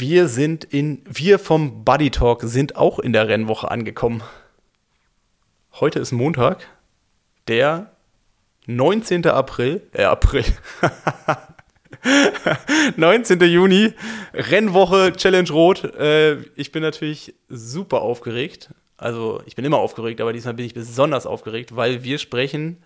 Wir 0.00 0.28
sind 0.28 0.62
in, 0.62 1.02
wir 1.08 1.40
vom 1.40 1.84
Buddy 1.84 2.10
Talk 2.10 2.42
sind 2.44 2.76
auch 2.76 3.00
in 3.00 3.12
der 3.12 3.26
Rennwoche 3.26 3.68
angekommen. 3.68 4.22
Heute 5.72 5.98
ist 5.98 6.12
Montag, 6.12 6.68
der 7.48 7.90
19. 8.66 9.26
April, 9.26 9.82
äh, 9.92 10.04
April, 10.04 10.44
19. 12.96 13.40
Juni, 13.40 13.92
Rennwoche 14.34 15.14
Challenge 15.14 15.50
Rot. 15.50 15.82
Äh, 15.82 16.42
ich 16.54 16.70
bin 16.70 16.84
natürlich 16.84 17.34
super 17.48 18.00
aufgeregt. 18.00 18.72
Also, 18.98 19.42
ich 19.46 19.56
bin 19.56 19.64
immer 19.64 19.78
aufgeregt, 19.78 20.20
aber 20.20 20.32
diesmal 20.32 20.54
bin 20.54 20.66
ich 20.66 20.74
besonders 20.74 21.26
aufgeregt, 21.26 21.74
weil 21.74 22.04
wir 22.04 22.18
sprechen 22.18 22.84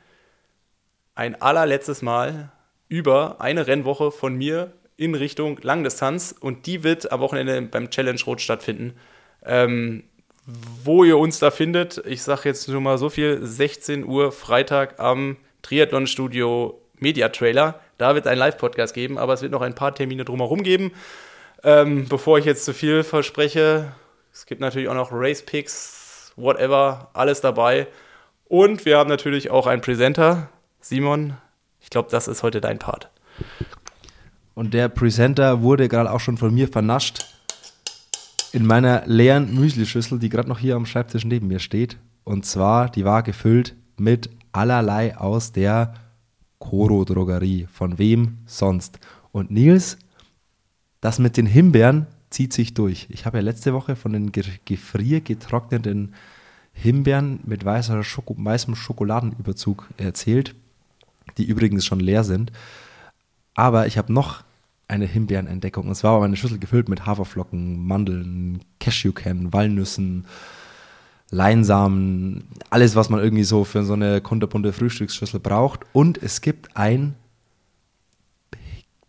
ein 1.15 1.43
allerletztes 1.43 2.01
Mal 2.01 2.53
über 2.89 3.43
eine 3.43 3.67
Rennwoche 3.67 4.13
von 4.13 4.35
mir 4.35 4.73
in 4.97 5.15
Richtung 5.15 5.59
Langdistanz 5.63 6.35
und 6.39 6.67
die 6.67 6.85
wird 6.85 7.13
am 7.13 7.21
Wochenende 7.21 7.61
beim 7.63 7.91
Challenge 7.91 8.21
Rot 8.27 8.41
stattfinden. 8.41 8.95
Ähm, 9.45 10.05
wo 10.85 11.05
ihr 11.05 11.19
uns 11.19 11.39
da 11.39 11.50
findet, 11.50 12.03
ich 12.07 12.23
sage 12.23 12.49
jetzt 12.49 12.69
nur 12.69 12.81
mal 12.81 12.99
so 12.99 13.09
viel, 13.09 13.39
16 13.45 14.05
Uhr 14.05 14.33
Freitag 14.33 14.99
am 14.99 15.36
Triathlon 15.63 16.07
Studio 16.07 16.81
Media 16.99 17.29
Trailer. 17.29 17.81
Da 17.99 18.14
wird 18.14 18.27
es 18.27 18.31
einen 18.31 18.41
Live-Podcast 18.41 18.95
geben, 18.95 19.19
aber 19.19 19.35
es 19.35 19.43
wird 19.43 19.53
noch 19.53 19.63
ein 19.63 19.75
paar 19.75 19.95
Termine 19.95 20.25
drumherum 20.25 20.63
geben. 20.63 20.93
Ähm, 21.63 22.09
bevor 22.09 22.39
ich 22.39 22.45
jetzt 22.45 22.64
zu 22.64 22.75
viel 22.75 23.05
verspreche, 23.05 23.93
es 24.33 24.47
gibt 24.47 24.61
natürlich 24.61 24.89
auch 24.89 24.95
noch 24.95 25.11
Race 25.13 25.43
Picks, 25.43 26.33
whatever, 26.36 27.11
alles 27.13 27.41
dabei. 27.41 27.86
Und 28.47 28.85
wir 28.85 28.99
haben 28.99 29.09
natürlich 29.09 29.50
auch 29.50 29.67
einen 29.67 29.83
Presenter, 29.83 30.49
Simon. 30.81 31.36
Ich 31.81 31.91
glaube, 31.91 32.09
das 32.11 32.28
ist 32.28 32.42
heute 32.42 32.61
dein 32.61 32.78
Part. 32.78 33.11
Und 34.55 34.75
der 34.75 34.89
Presenter 34.89 35.62
wurde 35.62 35.89
gerade 35.89 36.11
auch 36.12 36.20
schon 36.20 36.37
von 36.37 36.53
mir 36.53 36.69
vernascht 36.69 37.25
in 38.53 38.67
meiner 38.67 39.06
leeren 39.06 39.55
Müslischüssel, 39.55 40.19
die 40.19 40.28
gerade 40.28 40.48
noch 40.48 40.59
hier 40.59 40.77
am 40.77 40.86
Schreibtisch 40.86 41.25
neben 41.25 41.48
mir 41.48 41.59
steht. 41.59 41.97
Und 42.25 42.44
zwar, 42.44 42.91
die 42.91 43.05
war 43.05 43.22
gefüllt 43.22 43.75
mit 43.97 44.28
allerlei 44.53 45.17
aus 45.17 45.53
der 45.53 45.94
Koro 46.59 47.05
Drogerie. 47.05 47.67
Von 47.72 47.98
wem 47.98 48.39
sonst? 48.47 49.00
Und 49.33 49.50
Nils, 49.50 49.97
das 51.00 51.19
mit 51.19 51.37
den 51.37 51.47
Himbeeren 51.47 52.06
zieht 52.31 52.53
sich 52.53 52.75
durch. 52.75 53.06
Ich 53.11 53.27
habe 53.27 53.39
ja 53.39 53.42
letzte 53.42 53.72
Woche 53.72 53.97
von 53.97 54.12
den 54.12 54.31
gefriergetrockneten 54.33 56.14
Himbeeren 56.72 57.41
mit 57.44 57.64
Schoko 58.03 58.34
weißem 58.39 58.75
Schokoladenüberzug 58.75 59.89
erzählt, 59.97 60.55
die 61.39 61.44
übrigens 61.44 61.84
schon 61.84 62.00
leer 62.00 62.25
sind. 62.25 62.53
Aber 63.55 63.86
ich 63.86 63.98
habe 63.98 64.12
noch 64.12 64.42
eine 64.89 65.06
Himbeerenentdeckung. 65.06 65.89
Und 65.89 65.95
zwar 65.95 66.14
war 66.14 66.20
meine 66.20 66.36
Schüssel 66.36 66.58
gefüllt 66.58 66.89
mit 66.89 67.06
Haferflocken, 67.06 67.84
Mandeln, 67.84 68.62
Cashewkernen, 68.78 69.53
Walnüssen, 69.53 70.27
Leinsamen, 71.31 72.44
alles, 72.69 72.94
was 72.94 73.09
man 73.09 73.20
irgendwie 73.20 73.44
so 73.44 73.64
für 73.64 73.84
so 73.84 73.94
eine 73.94 74.20
kunterbunte 74.20 74.72
Frühstücksschüssel 74.72 75.41
braucht. 75.41 75.81
Und 75.94 76.22
es 76.22 76.42
gibt 76.42 76.77
ein 76.77 77.14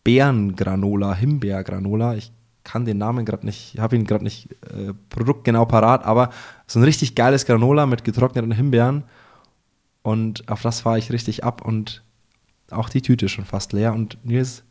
Beerengranola, 0.05 1.13
Himbeergranola. 1.15 2.15
Ich 2.15 2.31
kann 2.63 2.85
den 2.85 2.97
Namen 2.97 3.25
gerade 3.25 3.45
nicht, 3.45 3.77
habe 3.77 3.97
ihn 3.97 4.05
gerade 4.05 4.23
nicht 4.23 4.49
äh, 4.73 4.93
produktgenau 5.09 5.65
parat, 5.65 6.05
aber 6.05 6.29
so 6.65 6.79
ein 6.79 6.83
richtig 6.83 7.13
geiles 7.15 7.45
Granola 7.45 7.85
mit 7.85 8.05
getrockneten 8.05 8.53
Himbeeren. 8.53 9.03
Und 10.01 10.47
auf 10.49 10.61
das 10.61 10.81
fahre 10.81 10.99
ich 10.99 11.11
richtig 11.11 11.43
ab 11.43 11.65
und 11.65 12.02
auch 12.73 12.89
die 12.89 13.01
Tüte 13.01 13.29
schon 13.29 13.45
fast 13.45 13.73
leer. 13.73 13.93
Und 13.93 14.17
Nils, 14.23 14.63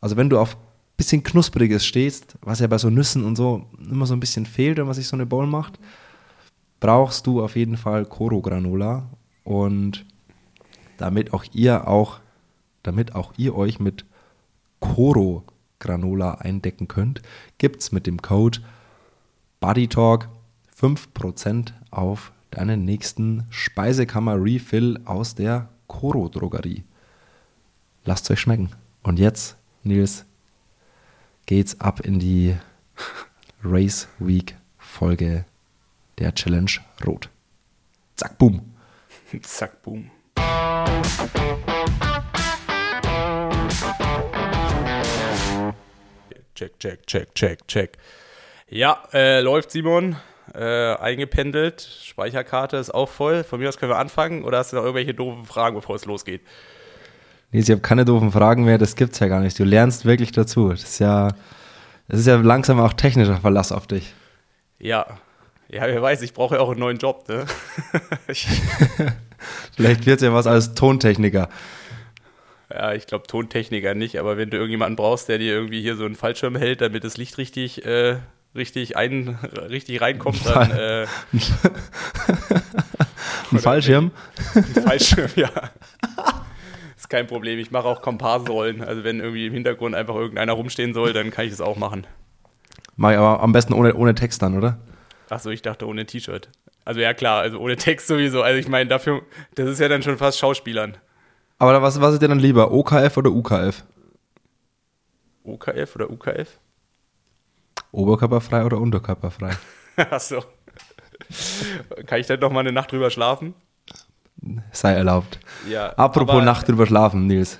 also 0.00 0.16
wenn 0.16 0.30
du 0.30 0.38
auf 0.38 0.56
bisschen 0.96 1.22
knuspriges 1.22 1.84
stehst, 1.84 2.36
was 2.40 2.60
ja 2.60 2.66
bei 2.66 2.78
so 2.78 2.90
Nüssen 2.90 3.24
und 3.24 3.36
so 3.36 3.66
immer 3.78 4.06
so 4.06 4.14
ein 4.14 4.20
bisschen 4.20 4.46
fehlt, 4.46 4.78
wenn 4.78 4.86
man 4.86 4.94
sich 4.94 5.08
so 5.08 5.16
eine 5.16 5.26
Bowl 5.26 5.46
macht, 5.46 5.78
brauchst 6.80 7.26
du 7.26 7.42
auf 7.42 7.56
jeden 7.56 7.76
Fall 7.76 8.06
Koro 8.06 8.40
Granola 8.40 9.10
und 9.44 10.06
damit 10.96 11.32
auch 11.32 11.44
ihr 11.52 11.86
auch, 11.86 12.20
damit 12.82 13.14
auch 13.14 13.34
ihr 13.36 13.54
euch 13.54 13.78
mit 13.78 14.06
Koro 14.80 15.44
Granola 15.78 16.36
eindecken 16.36 16.88
könnt, 16.88 17.20
gibt 17.58 17.82
es 17.82 17.92
mit 17.92 18.06
dem 18.06 18.22
Code 18.22 18.60
BodyTalk 19.60 20.28
5% 20.78 21.72
auf 21.90 22.32
deinen 22.50 22.84
nächsten 22.84 23.44
Speisekammer 23.50 24.42
Refill 24.42 25.00
aus 25.04 25.34
der 25.34 25.68
Koro 25.86 26.28
Drogerie. 26.28 26.84
Lasst 28.08 28.26
es 28.26 28.30
euch 28.30 28.40
schmecken. 28.40 28.70
Und 29.02 29.18
jetzt, 29.18 29.56
Nils, 29.82 30.26
geht's 31.46 31.80
ab 31.80 31.98
in 31.98 32.20
die 32.20 32.56
Race 33.64 34.06
Week 34.20 34.54
Folge 34.78 35.44
der 36.20 36.32
Challenge 36.32 36.70
Rot. 37.04 37.28
Zack, 38.14 38.38
boom. 38.38 38.76
Zack, 39.42 39.82
boom. 39.82 40.12
Check, 46.54 46.78
check, 46.78 47.06
check, 47.08 47.34
check, 47.34 47.66
check. 47.66 47.98
Ja, 48.68 49.02
äh, 49.12 49.40
läuft 49.40 49.72
Simon. 49.72 50.14
Äh, 50.54 50.94
eingependelt. 50.94 51.80
Speicherkarte 52.04 52.76
ist 52.76 52.94
auch 52.94 53.08
voll. 53.08 53.42
Von 53.42 53.58
mir 53.58 53.68
aus 53.68 53.78
können 53.78 53.90
wir 53.90 53.98
anfangen. 53.98 54.44
Oder 54.44 54.58
hast 54.58 54.72
du 54.72 54.76
noch 54.76 54.84
irgendwelche 54.84 55.12
doofen 55.12 55.44
Fragen, 55.44 55.74
bevor 55.74 55.96
es 55.96 56.04
losgeht? 56.04 56.42
Ich 57.58 57.70
habe 57.70 57.80
keine 57.80 58.04
doofen 58.04 58.32
Fragen 58.32 58.64
mehr. 58.64 58.76
Das 58.76 58.96
gibt's 58.96 59.18
ja 59.18 59.28
gar 59.28 59.40
nicht. 59.40 59.58
Du 59.58 59.64
lernst 59.64 60.04
wirklich 60.04 60.30
dazu. 60.32 60.68
Das 60.68 60.82
ist 60.82 60.98
ja, 60.98 61.28
das 62.08 62.20
ist 62.20 62.26
ja 62.26 62.36
langsam 62.36 62.78
auch 62.80 62.92
technischer 62.92 63.38
Verlass 63.38 63.72
auf 63.72 63.86
dich. 63.86 64.12
Ja, 64.78 65.06
ja, 65.68 65.82
wer 65.82 66.02
weiß, 66.02 66.22
ich 66.22 66.34
brauche 66.34 66.56
ja 66.56 66.60
auch 66.60 66.70
einen 66.70 66.80
neuen 66.80 66.98
Job, 66.98 67.28
ne? 67.28 67.46
Vielleicht 69.74 70.06
wird 70.06 70.16
es 70.16 70.22
ja 70.22 70.32
was 70.32 70.46
als 70.46 70.74
Tontechniker. 70.74 71.48
Ja, 72.70 72.92
ich 72.92 73.06
glaube 73.06 73.26
Tontechniker 73.26 73.94
nicht, 73.94 74.18
aber 74.18 74.36
wenn 74.36 74.50
du 74.50 74.58
irgendjemanden 74.58 74.96
brauchst, 74.96 75.28
der 75.28 75.38
dir 75.38 75.54
irgendwie 75.54 75.80
hier 75.80 75.96
so 75.96 76.04
einen 76.04 76.14
Fallschirm 76.14 76.56
hält, 76.56 76.82
damit 76.82 77.04
das 77.04 77.16
Licht 77.16 77.38
richtig, 77.38 77.84
äh, 77.86 78.18
richtig, 78.54 78.96
ein, 78.96 79.38
richtig 79.68 80.00
reinkommt, 80.00 80.44
dann. 80.44 80.70
Äh, 80.72 81.06
ein 83.50 83.58
Fallschirm? 83.58 84.10
Ein 84.54 84.82
Fallschirm, 84.82 85.30
ja. 85.36 85.50
Ist 87.06 87.10
kein 87.10 87.28
Problem. 87.28 87.60
Ich 87.60 87.70
mache 87.70 87.86
auch 87.86 88.02
Komparsenrollen. 88.02 88.82
Also 88.82 89.04
wenn 89.04 89.20
irgendwie 89.20 89.46
im 89.46 89.52
Hintergrund 89.52 89.94
einfach 89.94 90.16
irgendeiner 90.16 90.54
rumstehen 90.54 90.92
soll, 90.92 91.12
dann 91.12 91.30
kann 91.30 91.44
ich 91.44 91.52
das 91.52 91.60
auch 91.60 91.76
machen. 91.76 92.04
Mach 92.96 93.12
ich 93.12 93.16
aber 93.16 93.40
am 93.44 93.52
besten 93.52 93.74
ohne, 93.74 93.94
ohne 93.94 94.16
Text 94.16 94.42
dann, 94.42 94.56
oder? 94.58 94.78
Achso, 95.30 95.50
ich 95.50 95.62
dachte 95.62 95.86
ohne 95.86 96.04
T-Shirt. 96.04 96.50
Also 96.84 96.98
ja 96.98 97.14
klar, 97.14 97.42
also 97.42 97.60
ohne 97.60 97.76
Text 97.76 98.08
sowieso. 98.08 98.42
Also 98.42 98.58
ich 98.58 98.66
meine, 98.66 98.90
dafür, 98.90 99.22
das 99.54 99.68
ist 99.68 99.78
ja 99.78 99.86
dann 99.86 100.02
schon 100.02 100.18
fast 100.18 100.40
Schauspielern. 100.40 100.96
Aber 101.60 101.80
was, 101.80 102.00
was 102.00 102.14
ist 102.14 102.22
dir 102.22 102.26
dann 102.26 102.40
lieber, 102.40 102.72
OKF 102.72 103.16
oder 103.16 103.30
UKF? 103.30 103.84
OKF 105.44 105.94
oder 105.94 106.10
UKF? 106.10 106.58
Oberkörperfrei 107.92 108.64
oder 108.64 108.78
unterkörperfrei? 108.78 109.56
Achso. 110.10 110.42
Kann 112.06 112.18
ich 112.18 112.26
dann 112.26 112.40
noch 112.40 112.50
mal 112.50 112.60
eine 112.60 112.72
Nacht 112.72 112.90
drüber 112.90 113.10
schlafen? 113.10 113.54
Sei 114.72 114.92
erlaubt. 114.92 115.38
Ja. 115.68 115.90
Apropos 115.94 116.42
Nacht 116.42 116.68
drüber 116.68 116.86
schlafen, 116.86 117.26
Nils. 117.26 117.58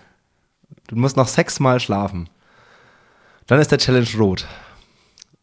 Du 0.89 0.97
musst 0.97 1.17
noch 1.17 1.29
sechsmal 1.29 1.81
schlafen. 1.81 2.29
Dann 3.47 3.61
ist 3.61 3.71
der 3.71 3.79
Challenge 3.79 4.09
rot. 4.19 4.47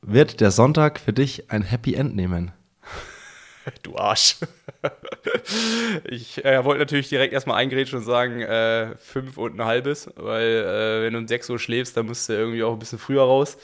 Wird 0.01 0.41
der 0.41 0.51
Sonntag 0.51 0.99
für 0.99 1.13
dich 1.13 1.49
ein 1.51 1.63
Happy 1.63 1.95
End 1.95 2.15
nehmen? 2.15 2.51
Du 3.81 3.95
Arsch. 3.95 4.35
ich 6.03 6.43
äh, 6.43 6.65
wollte 6.65 6.81
natürlich 6.81 7.07
direkt 7.07 7.33
erstmal 7.33 7.61
eingrätschen 7.61 7.99
und 7.99 8.03
sagen, 8.03 8.41
äh, 8.41 8.97
fünf 8.97 9.37
und 9.37 9.57
ein 9.57 9.65
halbes, 9.65 10.09
weil 10.17 10.49
äh, 10.49 11.03
wenn 11.03 11.13
du 11.13 11.19
um 11.19 11.27
6 11.29 11.49
Uhr 11.49 11.59
schläfst, 11.59 11.95
dann 11.95 12.07
musst 12.07 12.27
du 12.27 12.33
irgendwie 12.33 12.61
auch 12.61 12.73
ein 12.73 12.79
bisschen 12.79 12.99
früher 12.99 13.23
raus. 13.23 13.57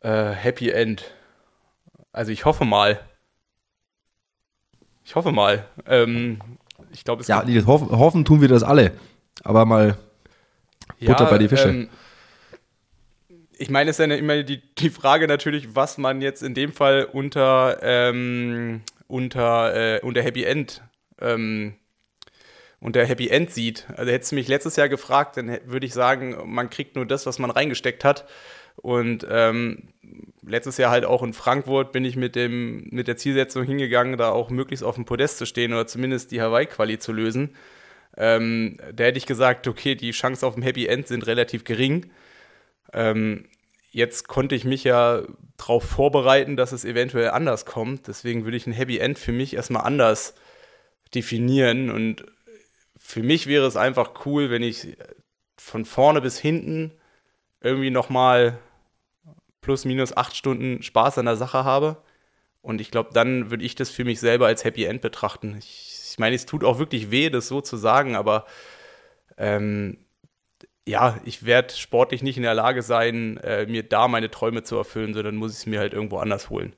Äh, 0.00 0.30
Happy 0.30 0.70
End. 0.70 1.12
Also 2.10 2.32
ich 2.32 2.46
hoffe 2.46 2.64
mal. 2.64 2.98
Ich 5.04 5.14
hoffe 5.14 5.30
mal. 5.30 5.66
Ähm, 5.86 6.40
ich 6.96 7.04
glaube, 7.04 7.22
es 7.22 7.28
Ja, 7.28 7.44
hoffen, 7.66 7.90
hoffen 7.90 8.24
tun 8.24 8.40
wir 8.40 8.48
das 8.48 8.62
alle. 8.62 8.92
Aber 9.44 9.64
mal 9.64 9.98
Butter 11.00 11.26
bei 11.26 11.38
die 11.38 11.48
Fische. 11.48 11.68
ähm, 11.68 11.88
ich 13.58 13.70
meine, 13.70 13.90
es 13.90 13.98
ist 13.98 14.06
ja 14.06 14.14
immer 14.14 14.42
die, 14.42 14.62
die 14.74 14.90
Frage 14.90 15.28
natürlich, 15.28 15.74
was 15.74 15.98
man 15.98 16.20
jetzt 16.20 16.42
in 16.42 16.54
dem 16.54 16.72
Fall 16.72 17.04
unter, 17.04 17.78
ähm, 17.82 18.82
unter, 19.06 19.96
äh, 19.96 20.00
unter 20.00 20.22
Happy 20.22 20.44
End 20.44 20.82
ähm, 21.20 21.74
unter 22.80 23.04
Happy 23.04 23.28
End 23.28 23.50
sieht. 23.50 23.86
Also 23.96 24.12
hättest 24.12 24.32
du 24.32 24.36
mich 24.36 24.48
letztes 24.48 24.76
Jahr 24.76 24.88
gefragt, 24.88 25.36
dann 25.36 25.58
würde 25.64 25.86
ich 25.86 25.94
sagen, 25.94 26.36
man 26.46 26.70
kriegt 26.70 26.96
nur 26.96 27.06
das, 27.06 27.26
was 27.26 27.38
man 27.38 27.50
reingesteckt 27.50 28.04
hat. 28.04 28.26
Und 28.76 29.26
ähm, 29.28 29.88
letztes 30.42 30.76
Jahr 30.76 30.90
halt 30.90 31.04
auch 31.04 31.22
in 31.22 31.32
Frankfurt 31.32 31.92
bin 31.92 32.04
ich 32.04 32.16
mit, 32.16 32.36
dem, 32.36 32.88
mit 32.90 33.08
der 33.08 33.16
Zielsetzung 33.16 33.64
hingegangen, 33.64 34.16
da 34.16 34.30
auch 34.30 34.50
möglichst 34.50 34.84
auf 34.84 34.94
dem 34.94 35.04
Podest 35.04 35.38
zu 35.38 35.46
stehen 35.46 35.72
oder 35.72 35.86
zumindest 35.86 36.30
die 36.30 36.40
Hawaii-Quali 36.40 36.98
zu 36.98 37.12
lösen. 37.12 37.54
Ähm, 38.16 38.78
da 38.94 39.04
hätte 39.04 39.18
ich 39.18 39.26
gesagt, 39.26 39.66
okay, 39.68 39.94
die 39.94 40.12
Chancen 40.12 40.46
auf 40.46 40.54
dem 40.54 40.62
Happy 40.62 40.86
End 40.86 41.06
sind 41.06 41.26
relativ 41.26 41.64
gering. 41.64 42.10
Ähm, 42.92 43.46
jetzt 43.90 44.28
konnte 44.28 44.54
ich 44.54 44.64
mich 44.64 44.84
ja 44.84 45.22
darauf 45.56 45.84
vorbereiten, 45.84 46.56
dass 46.56 46.72
es 46.72 46.84
eventuell 46.84 47.30
anders 47.30 47.66
kommt. 47.66 48.08
Deswegen 48.08 48.44
würde 48.44 48.56
ich 48.56 48.66
ein 48.66 48.72
Happy 48.72 48.98
End 48.98 49.18
für 49.18 49.32
mich 49.32 49.54
erstmal 49.54 49.84
anders 49.84 50.34
definieren. 51.14 51.90
Und 51.90 52.24
für 52.96 53.22
mich 53.22 53.46
wäre 53.46 53.66
es 53.66 53.76
einfach 53.76 54.26
cool, 54.26 54.50
wenn 54.50 54.62
ich 54.62 54.96
von 55.56 55.84
vorne 55.84 56.20
bis 56.20 56.38
hinten 56.38 56.92
irgendwie 57.60 57.90
nochmal 57.90 58.58
plus 59.66 59.84
minus 59.84 60.16
acht 60.16 60.36
Stunden 60.36 60.80
Spaß 60.80 61.18
an 61.18 61.26
der 61.26 61.34
Sache 61.34 61.64
habe. 61.64 61.96
Und 62.62 62.80
ich 62.80 62.92
glaube, 62.92 63.10
dann 63.12 63.50
würde 63.50 63.64
ich 63.64 63.74
das 63.74 63.90
für 63.90 64.04
mich 64.04 64.20
selber 64.20 64.46
als 64.46 64.64
Happy 64.64 64.84
End 64.84 65.02
betrachten. 65.02 65.56
Ich, 65.58 66.10
ich 66.12 66.18
meine, 66.20 66.36
es 66.36 66.46
tut 66.46 66.62
auch 66.62 66.78
wirklich 66.78 67.10
weh, 67.10 67.30
das 67.30 67.48
so 67.48 67.60
zu 67.60 67.76
sagen, 67.76 68.14
aber 68.14 68.46
ähm, 69.36 69.98
ja, 70.86 71.18
ich 71.24 71.44
werde 71.44 71.74
sportlich 71.74 72.22
nicht 72.22 72.36
in 72.36 72.44
der 72.44 72.54
Lage 72.54 72.82
sein, 72.82 73.38
äh, 73.38 73.66
mir 73.66 73.82
da 73.82 74.06
meine 74.06 74.30
Träume 74.30 74.62
zu 74.62 74.76
erfüllen, 74.76 75.14
sondern 75.14 75.34
muss 75.34 75.52
ich 75.52 75.58
es 75.58 75.66
mir 75.66 75.80
halt 75.80 75.92
irgendwo 75.92 76.18
anders 76.18 76.48
holen. 76.48 76.74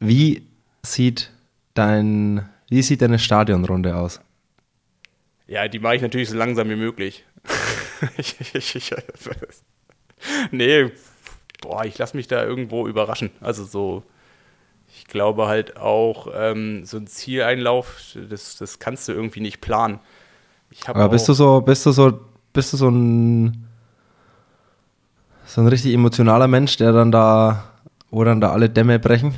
Wie 0.00 0.48
sieht 0.82 1.30
dein, 1.74 2.48
wie 2.70 2.80
sieht 2.80 3.02
deine 3.02 3.18
Stadionrunde 3.18 3.96
aus? 3.96 4.22
Ja, 5.46 5.68
die 5.68 5.78
mache 5.78 5.96
ich 5.96 6.02
natürlich 6.02 6.30
so 6.30 6.38
langsam 6.38 6.70
wie 6.70 6.76
möglich. 6.76 7.26
ich, 8.16 8.40
ich, 8.40 8.74
ich, 8.74 8.94
nee, 10.50 10.90
boah, 11.60 11.84
ich 11.84 11.98
lasse 11.98 12.16
mich 12.16 12.28
da 12.28 12.44
irgendwo 12.44 12.86
überraschen. 12.86 13.30
Also 13.40 13.64
so, 13.64 14.02
ich 14.94 15.06
glaube 15.06 15.46
halt 15.46 15.76
auch, 15.76 16.28
ähm, 16.34 16.84
so 16.84 16.96
ein 16.96 17.06
Zieleinlauf, 17.06 18.16
das, 18.28 18.56
das 18.56 18.78
kannst 18.78 19.08
du 19.08 19.12
irgendwie 19.12 19.40
nicht 19.40 19.60
planen. 19.60 20.00
Aber 20.86 21.08
bist 21.08 21.28
du 21.28 21.32
so, 21.32 21.60
bist 21.60 21.86
du 21.86 21.92
so, 21.92 22.20
bist 22.52 22.72
du 22.72 22.76
so 22.76 22.88
ein, 22.88 23.66
so 25.46 25.60
ein 25.60 25.68
richtig 25.68 25.94
emotionaler 25.94 26.48
Mensch, 26.48 26.76
der 26.76 26.92
dann 26.92 27.12
da, 27.12 27.64
wo 28.10 28.24
dann 28.24 28.40
da 28.40 28.52
alle 28.52 28.68
Dämme 28.68 28.98
brechen? 28.98 29.34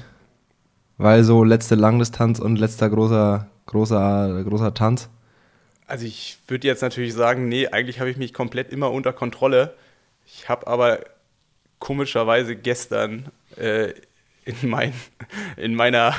Weil 0.96 1.22
so 1.22 1.44
letzte 1.44 1.74
Langdistanz 1.74 2.40
und 2.40 2.56
letzter 2.56 2.90
großer, 2.90 3.46
großer, 3.66 4.42
großer 4.44 4.74
Tanz? 4.74 5.08
Also 5.86 6.04
ich 6.06 6.38
würde 6.48 6.66
jetzt 6.66 6.82
natürlich 6.82 7.14
sagen, 7.14 7.48
nee, 7.48 7.68
eigentlich 7.68 8.00
habe 8.00 8.10
ich 8.10 8.16
mich 8.16 8.34
komplett 8.34 8.72
immer 8.72 8.90
unter 8.90 9.12
Kontrolle. 9.12 9.74
Ich 10.26 10.48
habe 10.48 10.66
aber 10.66 10.98
komischerweise 11.78 12.56
gestern 12.56 13.30
äh, 13.56 13.92
in, 14.44 14.56
mein, 14.68 14.92
in 15.56 15.74
meiner 15.74 16.14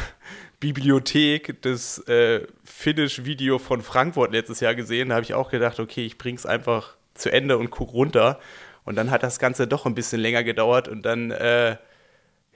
Bibliothek 0.60 1.62
das 1.62 2.00
äh, 2.08 2.46
Finish-Video 2.64 3.60
von 3.60 3.82
Frankfurt 3.82 4.32
letztes 4.32 4.60
Jahr 4.60 4.76
gesehen. 4.76 5.10
Da 5.10 5.16
habe 5.16 5.24
ich 5.24 5.34
auch 5.34 5.50
gedacht, 5.50 5.80
okay, 5.80 6.06
ich 6.06 6.18
bringe 6.18 6.38
es 6.38 6.46
einfach 6.46 6.96
zu 7.14 7.32
Ende 7.32 7.58
und 7.58 7.70
gucke 7.70 7.94
runter. 7.94 8.40
Und 8.86 8.96
dann 8.96 9.12
hat 9.12 9.24
das 9.24 9.40
Ganze 9.40 9.68
doch 9.68 9.86
ein 9.86 9.96
bisschen 9.96 10.22
länger 10.22 10.44
gedauert 10.44 10.88
und 10.88 11.04
dann 11.04 11.32
äh, 11.32 11.78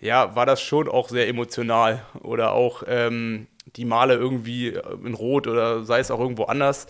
ja, 0.03 0.35
war 0.35 0.45
das 0.45 0.61
schon 0.61 0.89
auch 0.89 1.09
sehr 1.09 1.27
emotional. 1.27 2.03
Oder 2.21 2.51
auch 2.51 2.83
ähm, 2.87 3.47
die 3.75 3.85
Male 3.85 4.15
irgendwie 4.15 4.69
in 5.03 5.13
Rot 5.13 5.47
oder 5.47 5.83
sei 5.83 5.99
es 5.99 6.11
auch 6.11 6.19
irgendwo 6.19 6.43
anders. 6.43 6.87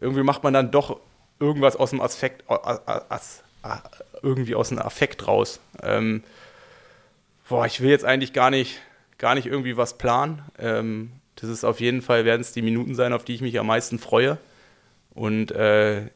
Irgendwie 0.00 0.22
macht 0.22 0.42
man 0.42 0.54
dann 0.54 0.70
doch 0.70 1.00
irgendwas 1.38 1.76
aus 1.76 1.90
dem 1.90 2.00
Aspekt, 2.00 2.44
as, 2.48 3.42
as, 3.62 3.94
irgendwie 4.26 4.54
aus 4.54 4.68
dem 4.68 4.78
Affekt 4.78 5.26
raus. 5.26 5.60
Ähm, 5.82 6.22
boah, 7.48 7.64
ich 7.66 7.80
will 7.80 7.90
jetzt 7.90 8.04
eigentlich 8.04 8.32
gar 8.32 8.50
nicht, 8.50 8.80
gar 9.18 9.34
nicht 9.34 9.46
irgendwie 9.46 9.76
was 9.76 9.96
planen. 9.96 10.42
Ähm, 10.58 11.12
das 11.36 11.50
ist 11.50 11.64
auf 11.64 11.80
jeden 11.80 12.02
Fall, 12.02 12.24
werden 12.24 12.40
es 12.40 12.52
die 12.52 12.62
Minuten 12.62 12.94
sein, 12.94 13.12
auf 13.12 13.24
die 13.24 13.34
ich 13.34 13.40
mich 13.40 13.58
am 13.58 13.66
meisten 13.66 13.98
freue. 13.98 14.38
Und 15.14 15.52
äh, 15.52 16.10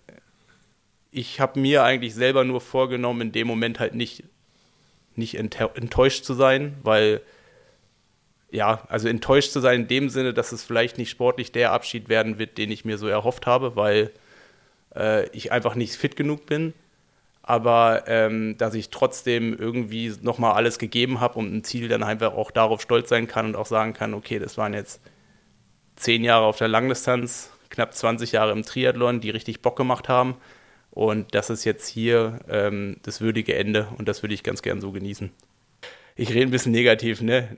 ich 1.11 1.41
habe 1.41 1.61
mir 1.61 1.85
eigentlich 1.85 2.15
selber 2.15 2.45
nur 2.45 2.61
vorgenommen, 2.61 3.21
in 3.23 3.33
dem 3.33 3.47
Moment 3.47 3.81
halt 3.81 3.95
nicht, 3.95 4.25
nicht 5.17 5.37
enttäuscht 5.37 6.25
zu 6.25 6.35
sein, 6.35 6.77
weil 6.83 7.21
ja, 8.51 8.83
also 8.89 9.09
enttäuscht 9.09 9.53
zu 9.53 9.61
sein 9.61 9.83
in 9.83 9.89
dem 9.89 10.09
Sinne, 10.09 10.35
dass 10.35 10.53
es 10.53 10.65
vielleicht 10.65 10.99
nicht 10.99 11.11
sportlich 11.11 11.53
der 11.53 11.73
Abschied 11.73 12.09
werden 12.09 12.39
wird, 12.39 12.59
den 12.59 12.71
ich 12.71 12.85
mir 12.85 12.99
so 12.99 13.07
erhofft 13.07 13.47
habe, 13.47 13.77
weil 13.77 14.11
äh, 14.95 15.29
ich 15.31 15.53
einfach 15.53 15.75
nicht 15.75 15.95
fit 15.95 16.17
genug 16.17 16.47
bin. 16.47 16.75
Aber 17.51 18.05
ähm, 18.07 18.57
dass 18.59 18.75
ich 18.75 18.91
trotzdem 18.91 19.59
irgendwie 19.59 20.13
nochmal 20.23 20.53
alles 20.53 20.79
gegeben 20.79 21.19
habe 21.19 21.41
und 21.41 21.53
ein 21.53 21.65
Ziel 21.65 21.89
dann 21.89 22.05
einfach 22.05 22.33
auch 22.33 22.53
darauf 22.53 22.81
stolz 22.81 23.09
sein 23.09 23.27
kann 23.27 23.47
und 23.47 23.57
auch 23.57 23.67
sagen 23.67 23.93
kann, 23.93 24.15
okay, 24.15 24.39
das 24.39 24.57
waren 24.57 24.73
jetzt 24.73 25.01
zehn 25.97 26.23
Jahre 26.23 26.45
auf 26.45 26.59
der 26.59 26.69
Langdistanz, 26.69 27.51
knapp 27.69 27.93
20 27.93 28.31
Jahre 28.31 28.53
im 28.53 28.63
Triathlon, 28.63 29.21
die 29.21 29.31
richtig 29.31 29.63
Bock 29.63 29.75
gemacht 29.75 30.09
haben. 30.09 30.37
Und 30.93 31.35
das 31.35 31.51
ist 31.51 31.65
jetzt 31.65 31.89
hier 31.89 32.39
ähm, 32.49 32.99
das 33.03 33.21
würdige 33.21 33.57
Ende 33.57 33.89
und 33.99 34.07
das 34.07 34.23
würde 34.23 34.35
ich 34.35 34.45
ganz 34.45 34.63
gern 34.63 34.81
so 34.81 34.93
genießen. 34.93 35.33
Ich 36.17 36.31
rede 36.31 36.43
ein 36.43 36.51
bisschen 36.51 36.73
negativ, 36.73 37.23
ne? 37.23 37.49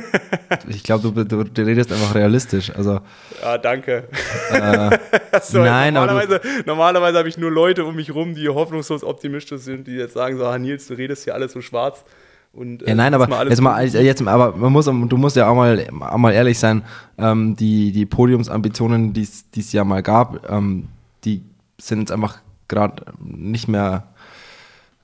ich 0.68 0.82
glaube, 0.82 1.10
du, 1.10 1.24
du, 1.24 1.44
du, 1.44 1.62
redest 1.62 1.92
einfach 1.92 2.14
realistisch. 2.14 2.70
Also, 2.74 3.00
ja, 3.42 3.58
danke. 3.58 4.08
Äh, 4.50 4.98
so, 5.42 5.58
nein, 5.58 5.94
normalerweise, 5.94 6.40
normalerweise 6.64 7.18
habe 7.18 7.28
ich 7.28 7.38
nur 7.38 7.50
Leute 7.50 7.84
um 7.84 7.96
mich 7.96 8.14
rum, 8.14 8.34
die 8.34 8.48
hoffnungslos 8.48 9.04
optimistisch 9.04 9.60
sind, 9.62 9.86
die 9.86 9.94
jetzt 9.94 10.14
sagen 10.14 10.38
so, 10.38 10.46
ah, 10.46 10.58
Nils, 10.58 10.86
du 10.86 10.94
redest 10.94 11.24
hier 11.24 11.34
alles 11.34 11.52
so 11.52 11.60
schwarz. 11.60 12.04
Und, 12.52 12.82
äh, 12.82 12.88
ja, 12.88 12.94
nein, 12.94 13.12
aber 13.12 13.48
jetzt 13.48 13.60
mal, 13.60 13.86
jetzt, 13.86 14.26
aber 14.26 14.56
man 14.56 14.72
muss, 14.72 14.86
du 14.86 15.16
musst 15.16 15.36
ja 15.36 15.48
auch 15.48 15.54
mal, 15.54 15.86
auch 16.00 16.16
mal 16.16 16.32
ehrlich 16.32 16.58
sein, 16.58 16.82
ähm, 17.18 17.54
die, 17.54 17.92
die 17.92 18.06
Podiumsambitionen, 18.06 19.12
die 19.12 19.22
es 19.22 19.72
ja 19.72 19.84
mal 19.84 20.02
gab, 20.02 20.50
ähm, 20.50 20.88
die 21.24 21.42
sind 21.78 22.00
jetzt 22.00 22.12
einfach 22.12 22.38
gerade 22.68 23.04
nicht 23.22 23.68
mehr 23.68 24.04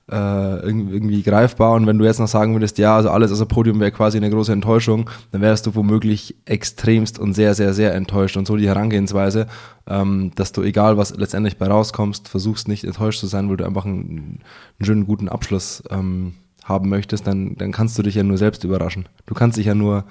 irgendwie 0.07 1.23
greifbar. 1.23 1.73
Und 1.73 1.87
wenn 1.87 1.97
du 1.97 2.03
jetzt 2.05 2.19
noch 2.19 2.27
sagen 2.27 2.53
würdest, 2.53 2.77
ja, 2.77 2.95
also 2.95 3.09
alles 3.09 3.31
außer 3.31 3.45
Podium 3.45 3.79
wäre 3.79 3.91
quasi 3.91 4.17
eine 4.17 4.29
große 4.29 4.51
Enttäuschung, 4.51 5.09
dann 5.31 5.41
wärst 5.41 5.65
du 5.65 5.75
womöglich 5.75 6.35
extremst 6.45 7.19
und 7.19 7.33
sehr, 7.33 7.53
sehr, 7.53 7.73
sehr 7.73 7.93
enttäuscht. 7.93 8.35
Und 8.35 8.45
so 8.45 8.57
die 8.57 8.67
Herangehensweise, 8.67 9.47
ähm, 9.87 10.31
dass 10.35 10.51
du, 10.51 10.61
egal 10.61 10.97
was 10.97 11.15
letztendlich 11.15 11.57
bei 11.57 11.67
rauskommst, 11.67 12.27
versuchst 12.27 12.67
nicht 12.67 12.83
enttäuscht 12.83 13.19
zu 13.19 13.27
sein, 13.27 13.49
weil 13.49 13.57
du 13.57 13.65
einfach 13.65 13.85
einen, 13.85 14.41
einen 14.79 14.85
schönen, 14.85 15.05
guten 15.05 15.29
Abschluss 15.29 15.83
ähm, 15.89 16.33
haben 16.65 16.89
möchtest, 16.89 17.25
dann, 17.25 17.55
dann 17.55 17.71
kannst 17.71 17.97
du 17.97 18.03
dich 18.03 18.15
ja 18.15 18.23
nur 18.23 18.37
selbst 18.37 18.63
überraschen. 18.65 19.07
Du 19.25 19.33
kannst 19.33 19.57
dich 19.57 19.67
ja 19.67 19.75
nur 19.75 20.03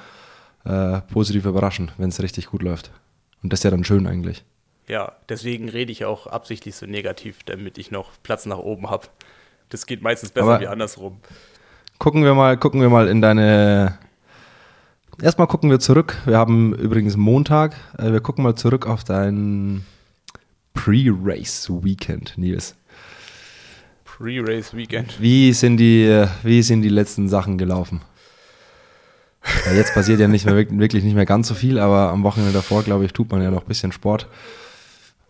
äh, 0.65 1.01
positiv 1.13 1.45
überraschen, 1.45 1.91
wenn 1.99 2.09
es 2.09 2.23
richtig 2.23 2.47
gut 2.47 2.63
läuft. 2.63 2.93
Und 3.43 3.53
das 3.53 3.61
ist 3.61 3.65
ja 3.65 3.71
dann 3.71 3.85
schön 3.85 4.07
eigentlich. 4.07 4.45
Ja, 4.89 5.13
deswegen 5.29 5.69
rede 5.69 5.93
ich 5.93 6.05
auch 6.05 6.27
absichtlich 6.27 6.77
so 6.77 6.87
negativ, 6.87 7.43
damit 7.45 7.79
ich 7.79 7.91
noch 7.91 8.11
Platz 8.23 8.47
nach 8.47 8.59
oben 8.59 8.91
habe. 8.91 9.09
Das 9.73 9.87
geht 9.87 10.03
meistens 10.03 10.31
besser 10.31 10.47
Aber 10.47 10.61
wie 10.61 10.69
andersrum. 10.69 11.17
Gucken 11.99 12.25
wir 12.25 12.35
mal, 12.35 12.59
gucken 12.59 12.83
wir 12.83 12.91
mal 12.91 13.09
in 13.09 13.23
deine. 13.23 13.99
Erstmal 15.21 15.47
gucken 15.47 15.71
wir 15.71 15.81
zurück. 15.81 16.19
Wir 16.27 16.37
haben 16.37 16.75
übrigens 16.75 17.17
Montag. 17.17 17.75
Äh, 17.97 18.13
wir 18.13 18.21
gucken 18.21 18.45
mal 18.45 18.55
zurück 18.55 18.87
auf 18.87 19.03
dein 19.03 19.83
Pre-Race-Weekend, 20.75 22.37
Nils. 22.37 22.75
Pre-Race-Weekend. 24.05 25.23
Wie 25.23 25.55
sind 25.55 25.79
die, 25.79 26.27
wie 26.43 26.63
sind 26.63 26.83
die 26.83 26.91
letzten 26.91 27.31
Sachen 27.31 27.57
gelaufen? 27.57 28.03
Ja, 29.65 29.73
jetzt 29.73 29.95
passiert 29.95 30.21
ja 30.21 30.29
nicht 30.29 30.45
mehr, 30.45 30.55
wirklich 30.55 31.03
nicht 31.03 31.15
mehr 31.15 31.27
ganz 31.27 31.49
so 31.49 31.55
viel, 31.55 31.79
aber 31.79 32.11
am 32.11 32.25
Wochenende 32.25 32.53
davor, 32.53 32.83
glaube 32.83 33.07
ich, 33.07 33.13
tut 33.15 33.31
man 33.31 33.43
ja 33.43 33.51
noch 33.51 33.63
ein 33.63 33.69
bisschen 33.69 33.91
Sport. 33.91 34.29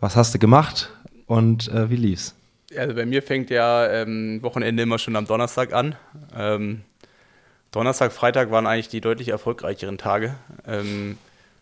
Was 0.00 0.16
hast 0.16 0.34
du 0.34 0.40
gemacht 0.40 0.90
und 1.26 1.68
äh, 1.68 1.90
wie 1.90 1.96
lief's? 1.96 2.34
Also 2.76 2.94
bei 2.94 3.06
mir 3.06 3.22
fängt 3.22 3.50
ja 3.50 3.86
ähm, 3.90 4.42
Wochenende 4.42 4.82
immer 4.82 4.98
schon 4.98 5.16
am 5.16 5.26
Donnerstag 5.26 5.72
an. 5.72 5.96
Ähm, 6.36 6.82
Donnerstag, 7.70 8.12
Freitag 8.12 8.50
waren 8.50 8.66
eigentlich 8.66 8.88
die 8.88 9.00
deutlich 9.00 9.28
erfolgreicheren 9.28 9.98
Tage. 9.98 10.34
Ähm, 10.66 11.18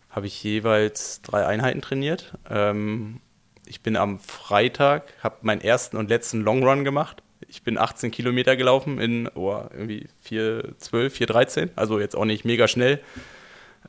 Habe 0.09 0.27
ich 0.27 0.43
jeweils 0.43 1.21
drei 1.21 1.45
Einheiten 1.45 1.81
trainiert. 1.81 2.33
Ähm, 2.49 3.21
ich 3.65 3.81
bin 3.81 3.95
am 3.95 4.19
Freitag, 4.19 5.13
habe 5.23 5.37
meinen 5.41 5.61
ersten 5.61 5.95
und 5.95 6.09
letzten 6.09 6.41
Long 6.41 6.63
Run 6.67 6.83
gemacht. 6.83 7.23
Ich 7.47 7.63
bin 7.63 7.77
18 7.77 8.11
Kilometer 8.11 8.57
gelaufen 8.57 8.99
in 8.99 9.29
oh, 9.33 9.63
irgendwie 9.71 10.07
4,12, 10.27 11.09
4,13. 11.09 11.69
Also 11.77 11.99
jetzt 11.99 12.15
auch 12.15 12.25
nicht 12.25 12.43
mega 12.43 12.67
schnell, 12.67 12.99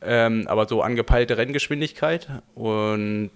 ähm, 0.00 0.47
aber 0.47 0.69
so 0.69 0.83
angepeilte 0.83 1.37
Renngeschwindigkeit. 1.37 2.29
Und 2.55 3.33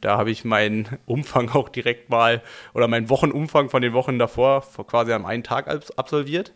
da 0.00 0.16
habe 0.16 0.30
ich 0.30 0.44
meinen 0.44 0.98
Umfang 1.06 1.50
auch 1.50 1.68
direkt 1.68 2.10
mal, 2.10 2.42
oder 2.74 2.88
meinen 2.88 3.08
Wochenumfang 3.08 3.70
von 3.70 3.82
den 3.82 3.92
Wochen 3.92 4.18
davor 4.18 4.62
quasi 4.86 5.12
am 5.12 5.26
einen 5.26 5.42
Tag 5.42 5.68
absolviert. 5.96 6.52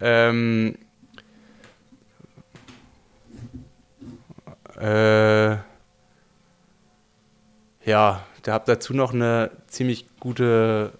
Ähm, 0.00 0.76
äh, 4.78 5.56
ja, 7.84 8.24
der 8.44 8.54
habe 8.54 8.64
dazu 8.66 8.94
noch 8.94 9.14
eine 9.14 9.50
ziemlich 9.66 10.06
gute 10.18 10.92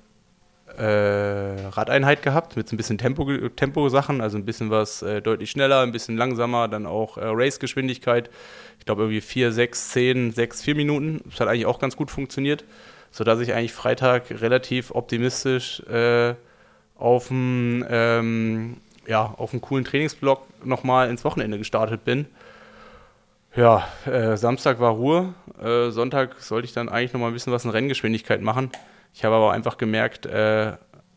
Radeinheit 0.82 2.22
gehabt 2.22 2.56
mit 2.56 2.68
so 2.68 2.74
ein 2.74 2.76
bisschen 2.76 2.98
Tempo-Sachen, 2.98 3.50
Tempo 3.56 4.22
also 4.22 4.38
ein 4.38 4.44
bisschen 4.44 4.70
was 4.70 5.02
äh, 5.02 5.22
deutlich 5.22 5.50
schneller, 5.50 5.80
ein 5.80 5.92
bisschen 5.92 6.16
langsamer, 6.16 6.68
dann 6.68 6.86
auch 6.86 7.16
äh, 7.16 7.24
Race-Geschwindigkeit. 7.24 8.30
Ich 8.78 8.84
glaube 8.84 9.02
irgendwie 9.02 9.20
4, 9.20 9.52
6, 9.52 9.90
10, 9.90 10.32
6, 10.32 10.62
4 10.62 10.74
Minuten. 10.74 11.20
Das 11.24 11.40
hat 11.40 11.48
eigentlich 11.48 11.66
auch 11.66 11.78
ganz 11.78 11.96
gut 11.96 12.10
funktioniert, 12.10 12.64
sodass 13.10 13.40
ich 13.40 13.52
eigentlich 13.52 13.72
Freitag 13.72 14.30
relativ 14.30 14.90
optimistisch 14.90 15.80
äh, 15.88 16.34
auf 16.98 17.28
dem 17.28 17.84
ähm, 17.88 18.76
ja, 19.06 19.34
coolen 19.60 19.84
Trainingsblock 19.84 20.46
nochmal 20.64 21.10
ins 21.10 21.24
Wochenende 21.24 21.58
gestartet 21.58 22.04
bin. 22.04 22.26
Ja, 23.54 23.88
äh, 24.04 24.36
Samstag 24.36 24.80
war 24.80 24.92
Ruhe. 24.92 25.34
Äh, 25.62 25.90
Sonntag 25.90 26.40
sollte 26.40 26.66
ich 26.66 26.74
dann 26.74 26.90
eigentlich 26.90 27.14
nochmal 27.14 27.30
ein 27.30 27.32
bisschen 27.32 27.52
was 27.52 27.64
in 27.64 27.70
Renngeschwindigkeit 27.70 28.42
machen. 28.42 28.70
Ich 29.16 29.24
habe 29.24 29.34
aber 29.34 29.52
einfach 29.52 29.78
gemerkt, 29.78 30.26
äh, 30.26 30.74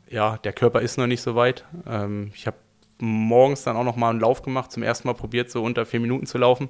ja, 0.09 0.37
der 0.37 0.53
Körper 0.53 0.79
ist 0.79 0.97
noch 0.97 1.05
nicht 1.05 1.21
so 1.21 1.35
weit. 1.35 1.65
Ähm, 1.85 2.31
ich 2.33 2.47
habe 2.47 2.55
morgens 2.97 3.63
dann 3.63 3.75
auch 3.75 3.83
nochmal 3.83 4.11
einen 4.11 4.21
Lauf 4.21 4.41
gemacht, 4.41 4.71
zum 4.71 4.83
ersten 4.83 5.05
Mal 5.09 5.15
probiert, 5.15 5.51
so 5.51 5.61
unter 5.61 5.85
vier 5.85 5.99
Minuten 5.99 6.25
zu 6.25 6.37
laufen. 6.37 6.69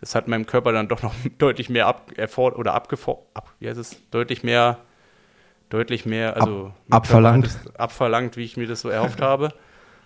Das 0.00 0.14
hat 0.14 0.28
meinem 0.28 0.46
Körper 0.46 0.70
dann 0.70 0.86
doch 0.86 1.02
noch 1.02 1.12
deutlich 1.38 1.68
mehr 1.68 1.88
ab, 1.88 2.12
oder 2.36 2.74
abgefordert, 2.74 3.26
ab, 3.34 3.52
wie 3.58 3.68
heißt 3.68 3.78
es, 3.78 3.96
deutlich 4.12 4.44
mehr, 4.44 4.78
deutlich 5.68 6.06
mehr, 6.06 6.36
also 6.36 6.66
ab, 6.90 7.02
abverlangt. 7.02 7.58
abverlangt, 7.76 8.36
wie 8.36 8.44
ich 8.44 8.56
mir 8.56 8.68
das 8.68 8.80
so 8.80 8.88
erhofft 8.88 9.20
habe. 9.20 9.52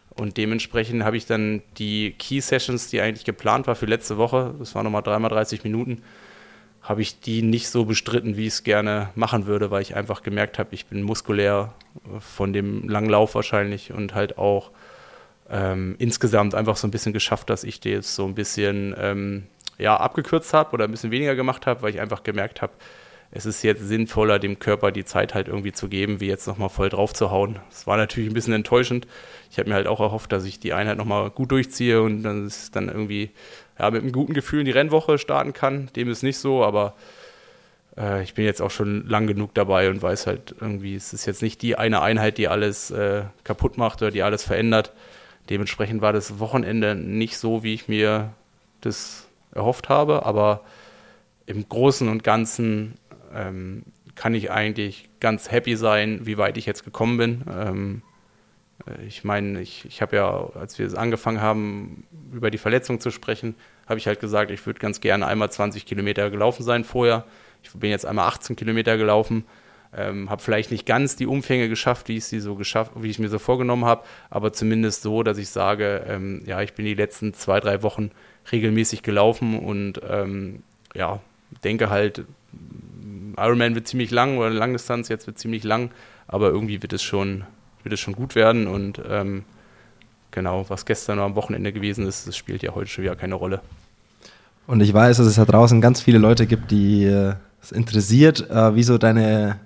Und 0.09 0.39
dementsprechend 0.39 1.05
habe 1.05 1.19
ich 1.19 1.27
dann 1.27 1.61
die 1.77 2.13
Key 2.13 2.41
Sessions, 2.41 2.89
die 2.89 3.03
eigentlich 3.03 3.27
geplant 3.27 3.67
war 3.67 3.75
für 3.75 3.85
letzte 3.85 4.17
Woche, 4.17 4.55
das 4.59 4.75
war 4.75 4.83
nochmal 4.83 5.03
dreimal 5.03 5.31
30 5.31 5.65
Minuten, 5.65 6.03
habe 6.83 7.03
ich 7.03 7.21
die 7.21 7.43
nicht 7.43 7.69
so 7.69 7.85
bestritten, 7.85 8.37
wie 8.37 8.47
ich 8.47 8.55
es 8.55 8.65
gerne 8.65 9.11
machen 9.15 9.47
würde, 9.47 9.71
weil 9.71 9.83
ich 9.83 9.95
einfach 9.95 10.23
gemerkt 10.23 10.59
habe, 10.59 10.75
ich 10.75 10.87
bin 10.87 11.03
muskulär 11.03 11.73
von 12.19 12.53
dem 12.53 12.89
langen 12.89 13.09
Lauf 13.09 13.35
wahrscheinlich 13.35 13.93
und 13.93 14.15
halt 14.15 14.37
auch 14.37 14.71
ähm, 15.49 15.95
insgesamt 15.99 16.55
einfach 16.55 16.77
so 16.77 16.89
ein 16.89 16.91
bisschen 16.91 17.13
geschafft, 17.13 17.51
dass 17.51 17.63
ich 17.63 17.79
das 17.81 18.17
so 18.17 18.27
ein 18.27 18.35
bisschen 18.35 18.95
ähm, 18.99 19.45
ja, 19.79 19.97
abgekürzt 19.97 20.53
habe 20.55 20.73
oder 20.73 20.85
ein 20.85 20.91
bisschen 20.91 21.11
weniger 21.11 21.37
gemacht 21.37 21.67
habe, 21.67 21.83
weil 21.83 21.91
ich 21.91 22.01
einfach 22.01 22.25
gemerkt 22.25 22.63
habe, 22.63 22.73
es 23.35 23.47
ist 23.47 23.63
jetzt 23.63 23.87
sinnvoller, 23.89 24.39
dem 24.39 24.59
Körper 24.59 24.93
die 24.93 25.07
Zeit 25.07 25.35
halt 25.35 25.49
irgendwie 25.49 25.73
zu 25.73 25.89
geben, 25.89 26.21
wie 26.21 26.27
jetzt 26.27 26.47
nochmal 26.47 26.69
voll 26.69 26.91
drauf 26.91 27.15
zu 27.15 27.31
hauen. 27.31 27.59
Das 27.71 27.87
war 27.87 27.97
natürlich 27.97 28.31
ein 28.31 28.35
bisschen 28.35 28.53
enttäuschend. 28.53 29.07
Ich 29.51 29.59
habe 29.59 29.71
mir 29.71 29.75
halt 29.75 29.87
auch 29.87 30.01
erhofft, 30.01 30.33
dass 30.33 30.45
ich 30.45 30.61
die 30.61 30.75
Einheit 30.75 30.99
nochmal 30.99 31.31
gut 31.31 31.51
durchziehe 31.51 32.03
und 32.03 32.23
dann 32.25 32.47
ist 32.47 32.77
dann 32.77 32.89
irgendwie 32.89 33.31
ja, 33.83 33.91
mit 33.91 34.03
einem 34.03 34.13
guten 34.13 34.33
Gefühl 34.33 34.61
in 34.61 34.67
die 34.67 34.71
Rennwoche 34.71 35.19
starten 35.19 35.53
kann. 35.53 35.89
Dem 35.97 36.09
ist 36.09 36.23
nicht 36.23 36.39
so, 36.39 36.65
aber 36.65 36.95
äh, 37.99 38.23
ich 38.23 38.35
bin 38.35 38.45
jetzt 38.45 38.63
auch 38.63 38.71
schon 38.71 39.09
lang 39.09 39.27
genug 39.27 39.55
dabei 39.55 39.91
und 39.91 40.01
weiß 40.01 40.29
halt 40.29 40.55
irgendwie, 40.61 40.95
es 40.95 41.13
ist 41.13 41.27
jetzt 41.27 41.43
nicht 41.43 41.61
die 41.63 41.77
eine 41.77 42.01
Einheit, 42.01 42.39
die 42.39 42.47
alles 42.47 42.93
äh, 42.93 43.25
kaputt 43.43 43.79
macht 43.79 44.01
oder 44.01 44.13
die 44.13 44.23
alles 44.23 44.45
verändert. 44.45 44.93
Dementsprechend 45.51 46.01
war 46.01 46.13
das 46.13 46.39
Wochenende 46.39 46.95
nicht 46.95 47.37
so, 47.37 47.65
wie 47.65 47.75
ich 47.75 47.89
mir 47.89 48.33
das 48.83 49.27
erhofft 49.53 49.89
habe, 49.89 50.25
aber 50.25 50.61
im 51.47 51.69
Großen 51.69 52.09
und 52.09 52.23
Ganzen 52.23 52.95
ähm, 53.35 53.83
kann 54.15 54.35
ich 54.35 54.53
eigentlich 54.53 55.09
ganz 55.19 55.51
happy 55.51 55.77
sein, 55.77 56.21
wie 56.23 56.39
weit 56.39 56.57
ich 56.57 56.67
jetzt 56.67 56.85
gekommen 56.85 57.17
bin. 57.17 57.45
Ähm, 57.51 58.03
äh, 58.03 58.12
ich 59.07 59.25
meine, 59.25 59.61
ich, 59.61 59.85
ich 59.85 60.03
habe 60.03 60.17
ja, 60.17 60.51
als 60.55 60.79
wir 60.79 60.99
angefangen 60.99 61.41
haben, 61.41 62.05
über 62.33 62.51
die 62.51 62.59
Verletzung 62.59 63.01
zu 63.01 63.11
sprechen, 63.11 63.55
habe 63.87 63.99
ich 63.99 64.07
halt 64.07 64.21
gesagt, 64.21 64.51
ich 64.51 64.65
würde 64.67 64.81
ganz 64.81 65.01
gerne 65.01 65.27
einmal 65.27 65.51
20 65.51 65.87
Kilometer 65.87 66.31
gelaufen 66.31 66.63
sein 66.63 66.85
vorher. 66.85 67.25
Ich 67.63 67.71
bin 67.73 67.91
jetzt 67.91 68.07
einmal 68.07 68.27
18 68.27 68.57
Kilometer 68.57 68.97
gelaufen. 68.97 69.45
Ähm, 69.95 70.31
habe 70.31 70.43
vielleicht 70.43 70.71
nicht 70.71 70.87
ganz 70.87 71.17
die 71.17 71.27
Umfänge 71.27 71.69
geschafft, 71.69 72.09
wie 72.09 72.17
ich 72.17 72.25
sie 72.25 72.41
so 72.41 72.55
geschafft, 72.55 72.93
wie 72.97 73.11
ich 73.11 73.19
mir 73.19 73.29
so 73.29 73.39
vorgenommen 73.39 73.85
habe, 73.85 74.05
aber 74.31 74.55
zumindest 74.55 75.03
so, 75.03 75.23
dass 75.23 75.37
ich 75.37 75.51
sage, 75.51 76.07
ähm, 76.09 76.43
ja, 76.47 76.63
ich 76.63 76.73
bin 76.73 76.87
die 76.87 76.95
letzten 76.95 77.35
zwei, 77.35 77.61
drei 77.61 77.83
Wochen 77.83 78.11
regelmäßig 78.51 79.03
gelaufen 79.03 79.59
und 79.59 80.01
ähm, 80.09 80.63
ja, 80.95 81.21
denke 81.63 81.91
halt, 81.91 82.25
Ironman 83.37 83.75
wird 83.75 83.87
ziemlich 83.87 84.11
lang 84.11 84.39
oder 84.39 84.49
Langdistanz 84.49 85.11
jetzt 85.11 85.27
wird 85.27 85.39
ziemlich 85.39 85.63
lang, 85.63 85.91
aber 86.27 86.49
irgendwie 86.49 86.81
wird 86.81 86.95
es 86.95 87.03
schon, 87.03 87.45
wird 87.83 87.93
es 87.93 88.01
schon 88.01 88.15
gut 88.15 88.35
werden 88.35 88.67
und 88.67 89.01
ähm, 89.09 89.45
genau, 90.31 90.65
was 90.69 90.85
gestern 90.85 91.19
am 91.19 91.35
Wochenende 91.35 91.73
gewesen 91.73 92.07
ist, 92.07 92.27
das 92.27 92.37
spielt 92.37 92.63
ja 92.63 92.75
heute 92.75 92.91
schon 92.91 93.05
wieder 93.05 93.17
keine 93.17 93.35
Rolle. 93.35 93.61
Und 94.67 94.81
ich 94.81 94.93
weiß, 94.93 95.17
dass 95.17 95.27
es 95.27 95.37
da 95.37 95.45
draußen 95.45 95.81
ganz 95.81 96.01
viele 96.01 96.19
Leute 96.19 96.47
gibt, 96.47 96.71
die 96.71 97.05
äh, 97.05 97.35
es 97.63 97.73
interessiert, 97.73 98.49
äh, 98.51 98.75
wie 98.75 98.83
so 98.83 98.99
deine, 98.99 99.61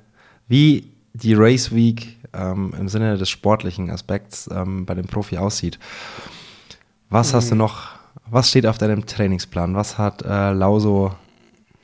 wie 0.49 0.91
die 1.15 1.35
Race 1.35 1.75
Week 1.75 2.19
ähm, 2.33 2.75
im 2.79 2.89
Sinne 2.89 3.17
des 3.17 3.29
sportlichen 3.29 3.91
Aspekts 3.91 4.49
ähm, 4.53 4.87
bei 4.87 4.95
dem 4.95 5.07
Profi 5.07 5.39
aussieht. 5.39 5.79
Was 7.09 7.33
mhm. 7.33 7.37
hast 7.37 7.51
du 7.51 7.55
mhm. 7.55 7.61
noch, 7.61 7.89
was 8.29 8.51
steht 8.51 8.67
auf 8.67 8.79
deinem 8.79 9.07
Trainingsplan? 9.07 9.75
Was 9.75 9.99
hat 9.99 10.23
äh, 10.23 10.53
Lauso 10.53 11.15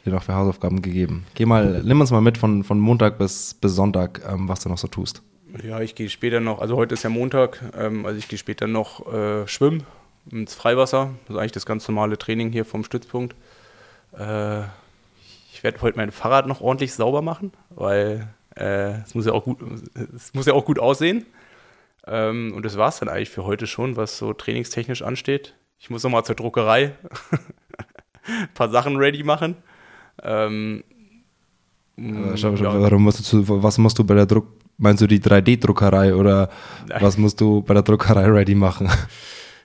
dir 0.05 0.13
noch 0.13 0.23
für 0.23 0.35
Hausaufgaben 0.35 0.83
gegeben? 0.83 1.25
Geh 1.35 1.47
mal, 1.47 1.83
nimm 1.85 2.01
uns 2.01 2.11
mal 2.11 2.21
mit 2.21 2.39
von, 2.39 2.65
von 2.65 2.79
Montag 2.81 3.19
bis, 3.19 3.55
bis 3.55 3.75
Sonntag, 3.75 4.23
ähm, 4.29 4.49
was 4.49 4.61
du 4.61 4.69
noch 4.69 4.79
so 4.79 4.89
tust. 4.89 5.23
Ja, 5.61 5.81
ich 5.81 5.95
gehe 5.95 6.09
später 6.09 6.41
noch, 6.41 6.61
also 6.61 6.77
heute 6.77 6.95
ist 6.95 7.03
ja 7.03 7.11
Montag, 7.11 7.63
ähm, 7.77 8.07
also 8.07 8.19
ich 8.19 8.29
gehe 8.29 8.39
später 8.39 8.67
noch 8.67 9.13
äh, 9.13 9.47
schwimmen 9.47 9.85
ins 10.31 10.55
Freiwasser. 10.55 11.11
Das 11.27 11.37
ist 11.37 11.41
eigentlich 11.41 11.53
das 11.53 11.67
ganz 11.67 11.87
normale 11.89 12.17
Training 12.17 12.53
hier 12.53 12.65
vom 12.65 12.85
Stützpunkt. 12.85 13.35
Äh, 14.19 14.61
ich 15.53 15.63
werde 15.63 15.81
heute 15.83 15.99
mein 15.99 16.11
Fahrrad 16.11 16.47
noch 16.47 16.61
ordentlich 16.61 16.95
sauber 16.95 17.23
machen, 17.23 17.53
weil 17.71 18.29
äh, 18.57 19.01
es 19.03 19.15
muss 19.15 19.27
ja 19.27 19.33
auch 19.33 19.45
gut, 19.45 19.59
es 20.15 20.33
muss 20.33 20.47
ja 20.47 20.55
auch 20.55 20.65
gut 20.65 20.79
aussehen. 20.79 21.27
Ähm, 22.07 22.53
und 22.57 22.65
das 22.65 22.77
war 22.77 22.89
es 22.89 22.99
dann 22.99 23.09
eigentlich 23.09 23.31
für 23.31 23.45
heute 23.45 23.67
schon, 23.67 23.97
was 23.97 24.19
so 24.19 24.33
trainingstechnisch 24.33 25.03
ansteht. 25.03 25.55
Ich 25.79 25.91
muss 25.91 26.03
noch 26.03 26.11
mal 26.11 26.25
zur 26.25 26.35
Druckerei 26.35 26.95
ein 28.27 28.49
paar 28.55 28.71
Sachen 28.71 28.97
ready 28.97 29.23
machen. 29.23 29.57
Ähm, 30.23 30.83
schau, 32.37 32.55
ja. 32.55 32.81
warum 32.81 33.05
musst 33.05 33.21
du 33.21 33.23
zu, 33.23 33.63
was 33.63 33.79
musst 33.79 33.99
du 33.99 34.05
bei 34.05 34.15
der 34.15 34.27
Druck, 34.27 34.49
meinst 34.83 35.01
du 35.01 35.07
die 35.07 35.21
3D-Druckerei 35.21 36.15
oder 36.15 36.51
Nein. 36.89 37.03
was 37.03 37.17
musst 37.17 37.41
du 37.41 37.63
bei 37.63 37.75
der 37.75 37.83
Druckerei 37.83 38.27
ready 38.27 38.55
machen? 38.55 38.91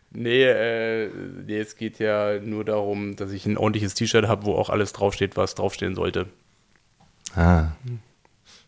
Nee, 0.10 0.46
äh, 0.46 1.10
nee, 1.46 1.60
es 1.60 1.76
geht 1.76 2.00
ja 2.00 2.40
nur 2.40 2.64
darum, 2.64 3.18
dass 3.18 3.32
ich 3.34 3.46
ein 3.46 3.58
ordentliches 3.58 3.94
T-Shirt 3.94 4.28
habe, 4.28 4.46
wo 4.46 4.56
auch 4.56 4.70
alles 4.70 4.94
draufsteht, 4.94 5.36
was 5.36 5.54
draufstehen 5.54 5.96
sollte. 5.96 6.28
Ah. 7.36 7.72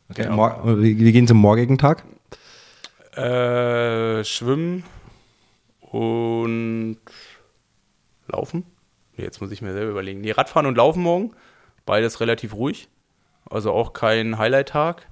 Okay, 0.10 0.26
ja. 0.26 0.78
wie, 0.78 1.00
wie 1.00 1.12
gehen 1.12 1.28
zum 1.28 1.38
morgigen 1.38 1.78
Tag? 1.78 2.04
Äh, 3.16 4.24
schwimmen 4.26 4.84
und 5.80 6.98
laufen. 8.28 8.64
Jetzt 9.16 9.42
muss 9.42 9.52
ich 9.52 9.62
mir 9.62 9.74
selber 9.74 9.92
überlegen. 9.92 10.22
Nee, 10.22 10.32
Radfahren 10.32 10.66
und 10.66 10.76
Laufen 10.76 11.04
morgen. 11.04 11.32
Beides 11.86 12.20
relativ 12.20 12.54
ruhig. 12.54 12.90
Also 13.50 13.72
auch 13.72 13.94
kein 13.94 14.38
Highlight-Tag. 14.38 15.08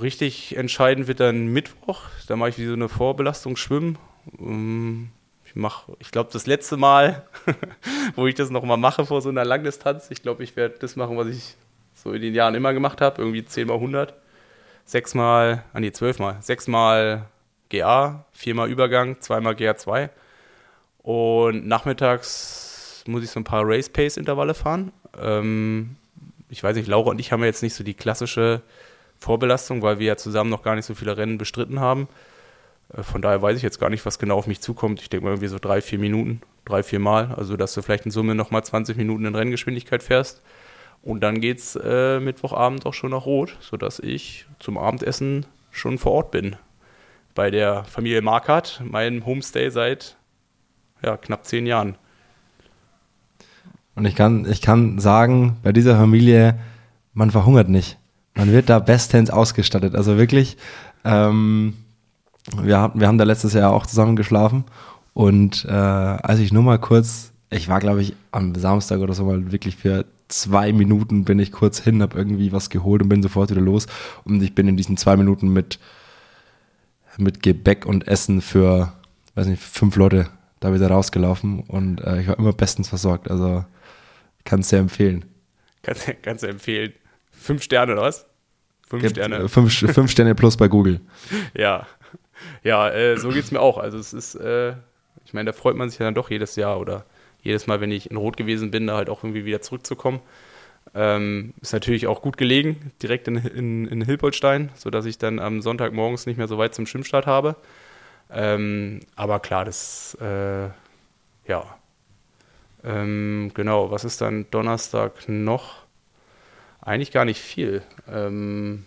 Richtig 0.00 0.56
entscheidend 0.56 1.08
wird 1.08 1.20
dann 1.20 1.46
Mittwoch. 1.48 2.02
Da 2.26 2.36
mache 2.36 2.50
ich 2.50 2.58
wie 2.58 2.66
so 2.66 2.74
eine 2.74 2.88
Vorbelastung 2.88 3.56
schwimmen. 3.56 3.98
Ähm, 4.38 5.10
ich 5.44 5.56
mache, 5.56 5.92
ich 5.98 6.10
glaube, 6.10 6.30
das 6.32 6.46
letzte 6.46 6.76
Mal, 6.76 7.26
wo 8.16 8.26
ich 8.26 8.34
das 8.34 8.50
nochmal 8.50 8.76
mache 8.76 9.06
vor 9.06 9.22
so 9.22 9.30
einer 9.30 9.44
Langdistanz, 9.44 10.10
ich 10.10 10.22
glaube, 10.22 10.44
ich 10.44 10.56
werde 10.56 10.76
das 10.78 10.96
machen, 10.96 11.16
was 11.16 11.28
ich 11.28 11.56
so 11.94 12.12
in 12.12 12.20
den 12.20 12.34
Jahren 12.34 12.54
immer 12.54 12.72
gemacht 12.74 13.00
habe. 13.00 13.22
Irgendwie 13.22 13.44
10 13.44 13.66
mal 13.66 13.74
100. 13.74 14.14
Sechsmal, 14.84 15.64
ah 15.72 15.80
nee, 15.80 15.92
zwölfmal. 15.92 16.36
Sechsmal 16.40 17.26
GA, 17.68 18.24
viermal 18.32 18.70
Übergang, 18.70 19.20
zweimal 19.20 19.54
GA2. 19.54 20.10
Und 21.02 21.66
nachmittags 21.66 23.04
muss 23.06 23.24
ich 23.24 23.30
so 23.30 23.40
ein 23.40 23.44
paar 23.44 23.62
Race 23.64 23.88
Pace 23.88 24.16
Intervalle 24.16 24.54
fahren. 24.54 24.92
Ähm, 25.18 25.96
ich 26.50 26.62
weiß 26.62 26.76
nicht, 26.76 26.88
Laura 26.88 27.10
und 27.10 27.20
ich 27.20 27.32
haben 27.32 27.40
ja 27.40 27.46
jetzt 27.46 27.62
nicht 27.62 27.74
so 27.74 27.84
die 27.84 27.94
klassische 27.94 28.62
Vorbelastung, 29.18 29.82
weil 29.82 29.98
wir 29.98 30.06
ja 30.06 30.16
zusammen 30.16 30.50
noch 30.50 30.62
gar 30.62 30.74
nicht 30.74 30.84
so 30.84 30.94
viele 30.94 31.16
Rennen 31.16 31.38
bestritten 31.38 31.80
haben. 31.80 32.08
Äh, 32.92 33.02
von 33.02 33.22
daher 33.22 33.42
weiß 33.42 33.56
ich 33.56 33.62
jetzt 33.62 33.80
gar 33.80 33.90
nicht, 33.90 34.04
was 34.06 34.18
genau 34.18 34.36
auf 34.36 34.46
mich 34.46 34.60
zukommt. 34.60 35.00
Ich 35.00 35.10
denke 35.10 35.24
mal 35.24 35.30
irgendwie 35.30 35.48
so 35.48 35.58
drei, 35.58 35.80
vier 35.80 35.98
Minuten, 35.98 36.40
drei, 36.64 36.82
vier 36.82 37.00
Mal. 37.00 37.34
Also, 37.36 37.56
dass 37.56 37.74
du 37.74 37.82
vielleicht 37.82 38.04
in 38.04 38.10
Summe 38.10 38.34
nochmal 38.34 38.64
20 38.64 38.96
Minuten 38.96 39.24
in 39.24 39.34
Renngeschwindigkeit 39.34 40.02
fährst. 40.02 40.42
Und 41.02 41.20
dann 41.20 41.40
geht 41.40 41.58
es 41.58 41.76
äh, 41.76 42.20
Mittwochabend 42.20 42.84
auch 42.86 42.94
schon 42.94 43.10
nach 43.10 43.24
Rot, 43.24 43.56
sodass 43.60 43.98
ich 43.98 44.46
zum 44.58 44.78
Abendessen 44.78 45.46
schon 45.70 45.98
vor 45.98 46.12
Ort 46.12 46.30
bin. 46.32 46.56
Bei 47.34 47.50
der 47.50 47.84
Familie 47.84 48.20
Markert, 48.20 48.82
meinem 48.84 49.24
Homestay 49.24 49.70
seit 49.70 50.16
ja, 51.02 51.16
knapp 51.16 51.46
zehn 51.46 51.66
Jahren. 51.66 51.96
Und 53.94 54.04
ich 54.04 54.14
kann, 54.14 54.48
ich 54.50 54.60
kann 54.60 54.98
sagen, 54.98 55.56
bei 55.62 55.72
dieser 55.72 55.96
Familie, 55.96 56.58
man 57.14 57.30
verhungert 57.30 57.68
nicht. 57.68 57.97
Man 58.38 58.52
wird 58.52 58.70
da 58.70 58.78
bestens 58.78 59.28
ausgestattet. 59.28 59.94
Also 59.94 60.16
wirklich, 60.16 60.56
ähm, 61.04 61.74
wir, 62.62 62.78
haben, 62.78 62.98
wir 62.98 63.06
haben 63.06 63.18
da 63.18 63.24
letztes 63.24 63.52
Jahr 63.52 63.72
auch 63.72 63.84
zusammen 63.84 64.16
geschlafen. 64.16 64.64
Und 65.12 65.66
äh, 65.66 65.72
als 65.72 66.38
ich 66.38 66.52
nur 66.52 66.62
mal 66.62 66.78
kurz, 66.78 67.32
ich 67.50 67.68
war 67.68 67.80
glaube 67.80 68.00
ich 68.00 68.14
am 68.30 68.54
Samstag 68.54 69.00
oder 69.00 69.12
so 69.12 69.24
mal 69.24 69.52
wirklich 69.52 69.76
für 69.76 70.06
zwei 70.28 70.72
Minuten 70.72 71.24
bin 71.24 71.38
ich 71.38 71.52
kurz 71.52 71.80
hin, 71.80 72.02
habe 72.02 72.16
irgendwie 72.16 72.52
was 72.52 72.70
geholt 72.70 73.02
und 73.02 73.10
bin 73.10 73.22
sofort 73.22 73.50
wieder 73.50 73.60
los. 73.60 73.86
Und 74.24 74.42
ich 74.42 74.54
bin 74.54 74.68
in 74.68 74.76
diesen 74.76 74.96
zwei 74.96 75.16
Minuten 75.16 75.52
mit, 75.52 75.78
mit 77.18 77.42
Gebäck 77.42 77.84
und 77.84 78.08
Essen 78.08 78.40
für, 78.40 78.92
weiß 79.34 79.46
nicht, 79.46 79.62
fünf 79.62 79.96
Leute 79.96 80.28
da 80.60 80.72
wieder 80.72 80.88
rausgelaufen 80.88 81.60
und 81.60 82.00
äh, 82.00 82.20
ich 82.20 82.28
war 82.28 82.38
immer 82.38 82.52
bestens 82.52 82.88
versorgt. 82.88 83.30
Also 83.30 83.64
Kannst 84.48 84.72
du 84.72 84.76
empfehlen. 84.76 85.26
Kannst, 85.82 86.10
kannst 86.22 86.42
du 86.42 86.46
empfehlen. 86.46 86.94
Fünf 87.30 87.62
Sterne 87.62 87.92
oder 87.92 88.00
was? 88.00 88.24
Fünf 88.88 89.02
Gibt, 89.02 89.16
Sterne. 89.16 89.48
Fünf, 89.48 89.72
fünf 89.72 90.10
Sterne 90.10 90.34
plus 90.34 90.56
bei 90.56 90.68
Google. 90.68 91.00
ja. 91.54 91.86
ja, 92.62 92.88
äh, 92.90 93.16
so 93.18 93.28
geht 93.28 93.44
es 93.44 93.50
mir 93.50 93.60
auch. 93.60 93.78
Also 93.78 93.98
es 93.98 94.12
ist, 94.12 94.34
äh, 94.36 94.74
ich 95.24 95.34
meine, 95.34 95.50
da 95.50 95.52
freut 95.52 95.76
man 95.76 95.90
sich 95.90 95.98
ja 95.98 96.06
dann 96.06 96.14
doch 96.14 96.30
jedes 96.30 96.56
Jahr 96.56 96.80
oder 96.80 97.04
jedes 97.42 97.66
Mal, 97.66 97.80
wenn 97.80 97.90
ich 97.90 98.10
in 98.10 98.16
Rot 98.16 98.36
gewesen 98.36 98.70
bin, 98.70 98.86
da 98.86 98.96
halt 98.96 99.10
auch 99.10 99.24
irgendwie 99.24 99.44
wieder 99.44 99.60
zurückzukommen. 99.60 100.20
Ähm, 100.94 101.52
ist 101.60 101.74
natürlich 101.74 102.06
auch 102.06 102.22
gut 102.22 102.38
gelegen, 102.38 102.92
direkt 103.02 103.28
in, 103.28 103.36
in, 103.36 103.86
in 103.86 104.02
Hilpoltstein, 104.02 104.70
sodass 104.74 105.04
ich 105.04 105.18
dann 105.18 105.38
am 105.38 105.60
Sonntagmorgens 105.60 106.24
nicht 106.24 106.38
mehr 106.38 106.48
so 106.48 106.56
weit 106.56 106.74
zum 106.74 106.86
Schwimmstart 106.86 107.26
habe. 107.26 107.56
Ähm, 108.30 109.00
aber 109.16 109.40
klar, 109.40 109.66
das, 109.66 110.16
äh, 110.20 110.68
ja. 111.46 111.64
Ähm, 112.84 113.50
genau, 113.52 113.90
was 113.90 114.04
ist 114.04 114.22
dann 114.22 114.46
Donnerstag 114.50 115.28
noch? 115.28 115.87
Eigentlich 116.88 117.12
gar 117.12 117.26
nicht 117.26 117.42
viel. 117.42 117.82
Ähm, 118.10 118.86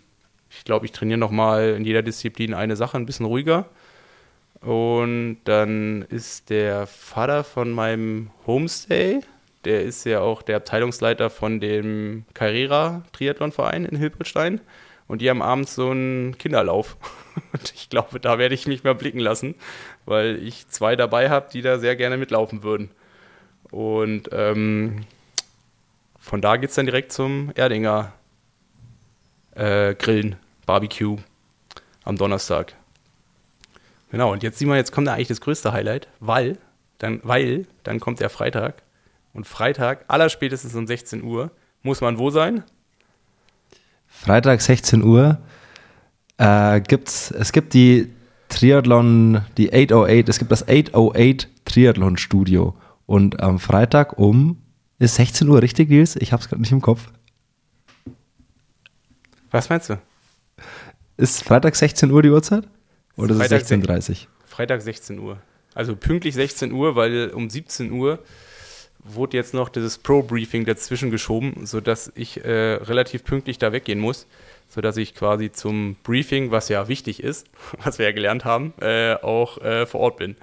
ich 0.50 0.64
glaube, 0.64 0.88
ich 0.88 0.92
trainiere 0.92 1.20
nochmal 1.20 1.76
in 1.78 1.86
jeder 1.86 2.02
Disziplin 2.02 2.56
eine 2.56 2.76
Sache 2.76 2.98
ein 2.98 3.06
bisschen 3.06 3.28
ruhiger. 3.28 3.70
Und 4.60 5.38
dann 5.44 6.02
ist 6.10 6.50
der 6.50 6.88
Vater 6.88 7.44
von 7.44 7.70
meinem 7.70 8.32
Homestay, 8.48 9.20
der 9.66 9.84
ist 9.84 10.04
ja 10.06 10.22
auch 10.22 10.42
der 10.42 10.58
Abteilungsleiter 10.58 11.30
von 11.30 11.60
dem 11.60 12.26
Carrera 12.34 13.04
Triathlonverein 13.14 13.86
in 13.86 13.98
Hilpoltstein. 13.98 14.62
Und 15.08 15.22
die 15.22 15.30
haben 15.30 15.44
abends 15.44 15.76
so 15.76 15.92
einen 15.92 16.40
Kinderlauf. 16.40 16.98
Und 17.54 17.72
ich 17.76 17.88
glaube, 17.92 18.20
da 18.20 18.40
werde 18.40 18.56
ich 18.56 18.66
mich 18.66 18.84
mal 18.84 18.96
blicken 18.96 19.20
lassen, 19.20 19.54
weil 20.08 20.42
ich 20.42 20.68
zwei 20.70 20.96
dabei 20.96 21.30
habe, 21.30 21.52
die 21.54 21.62
da 21.62 21.78
sehr 21.78 21.96
gerne 21.96 22.18
mitlaufen 22.18 22.64
würden. 22.64 22.90
Und 23.70 24.30
ähm, 24.32 25.06
von 26.22 26.40
da 26.40 26.56
geht 26.56 26.70
es 26.70 26.76
dann 26.76 26.86
direkt 26.86 27.12
zum 27.12 27.52
Erdinger 27.56 28.14
äh, 29.56 29.96
Grillen, 29.96 30.38
Barbecue 30.66 31.18
am 32.04 32.16
Donnerstag. 32.16 32.76
Genau, 34.12 34.32
und 34.32 34.44
jetzt 34.44 34.60
sieht 34.60 34.68
man, 34.68 34.78
jetzt 34.78 34.92
kommt 34.92 35.08
da 35.08 35.14
eigentlich 35.14 35.30
das 35.30 35.42
größte 35.42 35.74
Highlight, 35.74 36.08
weil 36.20 36.58
dann, 37.00 37.22
weil 37.24 37.66
dann 37.84 38.00
kommt 38.00 38.20
der 38.20 38.30
Freitag. 38.30 38.84
Und 39.34 39.48
Freitag, 39.48 40.06
allerspätestens 40.08 40.76
um 40.76 40.86
16 40.86 41.24
Uhr, 41.24 41.50
muss 41.82 42.02
man 42.02 42.20
wo 42.20 42.30
sein? 42.30 42.64
Freitag 44.06 44.62
16 44.62 45.04
Uhr 45.04 45.40
äh, 46.38 46.82
gibt's, 46.82 47.32
es 47.32 47.52
gibt 47.52 47.74
die 47.74 48.14
Triathlon, 48.50 49.42
die 49.58 49.74
808, 49.74 50.30
es 50.30 50.38
gibt 50.38 50.52
das 50.52 50.68
808 50.68 51.50
Triathlon 51.66 52.18
Studio. 52.18 52.76
Und 53.08 53.42
am 53.42 53.58
Freitag 53.58 54.20
um, 54.20 54.62
ist 55.02 55.16
16 55.16 55.50
Uhr 55.50 55.62
richtig, 55.62 55.90
Nils? 55.90 56.16
Ich 56.16 56.32
hab's 56.32 56.48
gerade 56.48 56.62
nicht 56.62 56.72
im 56.72 56.82
Kopf. 56.82 57.08
Was 59.50 59.70
meinst 59.70 59.90
du? 59.90 60.00
Ist 61.18 61.44
Freitag 61.44 61.76
16 61.76 62.12
Uhr 62.12 62.22
die 62.22 62.30
Uhrzeit? 62.30 62.68
Oder 63.18 63.36
ist 63.36 63.52
es 63.52 63.72
16.30 63.72 64.10
Uhr? 64.10 64.16
Freitag 64.46 64.82
16 64.82 65.20
Uhr. 65.20 65.42
Also 65.74 65.96
pünktlich 65.96 66.36
16 66.36 66.72
Uhr, 66.72 66.96
weil 66.96 67.30
um 67.30 67.50
17 67.50 67.92
Uhr 67.92 68.20
wurde 69.04 69.38
jetzt 69.38 69.56
noch 69.56 69.70
dieses 69.70 69.98
Pro-Briefing 69.98 70.66
dazwischen 70.66 71.10
geschoben, 71.10 71.66
sodass 71.66 72.12
ich 72.14 72.46
äh, 72.46 72.74
relativ 72.76 73.24
pünktlich 73.24 73.58
da 73.58 73.72
weggehen 73.72 74.00
muss, 74.00 74.28
sodass 74.70 74.98
ich 74.98 75.16
quasi 75.16 75.52
zum 75.52 75.96
Briefing, 76.04 76.52
was 76.52 76.70
ja 76.70 76.88
wichtig 76.88 77.24
ist, 77.24 77.48
was 77.84 77.98
wir 77.98 78.06
ja 78.06 78.12
gelernt 78.12 78.46
haben, 78.46 78.74
äh, 78.80 79.16
auch 79.16 79.58
äh, 79.58 79.88
vor 79.88 80.02
Ort 80.02 80.18
bin. 80.18 80.36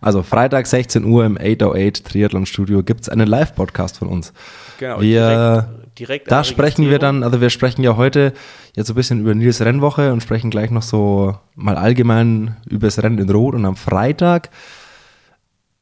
Also 0.00 0.22
Freitag 0.22 0.66
16 0.66 1.04
Uhr 1.04 1.24
im 1.24 1.38
808 1.38 2.04
Triathlon 2.04 2.46
Studio 2.46 2.82
gibt 2.82 3.02
es 3.02 3.08
einen 3.08 3.26
Live-Podcast 3.26 3.98
von 3.98 4.08
uns. 4.08 4.32
Genau, 4.78 5.00
wir, 5.00 5.68
direkt, 5.68 5.98
direkt 5.98 6.30
da 6.30 6.42
sprechen 6.42 6.90
wir 6.90 6.98
dann, 6.98 7.22
also 7.22 7.40
wir 7.40 7.50
sprechen 7.50 7.82
ja 7.84 7.96
heute 7.96 8.32
jetzt 8.74 8.88
so 8.88 8.94
ein 8.94 8.96
bisschen 8.96 9.20
über 9.20 9.34
Nils 9.34 9.60
Rennwoche 9.60 10.12
und 10.12 10.22
sprechen 10.22 10.50
gleich 10.50 10.70
noch 10.70 10.82
so 10.82 11.36
mal 11.54 11.76
allgemein 11.76 12.56
über 12.68 12.88
das 12.88 13.02
Rennen 13.02 13.18
in 13.18 13.30
Rot 13.30 13.54
und 13.54 13.64
am 13.64 13.76
Freitag, 13.76 14.50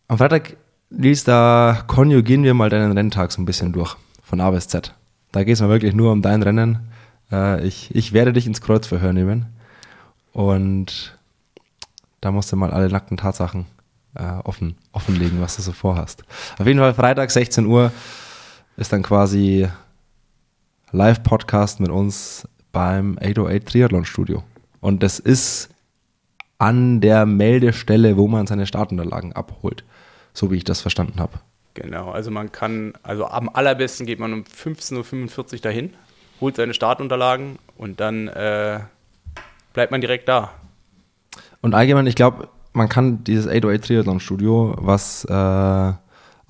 am 0.08 0.18
Freitag, 0.18 0.56
Nils, 0.90 1.24
da 1.24 1.84
konjugieren 1.86 2.42
wir 2.42 2.52
mal 2.52 2.68
deinen 2.68 2.92
Renntag 2.92 3.32
so 3.32 3.40
ein 3.40 3.46
bisschen 3.46 3.72
durch, 3.72 3.96
von 4.22 4.40
A 4.40 4.50
bis 4.50 4.68
Z. 4.68 4.92
Da 5.32 5.44
geht 5.44 5.54
es 5.54 5.60
mal 5.60 5.68
wirklich 5.70 5.94
nur 5.94 6.10
um 6.10 6.20
dein 6.20 6.42
Rennen. 6.42 6.90
Äh, 7.30 7.64
ich, 7.66 7.94
ich 7.94 8.12
werde 8.12 8.32
dich 8.32 8.46
ins 8.46 8.60
Kreuzverhör 8.60 9.12
nehmen 9.12 9.46
und 10.32 11.16
da 12.20 12.30
musst 12.32 12.52
du 12.52 12.56
mal 12.56 12.70
alle 12.70 12.88
nackten 12.88 13.16
Tatsachen 13.16 13.66
äh, 14.14 14.22
offen, 14.44 14.76
offenlegen, 14.92 15.40
was 15.40 15.56
du 15.56 15.62
so 15.62 15.72
vorhast. 15.72 16.24
Auf 16.58 16.66
jeden 16.66 16.78
Fall 16.78 16.94
Freitag 16.94 17.30
16 17.30 17.66
Uhr 17.66 17.92
ist 18.76 18.92
dann 18.92 19.02
quasi 19.02 19.68
Live-Podcast 20.92 21.80
mit 21.80 21.90
uns 21.90 22.48
beim 22.72 23.18
808 23.18 23.68
Triathlon 23.68 24.04
Studio. 24.04 24.42
Und 24.80 25.02
das 25.02 25.18
ist 25.18 25.68
an 26.58 27.00
der 27.00 27.26
Meldestelle, 27.26 28.16
wo 28.16 28.28
man 28.28 28.46
seine 28.46 28.66
Startunterlagen 28.66 29.32
abholt, 29.32 29.84
so 30.32 30.50
wie 30.50 30.56
ich 30.56 30.64
das 30.64 30.80
verstanden 30.80 31.20
habe. 31.20 31.40
Genau, 31.74 32.10
also 32.10 32.30
man 32.30 32.50
kann, 32.52 32.94
also 33.02 33.26
am 33.26 33.48
allerbesten 33.48 34.06
geht 34.06 34.18
man 34.18 34.32
um 34.32 34.42
15.45 34.42 35.52
Uhr 35.54 35.58
dahin, 35.60 35.94
holt 36.40 36.56
seine 36.56 36.74
Startunterlagen 36.74 37.58
und 37.76 38.00
dann 38.00 38.28
äh, 38.28 38.80
bleibt 39.72 39.92
man 39.92 40.00
direkt 40.00 40.28
da. 40.28 40.52
Und 41.62 41.74
allgemein, 41.74 42.06
ich 42.06 42.14
glaube, 42.14 42.48
man 42.72 42.88
kann 42.88 43.24
dieses 43.24 43.46
808 43.46 43.84
Triathlon 43.84 44.20
Studio, 44.20 44.74
was 44.78 45.24
äh, 45.24 45.92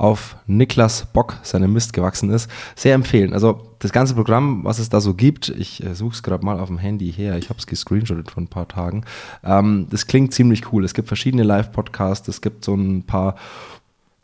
auf 0.00 0.36
Niklas 0.46 1.04
Bock, 1.12 1.36
seinem 1.42 1.74
Mist 1.74 1.92
gewachsen 1.92 2.30
ist, 2.30 2.50
sehr 2.74 2.94
empfehlen. 2.94 3.34
Also 3.34 3.60
das 3.80 3.92
ganze 3.92 4.14
Programm, 4.14 4.64
was 4.64 4.78
es 4.78 4.88
da 4.88 4.98
so 4.98 5.12
gibt, 5.12 5.50
ich 5.50 5.84
äh, 5.84 5.94
suche 5.94 6.14
es 6.14 6.22
gerade 6.22 6.42
mal 6.42 6.58
auf 6.58 6.68
dem 6.68 6.78
Handy 6.78 7.12
her, 7.12 7.36
ich 7.36 7.50
habe 7.50 7.58
es 7.58 7.66
gescreenshottet 7.66 8.30
vor 8.30 8.42
ein 8.42 8.48
paar 8.48 8.66
Tagen, 8.66 9.04
ähm, 9.44 9.88
das 9.90 10.06
klingt 10.06 10.32
ziemlich 10.32 10.72
cool. 10.72 10.86
Es 10.86 10.94
gibt 10.94 11.08
verschiedene 11.08 11.42
Live-Podcasts, 11.42 12.28
es 12.28 12.40
gibt 12.40 12.64
so 12.64 12.74
ein 12.74 13.02
paar 13.02 13.34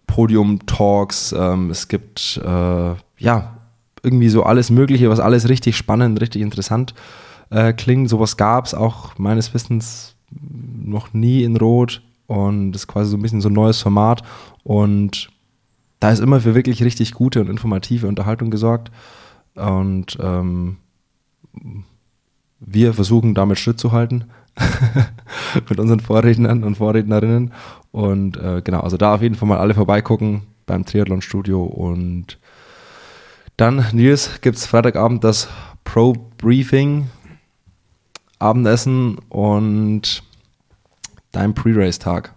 Podium-Talks, 0.06 1.34
ähm, 1.38 1.68
es 1.70 1.88
gibt 1.88 2.40
äh, 2.42 2.94
ja 3.18 3.56
irgendwie 4.02 4.30
so 4.30 4.44
alles 4.44 4.70
Mögliche, 4.70 5.10
was 5.10 5.20
alles 5.20 5.48
richtig 5.50 5.76
spannend, 5.76 6.22
richtig 6.22 6.40
interessant 6.40 6.94
äh, 7.50 7.74
klingt. 7.74 8.08
Sowas 8.08 8.38
gab 8.38 8.64
es 8.64 8.72
auch 8.72 9.18
meines 9.18 9.52
Wissens 9.52 10.15
noch 10.30 11.12
nie 11.12 11.44
in 11.44 11.56
Rot 11.56 12.02
und 12.26 12.74
ist 12.74 12.86
quasi 12.86 13.10
so 13.10 13.16
ein 13.16 13.22
bisschen 13.22 13.40
so 13.40 13.48
ein 13.48 13.54
neues 13.54 13.80
Format 13.80 14.22
und 14.62 15.30
da 16.00 16.10
ist 16.10 16.20
immer 16.20 16.40
für 16.40 16.54
wirklich 16.54 16.82
richtig 16.82 17.12
gute 17.12 17.40
und 17.40 17.48
informative 17.48 18.06
Unterhaltung 18.06 18.50
gesorgt 18.50 18.90
und 19.54 20.18
ähm, 20.20 20.78
wir 22.60 22.94
versuchen 22.94 23.34
damit 23.34 23.58
Schritt 23.58 23.78
zu 23.78 23.92
halten 23.92 24.24
mit 25.68 25.78
unseren 25.78 26.00
Vorrednern 26.00 26.64
und 26.64 26.76
Vorrednerinnen 26.76 27.52
und 27.92 28.36
äh, 28.36 28.62
genau, 28.62 28.80
also 28.80 28.96
da 28.96 29.14
auf 29.14 29.22
jeden 29.22 29.34
Fall 29.34 29.48
mal 29.48 29.58
alle 29.58 29.74
vorbeigucken 29.74 30.42
beim 30.66 30.84
Triathlon 30.84 31.22
Studio 31.22 31.62
und 31.62 32.38
dann, 33.56 33.86
Nils, 33.92 34.42
gibt 34.42 34.58
es 34.58 34.66
Freitagabend 34.66 35.24
das 35.24 35.48
Pro 35.84 36.12
Briefing 36.36 37.06
Abendessen 38.38 39.18
und 39.28 40.22
dein 41.32 41.54
Pre-Race-Tag. 41.54 42.32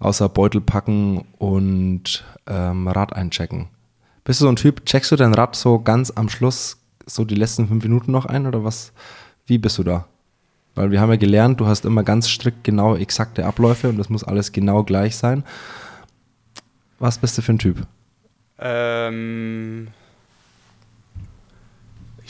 Außer 0.00 0.28
Beutel 0.28 0.60
packen 0.60 1.24
und 1.38 2.24
ähm, 2.46 2.86
Rad 2.86 3.12
einchecken. 3.12 3.68
Bist 4.22 4.40
du 4.40 4.44
so 4.44 4.48
ein 4.48 4.56
Typ, 4.56 4.84
checkst 4.86 5.10
du 5.10 5.16
dein 5.16 5.34
Rad 5.34 5.56
so 5.56 5.80
ganz 5.80 6.12
am 6.12 6.28
Schluss, 6.28 6.78
so 7.06 7.24
die 7.24 7.34
letzten 7.34 7.66
fünf 7.66 7.82
Minuten 7.82 8.12
noch 8.12 8.26
ein 8.26 8.46
oder 8.46 8.62
was? 8.62 8.92
Wie 9.46 9.58
bist 9.58 9.78
du 9.78 9.82
da? 9.82 10.06
Weil 10.74 10.92
wir 10.92 11.00
haben 11.00 11.10
ja 11.10 11.16
gelernt, 11.16 11.58
du 11.58 11.66
hast 11.66 11.84
immer 11.84 12.04
ganz 12.04 12.28
strikt 12.28 12.62
genau 12.62 12.94
exakte 12.94 13.44
Abläufe 13.44 13.88
und 13.88 13.98
das 13.98 14.10
muss 14.10 14.22
alles 14.22 14.52
genau 14.52 14.84
gleich 14.84 15.16
sein. 15.16 15.42
Was 17.00 17.18
bist 17.18 17.36
du 17.38 17.42
für 17.42 17.52
ein 17.52 17.58
Typ? 17.58 17.86
Ähm, 18.60 19.88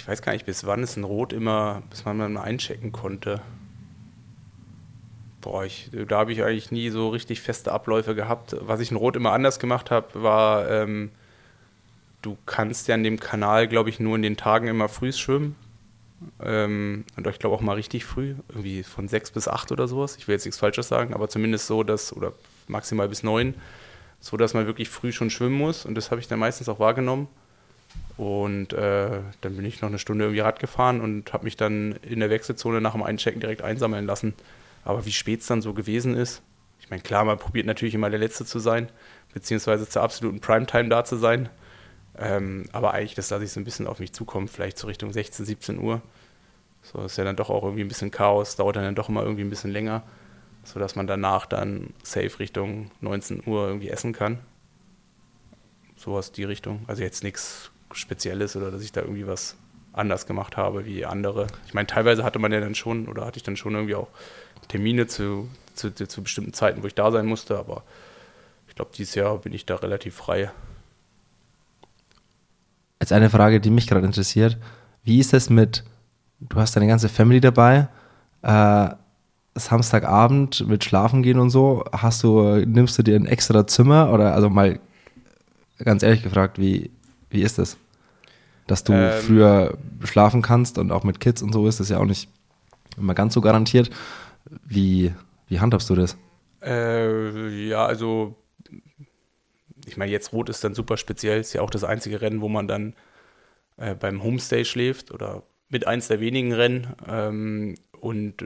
ich 0.08 0.12
weiß 0.12 0.22
gar 0.22 0.32
nicht, 0.32 0.46
bis 0.46 0.64
wann 0.64 0.82
es 0.82 0.96
in 0.96 1.04
Rot 1.04 1.34
immer, 1.34 1.82
bis 1.90 2.06
man 2.06 2.16
mal 2.16 2.40
einchecken 2.40 2.92
konnte. 2.92 3.42
Boah, 5.42 5.66
ich, 5.66 5.90
da 5.92 6.20
habe 6.20 6.32
ich 6.32 6.42
eigentlich 6.42 6.70
nie 6.70 6.88
so 6.88 7.10
richtig 7.10 7.42
feste 7.42 7.72
Abläufe 7.72 8.14
gehabt. 8.14 8.56
Was 8.58 8.80
ich 8.80 8.90
in 8.90 8.96
Rot 8.96 9.16
immer 9.16 9.32
anders 9.32 9.58
gemacht 9.58 9.90
habe, 9.90 10.22
war, 10.22 10.70
ähm, 10.70 11.10
du 12.22 12.38
kannst 12.46 12.88
ja 12.88 12.94
in 12.94 13.04
dem 13.04 13.20
Kanal, 13.20 13.68
glaube 13.68 13.90
ich, 13.90 14.00
nur 14.00 14.16
in 14.16 14.22
den 14.22 14.38
Tagen 14.38 14.66
immer 14.68 14.88
früh 14.88 15.12
schwimmen. 15.12 15.56
Ähm, 16.42 17.04
und 17.18 17.26
ich 17.26 17.38
glaube 17.38 17.54
auch 17.54 17.60
mal 17.60 17.74
richtig 17.74 18.06
früh, 18.06 18.34
irgendwie 18.48 18.84
von 18.84 19.08
sechs 19.08 19.30
bis 19.30 19.46
acht 19.46 19.72
oder 19.72 19.88
sowas. 19.88 20.16
Ich 20.16 20.26
will 20.26 20.36
jetzt 20.36 20.46
nichts 20.46 20.58
Falsches 20.58 20.88
sagen, 20.88 21.12
aber 21.12 21.28
zumindest 21.28 21.66
so, 21.66 21.82
dass, 21.82 22.16
oder 22.16 22.32
maximal 22.66 23.10
bis 23.10 23.22
neun, 23.22 23.52
so 24.20 24.38
dass 24.38 24.54
man 24.54 24.64
wirklich 24.64 24.88
früh 24.88 25.12
schon 25.12 25.28
schwimmen 25.28 25.58
muss. 25.58 25.84
Und 25.84 25.96
das 25.96 26.10
habe 26.10 26.18
ich 26.18 26.28
dann 26.28 26.38
meistens 26.38 26.70
auch 26.70 26.80
wahrgenommen. 26.80 27.28
Und 28.16 28.72
äh, 28.72 29.20
dann 29.40 29.56
bin 29.56 29.64
ich 29.64 29.80
noch 29.80 29.88
eine 29.88 29.98
Stunde 29.98 30.24
irgendwie 30.24 30.40
Rad 30.40 30.58
gefahren 30.58 31.00
und 31.00 31.32
habe 31.32 31.44
mich 31.44 31.56
dann 31.56 31.92
in 32.02 32.18
der 32.20 32.30
Wechselzone 32.30 32.80
nach 32.80 32.92
dem 32.92 33.02
Einchecken 33.02 33.40
direkt 33.40 33.62
einsammeln 33.62 34.06
lassen. 34.06 34.34
Aber 34.84 35.06
wie 35.06 35.12
spät 35.12 35.40
es 35.40 35.46
dann 35.46 35.62
so 35.62 35.72
gewesen 35.72 36.14
ist, 36.14 36.42
ich 36.80 36.90
meine, 36.90 37.02
klar, 37.02 37.24
man 37.24 37.38
probiert 37.38 37.66
natürlich 37.66 37.94
immer 37.94 38.08
der 38.08 38.18
Letzte 38.18 38.46
zu 38.46 38.58
sein, 38.58 38.88
beziehungsweise 39.34 39.86
zur 39.88 40.02
absoluten 40.02 40.40
Primetime 40.40 40.88
da 40.88 41.04
zu 41.04 41.16
sein. 41.16 41.50
Ähm, 42.16 42.64
aber 42.72 42.94
eigentlich, 42.94 43.14
das 43.14 43.30
lasse 43.30 43.44
ich 43.44 43.52
so 43.52 43.60
ein 43.60 43.64
bisschen 43.64 43.86
auf 43.86 43.98
mich 43.98 44.12
zukommen, 44.12 44.48
vielleicht 44.48 44.78
so 44.78 44.86
Richtung 44.86 45.12
16, 45.12 45.44
17 45.44 45.78
Uhr. 45.78 46.00
So 46.82 47.02
ist 47.02 47.18
ja 47.18 47.24
dann 47.24 47.36
doch 47.36 47.50
auch 47.50 47.62
irgendwie 47.62 47.84
ein 47.84 47.88
bisschen 47.88 48.10
Chaos, 48.10 48.56
dauert 48.56 48.76
dann 48.76 48.94
doch 48.94 49.10
immer 49.10 49.22
irgendwie 49.22 49.42
ein 49.42 49.50
bisschen 49.50 49.70
länger, 49.70 50.02
sodass 50.64 50.96
man 50.96 51.06
danach 51.06 51.46
dann 51.46 51.92
safe 52.02 52.38
Richtung 52.38 52.90
19 53.02 53.42
Uhr 53.46 53.68
irgendwie 53.68 53.90
essen 53.90 54.12
kann. 54.12 54.38
Sowas 55.96 56.32
die 56.32 56.44
Richtung. 56.44 56.84
Also 56.86 57.02
jetzt 57.02 57.22
nichts 57.22 57.70
Spezielles 57.92 58.56
oder 58.56 58.70
dass 58.70 58.82
ich 58.82 58.92
da 58.92 59.00
irgendwie 59.00 59.26
was 59.26 59.56
anders 59.92 60.26
gemacht 60.26 60.56
habe 60.56 60.84
wie 60.84 61.04
andere. 61.04 61.46
Ich 61.66 61.74
meine, 61.74 61.86
teilweise 61.86 62.24
hatte 62.24 62.38
man 62.38 62.52
ja 62.52 62.60
dann 62.60 62.74
schon 62.74 63.08
oder 63.08 63.26
hatte 63.26 63.38
ich 63.38 63.42
dann 63.42 63.56
schon 63.56 63.74
irgendwie 63.74 63.94
auch 63.94 64.08
Termine 64.68 65.06
zu, 65.06 65.48
zu, 65.74 65.92
zu 65.92 66.22
bestimmten 66.22 66.52
Zeiten, 66.52 66.82
wo 66.82 66.86
ich 66.86 66.94
da 66.94 67.10
sein 67.10 67.26
musste, 67.26 67.58
aber 67.58 67.82
ich 68.68 68.74
glaube, 68.74 68.90
dieses 68.96 69.14
Jahr 69.14 69.38
bin 69.38 69.52
ich 69.52 69.66
da 69.66 69.76
relativ 69.76 70.14
frei. 70.14 70.50
Jetzt 73.00 73.12
eine 73.12 73.30
Frage, 73.30 73.60
die 73.60 73.70
mich 73.70 73.86
gerade 73.86 74.06
interessiert. 74.06 74.58
Wie 75.04 75.18
ist 75.18 75.32
es 75.32 75.50
mit, 75.50 75.84
du 76.40 76.56
hast 76.58 76.76
deine 76.76 76.86
ganze 76.86 77.08
Family 77.08 77.40
dabei, 77.40 77.88
äh, 78.42 78.88
Samstagabend 79.54 80.68
mit 80.68 80.84
Schlafen 80.84 81.22
gehen 81.22 81.38
und 81.38 81.50
so, 81.50 81.84
hast 81.92 82.22
du, 82.22 82.64
nimmst 82.64 82.98
du 82.98 83.02
dir 83.02 83.16
ein 83.16 83.26
extra 83.26 83.66
Zimmer 83.66 84.12
oder 84.12 84.34
also 84.34 84.48
mal 84.50 84.78
ganz 85.78 86.02
ehrlich 86.02 86.22
gefragt, 86.22 86.58
wie, 86.58 86.90
wie 87.30 87.42
ist 87.42 87.58
das? 87.58 87.76
Dass 88.66 88.84
du 88.84 88.92
ähm, 88.92 89.22
früher 89.22 89.78
schlafen 90.04 90.42
kannst 90.42 90.78
und 90.78 90.92
auch 90.92 91.04
mit 91.04 91.20
Kids 91.20 91.42
und 91.42 91.52
so 91.52 91.66
ist 91.66 91.80
das 91.80 91.88
ja 91.88 91.98
auch 91.98 92.04
nicht 92.04 92.28
immer 92.96 93.14
ganz 93.14 93.34
so 93.34 93.40
garantiert. 93.40 93.90
Wie, 94.64 95.14
wie 95.46 95.60
handhabst 95.60 95.88
du 95.90 95.94
das? 95.94 96.16
Äh, 96.62 97.68
ja, 97.68 97.86
also 97.86 98.36
ich 99.86 99.96
meine, 99.96 100.12
jetzt 100.12 100.32
Rot 100.32 100.48
ist 100.48 100.62
dann 100.64 100.74
super 100.74 100.96
speziell, 100.96 101.40
ist 101.40 101.52
ja 101.52 101.62
auch 101.62 101.70
das 101.70 101.84
einzige 101.84 102.20
Rennen, 102.20 102.40
wo 102.40 102.48
man 102.48 102.68
dann 102.68 102.94
äh, 103.76 103.94
beim 103.94 104.22
Homestay 104.22 104.64
schläft 104.64 105.10
oder 105.10 105.44
mit 105.68 105.86
eins 105.86 106.08
der 106.08 106.20
wenigen 106.20 106.52
Rennen. 106.52 106.88
Ähm, 107.06 107.74
und 108.00 108.44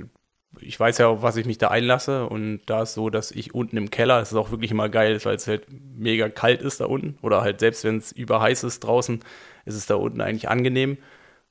ich 0.61 0.79
weiß 0.79 0.99
ja, 0.99 1.09
auf 1.09 1.23
was 1.23 1.37
ich 1.37 1.47
mich 1.47 1.59
da 1.59 1.69
einlasse. 1.69 2.27
Und 2.27 2.61
da 2.67 2.83
ist 2.83 2.95
so, 2.95 3.11
dass 3.11 3.31
ich 3.31 3.55
unten 3.55 3.77
im 3.77 3.91
Keller, 3.91 4.21
es 4.21 4.33
ist 4.33 4.39
auch 4.39 4.51
wirklich 4.51 4.71
immer 4.71 4.89
geil, 4.89 5.19
weil 5.25 5.37
es 5.37 5.47
halt 5.47 5.67
mega 5.97 6.29
kalt 6.29 6.63
ist 6.63 6.81
da 6.81 6.87
unten. 6.87 7.19
Oder 7.23 7.43
halt 7.43 7.61
selbst 7.61 7.85
wenn 7.85 7.99
es 7.99 8.13
überheiß 8.13 8.65
ist 8.65 8.81
draußen, 8.81 9.21
ist 9.65 9.75
es 9.75 9.87
da 9.87 9.95
unten 9.95 10.21
eigentlich 10.21 10.49
angenehm. 10.49 10.99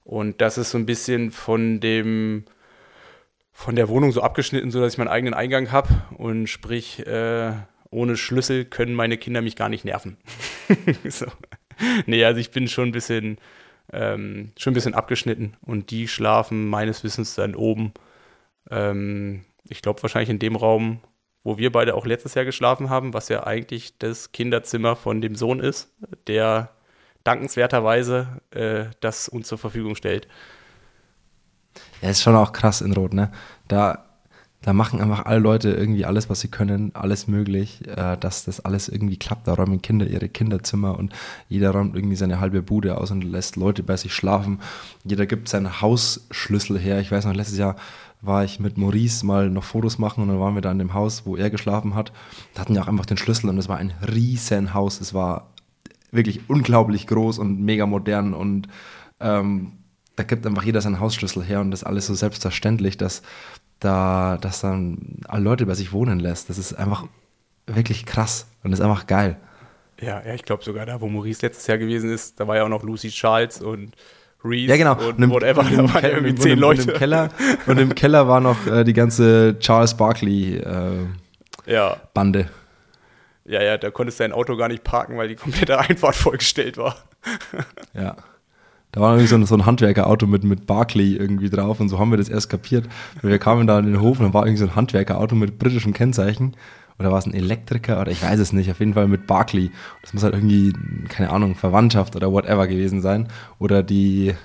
Und 0.03 0.41
das 0.41 0.57
ist 0.57 0.71
so 0.71 0.77
ein 0.77 0.85
bisschen 0.85 1.31
von 1.31 1.79
dem 1.79 2.45
von 3.53 3.75
der 3.75 3.89
Wohnung 3.89 4.11
so 4.11 4.21
abgeschnitten, 4.21 4.71
so 4.71 4.79
dass 4.81 4.93
ich 4.93 4.97
meinen 4.97 5.07
eigenen 5.07 5.33
Eingang 5.35 5.71
habe 5.71 5.89
und 6.17 6.47
sprich 6.47 7.05
äh, 7.05 7.53
ohne 7.91 8.17
Schlüssel 8.17 8.65
können 8.65 8.95
meine 8.95 9.17
Kinder 9.17 9.41
mich 9.41 9.55
gar 9.55 9.69
nicht 9.69 9.85
nerven. 9.85 10.17
so. 11.07 11.27
Nee, 12.05 12.23
also 12.23 12.39
ich 12.39 12.51
bin 12.51 12.67
schon 12.67 12.89
ein 12.89 12.91
bisschen, 12.93 13.37
ähm, 13.91 14.51
schon 14.57 14.71
ein 14.71 14.73
bisschen 14.73 14.95
abgeschnitten 14.95 15.53
und 15.61 15.91
die 15.91 16.07
schlafen 16.07 16.69
meines 16.69 17.03
Wissens 17.03 17.35
dann 17.35 17.53
oben. 17.53 17.93
Ähm, 18.69 19.45
ich 19.67 19.82
glaube 19.82 20.02
wahrscheinlich 20.04 20.30
in 20.30 20.39
dem 20.39 20.56
Raum, 20.56 21.02
wo 21.43 21.58
wir 21.58 21.71
beide 21.71 21.95
auch 21.95 22.06
letztes 22.06 22.36
Jahr 22.36 22.45
geschlafen 22.45 22.89
haben, 22.89 23.13
was 23.13 23.30
ja 23.30 23.45
eigentlich 23.45 23.97
das 23.97 24.32
Kinderzimmer 24.32 24.95
von 24.95 25.21
dem 25.21 25.36
Sohn 25.36 25.60
ist, 25.60 25.91
der 26.28 26.71
dankenswerterweise 27.24 28.41
äh, 28.52 28.86
das 29.00 29.28
uns 29.28 29.47
zur 29.47 29.58
Verfügung 29.58 29.95
stellt. 29.95 30.28
Ja, 32.02 32.10
ist 32.10 32.21
schon 32.21 32.36
auch 32.36 32.52
krass 32.52 32.82
in 32.82 32.93
Rot, 32.93 33.13
ne? 33.13 33.32
Da 33.67 34.12
da 34.63 34.74
machen 34.74 35.02
einfach 35.02 35.26
alle 35.26 35.39
Leute 35.39 35.71
irgendwie 35.71 36.06
alles, 36.06 36.30
was 36.30 36.41
sie 36.41 36.47
können, 36.47 36.91
alles 36.93 37.28
möglich, 37.28 37.82
äh, 37.88 38.15
dass 38.17 38.45
das 38.45 38.60
alles 38.60 38.89
irgendwie 38.89 39.17
klappt. 39.17 39.47
Da 39.47 39.56
räumen 39.56 39.82
Kinder 39.82 40.06
ihre 40.06 40.30
Kinderzimmer 40.30 41.00
und 41.00 41.13
jeder 41.50 41.71
räumt 41.71 41.95
irgendwie 41.95 42.15
seine 42.15 42.39
halbe 42.39 42.62
Bude 42.62 42.97
aus 43.00 43.10
und 43.10 43.24
lässt 43.24 43.56
Leute 43.56 43.82
bei 43.82 43.97
sich 43.97 44.13
schlafen. 44.13 44.60
Jeder 45.04 45.26
gibt 45.26 45.50
seinen 45.50 45.82
Hausschlüssel 45.82 46.78
her. 46.78 47.00
Ich 47.00 47.12
weiß 47.12 47.26
noch, 47.26 47.34
letztes 47.34 47.58
Jahr 47.58 47.76
war 48.21 48.43
ich 48.43 48.60
mit 48.60 48.77
Maurice 48.77 49.25
mal 49.25 49.49
noch 49.49 49.63
Fotos 49.63 49.97
machen 49.97 50.21
und 50.21 50.29
dann 50.29 50.39
waren 50.39 50.53
wir 50.53 50.62
da 50.62 50.71
in 50.71 50.79
dem 50.79 50.93
Haus, 50.93 51.25
wo 51.25 51.36
er 51.36 51.49
geschlafen 51.49 51.95
hat. 51.95 52.12
Da 52.53 52.62
hatten 52.62 52.75
wir 52.75 52.81
auch 52.84 52.88
einfach 52.88 53.05
den 53.05 53.17
Schlüssel 53.17 53.49
und 53.49 53.57
es 53.57 53.67
war 53.67 53.77
ein 53.77 53.93
riesen 54.07 54.73
Haus. 54.73 55.01
Es 55.01 55.13
war 55.13 55.51
wirklich 56.12 56.49
unglaublich 56.49 57.07
groß 57.07 57.39
und 57.39 57.62
mega 57.62 57.86
modern 57.86 58.34
und 58.34 58.67
ähm, 59.19 59.73
da 60.15 60.23
gibt 60.23 60.45
einfach 60.45 60.63
jeder 60.63 60.81
seinen 60.81 60.99
Hausschlüssel 60.99 61.43
her 61.43 61.62
und 61.62 61.71
das 61.71 61.81
ist 61.81 61.88
alles 61.88 62.05
so 62.05 62.13
selbstverständlich, 62.13 62.97
dass 62.97 63.23
da, 63.79 64.38
dass 64.39 64.62
dann 64.62 65.19
alle 65.27 65.43
Leute 65.43 65.65
bei 65.65 65.73
sich 65.73 65.91
wohnen 65.91 66.19
lässt. 66.19 66.49
Das 66.49 66.57
ist 66.57 66.73
einfach 66.73 67.07
wirklich 67.65 68.05
krass 68.05 68.47
und 68.63 68.73
ist 68.73 68.81
einfach 68.81 69.07
geil. 69.07 69.38
Ja, 69.99 70.21
ja, 70.25 70.34
ich 70.34 70.43
glaube 70.43 70.63
sogar 70.63 70.86
da, 70.86 70.99
wo 71.01 71.07
Maurice 71.07 71.45
letztes 71.45 71.67
Jahr 71.67 71.77
gewesen 71.77 72.12
ist, 72.12 72.39
da 72.39 72.47
war 72.47 72.55
ja 72.57 72.63
auch 72.63 72.69
noch 72.69 72.84
Lucy 72.84 73.10
Charles 73.10 73.62
und 73.62 73.95
Reese 74.43 74.69
ja, 74.69 74.77
genau. 74.77 74.93
und, 74.93 75.23
und 75.23 75.30
whatever. 75.30 75.62
Und 75.62 75.71
da 75.77 75.93
waren 75.93 76.04
ja 76.04 76.10
irgendwie 76.10 76.36
zehn 76.36 76.58
Leute. 76.58 76.84
Und 76.84 76.89
im, 76.89 76.95
Keller, 76.95 77.30
und 77.67 77.80
im 77.80 77.95
Keller 77.95 78.27
war 78.27 78.39
noch 78.39 78.65
äh, 78.67 78.84
die 78.84 78.93
ganze 78.93 79.58
Charles 79.60 79.95
Barkley 79.95 80.58
äh, 80.58 81.71
ja. 81.71 81.97
Bande. 82.13 82.49
Ja, 83.45 83.62
ja, 83.62 83.77
da 83.77 83.91
konntest 83.91 84.19
du 84.19 84.23
dein 84.23 84.34
Auto 84.34 84.56
gar 84.56 84.67
nicht 84.67 84.84
parken, 84.84 85.17
weil 85.17 85.27
die 85.27 85.36
komplette 85.36 85.80
Einfahrt 85.80 86.15
vollgestellt 86.15 86.77
war. 86.77 86.95
ja. 87.93 88.15
Da 88.93 88.99
war 88.99 89.13
irgendwie 89.13 89.27
so 89.27 89.36
ein, 89.36 89.45
so 89.45 89.56
ein 89.56 89.65
Handwerkerauto 89.65 90.27
mit, 90.27 90.43
mit 90.43 90.67
Barclay 90.67 91.15
irgendwie 91.15 91.49
drauf 91.49 91.80
und 91.80 91.88
so 91.88 91.97
haben 91.97 92.12
wir 92.12 92.17
das 92.17 92.27
erst 92.27 92.49
kapiert. 92.49 92.89
Wir 93.21 93.39
kamen 93.39 93.65
da 93.65 93.80
in 93.80 93.86
den 93.86 94.01
Hof 94.01 94.19
und 94.19 94.27
da 94.27 94.34
war 94.34 94.45
irgendwie 94.45 94.60
so 94.60 94.65
ein 94.65 94.75
Handwerkerauto 94.75 95.34
mit 95.34 95.58
britischem 95.58 95.93
Kennzeichen. 95.93 96.58
Oder 97.01 97.11
war 97.11 97.17
es 97.17 97.25
ein 97.25 97.33
Elektriker 97.33 97.99
oder 97.99 98.11
ich 98.11 98.21
weiß 98.21 98.39
es 98.39 98.53
nicht, 98.53 98.69
auf 98.69 98.79
jeden 98.79 98.93
Fall 98.93 99.07
mit 99.07 99.25
Barclay. 99.25 99.71
Das 100.03 100.13
muss 100.13 100.21
halt 100.21 100.35
irgendwie, 100.35 100.71
keine 101.09 101.31
Ahnung, 101.31 101.55
Verwandtschaft 101.55 102.15
oder 102.15 102.31
whatever 102.31 102.67
gewesen 102.67 103.01
sein. 103.01 103.27
Oder 103.57 103.81
die, 103.81 104.35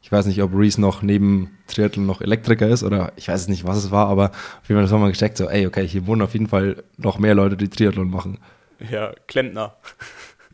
ich 0.00 0.10
weiß 0.10 0.24
nicht, 0.24 0.40
ob 0.42 0.54
Reese 0.54 0.80
noch 0.80 1.02
neben 1.02 1.58
Triathlon 1.66 2.06
noch 2.06 2.22
Elektriker 2.22 2.66
ist 2.66 2.82
oder 2.82 3.12
ich 3.16 3.28
weiß 3.28 3.42
es 3.42 3.48
nicht, 3.48 3.66
was 3.66 3.76
es 3.76 3.90
war, 3.90 4.08
aber 4.08 4.30
auf 4.30 4.68
jeden 4.68 4.78
Fall 4.78 4.84
das 4.84 4.92
haben 4.92 5.02
wir 5.02 5.10
gesteckt, 5.10 5.36
so, 5.36 5.50
ey, 5.50 5.66
okay, 5.66 5.86
hier 5.86 6.06
wohnen 6.06 6.22
auf 6.22 6.32
jeden 6.32 6.46
Fall 6.46 6.82
noch 6.96 7.18
mehr 7.18 7.34
Leute, 7.34 7.58
die 7.58 7.68
Triathlon 7.68 8.08
machen. 8.08 8.38
Ja, 8.90 9.12
Klempner. 9.26 9.76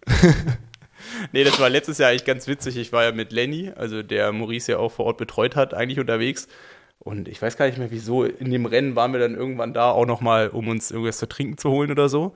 nee, 1.33 1.45
das 1.45 1.61
war 1.61 1.71
letztes 1.71 1.99
Jahr 1.99 2.11
eigentlich 2.11 2.25
ganz 2.25 2.49
witzig. 2.49 2.77
Ich 2.77 2.93
war 2.93 3.05
ja 3.05 3.13
mit 3.13 3.31
Lenny, 3.31 3.71
also 3.77 4.03
der 4.03 4.33
Maurice 4.33 4.73
ja 4.73 4.79
auch 4.79 4.91
vor 4.91 5.07
Ort 5.07 5.19
betreut 5.19 5.55
hat, 5.55 5.73
eigentlich 5.73 6.01
unterwegs. 6.01 6.49
Und 7.05 7.27
ich 7.27 7.43
weiß 7.43 7.57
gar 7.57 7.67
nicht 7.67 7.79
mehr, 7.79 7.91
wieso. 7.91 8.23
In 8.23 8.53
dem 8.53 8.65
Rennen 8.65 8.95
waren 8.95 9.13
wir 9.13 9.19
dann 9.19 9.35
irgendwann 9.35 9.75
da 9.75 9.91
auch 9.91 10.07
nochmal, 10.07 10.49
um 10.51 10.69
uns 10.69 10.93
irgendwas 10.93 11.19
zu 11.19 11.27
trinken 11.27 11.59
zu 11.59 11.69
holen 11.69 11.91
oder 11.91 12.09
so. 12.09 12.33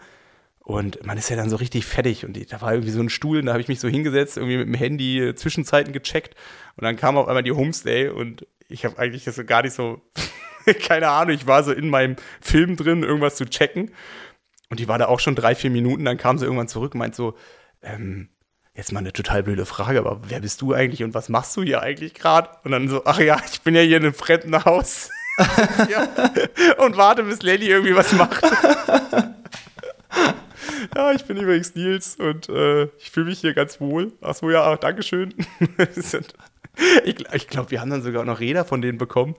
Und 0.58 1.06
man 1.06 1.16
ist 1.16 1.28
ja 1.28 1.36
dann 1.36 1.48
so 1.48 1.54
richtig 1.54 1.86
fertig. 1.86 2.26
Und 2.26 2.52
da 2.52 2.60
war 2.60 2.72
irgendwie 2.72 2.90
so 2.90 3.00
ein 3.00 3.08
Stuhl, 3.08 3.38
und 3.38 3.46
da 3.46 3.52
habe 3.52 3.60
ich 3.60 3.68
mich 3.68 3.78
so 3.78 3.86
hingesetzt, 3.86 4.36
irgendwie 4.36 4.56
mit 4.56 4.66
dem 4.66 4.74
Handy 4.74 5.32
Zwischenzeiten 5.36 5.92
gecheckt. 5.92 6.34
Und 6.76 6.82
dann 6.82 6.96
kam 6.96 7.16
auf 7.16 7.28
einmal 7.28 7.44
die 7.44 7.52
Homestay 7.52 8.08
und 8.08 8.44
ich 8.68 8.84
habe 8.84 8.98
eigentlich 8.98 9.22
das 9.22 9.36
so 9.36 9.44
gar 9.44 9.62
nicht 9.62 9.74
so, 9.74 10.02
keine 10.82 11.10
Ahnung, 11.10 11.36
ich 11.36 11.46
war 11.46 11.62
so 11.62 11.70
in 11.70 11.88
meinem 11.88 12.16
Film 12.40 12.74
drin, 12.74 13.04
irgendwas 13.04 13.36
zu 13.36 13.48
checken. 13.48 13.92
Und 14.68 14.80
die 14.80 14.88
war 14.88 14.98
da 14.98 15.06
auch 15.06 15.20
schon 15.20 15.36
drei, 15.36 15.54
vier 15.54 15.70
Minuten. 15.70 16.04
Dann 16.04 16.18
kam 16.18 16.38
sie 16.38 16.44
irgendwann 16.44 16.66
zurück 16.66 16.94
und 16.94 16.98
meint 16.98 17.14
so, 17.14 17.36
ähm, 17.82 18.30
jetzt 18.76 18.92
mal 18.92 19.00
eine 19.00 19.12
total 19.12 19.42
blöde 19.42 19.66
Frage, 19.66 19.98
aber 19.98 20.20
wer 20.28 20.40
bist 20.40 20.60
du 20.60 20.74
eigentlich 20.74 21.02
und 21.02 21.14
was 21.14 21.28
machst 21.28 21.56
du 21.56 21.62
hier 21.62 21.82
eigentlich 21.82 22.14
gerade? 22.14 22.50
Und 22.62 22.72
dann 22.72 22.88
so, 22.88 23.02
ach 23.04 23.18
ja, 23.18 23.40
ich 23.50 23.62
bin 23.62 23.74
ja 23.74 23.80
hier 23.80 23.96
in 23.96 24.04
einem 24.04 24.14
fremden 24.14 24.64
Haus. 24.64 25.10
und 26.78 26.96
warte, 26.96 27.22
bis 27.22 27.42
Lenny 27.42 27.66
irgendwie 27.66 27.94
was 27.94 28.12
macht. 28.12 28.42
ja, 30.94 31.12
ich 31.12 31.24
bin 31.24 31.36
übrigens 31.36 31.74
Nils 31.74 32.16
und 32.16 32.48
äh, 32.48 32.84
ich 32.98 33.10
fühle 33.10 33.26
mich 33.26 33.40
hier 33.40 33.54
ganz 33.54 33.80
wohl. 33.80 34.12
Achso, 34.20 34.50
ja, 34.50 34.62
ach, 34.62 34.78
Dankeschön. 34.78 35.34
ich 37.04 37.24
ich 37.32 37.48
glaube, 37.48 37.70
wir 37.70 37.80
haben 37.80 37.90
dann 37.90 38.02
sogar 38.02 38.24
noch 38.24 38.40
Räder 38.40 38.64
von 38.64 38.82
denen 38.82 38.98
bekommen. 38.98 39.34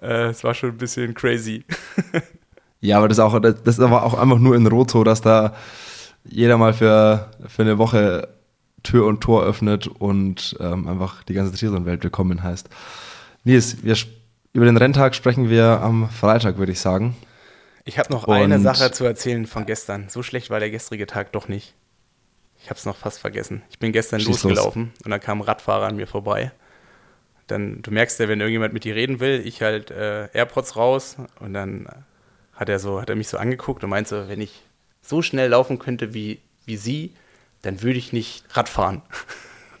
Äh, 0.00 0.30
es 0.30 0.44
war 0.44 0.54
schon 0.54 0.70
ein 0.70 0.78
bisschen 0.78 1.14
crazy. 1.14 1.64
ja, 2.80 2.98
aber 2.98 3.08
das, 3.08 3.18
auch, 3.20 3.38
das, 3.40 3.62
das 3.62 3.78
war 3.78 4.04
auch 4.04 4.14
einfach 4.14 4.38
nur 4.38 4.54
in 4.56 4.66
Rot 4.66 4.90
so, 4.90 5.04
dass 5.04 5.20
da 5.20 5.54
jeder 6.24 6.56
mal 6.56 6.72
für, 6.72 7.30
für 7.48 7.62
eine 7.62 7.78
Woche 7.78 8.28
Tür 8.82 9.06
und 9.06 9.20
Tor 9.20 9.44
öffnet 9.44 9.86
und 9.86 10.56
ähm, 10.60 10.88
einfach 10.88 11.22
die 11.24 11.34
ganze 11.34 11.56
Triathlon-Welt 11.56 12.02
willkommen 12.02 12.42
heißt. 12.42 12.68
Nils, 13.44 13.82
wir, 13.82 13.96
über 14.52 14.64
den 14.64 14.76
Renntag 14.76 15.14
sprechen 15.14 15.48
wir 15.48 15.80
am 15.80 16.08
Freitag, 16.10 16.58
würde 16.58 16.72
ich 16.72 16.80
sagen. 16.80 17.16
Ich 17.84 17.98
habe 17.98 18.12
noch 18.12 18.24
und 18.24 18.34
eine 18.34 18.60
Sache 18.60 18.92
zu 18.92 19.04
erzählen 19.04 19.46
von 19.46 19.66
gestern. 19.66 20.08
So 20.08 20.22
schlecht 20.22 20.50
war 20.50 20.60
der 20.60 20.70
gestrige 20.70 21.06
Tag 21.06 21.32
doch 21.32 21.48
nicht. 21.48 21.74
Ich 22.62 22.70
habe 22.70 22.78
es 22.78 22.84
noch 22.84 22.96
fast 22.96 23.18
vergessen. 23.18 23.62
Ich 23.70 23.78
bin 23.78 23.90
gestern 23.90 24.20
Schieß 24.20 24.44
losgelaufen 24.44 24.84
los. 24.84 25.04
und 25.04 25.10
dann 25.10 25.20
kam 25.20 25.40
ein 25.40 25.44
Radfahrer 25.44 25.86
an 25.86 25.96
mir 25.96 26.06
vorbei. 26.06 26.52
Dann, 27.48 27.82
du 27.82 27.90
merkst 27.90 28.20
ja, 28.20 28.28
wenn 28.28 28.40
irgendjemand 28.40 28.72
mit 28.72 28.84
dir 28.84 28.94
reden 28.94 29.18
will, 29.18 29.42
ich 29.44 29.62
halt 29.62 29.90
äh, 29.90 30.28
AirPods 30.32 30.76
raus 30.76 31.16
und 31.40 31.54
dann 31.54 31.88
hat 32.52 32.68
er 32.68 32.78
so, 32.78 33.00
hat 33.00 33.10
er 33.10 33.16
mich 33.16 33.28
so 33.28 33.36
angeguckt 33.36 33.82
und 33.82 33.90
meinte, 33.90 34.28
wenn 34.28 34.40
ich 34.40 34.62
so 35.00 35.22
schnell 35.22 35.50
laufen 35.50 35.80
könnte 35.80 36.14
wie, 36.14 36.40
wie 36.64 36.76
sie, 36.76 37.12
dann 37.62 37.82
würde 37.82 37.98
ich 37.98 38.12
nicht 38.12 38.44
Rad 38.50 38.68
fahren. 38.68 39.02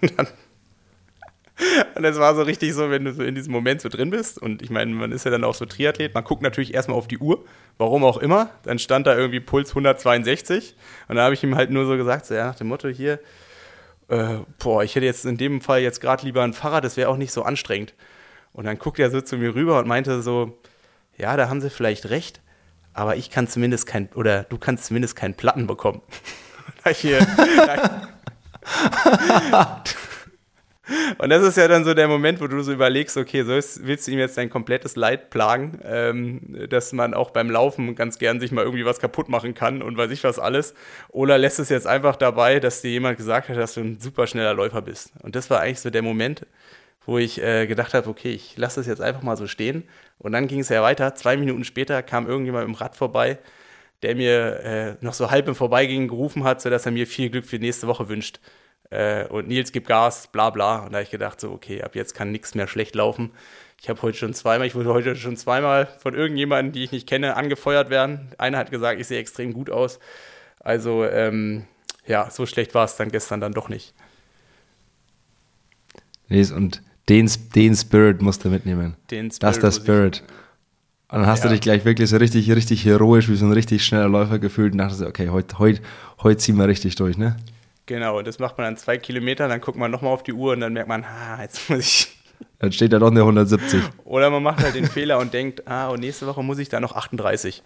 und 1.94 2.02
das 2.02 2.18
war 2.18 2.34
so 2.34 2.42
richtig 2.42 2.74
so, 2.74 2.90
wenn 2.90 3.04
du 3.04 3.12
so 3.12 3.22
in 3.22 3.34
diesem 3.34 3.52
Moment 3.52 3.80
so 3.80 3.88
drin 3.88 4.10
bist. 4.10 4.38
Und 4.38 4.62
ich 4.62 4.70
meine, 4.70 4.92
man 4.92 5.12
ist 5.12 5.24
ja 5.24 5.30
dann 5.30 5.44
auch 5.44 5.54
so 5.54 5.66
Triathlet. 5.66 6.14
Man 6.14 6.24
guckt 6.24 6.42
natürlich 6.42 6.74
erstmal 6.74 6.96
auf 6.96 7.08
die 7.08 7.18
Uhr, 7.18 7.44
warum 7.78 8.04
auch 8.04 8.18
immer. 8.18 8.50
Dann 8.62 8.78
stand 8.78 9.06
da 9.06 9.16
irgendwie 9.16 9.40
Puls 9.40 9.70
162. 9.70 10.74
Und 11.08 11.16
da 11.16 11.24
habe 11.24 11.34
ich 11.34 11.42
ihm 11.42 11.54
halt 11.54 11.70
nur 11.70 11.86
so 11.86 11.96
gesagt, 11.96 12.26
so 12.26 12.34
ja, 12.34 12.46
nach 12.46 12.56
dem 12.56 12.68
Motto 12.68 12.88
hier, 12.88 13.20
äh, 14.08 14.38
boah, 14.58 14.84
ich 14.84 14.94
hätte 14.94 15.06
jetzt 15.06 15.24
in 15.24 15.36
dem 15.36 15.60
Fall 15.60 15.80
jetzt 15.80 16.00
gerade 16.00 16.24
lieber 16.24 16.42
ein 16.42 16.52
Fahrrad, 16.52 16.84
das 16.84 16.96
wäre 16.96 17.08
auch 17.08 17.16
nicht 17.16 17.32
so 17.32 17.42
anstrengend. 17.42 17.94
Und 18.52 18.66
dann 18.66 18.78
guckt 18.78 18.98
er 18.98 19.10
so 19.10 19.20
zu 19.20 19.36
mir 19.36 19.54
rüber 19.54 19.78
und 19.78 19.88
meinte 19.88 20.22
so, 20.22 20.58
ja, 21.16 21.36
da 21.36 21.48
haben 21.48 21.60
sie 21.60 21.70
vielleicht 21.70 22.10
recht, 22.10 22.40
aber 22.92 23.16
ich 23.16 23.30
kann 23.30 23.48
zumindest 23.48 23.86
kein, 23.86 24.08
oder 24.14 24.44
du 24.44 24.58
kannst 24.58 24.86
zumindest 24.86 25.16
keinen 25.16 25.34
Platten 25.34 25.66
bekommen. 25.66 26.02
Hier, 26.94 27.18
und 31.18 31.30
das 31.30 31.42
ist 31.42 31.56
ja 31.56 31.68
dann 31.68 31.84
so 31.84 31.94
der 31.94 32.08
Moment, 32.08 32.40
wo 32.40 32.46
du 32.46 32.60
so 32.62 32.72
überlegst, 32.72 33.16
okay, 33.16 33.44
so 33.44 33.54
ist, 33.54 33.86
willst 33.86 34.06
du 34.06 34.12
ihm 34.12 34.18
jetzt 34.18 34.36
dein 34.36 34.50
komplettes 34.50 34.96
Leid 34.96 35.30
plagen, 35.30 35.78
ähm, 35.84 36.68
dass 36.68 36.92
man 36.92 37.14
auch 37.14 37.30
beim 37.30 37.50
Laufen 37.50 37.94
ganz 37.94 38.18
gern 38.18 38.40
sich 38.40 38.52
mal 38.52 38.64
irgendwie 38.64 38.84
was 38.84 39.00
kaputt 39.00 39.28
machen 39.28 39.54
kann 39.54 39.82
und 39.82 39.96
weiß 39.96 40.10
ich 40.10 40.24
was 40.24 40.38
alles. 40.38 40.74
Oder 41.08 41.38
lässt 41.38 41.58
es 41.58 41.68
jetzt 41.68 41.86
einfach 41.86 42.16
dabei, 42.16 42.60
dass 42.60 42.82
dir 42.82 42.90
jemand 42.90 43.16
gesagt 43.16 43.48
hat, 43.48 43.56
dass 43.56 43.74
du 43.74 43.80
ein 43.80 44.00
super 44.00 44.26
schneller 44.26 44.54
Läufer 44.54 44.82
bist. 44.82 45.12
Und 45.22 45.36
das 45.36 45.50
war 45.50 45.60
eigentlich 45.60 45.80
so 45.80 45.90
der 45.90 46.02
Moment, 46.02 46.46
wo 47.06 47.18
ich 47.18 47.42
äh, 47.42 47.66
gedacht 47.66 47.94
habe, 47.94 48.08
okay, 48.08 48.30
ich 48.30 48.56
lasse 48.56 48.80
das 48.80 48.86
jetzt 48.86 49.00
einfach 49.00 49.22
mal 49.22 49.36
so 49.36 49.46
stehen. 49.46 49.84
Und 50.18 50.32
dann 50.32 50.46
ging 50.46 50.60
es 50.60 50.68
ja 50.68 50.82
weiter. 50.82 51.14
Zwei 51.14 51.36
Minuten 51.36 51.64
später 51.64 52.02
kam 52.02 52.28
irgendjemand 52.28 52.66
im 52.66 52.74
Rad 52.74 52.96
vorbei, 52.96 53.38
der 54.02 54.16
mir 54.16 54.60
äh, 54.60 55.04
noch 55.04 55.14
so 55.14 55.30
halb 55.30 55.48
im 55.48 55.54
Vorbeigehen 55.54 56.08
gerufen 56.08 56.44
hat, 56.44 56.60
sodass 56.60 56.86
er 56.86 56.92
mir 56.92 57.06
viel 57.06 57.30
Glück 57.30 57.44
für 57.44 57.58
die 57.58 57.66
nächste 57.66 57.86
Woche 57.86 58.08
wünscht 58.08 58.40
äh, 58.92 59.26
und 59.28 59.48
Nils 59.48 59.72
gibt 59.72 59.88
Gas, 59.88 60.28
bla 60.28 60.50
bla. 60.50 60.80
Und 60.80 60.92
da 60.92 60.98
habe 60.98 61.04
ich 61.04 61.10
gedacht, 61.10 61.40
so, 61.40 61.50
okay, 61.50 61.82
ab 61.82 61.96
jetzt 61.96 62.14
kann 62.14 62.30
nichts 62.30 62.54
mehr 62.54 62.68
schlecht 62.68 62.94
laufen. 62.94 63.30
Ich 63.80 63.88
habe 63.88 64.00
heute 64.02 64.16
schon 64.16 64.34
zweimal, 64.34 64.66
ich 64.66 64.74
wurde 64.74 64.92
heute 64.92 65.16
schon 65.16 65.36
zweimal 65.36 65.86
von 65.98 66.14
irgendjemandem, 66.14 66.72
die 66.72 66.84
ich 66.84 66.92
nicht 66.92 67.08
kenne, 67.08 67.36
angefeuert 67.36 67.90
werden. 67.90 68.32
Einer 68.38 68.58
hat 68.58 68.70
gesagt, 68.70 69.00
ich 69.00 69.06
sehe 69.06 69.18
extrem 69.18 69.54
gut 69.54 69.70
aus. 69.70 69.98
Also, 70.60 71.04
ähm, 71.04 71.64
ja, 72.06 72.30
so 72.30 72.46
schlecht 72.46 72.74
war 72.74 72.84
es 72.84 72.96
dann 72.96 73.10
gestern 73.10 73.40
dann 73.40 73.52
doch 73.52 73.68
nicht. 73.68 73.94
Und 76.28 76.82
den, 77.08 77.30
den 77.54 77.74
Spirit 77.74 78.22
musst 78.22 78.44
du 78.44 78.50
mitnehmen. 78.50 78.96
Den 79.10 79.30
Spirit 79.30 79.42
das 79.42 79.56
ist 79.56 79.62
der 79.62 79.72
Spirit. 79.72 80.22
Und 81.12 81.18
dann 81.18 81.26
hast 81.26 81.44
ja. 81.44 81.50
du 81.50 81.54
dich 81.54 81.60
gleich 81.60 81.84
wirklich 81.84 82.08
so 82.08 82.16
richtig, 82.16 82.50
richtig 82.50 82.86
heroisch 82.86 83.28
wie 83.28 83.36
so 83.36 83.44
ein 83.44 83.52
richtig 83.52 83.84
schneller 83.84 84.08
Läufer 84.08 84.38
gefühlt 84.38 84.72
und 84.72 84.78
dachtest, 84.78 85.02
okay, 85.02 85.28
heute, 85.28 85.58
heute, 85.58 85.82
heute 86.22 86.38
ziehen 86.38 86.56
wir 86.56 86.66
richtig 86.66 86.94
durch, 86.94 87.18
ne? 87.18 87.36
Genau, 87.84 88.16
und 88.16 88.26
das 88.26 88.38
macht 88.38 88.56
man 88.56 88.68
dann 88.68 88.76
zwei 88.78 88.96
Kilometer, 88.96 89.46
dann 89.46 89.60
guckt 89.60 89.76
man 89.76 89.90
nochmal 89.90 90.10
auf 90.10 90.22
die 90.22 90.32
Uhr 90.32 90.54
und 90.54 90.60
dann 90.60 90.72
merkt 90.72 90.88
man, 90.88 91.04
ah, 91.04 91.42
jetzt 91.42 91.68
muss 91.68 91.80
ich. 91.80 92.08
Dann 92.58 92.72
steht 92.72 92.92
da 92.92 92.98
doch 93.00 93.10
eine 93.10 93.20
170. 93.20 93.82
Oder 94.04 94.30
man 94.30 94.42
macht 94.42 94.62
halt 94.62 94.76
den 94.76 94.86
Fehler 94.86 95.18
und 95.18 95.34
denkt, 95.34 95.66
ah, 95.66 95.88
und 95.88 96.00
nächste 96.00 96.26
Woche 96.28 96.42
muss 96.44 96.58
ich 96.58 96.68
da 96.68 96.80
noch 96.80 96.94
38. 96.94 97.62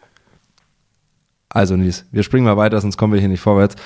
Also, 1.50 1.76
Nies, 1.76 2.06
wir 2.12 2.22
springen 2.22 2.46
mal 2.46 2.56
weiter, 2.56 2.80
sonst 2.80 2.96
kommen 2.96 3.12
wir 3.12 3.20
hier 3.20 3.28
nicht 3.28 3.40
vorwärts. 3.40 3.76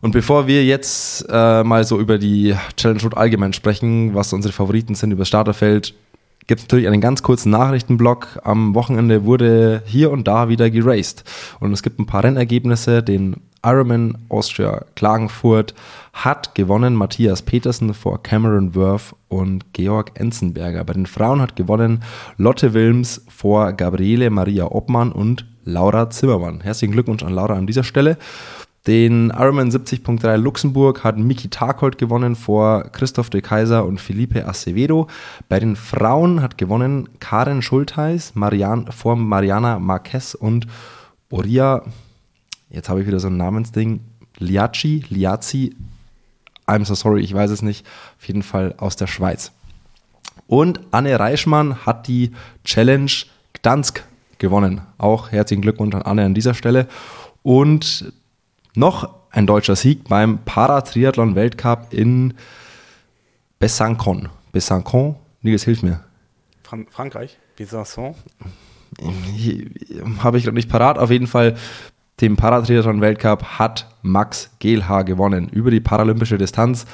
Und 0.00 0.12
bevor 0.12 0.46
wir 0.46 0.64
jetzt 0.64 1.26
äh, 1.28 1.64
mal 1.64 1.84
so 1.84 1.98
über 1.98 2.18
die 2.18 2.54
Challenge 2.76 3.02
Route 3.02 3.16
allgemein 3.16 3.52
sprechen, 3.52 4.14
was 4.14 4.32
unsere 4.32 4.52
Favoriten 4.52 4.94
sind 4.94 5.10
über 5.10 5.22
das 5.22 5.28
Starterfeld, 5.28 5.94
gibt 6.46 6.60
es 6.60 6.64
natürlich 6.66 6.86
einen 6.86 7.00
ganz 7.00 7.22
kurzen 7.22 7.50
Nachrichtenblock. 7.50 8.40
Am 8.44 8.74
Wochenende 8.74 9.24
wurde 9.24 9.82
hier 9.86 10.10
und 10.10 10.28
da 10.28 10.48
wieder 10.48 10.70
geraced. 10.70 11.24
Und 11.60 11.72
es 11.72 11.82
gibt 11.82 11.98
ein 11.98 12.06
paar 12.06 12.24
Rennergebnisse. 12.24 13.02
Den 13.02 13.36
Ironman 13.64 14.18
Austria 14.28 14.84
Klagenfurt 14.94 15.74
hat 16.12 16.54
gewonnen 16.54 16.94
Matthias 16.94 17.42
Petersen 17.42 17.94
vor 17.94 18.22
Cameron 18.22 18.74
Worth 18.74 19.14
und 19.28 19.72
Georg 19.72 20.12
Enzenberger. 20.14 20.84
Bei 20.84 20.92
den 20.92 21.06
Frauen 21.06 21.40
hat 21.40 21.56
gewonnen 21.56 22.04
Lotte 22.36 22.74
Wilms 22.74 23.22
vor 23.28 23.72
Gabriele 23.72 24.30
Maria 24.30 24.70
Obmann 24.70 25.10
und 25.10 25.46
Laura 25.64 26.10
Zimmermann. 26.10 26.60
Herzlichen 26.60 26.92
Glückwunsch 26.92 27.24
an 27.24 27.34
Laura 27.34 27.54
an 27.54 27.66
dieser 27.66 27.82
Stelle. 27.82 28.18
Den 28.86 29.30
Ironman 29.30 29.70
70.3 29.70 30.36
Luxemburg 30.36 31.02
hat 31.02 31.18
Miki 31.18 31.48
Tarkold 31.48 31.98
gewonnen 31.98 32.36
vor 32.36 32.84
Christoph 32.92 33.30
de 33.30 33.40
Kaiser 33.40 33.84
und 33.84 34.00
Felipe 34.00 34.46
Acevedo. 34.46 35.08
Bei 35.48 35.58
den 35.58 35.74
Frauen 35.74 36.40
hat 36.40 36.56
gewonnen 36.56 37.08
Karen 37.18 37.62
Schultheis 37.62 38.36
Marian, 38.36 38.92
vor 38.92 39.16
Mariana 39.16 39.80
Marquez 39.80 40.34
und 40.34 40.68
Oria, 41.30 41.82
jetzt 42.70 42.88
habe 42.88 43.00
ich 43.00 43.08
wieder 43.08 43.18
so 43.18 43.26
ein 43.26 43.36
Namensding, 43.36 44.00
Liaci, 44.38 45.04
Liazi, 45.08 45.74
I'm 46.68 46.84
so 46.84 46.94
sorry, 46.94 47.22
ich 47.22 47.34
weiß 47.34 47.50
es 47.50 47.62
nicht, 47.62 47.84
auf 48.18 48.28
jeden 48.28 48.44
Fall 48.44 48.74
aus 48.76 48.94
der 48.94 49.08
Schweiz. 49.08 49.50
Und 50.46 50.78
Anne 50.92 51.18
Reichmann 51.18 51.84
hat 51.86 52.06
die 52.06 52.30
Challenge 52.64 53.10
Gdansk 53.52 54.04
gewonnen. 54.38 54.82
Auch 54.96 55.32
herzlichen 55.32 55.62
Glückwunsch 55.62 55.96
an 55.96 56.02
Anne 56.02 56.24
an 56.24 56.34
dieser 56.34 56.54
Stelle. 56.54 56.86
Und 57.42 58.12
noch 58.76 59.14
ein 59.30 59.46
deutscher 59.46 59.76
Sieg 59.76 60.08
beim 60.08 60.38
Paratriathlon-Weltcup 60.44 61.92
in 61.92 62.34
Besançon. 63.58 64.28
Besançon? 64.52 65.16
Nils, 65.42 65.64
hilf 65.64 65.82
mir. 65.82 66.00
Fran 66.62 66.86
Frankreich? 66.90 67.36
Besançon? 67.56 68.14
Habe 70.18 70.38
ich 70.38 70.44
gerade 70.44 70.54
nicht 70.54 70.68
parat. 70.68 70.98
Auf 70.98 71.10
jeden 71.10 71.26
Fall, 71.26 71.56
den 72.20 72.36
Paratriathlon-Weltcup 72.36 73.58
hat 73.58 73.88
Max 74.02 74.50
Gehlhaar 74.58 75.04
gewonnen 75.04 75.48
über 75.48 75.70
die 75.70 75.80
paralympische 75.80 76.38
Distanz. 76.38 76.86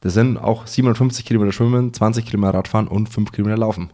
Das 0.00 0.14
sind 0.14 0.36
auch 0.36 0.66
57 0.66 1.24
Kilometer 1.24 1.52
Schwimmen, 1.52 1.92
20 1.92 2.26
Kilometer 2.26 2.54
Radfahren 2.54 2.86
und 2.86 3.08
5 3.08 3.32
Kilometer 3.32 3.58
Laufen. 3.58 3.90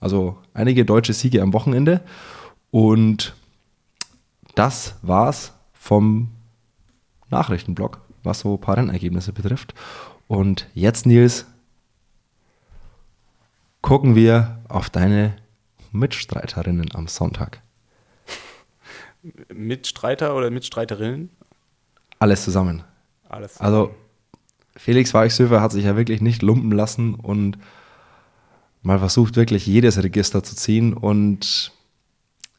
Also 0.00 0.38
einige 0.54 0.84
deutsche 0.84 1.12
Siege 1.12 1.42
am 1.42 1.52
Wochenende. 1.52 2.00
Und 2.70 3.34
das 4.54 4.96
war's 5.02 5.52
vom 5.84 6.30
Nachrichtenblock, 7.28 8.00
was 8.22 8.40
so 8.40 8.54
ein 8.54 8.60
paar 8.60 8.78
Rennergebnisse 8.78 9.34
betrifft. 9.34 9.74
Und 10.28 10.66
jetzt, 10.72 11.04
Nils, 11.04 11.44
gucken 13.82 14.14
wir 14.14 14.60
auf 14.70 14.88
deine 14.88 15.36
Mitstreiterinnen 15.92 16.94
am 16.94 17.06
Sonntag. 17.06 17.60
Mitstreiter 19.52 20.34
oder 20.34 20.50
Mitstreiterinnen? 20.50 21.28
Alles 22.18 22.44
zusammen. 22.44 22.82
Alles 23.28 23.52
zusammen. 23.52 23.74
Also, 23.74 23.94
Felix 24.76 25.12
Weichsöfer 25.12 25.60
hat 25.60 25.72
sich 25.72 25.84
ja 25.84 25.96
wirklich 25.96 26.22
nicht 26.22 26.40
lumpen 26.40 26.72
lassen 26.72 27.14
und 27.14 27.58
mal 28.80 28.98
versucht, 28.98 29.36
wirklich 29.36 29.66
jedes 29.66 30.02
Register 30.02 30.42
zu 30.42 30.56
ziehen. 30.56 30.94
Und 30.94 31.72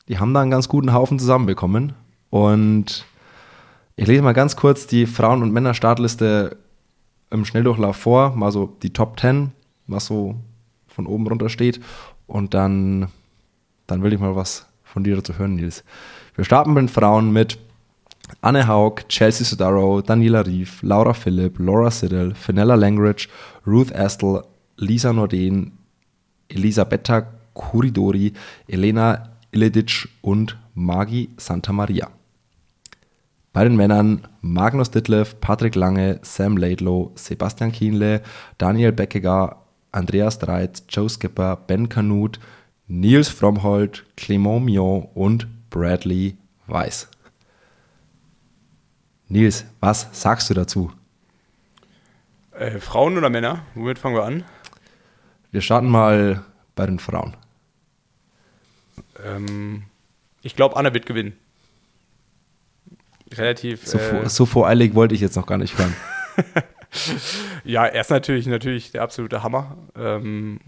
die 0.07 0.19
haben 0.19 0.35
da 0.35 0.43
einen 0.43 0.51
ganz 0.51 0.69
guten 0.69 0.93
Haufen 0.93 1.17
zusammenbekommen. 1.17 1.93
Und 2.29 3.07
ich 3.95 4.07
lese 4.07 4.21
mal 4.21 4.33
ganz 4.33 4.55
kurz 4.55 4.87
die 4.87 5.05
Frauen- 5.05 5.41
und 5.41 5.53
Männer-Startliste 5.53 6.57
im 7.31 7.45
Schnelldurchlauf 7.45 7.95
vor, 7.95 8.35
mal 8.35 8.51
so 8.51 8.75
die 8.81 8.91
Top 8.91 9.19
10, 9.19 9.51
was 9.87 10.05
so 10.05 10.35
von 10.87 11.07
oben 11.07 11.27
runter 11.27 11.49
steht. 11.49 11.79
Und 12.27 12.53
dann, 12.53 13.09
dann 13.87 14.03
will 14.03 14.13
ich 14.13 14.19
mal 14.19 14.35
was 14.35 14.67
von 14.83 15.03
dir 15.03 15.15
dazu 15.15 15.37
hören, 15.37 15.55
Nils. 15.55 15.83
Wir 16.35 16.45
starten 16.45 16.73
mit 16.73 16.81
den 16.81 16.89
Frauen 16.89 17.31
mit 17.31 17.57
Anne 18.41 18.67
Haug, 18.67 19.07
Chelsea 19.07 19.45
Sodaro, 19.45 20.01
Daniela 20.01 20.45
Rief, 20.45 20.81
Laura 20.81 21.13
Philipp, 21.13 21.59
Laura 21.59 21.91
Siddle, 21.91 22.33
Fenella 22.35 22.75
Langridge, 22.75 23.27
Ruth 23.65 23.93
Astle, 23.93 24.43
Lisa 24.77 25.13
Norden, 25.13 25.77
Elisabetta 26.49 27.27
Curidori, 27.53 28.33
Elena 28.67 29.29
Iledic 29.51 30.09
und 30.21 30.57
Magi 30.73 31.29
Santamaria. 31.37 32.09
Bei 33.55 33.63
den 33.63 33.77
Männern 33.77 34.27
Magnus 34.41 34.91
Ditlev, 34.91 35.39
Patrick 35.39 35.75
Lange, 35.75 36.19
Sam 36.23 36.57
Laidlow, 36.57 37.13
Sebastian 37.15 37.71
Kienle, 37.71 38.21
Daniel 38.57 38.91
Beckegar, 38.91 39.65
Andreas 39.93 40.39
Dreitz, 40.39 40.83
Joe 40.89 41.07
Skipper, 41.07 41.55
Ben 41.55 41.87
Kanut, 41.87 42.41
Nils 42.87 43.29
Fromhold, 43.29 44.05
Clément 44.17 44.59
Mion 44.59 45.07
und 45.13 45.47
Bradley 45.69 46.35
Weiss. 46.67 47.07
Nils, 49.29 49.63
was 49.79 50.09
sagst 50.11 50.49
du 50.49 50.53
dazu? 50.53 50.91
Äh, 52.51 52.81
Frauen 52.81 53.17
oder 53.17 53.29
Männer? 53.29 53.61
Womit 53.73 53.99
fangen 53.99 54.15
wir 54.15 54.25
an? 54.25 54.43
Wir 55.51 55.61
starten 55.61 55.87
mal 55.87 56.43
bei 56.75 56.87
den 56.87 56.99
Frauen. 56.99 57.37
Ähm, 59.25 59.83
ich 60.41 60.57
glaube, 60.57 60.75
Anna 60.75 60.93
wird 60.93 61.05
gewinnen 61.05 61.37
relativ. 63.33 63.85
So, 63.85 63.97
äh, 63.97 64.29
so 64.29 64.45
voreilig 64.45 64.95
wollte 64.95 65.15
ich 65.15 65.21
jetzt 65.21 65.35
noch 65.35 65.45
gar 65.45 65.57
nicht 65.57 65.77
hören. 65.77 65.95
ja, 67.63 67.85
er 67.85 68.01
ist 68.01 68.09
natürlich, 68.09 68.47
natürlich 68.47 68.91
der 68.91 69.03
absolute 69.03 69.43
Hammer. 69.43 69.77
Ähm, 69.97 70.59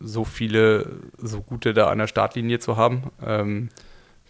so 0.00 0.24
viele, 0.24 1.00
so 1.16 1.40
gute 1.42 1.72
da 1.74 1.88
an 1.88 1.98
der 1.98 2.06
Startlinie 2.06 2.58
zu 2.58 2.76
haben. 2.76 3.10
Ähm, 3.24 3.68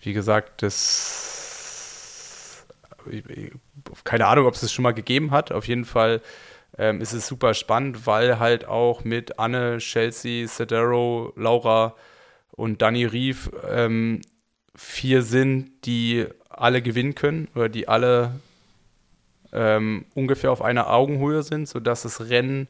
wie 0.03 0.13
gesagt, 0.13 0.63
das. 0.63 1.33
Keine 4.03 4.27
Ahnung, 4.27 4.47
ob 4.47 4.55
es 4.55 4.65
es 4.65 4.73
schon 4.73 4.83
mal 4.83 4.95
gegeben 4.95 5.31
hat. 5.31 5.53
Auf 5.53 5.69
jeden 5.69 5.85
Fall 5.85 6.21
ähm, 6.77 7.01
ist 7.01 7.13
es 7.13 7.29
super 7.29 7.55
spannend, 7.55 8.07
weil 8.07 8.41
halt 8.41 8.67
auch 8.67 9.05
mit 9.05 9.39
Anne, 9.39 9.79
Chelsea, 9.79 10.49
Sedero, 10.49 11.33
Laura 11.37 11.95
und 12.51 12.83
Danny 12.83 13.05
Rief 13.05 13.51
ähm, 13.69 14.23
vier 14.75 15.23
sind, 15.23 15.71
die 15.85 16.27
alle 16.57 16.83
gewinnen 16.83 17.15
können 17.15 17.49
oder 17.55 17.69
die 17.69 17.89
alle 17.89 18.33
ähm, 19.53 20.05
ungefähr 20.15 20.51
auf 20.51 20.63
einer 20.63 20.91
Augenhöhe 20.91 21.43
sind, 21.43 21.69
sodass 21.69 22.03
das 22.03 22.29
Rennen 22.29 22.69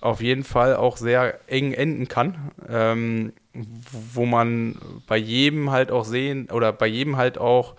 auf 0.00 0.20
jeden 0.20 0.44
Fall 0.44 0.74
auch 0.76 0.96
sehr 0.96 1.38
eng 1.46 1.72
enden 1.72 2.08
kann, 2.08 2.50
ähm, 2.68 3.32
wo 3.54 4.26
man 4.26 4.76
bei 5.06 5.16
jedem 5.16 5.70
halt 5.70 5.90
auch 5.90 6.04
sehen 6.04 6.50
oder 6.50 6.72
bei 6.72 6.86
jedem 6.86 7.16
halt 7.16 7.38
auch 7.38 7.74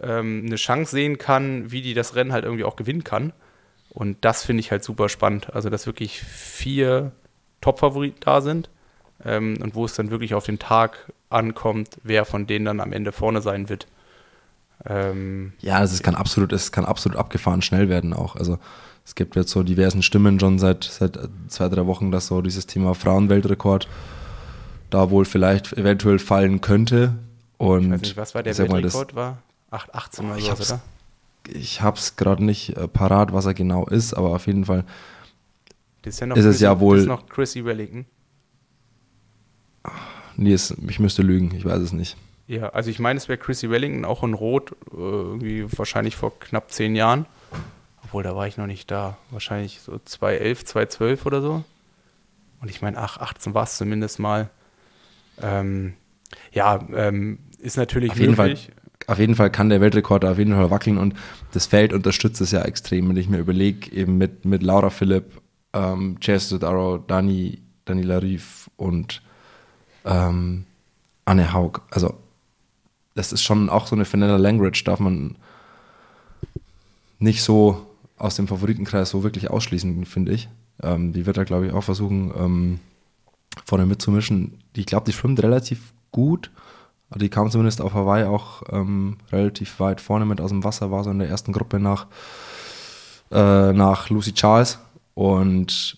ähm, 0.00 0.42
eine 0.46 0.56
Chance 0.56 0.90
sehen 0.90 1.18
kann, 1.18 1.70
wie 1.70 1.82
die 1.82 1.94
das 1.94 2.14
Rennen 2.14 2.32
halt 2.32 2.44
irgendwie 2.44 2.64
auch 2.64 2.76
gewinnen 2.76 3.04
kann. 3.04 3.32
Und 3.90 4.18
das 4.24 4.44
finde 4.44 4.60
ich 4.60 4.70
halt 4.70 4.84
super 4.84 5.08
spannend. 5.08 5.54
Also, 5.54 5.70
dass 5.70 5.86
wirklich 5.86 6.20
vier 6.20 7.12
Top-Favoriten 7.60 8.20
da 8.20 8.40
sind 8.40 8.68
ähm, 9.24 9.56
und 9.62 9.74
wo 9.74 9.84
es 9.84 9.94
dann 9.94 10.10
wirklich 10.10 10.34
auf 10.34 10.44
den 10.44 10.58
Tag 10.58 11.12
ankommt, 11.30 11.98
wer 12.02 12.24
von 12.24 12.46
denen 12.46 12.66
dann 12.66 12.80
am 12.80 12.92
Ende 12.92 13.12
vorne 13.12 13.40
sein 13.40 13.68
wird. 13.68 13.86
Ähm, 14.84 15.52
ja, 15.60 15.82
es 15.82 16.02
kann 16.02 16.14
absolut, 16.14 16.52
es 16.52 16.70
kann 16.70 16.84
absolut 16.84 17.18
abgefahren 17.18 17.62
schnell 17.62 17.88
werden 17.88 18.12
auch. 18.12 18.36
Also 18.36 18.58
es 19.04 19.14
gibt 19.14 19.36
jetzt 19.36 19.50
so 19.50 19.62
diversen 19.62 20.02
Stimmen 20.02 20.38
schon 20.38 20.58
seit, 20.58 20.84
seit 20.84 21.18
zwei, 21.48 21.68
drei 21.68 21.86
Wochen, 21.86 22.10
dass 22.10 22.26
so 22.26 22.42
dieses 22.42 22.66
Thema 22.66 22.94
Frauenweltrekord 22.94 23.88
da 24.90 25.10
wohl 25.10 25.24
vielleicht 25.24 25.72
eventuell 25.72 26.18
fallen 26.18 26.60
könnte. 26.60 27.14
Und 27.58 27.88
nicht, 27.88 28.16
was 28.16 28.34
war 28.34 28.42
der 28.42 28.56
Weltrekord? 28.56 29.14
War 29.14 29.38
8, 29.70 29.94
18 29.94 30.30
oder 30.30 30.40
so, 30.40 30.52
oder? 30.52 30.80
Ich 31.48 31.80
habe 31.80 31.96
es 31.96 32.16
gerade 32.16 32.44
nicht 32.44 32.76
äh, 32.76 32.88
parat, 32.88 33.32
was 33.32 33.46
er 33.46 33.54
genau 33.54 33.86
ist, 33.86 34.14
aber 34.14 34.30
auf 34.30 34.46
jeden 34.46 34.64
Fall 34.64 34.84
das 36.02 36.14
ist, 36.14 36.20
ja 36.20 36.26
noch 36.26 36.36
ist 36.36 36.44
es 36.44 36.60
ja 36.60 36.80
wohl. 36.80 36.96
Das 36.96 37.02
ist 37.02 37.08
noch 37.08 37.26
Chrissy 37.26 37.64
Wellington. 37.64 38.06
Nee, 40.36 40.52
es, 40.52 40.74
ich 40.88 41.00
müsste 41.00 41.22
lügen, 41.22 41.54
ich 41.54 41.64
weiß 41.64 41.80
es 41.80 41.92
nicht. 41.92 42.16
Ja, 42.48 42.68
also 42.68 42.90
ich 42.90 42.98
meine, 42.98 43.16
es 43.16 43.28
wäre 43.28 43.38
Chrissy 43.38 43.70
Wellington 43.70 44.04
auch 44.04 44.22
in 44.22 44.34
Rot, 44.34 44.72
äh, 44.92 44.96
irgendwie 44.96 45.66
wahrscheinlich 45.76 46.14
vor 46.16 46.38
knapp 46.38 46.70
zehn 46.70 46.94
Jahren. 46.94 47.26
Obwohl, 48.04 48.22
da 48.22 48.36
war 48.36 48.46
ich 48.46 48.56
noch 48.56 48.68
nicht 48.68 48.90
da. 48.90 49.16
Wahrscheinlich 49.30 49.80
so 49.80 49.98
2011, 49.98 50.64
2012 50.64 51.26
oder 51.26 51.42
so. 51.42 51.64
Und 52.60 52.70
ich 52.70 52.82
meine, 52.82 52.98
ach, 52.98 53.18
18 53.18 53.52
war 53.52 53.64
es 53.64 53.76
zumindest 53.76 54.20
mal. 54.20 54.48
Ähm, 55.42 55.94
ja, 56.52 56.78
ähm, 56.94 57.40
ist 57.58 57.76
natürlich 57.76 58.12
auf 58.12 58.18
jeden 58.18 58.36
möglich. 58.36 58.66
Fall, 58.66 59.12
auf 59.12 59.18
jeden 59.18 59.34
Fall 59.34 59.50
kann 59.50 59.68
der 59.68 59.80
Weltrekord 59.80 60.24
auf 60.24 60.38
jeden 60.38 60.54
Fall 60.54 60.70
wackeln 60.70 60.98
und 60.98 61.14
das 61.52 61.66
Feld 61.66 61.92
unterstützt 61.92 62.40
es 62.40 62.52
ja 62.52 62.62
extrem. 62.62 63.08
Wenn 63.08 63.16
ich 63.16 63.28
mir 63.28 63.38
überlege, 63.38 63.90
eben 63.92 64.18
mit, 64.18 64.44
mit 64.44 64.62
Laura 64.62 64.90
Philipp, 64.90 65.40
ähm, 65.72 66.16
Jess 66.20 66.48
Dodaro, 66.48 66.98
Dani, 66.98 67.60
Daniela 67.84 68.22
Rief 68.22 68.70
und 68.76 69.20
ähm, 70.04 70.64
Anne 71.24 71.52
Haug. 71.52 71.82
Also 71.90 72.14
das 73.16 73.32
ist 73.32 73.42
schon 73.42 73.68
auch 73.68 73.86
so 73.86 73.96
eine 73.96 74.10
Vanilla 74.10 74.36
Language, 74.36 74.84
darf 74.84 75.00
man 75.00 75.36
nicht 77.18 77.42
so 77.42 77.86
aus 78.18 78.36
dem 78.36 78.46
Favoritenkreis 78.46 79.10
so 79.10 79.22
wirklich 79.22 79.50
ausschließen, 79.50 80.04
finde 80.04 80.32
ich. 80.32 80.48
Ähm, 80.82 81.12
die 81.12 81.26
wird 81.26 81.38
da, 81.38 81.44
glaube 81.44 81.66
ich, 81.66 81.72
auch 81.72 81.82
versuchen, 81.82 82.32
ähm, 82.36 82.80
vorne 83.64 83.86
mitzumischen. 83.86 84.58
Ich 84.74 84.86
glaube, 84.86 85.06
die 85.06 85.12
schwimmt 85.12 85.42
relativ 85.42 85.94
gut. 86.12 86.50
Die 87.14 87.30
kam 87.30 87.50
zumindest 87.50 87.80
auf 87.80 87.94
Hawaii 87.94 88.24
auch 88.24 88.62
ähm, 88.70 89.16
relativ 89.32 89.80
weit 89.80 90.00
vorne 90.00 90.26
mit 90.26 90.40
aus 90.40 90.50
dem 90.50 90.64
Wasser, 90.64 90.90
war 90.90 91.02
so 91.02 91.10
in 91.10 91.18
der 91.18 91.28
ersten 91.28 91.52
Gruppe 91.52 91.80
nach, 91.80 92.06
äh, 93.30 93.72
nach 93.72 94.10
Lucy 94.10 94.34
Charles. 94.34 94.78
Und 95.14 95.96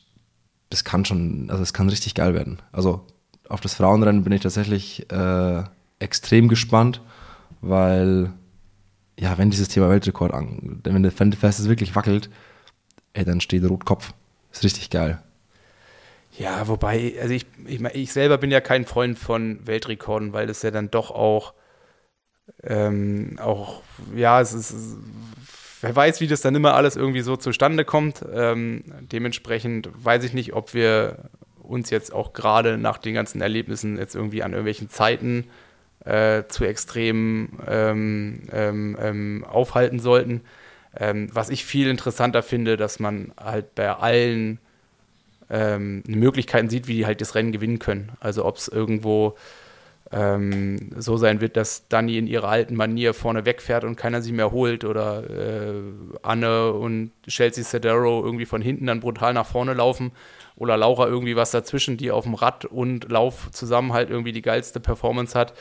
das 0.70 0.84
kann 0.84 1.04
schon, 1.04 1.50
also 1.50 1.62
es 1.62 1.72
kann 1.72 1.88
richtig 1.88 2.14
geil 2.14 2.34
werden. 2.34 2.60
Also 2.70 3.04
auf 3.48 3.60
das 3.60 3.74
Frauenrennen 3.74 4.22
bin 4.22 4.32
ich 4.32 4.42
tatsächlich 4.42 5.10
äh, 5.10 5.64
extrem 5.98 6.48
gespannt, 6.48 7.00
weil 7.60 8.32
ja, 9.18 9.36
wenn 9.36 9.50
dieses 9.50 9.68
Thema 9.68 9.90
Weltrekord 9.90 10.32
an, 10.32 10.80
wenn 10.84 11.02
der 11.02 11.12
Fest 11.12 11.68
wirklich 11.68 11.96
wackelt, 11.96 12.30
ey, 13.14 13.24
dann 13.24 13.40
steht 13.40 13.68
Rotkopf. 13.68 14.12
Ist 14.52 14.64
richtig 14.64 14.90
geil. 14.90 15.20
Ja, 16.38 16.68
wobei, 16.68 17.14
also 17.20 17.34
ich, 17.34 17.46
ich, 17.66 17.82
ich 17.82 18.12
selber 18.12 18.38
bin 18.38 18.52
ja 18.52 18.60
kein 18.60 18.84
Freund 18.84 19.18
von 19.18 19.66
Weltrekorden, 19.66 20.32
weil 20.32 20.46
das 20.46 20.62
ja 20.62 20.70
dann 20.70 20.90
doch 20.90 21.10
auch, 21.10 21.52
ähm, 22.62 23.38
auch, 23.40 23.82
ja, 24.14 24.40
es 24.40 24.52
ist, 24.52 24.74
wer 25.80 25.96
weiß, 25.96 26.20
wie 26.20 26.28
das 26.28 26.40
dann 26.40 26.54
immer 26.54 26.74
alles 26.74 26.94
irgendwie 26.94 27.22
so 27.22 27.36
zustande 27.36 27.84
kommt. 27.84 28.24
Ähm, 28.32 28.84
dementsprechend 29.00 29.90
weiß 29.92 30.22
ich 30.22 30.32
nicht, 30.32 30.52
ob 30.52 30.74
wir 30.74 31.30
uns 31.58 31.90
jetzt 31.90 32.12
auch 32.12 32.32
gerade 32.32 32.78
nach 32.78 32.98
den 32.98 33.14
ganzen 33.14 33.40
Erlebnissen 33.40 33.98
jetzt 33.98 34.14
irgendwie 34.14 34.44
an 34.44 34.52
irgendwelchen 34.52 34.88
Zeiten 34.88 35.48
äh, 36.04 36.44
zu 36.48 36.64
extrem 36.64 37.50
ähm, 37.66 38.42
ähm, 38.52 38.96
ähm, 39.00 39.44
aufhalten 39.48 40.00
sollten. 40.00 40.42
Ähm, 40.96 41.28
was 41.32 41.50
ich 41.50 41.64
viel 41.64 41.88
interessanter 41.88 42.42
finde, 42.42 42.76
dass 42.76 42.98
man 42.98 43.32
halt 43.38 43.74
bei 43.74 43.90
allen 43.90 44.58
ähm, 45.50 46.02
Möglichkeiten 46.06 46.68
sieht, 46.68 46.88
wie 46.88 46.94
die 46.94 47.06
halt 47.06 47.20
das 47.20 47.34
Rennen 47.34 47.52
gewinnen 47.52 47.78
können. 47.78 48.12
Also 48.20 48.44
ob 48.44 48.56
es 48.56 48.68
irgendwo 48.68 49.36
so 50.10 51.18
sein 51.18 51.42
wird, 51.42 51.58
dass 51.58 51.86
Dani 51.88 52.16
in 52.16 52.26
ihrer 52.26 52.48
alten 52.48 52.74
Manier 52.74 53.12
vorne 53.12 53.44
wegfährt 53.44 53.84
und 53.84 53.96
keiner 53.96 54.22
sie 54.22 54.32
mehr 54.32 54.52
holt 54.52 54.86
oder 54.86 55.28
äh, 55.28 55.82
Anne 56.22 56.72
und 56.72 57.12
Chelsea 57.26 57.62
Sedero 57.62 58.24
irgendwie 58.24 58.46
von 58.46 58.62
hinten 58.62 58.86
dann 58.86 59.00
brutal 59.00 59.34
nach 59.34 59.44
vorne 59.44 59.74
laufen 59.74 60.12
oder 60.58 60.76
Laura 60.76 61.06
irgendwie 61.06 61.36
was 61.36 61.50
dazwischen, 61.50 61.96
die 61.96 62.10
auf 62.10 62.24
dem 62.24 62.34
Rad 62.34 62.64
und 62.64 63.10
Lauf 63.10 63.50
zusammen 63.52 63.92
halt 63.92 64.10
irgendwie 64.10 64.32
die 64.32 64.42
geilste 64.42 64.80
Performance 64.80 65.38
hat. 65.38 65.52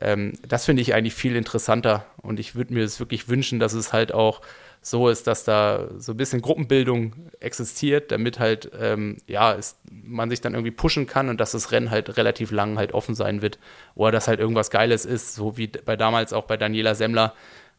Ähm, 0.00 0.34
das 0.46 0.66
finde 0.66 0.82
ich 0.82 0.94
eigentlich 0.94 1.14
viel 1.14 1.36
interessanter 1.36 2.06
und 2.22 2.38
ich 2.38 2.54
würde 2.54 2.74
mir 2.74 2.84
es 2.84 3.00
wirklich 3.00 3.28
wünschen, 3.28 3.58
dass 3.58 3.72
es 3.72 3.92
halt 3.92 4.12
auch 4.12 4.42
so 4.86 5.08
ist, 5.08 5.26
dass 5.26 5.42
da 5.42 5.88
so 5.98 6.12
ein 6.12 6.16
bisschen 6.16 6.42
Gruppenbildung 6.42 7.12
existiert, 7.40 8.12
damit 8.12 8.38
halt, 8.38 8.70
ähm, 8.78 9.16
ja, 9.26 9.52
es, 9.54 9.76
man 9.90 10.30
sich 10.30 10.40
dann 10.40 10.54
irgendwie 10.54 10.70
pushen 10.70 11.08
kann 11.08 11.28
und 11.28 11.40
dass 11.40 11.52
das 11.52 11.72
Rennen 11.72 11.90
halt 11.90 12.16
relativ 12.16 12.52
lang 12.52 12.78
halt 12.78 12.92
offen 12.94 13.16
sein 13.16 13.42
wird. 13.42 13.58
Oder 13.96 14.12
dass 14.12 14.28
halt 14.28 14.38
irgendwas 14.38 14.70
Geiles 14.70 15.04
ist, 15.04 15.34
so 15.34 15.56
wie 15.56 15.66
bei 15.66 15.96
damals 15.96 16.32
auch 16.32 16.44
bei 16.44 16.56
Daniela 16.56 16.94
Semmler, 16.94 17.34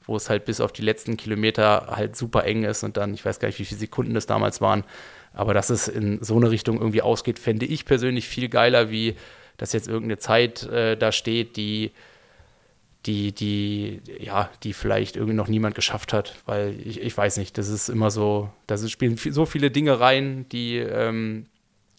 wo 0.06 0.18
es 0.18 0.30
halt 0.30 0.44
bis 0.44 0.60
auf 0.60 0.74
die 0.74 0.82
letzten 0.82 1.16
Kilometer 1.16 1.88
halt 1.96 2.18
super 2.18 2.44
eng 2.44 2.66
ist 2.66 2.84
und 2.84 2.98
dann, 2.98 3.14
ich 3.14 3.24
weiß 3.24 3.40
gar 3.40 3.48
nicht, 3.48 3.60
wie 3.60 3.66
viele 3.66 3.80
Sekunden 3.80 4.14
das 4.14 4.26
damals 4.26 4.60
waren, 4.60 4.84
aber 5.34 5.54
dass 5.54 5.70
es 5.70 5.88
in 5.88 6.22
so 6.22 6.36
eine 6.36 6.52
Richtung 6.52 6.78
irgendwie 6.78 7.02
ausgeht, 7.02 7.40
fände 7.40 7.66
ich 7.66 7.86
persönlich 7.86 8.28
viel 8.28 8.50
geiler, 8.50 8.90
wie 8.90 9.16
dass 9.58 9.74
jetzt 9.74 9.88
irgendeine 9.88 10.17
Zeit 10.17 10.63
äh, 10.63 10.96
da 10.96 11.12
steht, 11.12 11.58
die, 11.58 11.91
die, 13.06 13.32
die, 13.32 14.02
ja, 14.20 14.50
die 14.63 14.74
vielleicht 14.74 15.15
irgendwie 15.15 15.36
noch 15.36 15.48
niemand 15.48 15.76
geschafft 15.76 16.13
hat, 16.13 16.36
weil 16.46 16.76
ich, 16.86 17.02
ich 17.02 17.17
weiß 17.17 17.38
nicht, 17.38 17.58
das 17.58 17.70
ist 17.70 17.89
immer 17.89 18.12
so, 18.12 18.50
da 18.67 18.78
spielen 18.78 19.17
so 19.17 19.46
viele 19.46 19.72
Dinge 19.72 20.00
rein, 20.00 20.46
die, 20.50 20.78
ähm, 20.78 21.46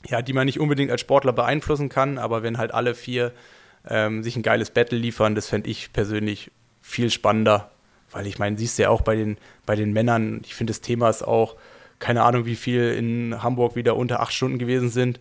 ja, 0.07 0.23
die 0.23 0.33
man 0.33 0.47
nicht 0.47 0.61
unbedingt 0.61 0.91
als 0.91 1.01
Sportler 1.01 1.33
beeinflussen 1.33 1.89
kann, 1.89 2.19
aber 2.19 2.43
wenn 2.43 2.59
halt 2.59 2.73
alle 2.73 2.95
vier 2.95 3.33
ähm, 3.89 4.23
sich 4.23 4.37
ein 4.37 4.43
geiles 4.43 4.71
Battle 4.71 4.99
liefern, 4.99 5.35
das 5.35 5.49
fände 5.49 5.71
ich 5.71 5.93
persönlich 5.93 6.51
viel 6.83 7.11
spannender, 7.11 7.71
weil 8.11 8.27
ich 8.27 8.39
meine, 8.39 8.57
siehst 8.59 8.79
du 8.79 8.85
ja 8.85 8.91
auch 8.91 9.03
bei 9.03 9.17
den, 9.17 9.39
bei 9.67 9.77
den 9.77 9.93
Männern, 9.93 10.41
ich 10.45 10.55
finde 10.55 10.73
das 10.73 10.81
Thema 10.81 11.09
ist 11.09 11.23
auch, 11.23 11.57
keine 11.99 12.23
Ahnung, 12.23 12.47
wie 12.47 12.57
viel 12.57 12.93
in 12.93 13.43
Hamburg 13.43 13.77
wieder 13.77 13.97
unter 13.97 14.21
acht 14.21 14.33
Stunden 14.33 14.59
gewesen 14.59 14.89
sind. 14.89 15.19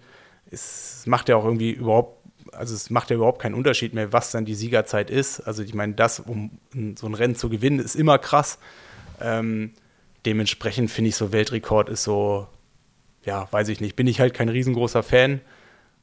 Es 0.52 1.04
macht 1.08 1.28
ja 1.28 1.36
auch 1.36 1.44
irgendwie 1.44 1.72
überhaupt, 1.72 2.17
also 2.58 2.76
es 2.76 2.90
macht 2.90 3.10
ja 3.10 3.16
überhaupt 3.16 3.42
keinen 3.42 3.56
Unterschied 3.56 3.94
mehr, 3.94 4.14
was 4.14 4.32
dann 4.32 4.46
die 4.46 4.56
Siegerzeit 4.56 5.10
ist. 5.10 5.42
Also 5.42 5.64
ich 5.64 5.74
meine, 5.74 5.94
das, 5.94 6.20
um 6.20 6.52
so 6.96 7.08
ein 7.08 7.14
Rennen 7.14 7.36
zu 7.36 7.50
gewinnen, 7.50 7.80
ist 7.80 7.96
immer 7.96 8.18
krass. 8.18 8.60
Ähm, 9.22 9.72
dementsprechend 10.26 10.92
finde 10.92 11.10
ich 11.10 11.16
so 11.16 11.32
Weltrekord 11.32 11.90
ist 11.90 12.04
so, 12.04 12.48
ja, 13.24 13.48
weiß 13.52 13.70
ich 13.70 13.82
nicht, 13.82 13.96
bin 13.96 14.08
ich 14.08 14.20
halt 14.20 14.34
kein 14.34 14.50
riesengroßer 14.50 15.04
Fan. 15.04 15.42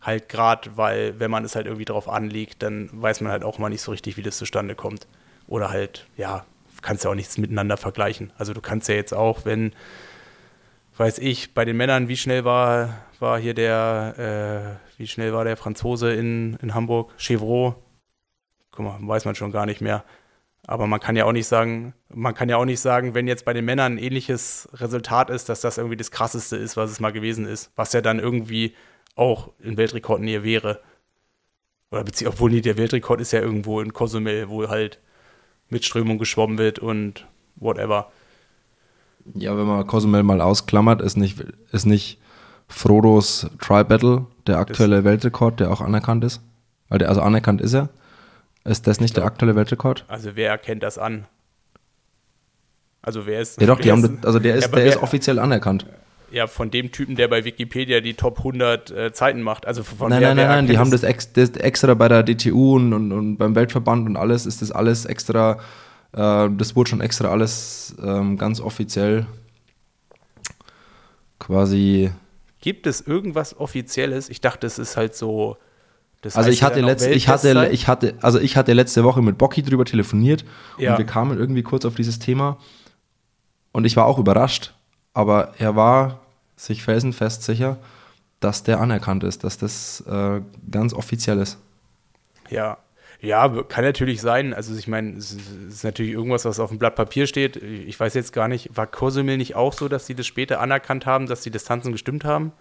Halt 0.00 0.28
gerade, 0.28 0.76
weil 0.76 1.18
wenn 1.18 1.30
man 1.30 1.44
es 1.44 1.56
halt 1.56 1.66
irgendwie 1.66 1.86
drauf 1.86 2.08
anlegt, 2.08 2.62
dann 2.62 2.90
weiß 2.92 3.20
man 3.22 3.32
halt 3.32 3.44
auch 3.44 3.58
mal 3.58 3.70
nicht 3.70 3.82
so 3.82 3.90
richtig, 3.90 4.16
wie 4.16 4.22
das 4.22 4.36
zustande 4.36 4.74
kommt. 4.74 5.06
Oder 5.46 5.70
halt, 5.70 6.06
ja, 6.16 6.44
kannst 6.82 7.04
ja 7.04 7.10
auch 7.10 7.14
nichts 7.14 7.38
miteinander 7.38 7.76
vergleichen. 7.76 8.32
Also 8.36 8.52
du 8.52 8.60
kannst 8.60 8.88
ja 8.88 8.94
jetzt 8.94 9.14
auch, 9.14 9.44
wenn 9.44 9.72
weiß 10.96 11.18
ich, 11.18 11.54
bei 11.54 11.64
den 11.64 11.76
Männern, 11.76 12.08
wie 12.08 12.16
schnell 12.16 12.44
war, 12.44 12.94
war 13.18 13.38
hier 13.38 13.54
der, 13.54 14.78
äh, 14.80 14.83
wie 14.98 15.06
schnell 15.06 15.32
war 15.32 15.44
der 15.44 15.56
Franzose 15.56 16.12
in, 16.12 16.54
in 16.62 16.74
Hamburg? 16.74 17.12
Chevrolet. 17.18 17.74
Guck 18.70 18.84
mal, 18.84 18.98
weiß 19.00 19.24
man 19.24 19.34
schon 19.34 19.52
gar 19.52 19.66
nicht 19.66 19.80
mehr. 19.80 20.04
Aber 20.66 20.86
man 20.86 21.00
kann 21.00 21.16
ja 21.16 21.26
auch 21.26 21.32
nicht 21.32 21.46
sagen, 21.46 21.94
man 22.08 22.34
kann 22.34 22.48
ja 22.48 22.56
auch 22.56 22.64
nicht 22.64 22.80
sagen, 22.80 23.14
wenn 23.14 23.28
jetzt 23.28 23.44
bei 23.44 23.52
den 23.52 23.64
Männern 23.64 23.94
ein 23.94 23.98
ähnliches 23.98 24.68
Resultat 24.72 25.28
ist, 25.28 25.48
dass 25.48 25.60
das 25.60 25.78
irgendwie 25.78 25.96
das 25.96 26.10
krasseste 26.10 26.56
ist, 26.56 26.76
was 26.76 26.90
es 26.90 27.00
mal 27.00 27.12
gewesen 27.12 27.46
ist, 27.46 27.70
was 27.76 27.92
ja 27.92 28.00
dann 28.00 28.18
irgendwie 28.18 28.74
auch 29.14 29.50
in 29.60 29.76
Weltrekordnähe 29.76 30.42
wäre. 30.42 30.80
Oder 31.90 32.04
obwohl 32.26 32.50
nie 32.50 32.62
der 32.62 32.78
Weltrekord 32.78 33.20
ist 33.20 33.32
ja 33.32 33.40
irgendwo 33.40 33.80
in 33.80 33.92
Cozumel, 33.92 34.48
wo 34.48 34.66
halt 34.68 35.00
mit 35.68 35.84
Strömung 35.84 36.18
geschwommen 36.18 36.58
wird 36.58 36.78
und 36.78 37.26
whatever. 37.56 38.10
Ja, 39.34 39.56
wenn 39.56 39.66
man 39.66 39.86
Cozumel 39.86 40.22
mal 40.22 40.40
ausklammert, 40.40 41.02
ist 41.02 41.16
nicht, 41.16 41.40
ist 41.72 41.86
nicht 41.86 42.18
Frodos 42.68 43.48
Tri-Battle 43.60 44.26
der 44.46 44.58
aktuelle 44.58 44.96
das 44.96 45.04
Weltrekord, 45.04 45.60
der 45.60 45.70
auch 45.70 45.80
anerkannt 45.80 46.24
ist? 46.24 46.40
Also 46.88 47.20
anerkannt 47.22 47.60
ist 47.60 47.74
er. 47.74 47.88
Ist 48.64 48.86
das 48.86 49.00
nicht 49.00 49.16
der 49.16 49.24
aktuelle 49.24 49.56
Weltrekord? 49.56 50.04
Also 50.08 50.30
wer 50.34 50.50
erkennt 50.50 50.82
das 50.82 50.98
an? 50.98 51.26
Also 53.02 53.26
wer 53.26 53.40
ist. 53.40 53.60
Ja 53.60 53.66
doch, 53.66 53.80
die 53.80 53.92
haben, 53.92 54.18
also 54.24 54.38
der 54.38 54.54
ist, 54.54 54.70
ja, 54.70 54.76
der 54.76 54.86
ist 54.86 54.96
offiziell 54.96 55.38
anerkannt. 55.38 55.86
Ja, 56.30 56.46
von 56.46 56.70
dem 56.70 56.90
Typen, 56.90 57.14
der 57.16 57.28
bei 57.28 57.44
Wikipedia 57.44 58.00
die 58.00 58.14
Top 58.14 58.38
100 58.38 58.90
äh, 58.90 59.12
Zeiten 59.12 59.42
macht. 59.42 59.66
Also 59.66 59.82
von 59.84 60.08
nein, 60.08 60.20
wer, 60.20 60.28
nein, 60.28 60.36
nein, 60.36 60.48
wer 60.48 60.56
nein, 60.56 60.66
die 60.66 60.78
haben 60.78 60.90
das, 60.90 61.02
ex, 61.02 61.32
das 61.32 61.50
extra 61.50 61.94
bei 61.94 62.08
der 62.08 62.22
DTU 62.22 62.76
und, 62.76 62.92
und, 62.92 63.12
und 63.12 63.36
beim 63.36 63.54
Weltverband 63.54 64.08
und 64.08 64.16
alles, 64.16 64.46
ist 64.46 64.62
das 64.62 64.72
alles 64.72 65.04
extra, 65.04 65.58
äh, 66.12 66.48
das 66.50 66.74
wurde 66.74 66.90
schon 66.90 67.02
extra 67.02 67.28
alles 67.28 67.94
ähm, 68.02 68.38
ganz 68.38 68.60
offiziell 68.60 69.26
quasi. 71.38 72.10
Gibt 72.64 72.86
es 72.86 73.02
irgendwas 73.02 73.60
Offizielles? 73.60 74.30
Ich 74.30 74.40
dachte, 74.40 74.66
es 74.66 74.78
ist 74.78 74.96
halt 74.96 75.14
so. 75.14 75.58
Das 76.22 76.34
Also 76.34 76.46
heißt 76.48 76.56
ich 76.56 76.62
hatte, 76.62 76.76
dann 76.76 76.84
auch 76.84 76.88
letzt, 76.88 77.06
ich, 77.06 77.28
hatte, 77.28 77.68
ich, 77.70 77.86
hatte, 77.88 78.14
also 78.22 78.38
ich 78.40 78.56
hatte 78.56 78.72
letzte 78.72 79.04
Woche 79.04 79.20
mit 79.20 79.36
Bocky 79.36 79.62
drüber 79.62 79.84
telefoniert 79.84 80.46
Ja. 80.78 80.92
und 80.92 80.98
wir 80.98 81.04
kamen 81.04 81.38
irgendwie 81.38 81.62
kurz 81.62 81.84
auf 81.84 81.94
dieses 81.94 82.18
Thema 82.18 82.56
und 83.72 83.84
ich 83.84 83.96
war 83.96 84.06
auch 84.06 84.18
überrascht, 84.18 84.72
aber 85.12 85.52
er 85.58 85.76
war 85.76 86.22
sich 86.56 86.82
felsenfest 86.82 87.42
sicher, 87.42 87.76
dass 88.40 88.62
der 88.62 88.80
anerkannt 88.80 89.24
ist, 89.24 89.44
dass 89.44 89.58
das 89.58 90.00
äh, 90.08 90.40
ganz 90.70 90.94
offiziell 90.94 91.38
ist. 91.40 91.58
Ja. 92.48 92.78
Ja, 93.24 93.48
kann 93.64 93.84
natürlich 93.84 94.20
sein. 94.20 94.54
Also 94.54 94.76
ich 94.76 94.86
meine, 94.86 95.16
es 95.16 95.36
ist 95.68 95.84
natürlich 95.84 96.12
irgendwas, 96.12 96.44
was 96.44 96.60
auf 96.60 96.70
dem 96.70 96.78
Blatt 96.78 96.94
Papier 96.94 97.26
steht. 97.26 97.56
Ich 97.56 97.98
weiß 97.98 98.14
jetzt 98.14 98.32
gar 98.32 98.48
nicht, 98.48 98.76
war 98.76 98.86
Kursumil 98.86 99.36
nicht 99.36 99.56
auch 99.56 99.72
so, 99.72 99.88
dass 99.88 100.06
sie 100.06 100.14
das 100.14 100.26
später 100.26 100.60
anerkannt 100.60 101.06
haben, 101.06 101.26
dass 101.26 101.40
die 101.42 101.50
Distanzen 101.50 101.92
gestimmt 101.92 102.24
haben? 102.24 102.52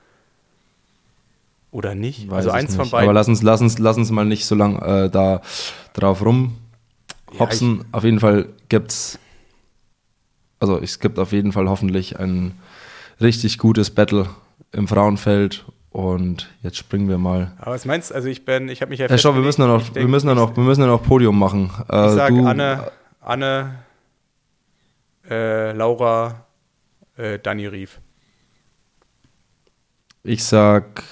Oder 1.72 1.96
nicht? 1.96 2.30
Weiß 2.30 2.38
also 2.38 2.52
eins 2.52 2.72
nicht. 2.72 2.78
von 2.78 2.90
beiden. 2.90 3.10
Aber 3.10 3.14
lass 3.14 3.28
uns, 3.28 3.42
lass 3.42 3.62
uns, 3.62 3.80
lass 3.80 3.98
uns 3.98 4.12
mal 4.12 4.26
nicht 4.26 4.46
so 4.46 4.56
lang 4.56 4.80
äh, 4.80 5.10
da 5.10 5.42
drauf 5.94 6.24
rum 6.24 6.58
hopsen. 7.40 7.86
auf 7.92 8.04
jeden 8.04 8.20
Fall 8.20 8.50
gibt's, 8.70 9.20
also 10.60 10.80
es 10.80 11.00
gibt 11.00 11.20
auf 11.20 11.32
jeden 11.32 11.52
Fall 11.52 11.70
hoffentlich 11.70 12.20
ein 12.20 12.54
richtig 13.22 13.58
gutes 13.58 13.90
Battle 13.90 14.30
im 14.72 14.88
Frauenfeld 14.88 15.66
und 15.94 16.50
jetzt 16.64 16.78
springen 16.78 17.08
wir 17.08 17.18
mal. 17.20 17.54
Aber 17.60 17.72
was 17.72 17.86
meinst 17.86 18.10
du? 18.10 18.16
Also 18.16 18.28
ich 18.28 18.44
bin, 18.46 18.68
ich 18.68 18.82
habe 18.82 18.90
mich 18.90 19.00
ja 19.00 19.06
Äh, 19.06 19.18
schau, 19.18 19.36
wir 19.36 19.42
müssen 19.42 19.62
ja 19.62 19.68
noch, 19.68 19.94
wir 19.96 20.08
müssen 20.08 20.28
ja 20.28 20.34
noch, 20.36 20.56
wir 20.58 20.64
müssen 20.64 20.82
ja 20.82 20.88
noch 20.88 21.04
Podium 21.04 21.38
machen. 21.38 21.72
Äh, 21.90 22.08
Ich 22.08 22.12
sag 22.14 22.30
du, 22.30 22.46
Anne, 22.48 22.92
Anne, 23.22 23.76
äh, 25.30 25.72
Laura, 25.72 26.46
äh, 27.16 27.38
Dani 27.40 27.68
Rief. 27.68 28.02
Ich 30.24 30.44
sag 30.44 31.04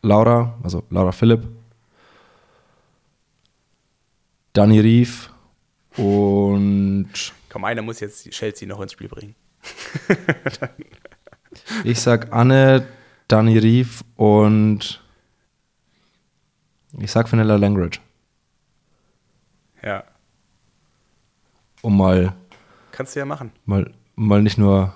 Laura, 0.00 0.58
also 0.62 0.82
Laura 0.88 1.12
Philipp, 1.12 1.42
Dani 4.54 4.80
Rief 4.80 5.30
und 5.98 7.10
Komm, 7.50 7.64
einer 7.66 7.82
muss 7.82 8.00
jetzt 8.00 8.30
Chelsea 8.30 8.66
noch 8.66 8.80
ins 8.80 8.92
Spiel 8.92 9.08
bringen. 9.08 9.34
ich 11.84 12.00
sag 12.00 12.32
Anne, 12.32 12.86
Dani 13.32 13.56
Rief 13.56 14.04
und 14.16 15.02
ich 16.98 17.10
sag 17.10 17.32
Vanilla 17.32 17.56
Langridge, 17.56 17.98
Ja, 19.82 20.04
um 21.80 21.96
mal, 21.96 22.34
kannst 22.90 23.14
du 23.16 23.20
ja 23.20 23.24
machen. 23.24 23.50
mal, 23.64 23.90
mal 24.16 24.42
nicht 24.42 24.58
nur 24.58 24.94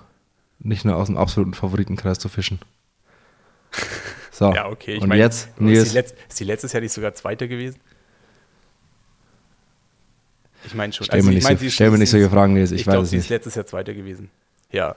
nicht 0.58 0.84
nur 0.84 0.96
aus 0.96 1.06
dem 1.06 1.16
absoluten 1.16 1.54
Favoritenkreis 1.54 2.18
zu 2.18 2.28
fischen. 2.28 2.60
So, 4.32 4.52
Ja, 4.52 4.66
okay. 4.68 4.96
Ich 4.96 5.02
und 5.02 5.08
meine, 5.08 5.22
jetzt, 5.22 5.46
ist, 5.46 5.58
die 5.58 5.64
Nils, 5.64 5.92
letz, 5.94 6.14
ist 6.28 6.38
die 6.40 6.44
letztes 6.44 6.72
Jahr 6.74 6.82
nicht 6.82 6.92
sogar 6.92 7.14
Zweite 7.14 7.48
gewesen? 7.48 7.80
Ich 10.66 10.74
meine 10.74 10.92
schon. 10.92 11.06
stell 11.06 11.22
mir 11.22 11.30
ich 11.30 11.36
nicht, 11.36 11.44
mein, 11.44 11.56
so, 11.56 11.70
stell 11.70 11.90
mir 11.90 11.96
nicht 11.96 12.10
solche 12.10 12.28
Fragen, 12.28 12.52
Nils, 12.52 12.70
ich, 12.70 12.82
Ich, 12.82 12.86
weiß 12.86 12.92
glaube, 12.92 13.04
es 13.04 13.10
sie 13.12 13.16
ist 13.16 13.30
letztes 13.30 13.54
Jahr 13.54 13.64
Zweite 13.64 13.94
gewesen. 13.94 14.28
Ja. 14.70 14.94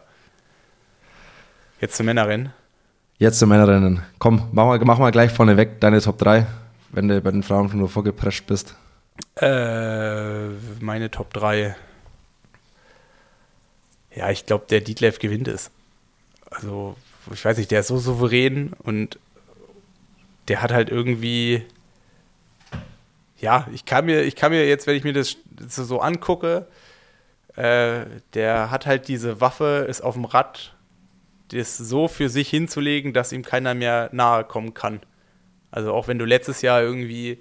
Jetzt 1.80 1.96
zum 1.96 2.08
Männerrennen. 2.08 2.52
Jetzt 3.20 3.40
zum 3.40 3.50
Männerrennen. 3.50 4.02
Komm, 4.18 4.48
mach 4.54 4.66
mal, 4.66 4.80
mach 4.80 4.98
mal 4.98 5.12
gleich 5.12 5.32
vorne 5.32 5.58
weg 5.58 5.82
deine 5.82 6.00
Top 6.00 6.18
3, 6.20 6.48
wenn 6.92 7.10
du 7.10 7.20
bei 7.20 7.32
den 7.32 7.44
Frauen 7.44 7.70
nur 7.78 7.90
vorgeprescht 7.90 8.48
bist. 8.48 8.76
Äh, 9.36 10.48
meine 10.80 11.12
Top 11.12 11.34
3. 11.34 11.76
Ja, 14.16 14.30
ich 14.30 14.46
glaube, 14.46 14.68
der 14.70 14.80
Dietlev 14.80 15.20
gewinnt 15.20 15.50
es. 15.50 15.70
Also, 16.50 16.96
ich 17.34 17.44
weiß 17.44 17.58
nicht, 17.58 17.72
der 17.72 17.82
ist 17.82 17.88
so 17.88 17.98
souverän 17.98 18.72
und 18.84 19.20
der 20.48 20.62
hat 20.62 20.72
halt 20.72 20.88
irgendwie. 20.88 21.66
Ja, 23.38 23.68
ich 23.74 23.84
kann 23.84 24.06
mir, 24.06 24.22
ich 24.24 24.38
kann 24.38 24.54
mir 24.54 24.66
jetzt, 24.66 24.88
wenn 24.88 24.96
ich 24.96 25.04
mir 25.04 25.14
das 25.14 25.36
so 25.68 25.84
so 25.84 26.00
angucke, 26.00 26.68
äh, 27.58 28.06
der 28.34 28.72
hat 28.72 28.86
halt 28.86 29.10
diese 29.10 29.42
Waffe, 29.42 29.86
ist 29.90 30.02
auf 30.02 30.14
dem 30.14 30.24
Rad, 30.24 30.74
das 31.50 31.78
so 31.78 32.08
für 32.08 32.30
sich 32.30 32.50
hinzulegen, 32.50 33.14
dass 33.14 33.32
ihm 33.32 33.44
keiner 33.44 33.74
mehr 33.74 34.10
nahe 34.12 34.44
kommen 34.44 34.74
kann. 34.74 35.02
Also 35.72 35.94
auch 35.94 36.08
wenn 36.08 36.20
du 36.20 36.26
letztes 36.26 36.62
Jahr 36.62 36.82
irgendwie 36.82 37.40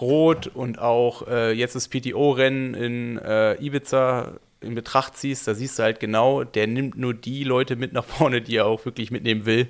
Rot 0.00 0.46
und 0.48 0.78
auch 0.78 1.26
äh, 1.26 1.52
jetzt 1.52 1.74
das 1.74 1.88
PTO-Rennen 1.88 2.74
in 2.74 3.18
äh, 3.18 3.54
Ibiza 3.54 4.32
in 4.60 4.74
Betracht 4.74 5.16
ziehst, 5.16 5.46
da 5.46 5.54
siehst 5.54 5.78
du 5.78 5.82
halt 5.82 6.00
genau, 6.00 6.44
der 6.44 6.66
nimmt 6.66 6.96
nur 6.96 7.14
die 7.14 7.44
Leute 7.44 7.76
mit 7.76 7.92
nach 7.92 8.04
vorne, 8.04 8.40
die 8.42 8.56
er 8.56 8.66
auch 8.66 8.84
wirklich 8.84 9.10
mitnehmen 9.10 9.46
will. 9.46 9.68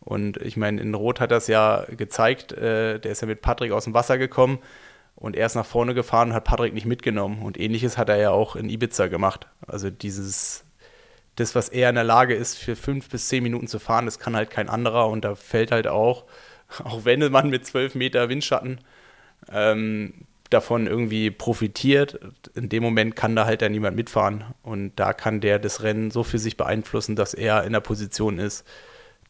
Und 0.00 0.36
ich 0.36 0.56
meine, 0.56 0.80
in 0.80 0.94
Rot 0.94 1.20
hat 1.20 1.32
das 1.32 1.48
ja 1.48 1.84
gezeigt, 1.96 2.52
äh, 2.52 3.00
der 3.00 3.12
ist 3.12 3.22
ja 3.22 3.26
mit 3.26 3.42
Patrick 3.42 3.72
aus 3.72 3.84
dem 3.84 3.94
Wasser 3.94 4.18
gekommen 4.18 4.60
und 5.16 5.34
er 5.34 5.46
ist 5.46 5.56
nach 5.56 5.66
vorne 5.66 5.94
gefahren 5.94 6.28
und 6.28 6.34
hat 6.34 6.44
Patrick 6.44 6.74
nicht 6.74 6.86
mitgenommen. 6.86 7.42
Und 7.42 7.58
ähnliches 7.58 7.98
hat 7.98 8.08
er 8.08 8.16
ja 8.16 8.30
auch 8.30 8.54
in 8.54 8.68
Ibiza 8.68 9.08
gemacht. 9.08 9.48
Also 9.66 9.90
dieses, 9.90 10.65
das, 11.36 11.54
was 11.54 11.68
er 11.68 11.90
in 11.90 11.94
der 11.94 12.04
Lage 12.04 12.34
ist, 12.34 12.58
für 12.58 12.76
fünf 12.76 13.08
bis 13.08 13.28
zehn 13.28 13.42
Minuten 13.42 13.68
zu 13.68 13.78
fahren, 13.78 14.06
das 14.06 14.18
kann 14.18 14.34
halt 14.34 14.50
kein 14.50 14.68
anderer. 14.68 15.08
Und 15.08 15.24
da 15.24 15.34
fällt 15.34 15.70
halt 15.70 15.86
auch, 15.86 16.24
auch 16.84 17.04
wenn 17.04 17.30
man 17.30 17.50
mit 17.50 17.66
zwölf 17.66 17.94
Meter 17.94 18.28
Windschatten 18.28 18.80
ähm, 19.52 20.14
davon 20.50 20.86
irgendwie 20.86 21.30
profitiert, 21.30 22.18
in 22.54 22.68
dem 22.68 22.82
Moment 22.82 23.16
kann 23.16 23.36
da 23.36 23.46
halt 23.46 23.62
dann 23.62 23.72
niemand 23.72 23.96
mitfahren. 23.96 24.44
Und 24.62 24.92
da 24.96 25.12
kann 25.12 25.40
der 25.40 25.58
das 25.58 25.82
Rennen 25.82 26.10
so 26.10 26.24
für 26.24 26.38
sich 26.38 26.56
beeinflussen, 26.56 27.16
dass 27.16 27.34
er 27.34 27.64
in 27.64 27.72
der 27.72 27.80
Position 27.80 28.38
ist, 28.38 28.66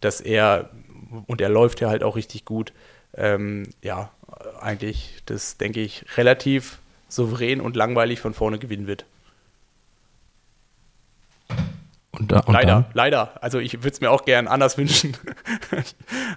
dass 0.00 0.20
er, 0.20 0.70
und 1.26 1.40
er 1.40 1.48
läuft 1.48 1.80
ja 1.80 1.88
halt 1.88 2.02
auch 2.02 2.16
richtig 2.16 2.44
gut, 2.44 2.72
ähm, 3.14 3.70
ja, 3.82 4.10
eigentlich, 4.60 5.22
das 5.26 5.56
denke 5.56 5.80
ich, 5.80 6.04
relativ 6.16 6.78
souverän 7.08 7.60
und 7.60 7.76
langweilig 7.76 8.20
von 8.20 8.34
vorne 8.34 8.58
gewinnen 8.58 8.86
wird. 8.86 9.06
Und 12.18 12.32
und 12.32 12.52
leider, 12.52 12.66
Dann? 12.66 12.84
leider. 12.94 13.42
Also 13.42 13.58
ich 13.58 13.74
würde 13.74 13.90
es 13.90 14.00
mir 14.00 14.10
auch 14.10 14.24
gern 14.24 14.48
anders 14.48 14.78
wünschen. 14.78 15.16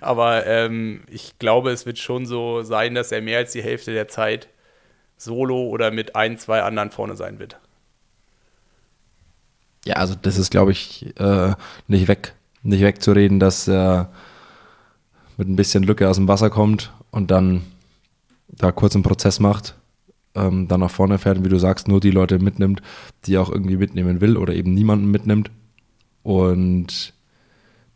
Aber 0.01 0.45
ähm, 0.45 1.01
ich 1.09 1.39
glaube, 1.39 1.71
es 1.71 1.85
wird 1.85 1.97
schon 1.97 2.25
so 2.25 2.63
sein, 2.63 2.95
dass 2.95 3.11
er 3.11 3.21
mehr 3.21 3.37
als 3.37 3.53
die 3.53 3.63
Hälfte 3.63 3.93
der 3.93 4.07
Zeit 4.07 4.49
solo 5.17 5.67
oder 5.67 5.91
mit 5.91 6.15
ein, 6.15 6.37
zwei 6.37 6.61
anderen 6.61 6.91
vorne 6.91 7.15
sein 7.15 7.39
wird. 7.39 7.57
Ja, 9.85 9.95
also 9.95 10.15
das 10.21 10.37
ist, 10.37 10.51
glaube 10.51 10.71
ich, 10.71 11.13
äh, 11.19 11.53
nicht 11.87 12.07
weg, 12.07 12.33
nicht 12.63 12.81
wegzureden, 12.81 13.39
dass 13.39 13.67
er 13.67 14.11
mit 15.37 15.47
ein 15.47 15.55
bisschen 15.55 15.83
Lücke 15.83 16.09
aus 16.09 16.17
dem 16.17 16.27
Wasser 16.27 16.49
kommt 16.49 16.91
und 17.11 17.31
dann 17.31 17.63
da 18.47 18.71
kurz 18.71 18.95
einen 18.95 19.03
Prozess 19.03 19.39
macht, 19.39 19.75
ähm, 20.35 20.67
dann 20.67 20.81
nach 20.81 20.91
vorne 20.91 21.17
fährt 21.17 21.37
und 21.37 21.45
wie 21.45 21.49
du 21.49 21.59
sagst, 21.59 21.87
nur 21.87 22.01
die 22.01 22.11
Leute 22.11 22.39
mitnimmt, 22.39 22.81
die 23.25 23.35
er 23.35 23.41
auch 23.41 23.49
irgendwie 23.49 23.77
mitnehmen 23.77 24.21
will 24.21 24.37
oder 24.37 24.53
eben 24.53 24.73
niemanden 24.73 25.09
mitnimmt. 25.09 25.49
Und 26.29 27.15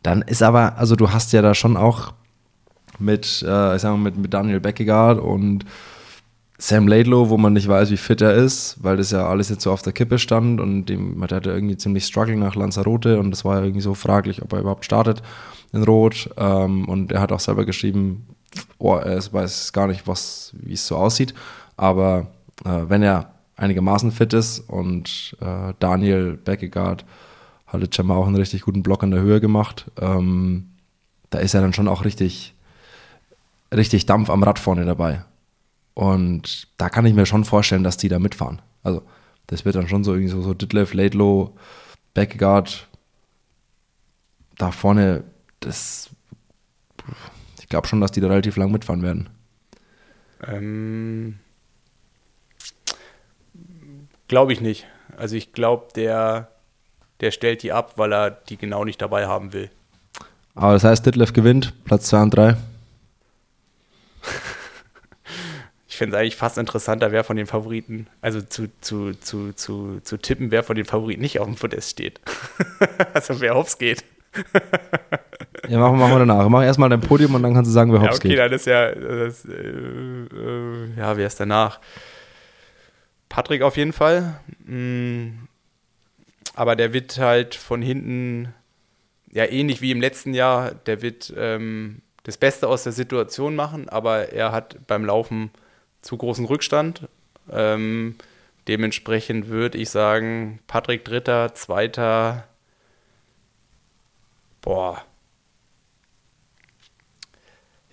dann 0.01 0.23
ist 0.23 0.41
aber, 0.41 0.79
also 0.79 0.95
du 0.95 1.11
hast 1.11 1.33
ja 1.33 1.43
da 1.43 1.53
schon 1.53 1.77
auch 1.77 2.13
mit, 2.97 3.45
äh, 3.47 3.75
ich 3.75 3.81
sag 3.83 3.91
mal, 3.91 3.97
mit, 3.97 4.17
mit 4.17 4.33
Daniel 4.33 4.59
Beckegaard 4.59 5.19
und 5.19 5.65
Sam 6.57 6.87
Laidlow, 6.87 7.29
wo 7.29 7.37
man 7.37 7.53
nicht 7.53 7.67
weiß, 7.67 7.91
wie 7.91 7.97
fit 7.97 8.21
er 8.21 8.33
ist, 8.33 8.83
weil 8.83 8.97
das 8.97 9.11
ja 9.11 9.27
alles 9.27 9.49
jetzt 9.49 9.61
so 9.61 9.71
auf 9.71 9.83
der 9.83 9.93
Kippe 9.93 10.17
stand 10.17 10.59
und 10.59 10.85
dem, 10.85 11.23
der 11.27 11.35
hatte 11.35 11.51
irgendwie 11.51 11.77
ziemlich 11.77 12.05
Struggle 12.05 12.35
nach 12.35 12.55
Lanzarote 12.55 13.19
und 13.19 13.29
das 13.29 13.45
war 13.45 13.57
ja 13.57 13.65
irgendwie 13.65 13.81
so 13.81 13.93
fraglich, 13.93 14.41
ob 14.41 14.51
er 14.53 14.61
überhaupt 14.61 14.85
startet 14.85 15.21
in 15.71 15.83
Rot. 15.83 16.27
Ähm, 16.35 16.89
und 16.89 17.11
er 17.11 17.21
hat 17.21 17.31
auch 17.31 17.39
selber 17.39 17.65
geschrieben, 17.65 18.25
oh, 18.79 18.95
er 18.95 19.21
weiß 19.31 19.73
gar 19.73 19.85
nicht, 19.85 20.07
wie 20.07 20.73
es 20.73 20.87
so 20.87 20.95
aussieht. 20.95 21.35
Aber 21.77 22.31
äh, 22.65 22.81
wenn 22.87 23.03
er 23.03 23.29
einigermaßen 23.57 24.11
fit 24.11 24.33
ist 24.33 24.59
und 24.59 25.37
äh, 25.39 25.73
Daniel 25.77 26.33
Beckegaard 26.33 27.05
hat 27.73 27.81
jetzt 27.81 27.95
schon 27.95 28.07
mal 28.07 28.15
auch 28.15 28.27
einen 28.27 28.35
richtig 28.35 28.61
guten 28.61 28.83
Block 28.83 29.03
in 29.03 29.11
der 29.11 29.21
Höhe 29.21 29.41
gemacht, 29.41 29.91
ähm, 29.99 30.69
da 31.29 31.39
ist 31.39 31.53
er 31.53 31.61
dann 31.61 31.73
schon 31.73 31.87
auch 31.87 32.05
richtig, 32.05 32.53
richtig 33.73 34.05
Dampf 34.05 34.29
am 34.29 34.43
Rad 34.43 34.59
vorne 34.59 34.85
dabei. 34.85 35.25
Und 35.95 36.67
da 36.77 36.89
kann 36.89 37.05
ich 37.05 37.13
mir 37.13 37.25
schon 37.25 37.43
vorstellen, 37.43 37.83
dass 37.83 37.97
die 37.97 38.09
da 38.09 38.19
mitfahren. 38.19 38.61
Also, 38.83 39.03
das 39.47 39.65
wird 39.65 39.75
dann 39.75 39.87
schon 39.87 40.03
so 40.03 40.13
irgendwie 40.13 40.31
so, 40.31 40.41
so 40.41 40.53
Ditlev, 40.53 40.93
Laidlow, 40.93 41.55
Beckegaard, 42.13 42.87
da 44.57 44.71
vorne, 44.71 45.23
das, 45.59 46.09
ich 47.59 47.67
glaube 47.67 47.87
schon, 47.87 48.01
dass 48.01 48.11
die 48.11 48.21
da 48.21 48.27
relativ 48.27 48.55
lang 48.55 48.71
mitfahren 48.71 49.01
werden. 49.01 49.29
Ähm, 50.45 51.39
glaube 54.27 54.53
ich 54.53 54.61
nicht. 54.61 54.87
Also 55.17 55.35
ich 55.35 55.53
glaube, 55.53 55.87
der, 55.95 56.52
der 57.23 57.31
stellt 57.31 57.63
die 57.63 57.71
ab, 57.71 57.93
weil 57.95 58.13
er 58.13 58.31
die 58.31 58.57
genau 58.57 58.83
nicht 58.83 59.01
dabei 59.01 59.27
haben 59.27 59.53
will. 59.53 59.69
Aber 60.55 60.73
das 60.73 60.83
heißt, 60.83 61.05
Ditlev 61.05 61.33
gewinnt, 61.33 61.73
Platz 61.85 62.07
2 62.07 62.21
und 62.21 62.29
3. 62.31 62.57
Ich 65.87 65.97
finde 65.97 66.15
es 66.15 66.19
eigentlich 66.19 66.35
fast 66.35 66.57
interessanter, 66.57 67.11
wer 67.11 67.23
von 67.23 67.35
den 67.37 67.45
Favoriten, 67.45 68.07
also 68.19 68.41
zu, 68.41 68.67
zu, 68.81 69.13
zu, 69.13 69.53
zu, 69.53 69.99
zu 70.03 70.17
tippen, 70.17 70.49
wer 70.49 70.63
von 70.63 70.75
den 70.75 70.85
Favoriten 70.85 71.21
nicht 71.21 71.39
auf 71.39 71.45
dem 71.45 71.53
Podest 71.53 71.91
steht. 71.91 72.19
also 73.13 73.39
wer 73.39 73.55
aufs 73.55 73.77
geht. 73.77 74.03
ja, 75.67 75.77
machen, 75.77 75.99
machen 75.99 76.13
wir 76.13 76.25
danach. 76.25 76.49
Mach 76.49 76.63
erstmal 76.63 76.89
dein 76.89 76.99
Podium 76.99 77.35
und 77.35 77.43
dann 77.43 77.53
kannst 77.53 77.69
du 77.69 77.73
sagen, 77.73 77.93
wer 77.93 78.01
ja, 78.01 78.07
hops 78.07 78.17
okay, 78.17 78.29
geht. 78.29 78.39
dann 78.39 78.51
ist 78.51 78.65
ja, 78.65 78.91
das, 78.91 79.45
äh, 79.45 79.51
äh, 79.51 80.97
ja, 80.97 81.15
wer 81.15 81.27
ist 81.27 81.39
danach? 81.39 81.79
Patrick 83.29 83.61
auf 83.61 83.77
jeden 83.77 83.93
Fall. 83.93 84.39
Mm, 84.65 85.45
aber 86.55 86.75
der 86.75 86.93
wird 86.93 87.17
halt 87.17 87.55
von 87.55 87.81
hinten, 87.81 88.53
ja, 89.31 89.45
ähnlich 89.45 89.81
wie 89.81 89.91
im 89.91 90.01
letzten 90.01 90.33
Jahr, 90.33 90.73
der 90.73 91.01
wird 91.01 91.33
ähm, 91.35 92.01
das 92.23 92.37
Beste 92.37 92.67
aus 92.67 92.83
der 92.83 92.93
Situation 92.93 93.55
machen, 93.55 93.89
aber 93.89 94.31
er 94.31 94.51
hat 94.51 94.87
beim 94.87 95.05
Laufen 95.05 95.51
zu 96.01 96.17
großen 96.17 96.45
Rückstand. 96.45 97.07
Ähm, 97.51 98.15
dementsprechend 98.67 99.47
würde 99.47 99.77
ich 99.77 99.89
sagen, 99.89 100.59
Patrick 100.67 101.03
Dritter, 101.05 101.53
Zweiter, 101.53 102.47
boah. 104.61 105.03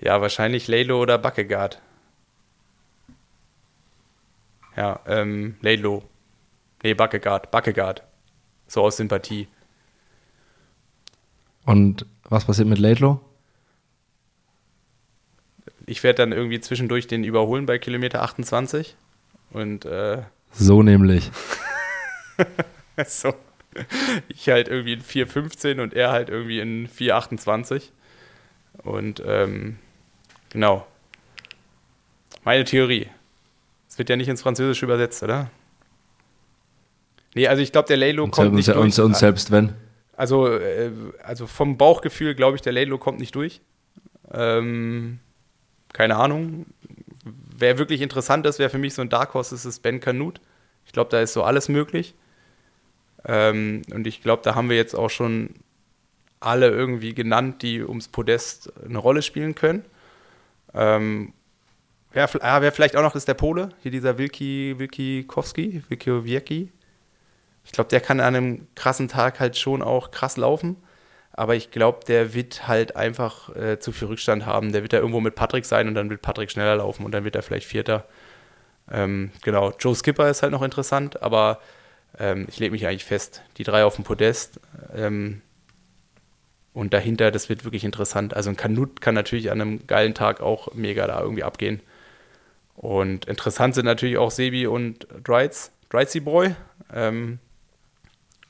Ja, 0.01 0.21
wahrscheinlich 0.21 0.67
Lelo 0.69 1.01
oder 1.01 1.19
Backegaard. 1.19 1.81
Ja, 4.77 5.01
ähm, 5.07 5.57
Lelo. 5.61 6.05
Nee, 6.83 6.95
Backegaard, 6.95 7.51
Backegaard. 7.51 8.03
So 8.71 8.83
aus 8.83 8.99
Sympathie. 8.99 9.49
Und 11.66 12.07
was 12.23 12.45
passiert 12.45 12.68
mit 12.68 12.79
Laidlow? 12.79 13.21
Ich 15.87 16.05
werde 16.05 16.18
dann 16.18 16.31
irgendwie 16.31 16.61
zwischendurch 16.61 17.09
den 17.09 17.25
überholen 17.25 17.66
bei 17.66 17.79
Kilometer 17.79 18.23
28. 18.23 18.95
Und 19.51 19.87
äh, 19.87 20.23
So 20.53 20.85
nämlich. 20.85 21.33
so. 23.07 23.35
Ich 24.29 24.49
halt 24.49 24.68
irgendwie 24.68 24.93
in 24.93 25.03
4,15 25.03 25.83
und 25.83 25.93
er 25.93 26.12
halt 26.12 26.29
irgendwie 26.29 26.61
in 26.61 26.87
4,28. 26.89 27.89
Und 28.85 29.21
ähm, 29.27 29.81
genau. 30.51 30.87
Meine 32.45 32.62
Theorie. 32.62 33.09
Es 33.89 33.99
wird 33.99 34.11
ja 34.11 34.14
nicht 34.14 34.29
ins 34.29 34.43
Französische 34.43 34.85
übersetzt, 34.85 35.25
oder? 35.25 35.51
Nee, 37.35 37.47
also 37.49 37.62
ich 37.62 37.72
glaube, 37.72 37.89
der 37.89 37.97
Laylo 37.97 38.24
Und, 38.24 38.31
kommt 38.33 38.55
nicht 38.55 38.68
und, 38.68 38.76
durch. 38.76 38.99
und 39.01 39.16
selbst 39.16 39.51
wenn. 39.51 39.74
Also, 40.16 40.49
äh, 40.49 40.91
also 41.22 41.47
vom 41.47 41.76
Bauchgefühl 41.76 42.35
glaube 42.35 42.57
ich, 42.57 42.62
der 42.62 42.72
Laylo 42.72 42.99
kommt 42.99 43.20
nicht 43.20 43.35
durch. 43.35 43.61
Ähm, 44.33 45.20
keine 45.93 46.16
Ahnung. 46.16 46.66
Wer 47.57 47.78
wirklich 47.78 48.01
interessant 48.01 48.47
ist, 48.47 48.59
wäre 48.59 48.70
für 48.70 48.78
mich 48.78 48.95
so 48.95 49.03
ein 49.03 49.09
Dark 49.09 49.35
Horse, 49.35 49.55
ist 49.55 49.64
es 49.64 49.81
Ben 49.81 50.01
Canute. 50.01 50.41
Ich 50.87 50.93
glaube, 50.93 51.11
da 51.11 51.20
ist 51.20 51.33
so 51.33 51.43
alles 51.43 51.68
möglich. 51.68 52.14
Ähm, 53.24 53.83
und 53.93 54.07
ich 54.07 54.22
glaube, 54.22 54.43
da 54.43 54.55
haben 54.55 54.70
wir 54.70 54.76
jetzt 54.76 54.95
auch 54.95 55.11
schon 55.11 55.51
alle 56.41 56.68
irgendwie 56.68 57.14
genannt, 57.14 57.62
die 57.62 57.83
ums 57.83 58.09
Podest 58.09 58.72
eine 58.85 58.99
Rolle 58.99 59.22
spielen 59.22 59.55
können. 59.55 59.85
Ähm, 60.74 61.35
wer, 62.12 62.28
ah, 62.43 62.62
wer 62.62 62.72
vielleicht 62.72 62.97
auch 62.97 63.03
noch 63.03 63.14
ist 63.14 63.28
der 63.28 63.35
Pole, 63.35 63.70
hier 63.83 63.91
dieser 63.91 64.16
Wilki, 64.16 64.74
Wilki 64.78 65.24
Kowski, 65.26 65.83
Wilki 65.89 66.24
Wiecki. 66.24 66.72
Ich 67.65 67.73
glaube, 67.73 67.89
der 67.89 68.01
kann 68.01 68.21
an 68.21 68.35
einem 68.35 68.67
krassen 68.75 69.09
Tag 69.09 69.41
halt 69.41 69.57
schon 69.57 69.83
auch 69.83 70.11
krass 70.11 70.37
laufen. 70.37 70.77
Aber 71.33 71.55
ich 71.55 71.71
glaube, 71.71 72.01
der 72.07 72.35
wird 72.35 72.67
halt 72.69 72.97
einfach 72.97 73.55
äh, 73.55 73.79
zu 73.79 73.93
viel 73.93 74.09
Rückstand 74.09 74.45
haben. 74.47 74.73
Der 74.73 74.83
wird 74.83 74.93
da 74.93 74.99
irgendwo 74.99 75.21
mit 75.21 75.35
Patrick 75.35 75.65
sein 75.65 75.89
und 75.89 75.95
dann 75.95 76.11
wird 76.11 76.23
Patrick 76.23 76.51
schneller 76.51 76.77
laufen 76.77 77.05
und 77.05 77.13
dann 77.13 77.25
wird 77.25 77.37
er 77.37 77.43
vielleicht 77.43 77.67
Vierter. 77.67 78.05
Ähm, 78.91 79.31
genau, 79.43 79.73
Joe 79.79 79.95
Skipper 79.95 80.29
ist 80.29 80.43
halt 80.43 80.53
noch 80.53 80.63
interessant, 80.63 81.23
aber 81.23 81.61
ähm, 82.19 82.47
ich 82.49 82.59
lege 82.59 82.73
mich 82.73 82.87
eigentlich 82.87 83.05
fest. 83.05 83.43
Die 83.57 83.63
drei 83.63 83.85
auf 83.85 83.95
dem 83.95 84.05
Podest. 84.05 84.61
Ähm, 84.95 85.43
und 86.73 86.93
dahinter, 86.93 87.31
das 87.31 87.49
wird 87.49 87.65
wirklich 87.65 87.85
interessant. 87.85 88.35
Also 88.35 88.51
ein 88.51 88.57
Kanut 88.57 89.01
kann 89.01 89.15
natürlich 89.15 89.51
an 89.51 89.61
einem 89.61 89.87
geilen 89.87 90.15
Tag 90.15 90.41
auch 90.41 90.75
mega 90.75 91.07
da 91.07 91.21
irgendwie 91.21 91.45
abgehen. 91.45 91.81
Und 92.75 93.27
interessant 93.27 93.75
sind 93.75 93.85
natürlich 93.85 94.19
auch 94.19 94.31
Sebi 94.31 94.67
und 94.67 95.07
Dreiz, 95.23 95.73
Dreizy 95.91 96.21
Boy. 96.21 96.55
Ähm, 96.93 97.39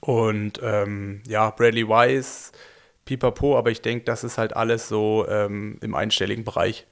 und 0.01 0.61
ähm, 0.62 1.22
ja, 1.26 1.51
Bradley 1.51 1.86
Wise, 1.86 2.53
Pipapo, 3.05 3.59
aber 3.59 3.70
ich 3.70 3.82
denke, 3.82 4.05
das 4.05 4.24
ist 4.24 4.38
halt 4.38 4.57
alles 4.57 4.88
so 4.88 5.26
ähm, 5.28 5.78
im 5.80 5.94
einstelligen 5.94 6.44
Bereich. 6.44 6.86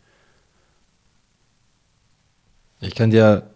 Ich 2.80 2.94
kann 2.94 3.10
dir. 3.10 3.50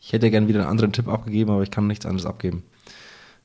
Ich 0.00 0.12
hätte 0.12 0.30
gern 0.30 0.48
wieder 0.48 0.60
einen 0.60 0.68
anderen 0.68 0.92
Tipp 0.92 1.08
abgegeben, 1.08 1.50
aber 1.50 1.62
ich 1.62 1.70
kann 1.70 1.86
nichts 1.86 2.06
anderes 2.06 2.26
abgeben. 2.26 2.64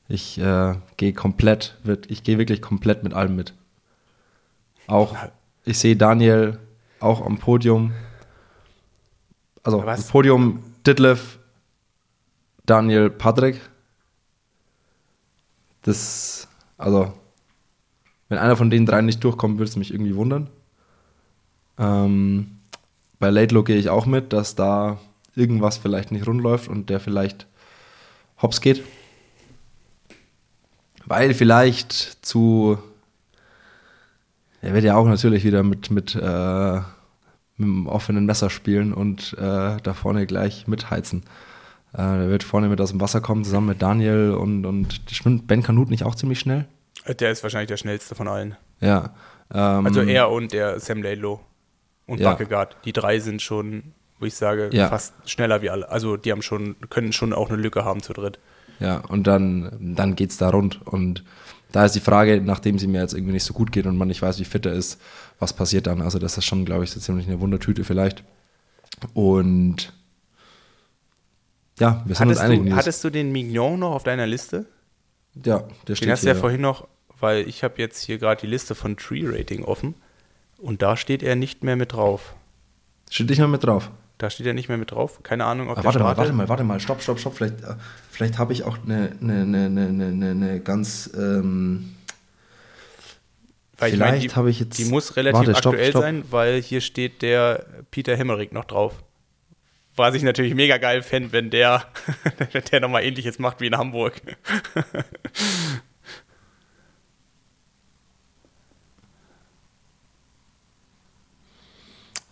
Ich 0.08 0.38
äh, 0.38 0.74
gehe 0.96 1.12
komplett, 1.12 1.76
ich 2.08 2.22
gehe 2.22 2.38
wirklich 2.38 2.62
komplett 2.62 3.04
mit 3.04 3.12
allem 3.12 3.36
mit. 3.36 3.54
Auch, 4.86 5.16
ich 5.64 5.78
sehe 5.78 5.96
Daniel 5.96 6.58
auch 7.00 7.24
am 7.24 7.38
Podium. 7.38 7.92
Also, 9.62 9.84
Was? 9.84 10.08
Podium 10.08 10.62
Ditlev, 10.86 11.38
Daniel, 12.64 13.10
Patrick. 13.10 13.60
Das, 15.86 16.48
also, 16.76 17.12
wenn 18.28 18.38
einer 18.38 18.56
von 18.56 18.70
den 18.70 18.86
drei 18.86 19.00
nicht 19.02 19.22
durchkommt, 19.22 19.58
würde 19.58 19.70
es 19.70 19.76
mich 19.76 19.92
irgendwie 19.92 20.16
wundern. 20.16 20.50
Ähm, 21.78 22.58
bei 23.20 23.30
Laidlow 23.30 23.62
gehe 23.62 23.76
ich 23.76 23.88
auch 23.88 24.04
mit, 24.04 24.32
dass 24.32 24.56
da 24.56 24.98
irgendwas 25.36 25.78
vielleicht 25.78 26.10
nicht 26.10 26.26
rund 26.26 26.40
läuft 26.40 26.68
und 26.68 26.90
der 26.90 26.98
vielleicht 26.98 27.46
hops 28.42 28.60
geht. 28.60 28.82
Weil 31.04 31.34
vielleicht 31.34 31.92
zu. 32.26 32.78
Er 34.60 34.74
wird 34.74 34.82
ja 34.82 34.96
auch 34.96 35.06
natürlich 35.06 35.44
wieder 35.44 35.62
mit, 35.62 35.92
mit, 35.92 36.16
äh, 36.16 36.76
mit 36.78 36.84
einem 37.58 37.86
offenen 37.86 38.26
Messer 38.26 38.50
spielen 38.50 38.92
und 38.92 39.34
äh, 39.34 39.76
da 39.80 39.94
vorne 39.94 40.26
gleich 40.26 40.66
mitheizen. 40.66 41.22
Äh, 41.96 42.18
der 42.18 42.28
wird 42.28 42.42
vorne 42.44 42.68
mit 42.68 42.80
aus 42.80 42.90
dem 42.90 43.00
Wasser 43.00 43.20
kommen, 43.20 43.44
zusammen 43.44 43.68
mit 43.68 43.80
Daniel 43.82 44.32
und, 44.32 44.66
und 44.66 45.00
schwimmt 45.10 45.46
Ben 45.46 45.62
Kanut 45.62 45.88
nicht 45.90 46.04
auch 46.04 46.14
ziemlich 46.14 46.38
schnell? 46.40 46.66
Der 47.20 47.30
ist 47.30 47.42
wahrscheinlich 47.42 47.68
der 47.68 47.76
schnellste 47.78 48.14
von 48.14 48.28
allen. 48.28 48.56
Ja. 48.80 49.14
Ähm, 49.52 49.86
Also 49.86 50.02
er 50.02 50.30
und 50.30 50.52
der 50.52 50.78
Sam 50.80 51.02
Laidlow 51.02 51.40
und 52.06 52.20
Ja. 52.20 52.30
Buckegaard. 52.32 52.76
Die 52.84 52.92
drei 52.92 53.18
sind 53.20 53.40
schon, 53.40 53.94
wo 54.18 54.26
ich 54.26 54.34
sage, 54.34 54.68
Ja. 54.72 54.88
fast 54.88 55.14
schneller 55.24 55.62
wie 55.62 55.70
alle. 55.70 55.88
Also 55.88 56.16
die 56.16 56.32
haben 56.32 56.42
schon, 56.42 56.76
können 56.90 57.12
schon 57.12 57.32
auch 57.32 57.48
eine 57.48 57.56
Lücke 57.60 57.84
haben 57.84 58.02
zu 58.02 58.12
dritt. 58.12 58.38
Ja, 58.78 58.98
und 58.98 59.26
dann, 59.26 59.94
dann 59.96 60.16
geht 60.16 60.30
es 60.30 60.36
da 60.36 60.50
rund. 60.50 60.86
Und 60.86 61.24
da 61.72 61.86
ist 61.86 61.94
die 61.94 62.00
Frage, 62.00 62.42
nachdem 62.42 62.78
sie 62.78 62.86
mir 62.88 63.00
jetzt 63.00 63.14
irgendwie 63.14 63.32
nicht 63.32 63.44
so 63.44 63.54
gut 63.54 63.72
geht 63.72 63.86
und 63.86 63.96
man 63.96 64.08
nicht 64.08 64.20
weiß, 64.20 64.38
wie 64.38 64.44
fit 64.44 64.66
er 64.66 64.72
ist, 64.72 65.00
was 65.38 65.52
passiert 65.54 65.86
dann? 65.86 66.02
Also, 66.02 66.18
das 66.18 66.36
ist 66.36 66.44
schon, 66.44 66.64
glaube 66.66 66.84
ich, 66.84 66.90
so 66.90 67.00
ziemlich 67.00 67.26
eine 67.26 67.40
Wundertüte 67.40 67.84
vielleicht. 67.84 68.22
Und 69.14 69.92
ja, 71.78 72.02
wir 72.06 72.14
sind 72.14 72.28
uns 72.28 72.38
Hattest 72.38 72.40
einig. 72.40 72.58
du, 72.58 72.64
Nils. 72.64 72.76
hattest 72.76 73.04
du 73.04 73.10
den 73.10 73.32
Mignon 73.32 73.78
noch 73.80 73.92
auf 73.92 74.02
deiner 74.04 74.26
Liste? 74.26 74.66
ja, 75.44 75.64
der 75.86 75.94
steht 75.96 76.06
Den 76.08 76.12
hast 76.12 76.22
du 76.22 76.28
hier. 76.28 76.34
ja 76.34 76.40
vorhin 76.40 76.60
noch, 76.62 76.88
weil 77.20 77.46
ich 77.48 77.62
habe 77.64 77.74
jetzt 77.78 78.02
hier 78.02 78.18
gerade 78.18 78.40
die 78.40 78.46
Liste 78.46 78.74
von 78.74 78.96
Tree 78.96 79.22
Rating 79.24 79.64
offen 79.64 79.94
und 80.58 80.80
da 80.82 80.96
steht 80.96 81.22
er 81.22 81.36
nicht 81.36 81.62
mehr 81.64 81.76
mit 81.76 81.92
drauf. 81.92 82.34
Steht 83.10 83.28
nicht 83.30 83.38
mal 83.38 83.46
mit 83.48 83.64
drauf. 83.64 83.90
Da 84.18 84.30
steht 84.30 84.46
er 84.46 84.54
nicht 84.54 84.68
mehr 84.70 84.78
mit 84.78 84.92
drauf. 84.92 85.22
Keine 85.22 85.44
Ahnung, 85.44 85.68
ob 85.68 85.76
Ah, 85.76 85.84
warte 85.84 85.98
mal, 85.98 86.16
warte 86.16 86.32
mal, 86.32 86.48
warte 86.48 86.64
mal, 86.64 86.80
stopp, 86.80 87.02
stopp, 87.02 87.20
stopp. 87.20 87.34
Vielleicht, 87.36 87.60
äh, 87.62 87.74
vielleicht 88.10 88.38
habe 88.38 88.54
ich 88.54 88.64
auch 88.64 88.78
eine, 88.82 89.12
eine, 89.20 89.42
eine, 89.42 89.66
eine, 89.66 90.06
eine, 90.06 90.30
eine 90.30 90.60
ganz. 90.60 91.10
Ähm, 91.14 91.94
Weil 93.76 93.92
ich 93.92 93.98
meine, 93.98 94.12
vielleicht 94.12 94.32
die, 94.32 94.36
habe 94.36 94.48
ich 94.50 94.58
jetzt. 94.60 94.78
die 94.78 94.86
muss 94.86 95.16
relativ 95.16 95.38
Warte, 95.40 95.54
stopp, 95.56 95.74
aktuell 95.74 95.90
stopp. 95.90 96.02
sein, 96.02 96.24
weil 96.30 96.62
hier 96.62 96.80
steht 96.80 97.20
der 97.20 97.66
Peter 97.90 98.16
Hemmerich 98.16 98.52
noch 98.52 98.64
drauf. 98.64 98.94
Was 99.96 100.14
ich 100.14 100.22
natürlich 100.22 100.54
mega 100.54 100.76
geil 100.76 101.02
fände, 101.02 101.32
wenn 101.32 101.50
der, 101.50 101.84
der 102.72 102.80
nochmal 102.80 103.02
ähnliches 103.04 103.38
macht 103.38 103.60
wie 103.60 103.66
in 103.66 103.76
Hamburg. 103.76 104.20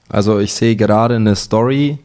Also 0.08 0.38
ich 0.38 0.52
sehe 0.52 0.76
gerade 0.76 1.16
eine 1.16 1.34
Story 1.34 1.98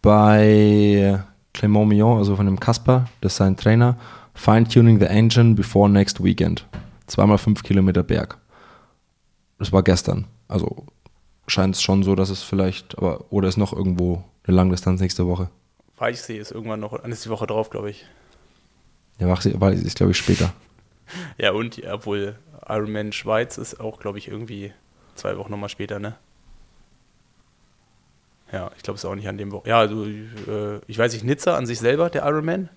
bei 0.00 1.24
Clement 1.54 1.88
Millon, 1.88 2.18
also 2.18 2.36
von 2.36 2.46
dem 2.46 2.60
Kasper, 2.60 3.08
das 3.20 3.32
ist 3.32 3.38
sein 3.38 3.56
Trainer. 3.56 3.96
Fine-tuning 4.34 5.00
the 5.00 5.06
engine 5.06 5.54
before 5.54 5.88
next 5.88 6.22
weekend. 6.22 6.66
Zweimal 7.06 7.38
fünf 7.38 7.62
Kilometer 7.62 8.02
Berg. 8.02 8.38
Das 9.58 9.72
war 9.72 9.82
gestern. 9.82 10.26
Also 10.46 10.86
scheint 11.46 11.74
es 11.74 11.82
schon 11.82 12.02
so, 12.02 12.14
dass 12.14 12.30
es 12.30 12.42
vielleicht, 12.42 12.98
aber 12.98 13.24
oder 13.30 13.48
ist 13.48 13.56
noch 13.56 13.72
irgendwo 13.72 14.24
eine 14.44 14.56
Langdistanz 14.56 15.00
nächste 15.00 15.26
Woche. 15.26 15.50
Weil 15.96 16.12
ich 16.12 16.20
sehe 16.20 16.40
es 16.40 16.50
irgendwann 16.50 16.80
noch, 16.80 17.00
dann 17.00 17.12
ist 17.12 17.24
die 17.24 17.30
Woche 17.30 17.46
drauf, 17.46 17.70
glaube 17.70 17.90
ich. 17.90 18.06
Ja, 19.18 19.28
wach, 19.28 19.44
weil 19.54 19.74
ist 19.74 19.96
glaube 19.96 20.12
ich 20.12 20.18
später. 20.18 20.52
ja, 21.38 21.52
und 21.52 21.82
obwohl 21.90 22.36
Ironman 22.68 23.12
Schweiz 23.12 23.58
ist 23.58 23.80
auch, 23.80 24.00
glaube 24.00 24.18
ich, 24.18 24.28
irgendwie 24.28 24.72
zwei 25.14 25.36
Wochen 25.38 25.50
nochmal 25.50 25.68
später, 25.68 25.98
ne? 25.98 26.16
Ja, 28.52 28.70
ich 28.76 28.82
glaube, 28.82 28.96
es 28.96 29.04
ist 29.04 29.10
auch 29.10 29.14
nicht 29.14 29.28
an 29.28 29.38
dem 29.38 29.50
Wochen. 29.50 29.68
Ja, 29.68 29.80
also, 29.80 30.04
äh, 30.04 30.80
ich 30.86 30.98
weiß 30.98 31.12
nicht, 31.12 31.24
Nizza 31.24 31.56
an 31.56 31.66
sich 31.66 31.78
selber, 31.78 32.10
der 32.10 32.24
Ironman? 32.24 32.68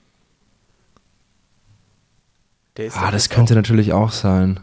Der 2.78 2.88
ist 2.88 2.98
ah, 2.98 3.12
das 3.12 3.30
könnte 3.30 3.54
auch. 3.54 3.58
natürlich 3.58 3.94
auch 3.94 4.12
sein. 4.12 4.62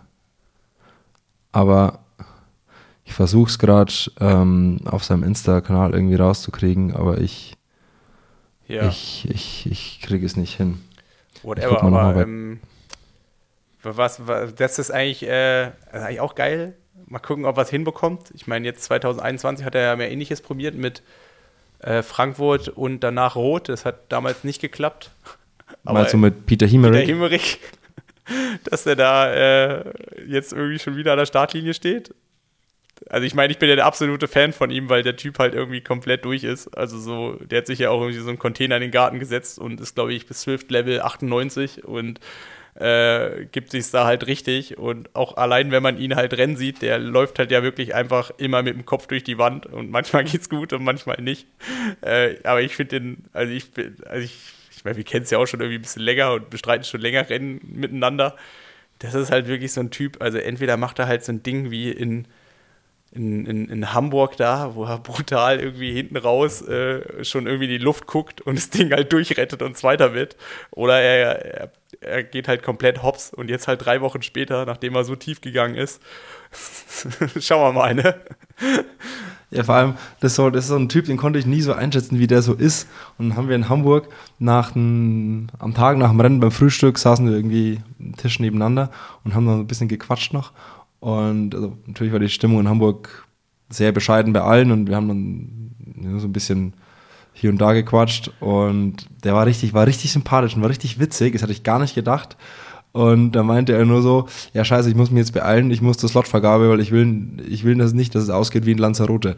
Aber 1.52 2.00
ich 3.06 3.14
versuche 3.14 3.48
es 3.48 3.58
gerade 3.58 3.92
ähm, 4.20 4.80
auf 4.84 5.04
seinem 5.04 5.22
Insta-Kanal 5.22 5.94
irgendwie 5.94 6.16
rauszukriegen, 6.16 6.94
aber 6.94 7.18
ich, 7.18 7.56
ja. 8.66 8.88
ich, 8.88 9.28
ich, 9.30 9.70
ich 9.70 10.00
kriege 10.02 10.26
es 10.26 10.36
nicht 10.36 10.56
hin. 10.56 10.80
Whatever, 11.42 11.82
aber 11.82 12.20
ähm, 12.22 12.58
was, 13.82 14.26
was, 14.26 14.54
das 14.56 14.80
ist 14.80 14.90
eigentlich, 14.90 15.22
äh, 15.22 15.70
eigentlich 15.92 16.20
auch 16.20 16.34
geil. 16.34 16.74
Mal 17.06 17.20
gucken, 17.20 17.44
ob 17.44 17.56
er 17.56 17.62
es 17.62 17.70
hinbekommt. 17.70 18.32
Ich 18.34 18.48
meine, 18.48 18.66
jetzt 18.66 18.82
2021 18.82 19.64
hat 19.64 19.76
er 19.76 19.82
ja 19.82 19.96
mehr 19.96 20.10
Ähnliches 20.10 20.40
probiert 20.40 20.74
mit 20.74 21.04
äh, 21.78 22.02
Frankfurt 22.02 22.68
und 22.68 23.00
danach 23.00 23.36
Rot. 23.36 23.68
Das 23.68 23.84
hat 23.84 24.10
damals 24.10 24.42
nicht 24.42 24.60
geklappt. 24.60 25.12
Aber 25.84 26.00
Mal 26.00 26.08
so 26.08 26.16
mit 26.16 26.46
Peter 26.46 26.66
Himmerich. 26.66 27.02
Peter 27.02 27.12
Himmerich, 27.12 27.60
dass 28.64 28.84
er 28.84 28.96
da 28.96 29.32
äh, 29.32 29.92
jetzt 30.26 30.52
irgendwie 30.52 30.80
schon 30.80 30.96
wieder 30.96 31.12
an 31.12 31.18
der 31.18 31.26
Startlinie 31.26 31.72
steht. 31.72 32.12
Also 33.10 33.26
ich 33.26 33.34
meine, 33.34 33.52
ich 33.52 33.58
bin 33.58 33.68
ja 33.68 33.76
der 33.76 33.86
absolute 33.86 34.28
Fan 34.28 34.52
von 34.52 34.70
ihm, 34.70 34.88
weil 34.88 35.02
der 35.02 35.16
Typ 35.16 35.38
halt 35.38 35.54
irgendwie 35.54 35.80
komplett 35.80 36.24
durch 36.24 36.44
ist. 36.44 36.68
Also 36.76 36.98
so, 36.98 37.34
der 37.34 37.58
hat 37.58 37.66
sich 37.66 37.78
ja 37.78 37.90
auch 37.90 38.00
irgendwie 38.00 38.20
so 38.20 38.28
einen 38.28 38.38
Container 38.38 38.76
in 38.76 38.82
den 38.82 38.90
Garten 38.90 39.18
gesetzt 39.18 39.58
und 39.58 39.80
ist, 39.80 39.94
glaube 39.94 40.14
ich, 40.14 40.26
bis 40.26 40.42
Swift 40.42 40.70
Level 40.70 41.00
98 41.00 41.84
und 41.84 42.20
äh, 42.74 43.46
gibt 43.52 43.70
sich 43.70 43.90
da 43.90 44.06
halt 44.06 44.26
richtig. 44.26 44.78
Und 44.78 45.14
auch 45.14 45.36
allein, 45.36 45.70
wenn 45.70 45.82
man 45.82 45.98
ihn 45.98 46.16
halt 46.16 46.36
rennen 46.36 46.56
sieht, 46.56 46.82
der 46.82 46.98
läuft 46.98 47.38
halt 47.38 47.50
ja 47.50 47.62
wirklich 47.62 47.94
einfach 47.94 48.30
immer 48.38 48.62
mit 48.62 48.74
dem 48.74 48.84
Kopf 48.84 49.06
durch 49.06 49.24
die 49.24 49.38
Wand 49.38 49.66
und 49.66 49.90
manchmal 49.90 50.24
geht's 50.24 50.48
gut 50.48 50.72
und 50.72 50.84
manchmal 50.84 51.20
nicht. 51.20 51.46
Äh, 52.02 52.36
aber 52.44 52.62
ich 52.62 52.76
finde 52.76 53.00
den, 53.00 53.24
also 53.32 53.52
ich 53.52 53.70
bin, 53.72 53.96
also 54.06 54.24
ich, 54.24 54.36
ich 54.74 54.84
meine, 54.84 54.96
wir 54.96 55.04
kennen 55.04 55.24
es 55.24 55.30
ja 55.30 55.38
auch 55.38 55.46
schon 55.46 55.60
irgendwie 55.60 55.78
ein 55.78 55.82
bisschen 55.82 56.02
länger 56.02 56.32
und 56.32 56.50
bestreiten 56.50 56.84
schon 56.84 57.00
länger 57.00 57.28
Rennen 57.28 57.60
miteinander. 57.62 58.36
Das 58.98 59.14
ist 59.14 59.30
halt 59.30 59.46
wirklich 59.46 59.72
so 59.72 59.80
ein 59.80 59.90
Typ, 59.90 60.22
also 60.22 60.38
entweder 60.38 60.76
macht 60.76 60.98
er 60.98 61.06
halt 61.06 61.24
so 61.24 61.32
ein 61.32 61.42
Ding 61.42 61.70
wie 61.70 61.90
in 61.90 62.26
in, 63.16 63.46
in, 63.46 63.68
in, 63.68 63.94
Hamburg 63.94 64.36
da, 64.36 64.74
wo 64.74 64.84
er 64.84 64.98
brutal 64.98 65.58
irgendwie 65.60 65.92
hinten 65.92 66.16
raus 66.16 66.62
äh, 66.62 67.24
schon 67.24 67.46
irgendwie 67.46 67.68
die 67.68 67.78
Luft 67.78 68.06
guckt 68.06 68.40
und 68.40 68.56
das 68.56 68.70
Ding 68.70 68.92
halt 68.92 69.12
durchrettet 69.12 69.62
und 69.62 69.76
Zweiter 69.76 70.14
wird. 70.14 70.36
Oder 70.70 71.00
er, 71.00 71.44
er, 71.44 71.72
er, 72.00 72.22
geht 72.22 72.48
halt 72.48 72.62
komplett 72.62 73.02
hops 73.02 73.32
und 73.32 73.50
jetzt 73.50 73.68
halt 73.68 73.84
drei 73.84 74.00
Wochen 74.00 74.22
später, 74.22 74.66
nachdem 74.66 74.94
er 74.94 75.04
so 75.04 75.16
tief 75.16 75.40
gegangen 75.40 75.74
ist, 75.74 76.00
schauen 77.40 77.62
wir 77.62 77.72
mal, 77.72 77.94
ne? 77.94 78.14
Ja, 79.50 79.62
vor 79.62 79.76
allem, 79.76 79.94
das, 80.20 80.34
so, 80.34 80.50
das 80.50 80.64
ist 80.64 80.70
so 80.70 80.76
ein 80.76 80.88
Typ, 80.88 81.06
den 81.06 81.16
konnte 81.16 81.38
ich 81.38 81.46
nie 81.46 81.60
so 81.60 81.72
einschätzen, 81.72 82.18
wie 82.18 82.26
der 82.26 82.42
so 82.42 82.52
ist. 82.52 82.88
Und 83.16 83.28
dann 83.28 83.38
haben 83.38 83.48
wir 83.48 83.54
in 83.54 83.68
Hamburg 83.68 84.08
nach 84.40 84.74
n, 84.74 85.52
am 85.58 85.72
Tag 85.72 85.98
nach 85.98 86.10
dem 86.10 86.20
Rennen 86.20 86.40
beim 86.40 86.50
Frühstück 86.50 86.98
saßen 86.98 87.26
wir 87.26 87.36
irgendwie 87.36 87.80
einen 88.00 88.16
Tisch 88.16 88.40
nebeneinander 88.40 88.90
und 89.24 89.34
haben 89.34 89.46
dann 89.46 89.60
ein 89.60 89.66
bisschen 89.66 89.88
gequatscht 89.88 90.32
noch. 90.32 90.52
Und 91.06 91.54
also, 91.54 91.78
natürlich 91.86 92.12
war 92.12 92.18
die 92.18 92.28
Stimmung 92.28 92.58
in 92.58 92.68
Hamburg 92.68 93.28
sehr 93.68 93.92
bescheiden 93.92 94.32
bei 94.32 94.40
allen 94.40 94.72
und 94.72 94.88
wir 94.88 94.96
haben 94.96 95.06
dann 95.06 95.70
ja, 96.02 96.18
so 96.18 96.26
ein 96.26 96.32
bisschen 96.32 96.72
hier 97.32 97.50
und 97.50 97.58
da 97.58 97.74
gequatscht 97.74 98.32
und 98.40 99.06
der 99.22 99.32
war 99.32 99.46
richtig, 99.46 99.72
war 99.72 99.86
richtig 99.86 100.10
sympathisch 100.10 100.56
und 100.56 100.62
war 100.62 100.68
richtig 100.68 100.98
witzig, 100.98 101.34
das 101.34 101.42
hatte 101.42 101.52
ich 101.52 101.62
gar 101.62 101.78
nicht 101.78 101.94
gedacht. 101.94 102.36
Und 102.90 103.32
da 103.32 103.44
meinte 103.44 103.72
er 103.72 103.84
nur 103.84 104.02
so, 104.02 104.26
ja 104.52 104.64
scheiße, 104.64 104.88
ich 104.88 104.96
muss 104.96 105.12
mich 105.12 105.20
jetzt 105.20 105.32
beeilen, 105.32 105.70
ich 105.70 105.80
muss 105.80 105.96
zur 105.96 106.08
Slotvergabe, 106.08 106.70
weil 106.70 106.80
ich 106.80 106.90
will, 106.90 107.36
ich 107.48 107.62
will 107.62 107.76
das 107.76 107.92
nicht, 107.92 108.16
dass 108.16 108.24
es 108.24 108.30
ausgeht 108.30 108.66
wie 108.66 108.72
in 108.72 108.78
Lanzarote. 108.78 109.36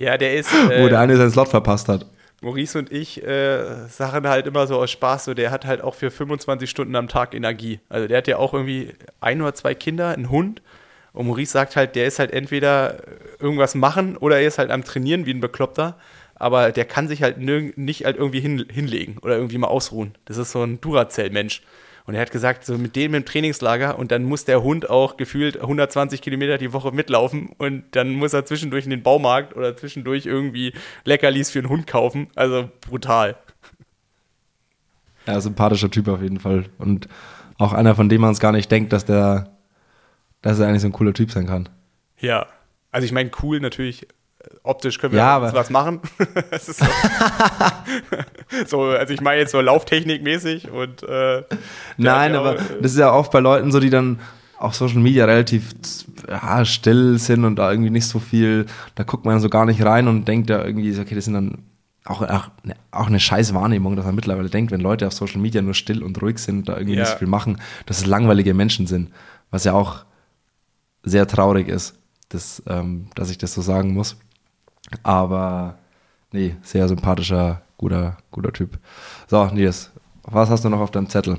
Ja, 0.00 0.16
der 0.16 0.34
ist. 0.34 0.52
Äh, 0.52 0.82
Wo 0.82 0.88
der 0.88 0.98
eine 0.98 1.16
seinen 1.16 1.30
Slot 1.30 1.46
verpasst 1.46 1.88
hat. 1.88 2.06
Maurice 2.40 2.78
und 2.78 2.90
ich 2.90 3.22
äh, 3.22 3.86
sagen 3.88 4.26
halt 4.28 4.46
immer 4.46 4.66
so 4.66 4.78
aus 4.78 4.90
Spaß, 4.90 5.26
so 5.26 5.34
der 5.34 5.50
hat 5.50 5.66
halt 5.66 5.82
auch 5.82 5.94
für 5.94 6.10
25 6.10 6.70
Stunden 6.70 6.96
am 6.96 7.08
Tag 7.08 7.34
Energie. 7.34 7.80
Also 7.88 8.08
der 8.08 8.18
hat 8.18 8.28
ja 8.28 8.38
auch 8.38 8.54
irgendwie 8.54 8.94
ein 9.20 9.42
oder 9.42 9.54
zwei 9.54 9.74
Kinder, 9.74 10.08
einen 10.08 10.30
Hund. 10.30 10.62
Und 11.12 11.26
Maurice 11.26 11.52
sagt 11.52 11.76
halt, 11.76 11.96
der 11.96 12.06
ist 12.06 12.18
halt 12.18 12.30
entweder 12.30 13.02
irgendwas 13.40 13.74
machen 13.74 14.16
oder 14.16 14.40
er 14.40 14.46
ist 14.46 14.58
halt 14.58 14.70
am 14.70 14.84
Trainieren 14.84 15.26
wie 15.26 15.34
ein 15.34 15.40
Bekloppter. 15.40 15.98
Aber 16.34 16.72
der 16.72 16.86
kann 16.86 17.08
sich 17.08 17.22
halt 17.22 17.36
nicht 17.38 18.04
halt 18.06 18.16
irgendwie 18.16 18.40
hin, 18.40 18.64
hinlegen 18.70 19.18
oder 19.18 19.36
irgendwie 19.36 19.58
mal 19.58 19.68
ausruhen. 19.68 20.14
Das 20.24 20.38
ist 20.38 20.52
so 20.52 20.62
ein 20.62 20.80
Duracell-Mensch. 20.80 21.62
Und 22.10 22.16
er 22.16 22.22
hat 22.22 22.32
gesagt, 22.32 22.64
so 22.64 22.76
mit 22.76 22.96
dem 22.96 23.14
im 23.14 23.24
Trainingslager 23.24 23.96
und 23.96 24.10
dann 24.10 24.24
muss 24.24 24.44
der 24.44 24.64
Hund 24.64 24.90
auch 24.90 25.16
gefühlt 25.16 25.60
120 25.60 26.20
Kilometer 26.20 26.58
die 26.58 26.72
Woche 26.72 26.90
mitlaufen 26.90 27.50
und 27.56 27.84
dann 27.92 28.10
muss 28.10 28.32
er 28.32 28.44
zwischendurch 28.44 28.82
in 28.82 28.90
den 28.90 29.04
Baumarkt 29.04 29.54
oder 29.54 29.76
zwischendurch 29.76 30.26
irgendwie 30.26 30.72
Leckerlis 31.04 31.52
für 31.52 31.62
den 31.62 31.68
Hund 31.68 31.86
kaufen. 31.86 32.26
Also 32.34 32.68
brutal. 32.80 33.36
Ja, 35.24 35.40
sympathischer 35.40 35.88
Typ 35.88 36.08
auf 36.08 36.20
jeden 36.20 36.40
Fall. 36.40 36.64
Und 36.78 37.06
auch 37.58 37.72
einer, 37.72 37.94
von 37.94 38.08
dem 38.08 38.22
man 38.22 38.32
es 38.32 38.40
gar 38.40 38.50
nicht 38.50 38.72
denkt, 38.72 38.92
dass 38.92 39.04
der, 39.04 39.56
dass 40.42 40.58
er 40.58 40.66
eigentlich 40.66 40.82
so 40.82 40.88
ein 40.88 40.92
cooler 40.92 41.14
Typ 41.14 41.30
sein 41.30 41.46
kann. 41.46 41.68
Ja. 42.18 42.48
Also 42.90 43.04
ich 43.04 43.12
meine, 43.12 43.30
cool 43.40 43.60
natürlich 43.60 44.08
optisch 44.62 44.98
können 44.98 45.12
wir 45.12 45.20
ja, 45.20 45.52
was 45.52 45.70
machen. 45.70 46.00
so, 46.60 46.84
so, 48.66 48.82
also 48.82 49.12
ich 49.12 49.20
meine 49.20 49.40
jetzt 49.40 49.52
so 49.52 49.60
Lauftechnikmäßig 49.60 50.70
und 50.70 51.02
äh, 51.02 51.42
Nein, 51.96 52.34
aber 52.34 52.52
auch, 52.52 52.56
das 52.80 52.92
ist 52.92 52.98
ja 52.98 53.12
oft 53.12 53.32
bei 53.32 53.40
Leuten 53.40 53.72
so, 53.72 53.80
die 53.80 53.90
dann 53.90 54.20
auf 54.58 54.74
Social 54.74 55.00
Media 55.00 55.24
relativ 55.24 55.74
ja, 56.28 56.64
still 56.64 57.18
sind 57.18 57.44
und 57.44 57.56
da 57.56 57.70
irgendwie 57.70 57.90
nicht 57.90 58.06
so 58.06 58.18
viel, 58.18 58.66
da 58.94 59.04
guckt 59.04 59.24
man 59.24 59.40
so 59.40 59.48
gar 59.48 59.64
nicht 59.64 59.82
rein 59.82 60.06
und 60.06 60.28
denkt 60.28 60.50
ja 60.50 60.62
irgendwie, 60.62 60.98
okay, 60.98 61.14
das 61.14 61.24
sind 61.24 61.34
dann 61.34 61.58
auch, 62.04 62.22
auch, 62.22 62.48
ne, 62.62 62.74
auch 62.90 63.06
eine 63.06 63.20
scheiß 63.20 63.54
Wahrnehmung, 63.54 63.96
dass 63.96 64.04
man 64.04 64.14
mittlerweile 64.14 64.50
denkt, 64.50 64.70
wenn 64.70 64.80
Leute 64.80 65.06
auf 65.06 65.12
Social 65.12 65.40
Media 65.40 65.62
nur 65.62 65.74
still 65.74 66.02
und 66.02 66.20
ruhig 66.20 66.38
sind, 66.38 66.68
da 66.68 66.76
irgendwie 66.76 66.94
ja. 66.94 67.00
nicht 67.00 67.12
so 67.12 67.18
viel 67.18 67.28
machen, 67.28 67.60
dass 67.86 67.98
es 67.98 68.06
langweilige 68.06 68.52
Menschen 68.52 68.86
sind, 68.86 69.10
was 69.50 69.64
ja 69.64 69.72
auch 69.72 70.04
sehr 71.02 71.26
traurig 71.26 71.68
ist, 71.68 71.98
dass, 72.28 72.62
ähm, 72.66 73.08
dass 73.14 73.30
ich 73.30 73.38
das 73.38 73.54
so 73.54 73.62
sagen 73.62 73.94
muss. 73.94 74.16
Aber 75.02 75.78
nee, 76.32 76.56
sehr 76.62 76.88
sympathischer, 76.88 77.62
guter, 77.78 78.18
guter 78.30 78.52
Typ. 78.52 78.78
So, 79.26 79.44
Nils, 79.46 79.90
was 80.22 80.50
hast 80.50 80.64
du 80.64 80.68
noch 80.68 80.80
auf 80.80 80.90
deinem 80.90 81.08
Zettel? 81.08 81.38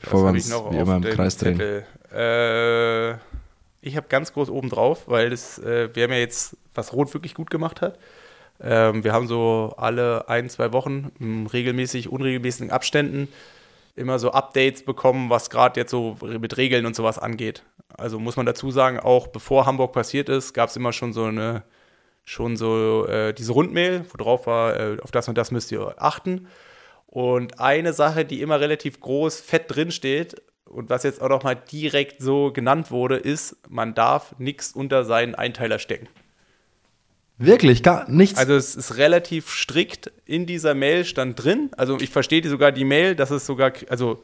Bevor 0.00 0.24
wir 0.24 0.30
uns 0.30 0.50
wie 0.70 0.76
immer 0.76 0.96
im 0.96 1.02
Kreis 1.02 1.36
drehen. 1.36 1.60
Äh, 2.12 3.12
ich 3.80 3.96
habe 3.96 4.06
ganz 4.08 4.32
groß 4.32 4.50
oben 4.50 4.68
drauf, 4.68 5.04
weil 5.06 5.30
das, 5.30 5.58
äh, 5.58 5.94
wir 5.94 6.04
haben 6.04 6.12
ja 6.12 6.18
jetzt, 6.18 6.56
was 6.74 6.92
Rot 6.92 7.12
wirklich 7.14 7.34
gut 7.34 7.50
gemacht 7.50 7.80
hat. 7.80 7.98
Ähm, 8.60 9.02
wir 9.04 9.12
haben 9.12 9.26
so 9.26 9.74
alle 9.76 10.28
ein, 10.28 10.48
zwei 10.48 10.72
Wochen 10.72 11.10
regelmäßig, 11.52 12.08
unregelmäßigen 12.08 12.70
Abständen 12.70 13.28
immer 13.94 14.18
so 14.18 14.30
Updates 14.30 14.84
bekommen, 14.84 15.30
was 15.30 15.50
gerade 15.50 15.78
jetzt 15.80 15.90
so 15.90 16.16
mit 16.20 16.56
Regeln 16.56 16.86
und 16.86 16.96
sowas 16.96 17.18
angeht. 17.18 17.62
Also 17.94 18.18
muss 18.18 18.36
man 18.36 18.46
dazu 18.46 18.70
sagen, 18.70 18.98
auch 18.98 19.26
bevor 19.26 19.66
Hamburg 19.66 19.92
passiert 19.92 20.28
ist, 20.28 20.54
gab 20.54 20.70
es 20.70 20.76
immer 20.76 20.92
schon 20.92 21.12
so 21.12 21.24
eine 21.24 21.62
schon 22.24 22.56
so 22.56 23.06
äh, 23.06 23.32
diese 23.32 23.52
Rundmail, 23.52 24.04
wo 24.10 24.16
drauf 24.16 24.46
war, 24.46 24.78
äh, 24.78 24.96
auf 25.02 25.10
das 25.10 25.28
und 25.28 25.36
das 25.38 25.50
müsst 25.50 25.72
ihr 25.72 25.94
achten. 25.98 26.48
Und 27.06 27.60
eine 27.60 27.92
Sache, 27.92 28.24
die 28.24 28.40
immer 28.40 28.60
relativ 28.60 29.00
groß 29.00 29.40
fett 29.40 29.64
drin 29.68 29.90
steht 29.90 30.40
und 30.64 30.88
was 30.88 31.02
jetzt 31.02 31.20
auch 31.20 31.28
noch 31.28 31.42
mal 31.42 31.54
direkt 31.54 32.22
so 32.22 32.50
genannt 32.52 32.90
wurde, 32.90 33.16
ist, 33.16 33.56
man 33.68 33.94
darf 33.94 34.34
nichts 34.38 34.72
unter 34.72 35.04
seinen 35.04 35.34
Einteiler 35.34 35.78
stecken. 35.78 36.08
Wirklich, 37.38 37.82
gar 37.82 38.08
nichts. 38.10 38.38
Also 38.38 38.54
es 38.54 38.76
ist 38.76 38.96
relativ 38.96 39.50
strikt 39.50 40.12
in 40.24 40.46
dieser 40.46 40.74
Mail 40.74 41.04
stand 41.04 41.42
drin. 41.42 41.70
Also 41.76 41.98
ich 42.00 42.10
verstehe 42.10 42.46
sogar 42.48 42.72
die 42.72 42.84
Mail, 42.84 43.14
dass 43.16 43.30
es 43.30 43.44
sogar, 43.44 43.72
also 43.88 44.22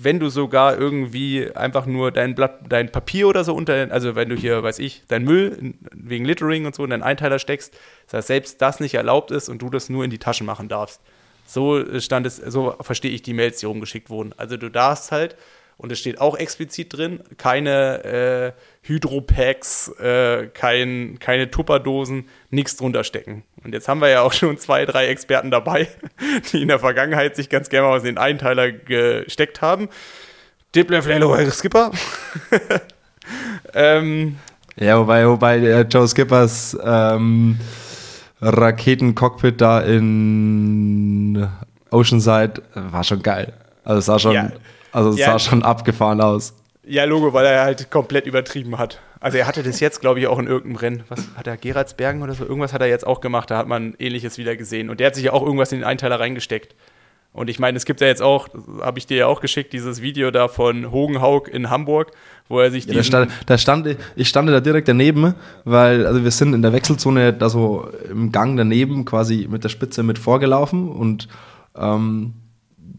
wenn 0.00 0.20
du 0.20 0.28
sogar 0.28 0.78
irgendwie 0.78 1.50
einfach 1.56 1.84
nur 1.84 2.12
dein 2.12 2.36
Blatt, 2.36 2.60
dein 2.68 2.92
Papier 2.92 3.26
oder 3.26 3.42
so 3.42 3.52
unter, 3.52 3.90
also 3.90 4.14
wenn 4.14 4.28
du 4.28 4.36
hier, 4.36 4.62
weiß 4.62 4.78
ich, 4.78 5.02
dein 5.08 5.24
Müll 5.24 5.74
wegen 5.92 6.24
Littering 6.24 6.66
und 6.66 6.74
so 6.76 6.84
in 6.84 6.90
deinen 6.90 7.02
Einteiler 7.02 7.40
steckst, 7.40 7.76
das 8.06 8.18
heißt, 8.18 8.28
selbst 8.28 8.62
das 8.62 8.78
nicht 8.78 8.94
erlaubt 8.94 9.32
ist 9.32 9.48
und 9.48 9.60
du 9.60 9.70
das 9.70 9.88
nur 9.88 10.04
in 10.04 10.10
die 10.10 10.18
Taschen 10.18 10.46
machen 10.46 10.68
darfst. 10.68 11.00
So 11.46 11.82
stand 11.98 12.26
es, 12.26 12.36
so 12.36 12.76
verstehe 12.80 13.10
ich 13.10 13.22
die 13.22 13.32
Mails, 13.32 13.58
die 13.58 13.66
rumgeschickt 13.66 14.08
wurden. 14.08 14.34
Also 14.36 14.56
du 14.56 14.68
darfst 14.70 15.10
halt 15.10 15.36
und 15.78 15.90
es 15.90 15.98
steht 15.98 16.20
auch 16.20 16.36
explizit 16.36 16.96
drin, 16.96 17.20
keine 17.36 18.04
äh, 18.04 18.52
Hydropacks, 18.82 19.88
äh, 19.98 20.46
kein, 20.54 21.18
keine 21.18 21.50
Tupperdosen, 21.50 22.28
nichts 22.50 22.76
drunter 22.76 23.02
stecken. 23.02 23.42
Und 23.68 23.74
jetzt 23.74 23.86
haben 23.86 24.00
wir 24.00 24.08
ja 24.08 24.22
auch 24.22 24.32
schon 24.32 24.56
zwei, 24.56 24.86
drei 24.86 25.08
Experten 25.08 25.50
dabei, 25.50 25.88
die 26.52 26.62
in 26.62 26.68
der 26.68 26.78
Vergangenheit 26.78 27.36
sich 27.36 27.50
ganz 27.50 27.68
gerne 27.68 27.86
mal 27.86 27.96
aus 27.98 28.02
den 28.02 28.16
Einteiler 28.16 28.72
gesteckt 28.72 29.60
haben. 29.60 29.90
Dippler 30.74 31.02
Flelo, 31.02 31.36
Skipper. 31.50 31.90
ähm, 33.74 34.38
ja, 34.76 34.98
wobei, 34.98 35.28
wobei 35.28 35.58
der 35.58 35.82
Joe 35.82 36.08
Skippers 36.08 36.78
ähm, 36.82 37.60
Raketencockpit 38.40 39.60
da 39.60 39.82
in 39.82 41.46
Oceanside 41.90 42.62
war 42.74 43.04
schon 43.04 43.22
geil. 43.22 43.52
Also 43.84 43.98
es 43.98 44.08
war 44.08 44.18
schon. 44.18 44.32
Ja 44.32 44.50
Also 44.92 45.10
es 45.10 45.18
Ja. 45.18 45.32
sah 45.32 45.38
schon 45.38 45.62
abgefahren 45.62 46.22
aus. 46.22 46.54
Ja, 46.88 47.04
Logo, 47.04 47.32
weil 47.32 47.44
er 47.46 47.62
halt 47.62 47.90
komplett 47.90 48.26
übertrieben 48.26 48.78
hat. 48.78 49.00
Also 49.20 49.36
er 49.36 49.46
hatte 49.46 49.62
das 49.62 49.80
jetzt, 49.80 50.00
glaube 50.00 50.20
ich, 50.20 50.26
auch 50.26 50.38
in 50.38 50.46
irgendeinem 50.46 50.76
Rennen. 50.76 51.04
Was 51.08 51.28
hat 51.36 51.46
er, 51.46 51.56
Gerardsbergen 51.56 52.22
oder 52.22 52.34
so? 52.34 52.44
Irgendwas 52.44 52.72
hat 52.72 52.80
er 52.80 52.88
jetzt 52.88 53.06
auch 53.06 53.20
gemacht, 53.20 53.50
da 53.50 53.58
hat 53.58 53.68
man 53.68 53.94
ähnliches 53.98 54.38
wieder 54.38 54.56
gesehen. 54.56 54.88
Und 54.88 55.00
der 55.00 55.08
hat 55.08 55.14
sich 55.14 55.24
ja 55.24 55.32
auch 55.32 55.44
irgendwas 55.44 55.72
in 55.72 55.80
den 55.80 55.84
Einteiler 55.84 56.18
reingesteckt. 56.18 56.74
Und 57.32 57.50
ich 57.50 57.58
meine, 57.58 57.76
es 57.76 57.84
gibt 57.84 58.00
ja 58.00 58.06
jetzt 58.06 58.22
auch, 58.22 58.48
habe 58.80 58.98
ich 58.98 59.06
dir 59.06 59.18
ja 59.18 59.26
auch 59.26 59.40
geschickt, 59.40 59.72
dieses 59.72 60.00
Video 60.00 60.30
da 60.30 60.48
von 60.48 60.90
Hogenhaug 60.90 61.48
in 61.48 61.68
Hamburg, 61.68 62.12
wo 62.48 62.58
er 62.58 62.70
sich 62.70 62.86
Ja, 62.86 62.94
da, 62.94 63.02
stand, 63.02 63.32
da 63.46 63.58
stand, 63.58 63.96
ich 64.16 64.28
stand 64.28 64.48
da 64.48 64.60
direkt 64.60 64.88
daneben, 64.88 65.34
weil 65.64 66.06
also 66.06 66.24
wir 66.24 66.30
sind 66.30 66.54
in 66.54 66.62
der 66.62 66.72
Wechselzone 66.72 67.34
da 67.34 67.50
so 67.50 67.86
im 68.10 68.32
Gang 68.32 68.56
daneben 68.56 69.04
quasi 69.04 69.46
mit 69.48 69.62
der 69.62 69.68
Spitze 69.68 70.02
mit 70.02 70.18
vorgelaufen 70.18 70.88
und 70.88 71.28
ähm, 71.76 72.32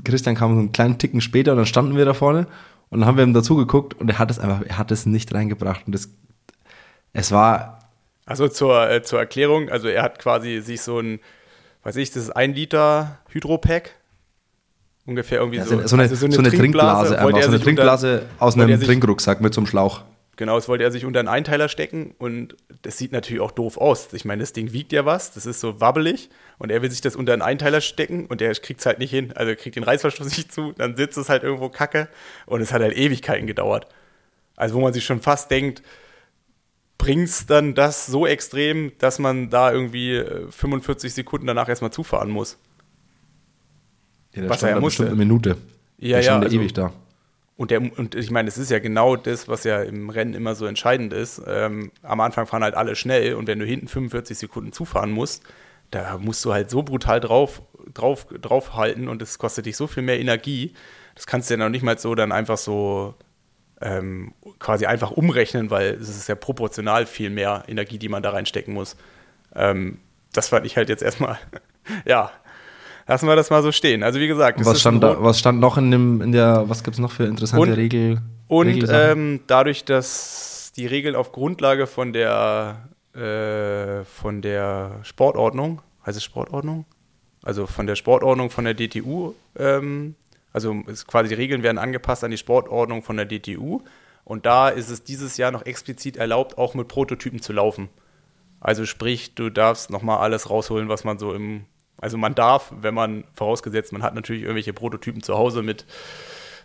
Christian 0.03 0.35
kam 0.35 0.53
so 0.53 0.59
einen 0.59 0.71
kleinen 0.71 0.97
Ticken 0.99 1.21
später 1.21 1.51
und 1.51 1.57
dann 1.57 1.65
standen 1.65 1.97
wir 1.97 2.05
da 2.05 2.13
vorne 2.13 2.47
und 2.89 2.99
dann 2.99 3.07
haben 3.07 3.17
wir 3.17 3.23
ihm 3.23 3.33
dazu 3.33 3.55
geguckt 3.55 3.93
und 3.93 4.09
er 4.09 4.19
hat 4.19 4.31
es 4.31 4.39
einfach, 4.39 4.61
er 4.65 4.77
hat 4.77 4.91
es 4.91 5.05
nicht 5.05 5.33
reingebracht 5.33 5.83
und 5.85 5.93
das, 5.93 6.09
es 7.13 7.31
war, 7.31 7.79
Also 8.25 8.47
zur, 8.47 8.89
äh, 8.89 9.03
zur 9.03 9.19
Erklärung, 9.19 9.69
also 9.69 9.87
er 9.87 10.03
hat 10.03 10.19
quasi 10.19 10.61
sich 10.61 10.81
so 10.81 10.99
ein, 10.99 11.19
weiß 11.83 11.95
ich, 11.97 12.11
das 12.11 12.23
ist 12.23 12.31
ein 12.31 12.53
Liter 12.53 13.19
Hydropack. 13.29 13.95
Ungefähr 15.05 15.39
irgendwie 15.39 15.57
ja, 15.57 15.65
so, 15.65 15.79
so, 15.81 15.87
so, 15.87 15.95
eine, 15.95 16.03
also 16.03 16.15
so 16.15 16.39
eine 16.39 16.51
Trinkblase, 16.51 17.21
wollte 17.21 17.37
einfach, 17.37 17.41
so 17.41 17.49
eine 17.49 17.59
Trinkblase 17.63 18.25
aus 18.37 18.55
wollte 18.55 18.71
er 18.71 18.77
einem 18.77 18.85
Trinkrucksack 18.85 19.41
mit 19.41 19.53
so 19.53 19.61
einem 19.61 19.67
Schlauch. 19.67 20.03
Genau, 20.39 20.55
das 20.55 20.69
wollte 20.69 20.85
er 20.85 20.91
sich 20.91 21.03
unter 21.03 21.19
einen 21.19 21.27
Einteiler 21.27 21.67
stecken 21.67 22.15
und 22.17 22.55
das 22.83 22.97
sieht 22.97 23.11
natürlich 23.11 23.41
auch 23.41 23.51
doof 23.51 23.75
aus. 23.77 24.13
Ich 24.13 24.23
meine, 24.23 24.39
das 24.41 24.53
Ding 24.53 24.71
wiegt 24.71 24.93
ja 24.93 25.03
was, 25.03 25.33
das 25.33 25.45
ist 25.45 25.59
so 25.59 25.81
wabbelig 25.81 26.29
und 26.59 26.71
er 26.71 26.81
will 26.81 26.89
sich 26.89 27.01
das 27.01 27.17
unter 27.17 27.33
einen 27.33 27.41
Einteiler 27.41 27.81
stecken 27.81 28.25
und 28.25 28.39
der 28.39 28.53
kriegt 28.55 28.79
es 28.79 28.85
halt 28.85 28.99
nicht 28.99 29.09
hin. 29.09 29.33
Also 29.35 29.49
er 29.49 29.57
kriegt 29.57 29.75
den 29.75 29.83
Reißverschluss 29.83 30.29
nicht 30.37 30.53
zu, 30.53 30.71
dann 30.77 30.95
sitzt 30.95 31.17
es 31.17 31.27
halt 31.27 31.43
irgendwo 31.43 31.67
kacke 31.67 32.07
und 32.45 32.61
es 32.61 32.71
hat 32.71 32.81
halt 32.81 32.95
Ewigkeiten 32.95 33.47
gedauert. 33.47 33.87
Also 34.55 34.75
wo 34.75 34.79
man 34.79 34.93
sich 34.93 35.03
schon 35.03 35.19
fast 35.19 35.51
denkt, 35.51 35.83
bringt's 36.97 37.45
dann 37.45 37.75
das 37.75 38.05
so 38.05 38.25
extrem, 38.25 38.93
dass 38.97 39.19
man 39.19 39.49
da 39.49 39.73
irgendwie 39.73 40.15
äh, 40.15 40.49
45 40.49 41.13
Sekunden 41.13 41.47
danach 41.47 41.67
erstmal 41.67 41.91
zufahren 41.91 42.29
muss. 42.29 42.57
Ja, 44.33 44.47
Was 44.47 44.63
er 44.63 44.69
ja 44.69 44.79
musste. 44.79 45.05
eine 45.05 45.15
Minute. 45.17 45.57
Ja, 45.97 46.15
der 46.19 46.21
ja, 46.21 46.39
also- 46.39 46.55
ewig 46.57 46.71
da. 46.71 46.93
Und, 47.59 47.71
der, 47.71 47.81
und 47.81 48.15
ich 48.15 48.31
meine, 48.31 48.47
es 48.47 48.57
ist 48.57 48.71
ja 48.71 48.79
genau 48.79 49.17
das, 49.17 49.49
was 49.49 49.65
ja 49.65 49.81
im 49.81 50.09
Rennen 50.09 50.33
immer 50.33 50.55
so 50.55 50.65
entscheidend 50.65 51.11
ist. 51.11 51.41
Ähm, 51.45 51.91
am 52.03 52.21
Anfang 52.21 52.47
fahren 52.47 52.63
halt 52.63 52.73
alle 52.73 52.95
schnell 52.95 53.33
und 53.33 53.47
wenn 53.47 53.59
du 53.59 53.65
hinten 53.65 53.89
45 53.89 54.37
Sekunden 54.37 54.71
zufahren 54.71 55.11
musst, 55.11 55.43
da 55.91 56.17
musst 56.19 56.45
du 56.45 56.53
halt 56.53 56.69
so 56.69 56.83
brutal 56.83 57.19
drauf, 57.19 57.61
drauf, 57.93 58.27
drauf 58.27 58.75
halten 58.75 59.09
und 59.09 59.21
es 59.21 59.37
kostet 59.39 59.65
dich 59.65 59.75
so 59.75 59.87
viel 59.87 60.03
mehr 60.03 60.21
Energie. 60.21 60.73
Das 61.15 61.27
kannst 61.27 61.49
du 61.49 61.55
ja 61.55 61.57
noch 61.57 61.67
nicht 61.67 61.83
mal 61.83 61.99
so 61.99 62.15
dann 62.15 62.31
einfach 62.31 62.57
so 62.57 63.15
ähm, 63.81 64.33
quasi 64.59 64.85
einfach 64.85 65.11
umrechnen, 65.11 65.69
weil 65.69 65.95
es 65.95 66.07
ist 66.07 66.29
ja 66.29 66.35
proportional 66.35 67.05
viel 67.05 67.29
mehr 67.29 67.65
Energie, 67.67 67.97
die 67.97 68.07
man 68.07 68.23
da 68.23 68.29
reinstecken 68.29 68.73
muss. 68.73 68.95
Ähm, 69.53 69.99
das 70.31 70.47
fand 70.47 70.65
ich 70.65 70.77
halt 70.77 70.87
jetzt 70.87 71.03
erstmal, 71.03 71.37
ja, 72.05 72.31
lassen 73.09 73.27
wir 73.27 73.35
das 73.35 73.49
mal 73.49 73.63
so 73.63 73.71
stehen. 73.71 74.03
Also 74.03 74.19
wie 74.19 74.27
gesagt, 74.27 74.59
es 74.61 74.65
Was 74.67 74.75
ist 74.75 74.81
stand, 74.81 75.03
da, 75.03 75.21
was 75.21 75.39
stand 75.39 75.59
noch 75.59 75.77
in, 75.77 75.89
dem, 75.91 76.21
in 76.21 76.31
der, 76.31 76.69
was 76.69 76.83
gibt 76.83 76.93
es 76.95 76.99
noch 76.99 77.11
für 77.11 77.25
interessante 77.25 77.71
Und- 77.71 77.73
Regel? 77.73 78.21
Und 78.47 78.85
ähm, 78.89 79.41
dadurch, 79.47 79.83
dass 79.85 80.71
die 80.75 80.85
Regeln 80.87 81.15
auf 81.15 81.31
Grundlage 81.31 81.85
von 81.87 82.13
der, 82.13 82.87
äh, 83.13 84.03
von 84.05 84.41
der 84.41 84.99
Sportordnung, 85.03 85.81
heißt 86.05 86.17
es 86.17 86.23
Sportordnung? 86.23 86.85
Also 87.43 87.67
von 87.67 87.85
der 87.87 87.95
Sportordnung 87.95 88.49
von 88.49 88.65
der 88.65 88.73
DTU, 88.73 89.33
ähm, 89.57 90.15
also 90.51 90.75
ist 90.87 91.07
quasi 91.07 91.29
die 91.29 91.35
Regeln 91.35 91.61
werden 91.63 91.77
angepasst 91.77 92.23
an 92.23 92.31
die 92.31 92.37
Sportordnung 92.37 93.03
von 93.03 93.17
der 93.17 93.25
DTU. 93.27 93.81
Und 94.23 94.45
da 94.45 94.69
ist 94.69 94.89
es 94.89 95.03
dieses 95.03 95.37
Jahr 95.37 95.51
noch 95.51 95.65
explizit 95.65 96.17
erlaubt, 96.17 96.57
auch 96.57 96.73
mit 96.75 96.87
Prototypen 96.87 97.41
zu 97.41 97.53
laufen. 97.53 97.89
Also 98.59 98.85
sprich, 98.85 99.35
du 99.35 99.49
darfst 99.49 99.89
nochmal 99.89 100.19
alles 100.19 100.49
rausholen, 100.49 100.89
was 100.89 101.03
man 101.03 101.17
so 101.19 101.33
im, 101.33 101.65
also 102.01 102.17
man 102.17 102.35
darf, 102.35 102.73
wenn 102.81 102.93
man, 102.93 103.23
vorausgesetzt, 103.33 103.91
man 103.91 104.03
hat 104.03 104.15
natürlich 104.15 104.43
irgendwelche 104.43 104.73
Prototypen 104.73 105.21
zu 105.21 105.37
Hause 105.37 105.61
mit 105.61 105.85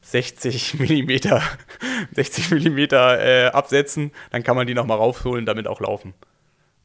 60 0.03 0.75
Millimeter, 0.79 1.43
60 2.13 2.51
Millimeter 2.51 3.19
äh, 3.19 3.47
absetzen, 3.49 4.13
dann 4.31 4.43
kann 4.43 4.57
man 4.57 4.67
die 4.67 4.75
nochmal 4.75 4.99
rausholen, 4.99 5.47
damit 5.47 5.67
auch 5.67 5.81
laufen. 5.81 6.15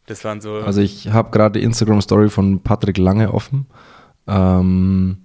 Das 0.07 0.23
waren 0.23 0.41
so, 0.41 0.55
Also 0.55 0.81
ich 0.81 1.09
habe 1.09 1.29
gerade 1.29 1.59
die 1.59 1.65
Instagram-Story 1.65 2.29
von 2.29 2.61
Patrick 2.61 2.97
Lange 2.97 3.31
offen, 3.31 3.67
ähm, 4.27 5.17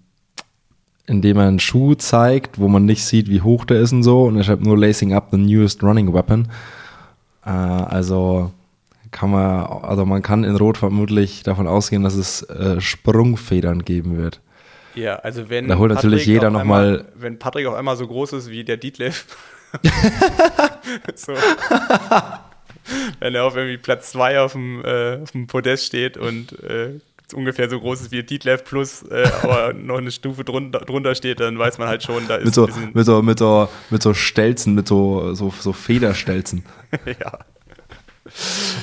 in 1.06 1.22
dem 1.22 1.38
er 1.38 1.48
einen 1.48 1.60
Schuh 1.60 1.94
zeigt, 1.94 2.58
wo 2.58 2.68
man 2.68 2.84
nicht 2.84 3.04
sieht, 3.04 3.30
wie 3.30 3.40
hoch 3.40 3.64
der 3.64 3.80
ist 3.80 3.92
und 3.92 4.02
so. 4.02 4.24
Und 4.24 4.36
er 4.36 4.44
schreibt 4.44 4.62
nur 4.62 4.76
Lacing 4.76 5.14
up 5.14 5.28
the 5.30 5.38
newest 5.38 5.82
running 5.82 6.12
weapon. 6.12 6.48
Äh, 7.46 7.50
also 7.50 8.52
kann 9.14 9.30
man, 9.30 9.64
also 9.64 10.04
man 10.04 10.20
kann 10.22 10.44
in 10.44 10.56
Rot 10.56 10.76
vermutlich 10.76 11.42
davon 11.44 11.66
ausgehen, 11.66 12.02
dass 12.02 12.14
es 12.14 12.42
äh, 12.42 12.80
Sprungfedern 12.80 13.84
geben 13.84 14.18
wird. 14.18 14.40
ja, 14.94 15.14
also 15.16 15.48
wenn 15.48 15.68
Da 15.68 15.78
holt 15.78 15.92
natürlich 15.94 16.26
jeder 16.26 16.50
noch 16.50 16.60
einmal, 16.60 16.90
mal- 16.90 17.04
wenn 17.14 17.38
Patrick 17.38 17.66
auf 17.66 17.74
einmal 17.74 17.96
so 17.96 18.06
groß 18.06 18.34
ist 18.34 18.50
wie 18.50 18.64
der 18.64 18.76
Detlef, 18.76 19.24
so, 21.14 21.32
wenn 23.20 23.34
er 23.34 23.44
auf 23.44 23.56
irgendwie 23.56 23.78
Platz 23.78 24.12
2 24.12 24.40
auf 24.40 24.52
dem, 24.52 24.84
äh, 24.84 25.18
auf 25.22 25.30
dem 25.32 25.46
Podest 25.46 25.86
steht 25.86 26.16
und 26.16 26.52
äh, 26.62 27.00
ungefähr 27.32 27.68
so 27.70 27.80
groß 27.80 28.02
ist 28.02 28.12
wie 28.12 28.22
Detlef 28.22 28.64
plus, 28.64 29.02
äh, 29.04 29.28
aber 29.42 29.72
noch 29.72 29.98
eine 29.98 30.10
Stufe 30.10 30.44
drunter, 30.44 30.80
drunter 30.80 31.14
steht, 31.14 31.40
dann 31.40 31.58
weiß 31.58 31.78
man 31.78 31.88
halt 31.88 32.02
schon, 32.02 32.26
da 32.28 32.36
ist 32.36 32.44
Mit 32.44 32.54
so, 32.54 32.62
ein 32.64 32.66
bisschen, 32.66 32.90
mit 32.94 33.06
so, 33.06 33.22
mit 33.22 33.38
so, 33.38 33.68
mit 33.90 34.02
so 34.02 34.14
Stelzen, 34.14 34.74
mit 34.74 34.86
so, 34.88 35.34
so, 35.34 35.52
so 35.58 35.72
Federstelzen. 35.72 36.64
ja. 37.06 37.38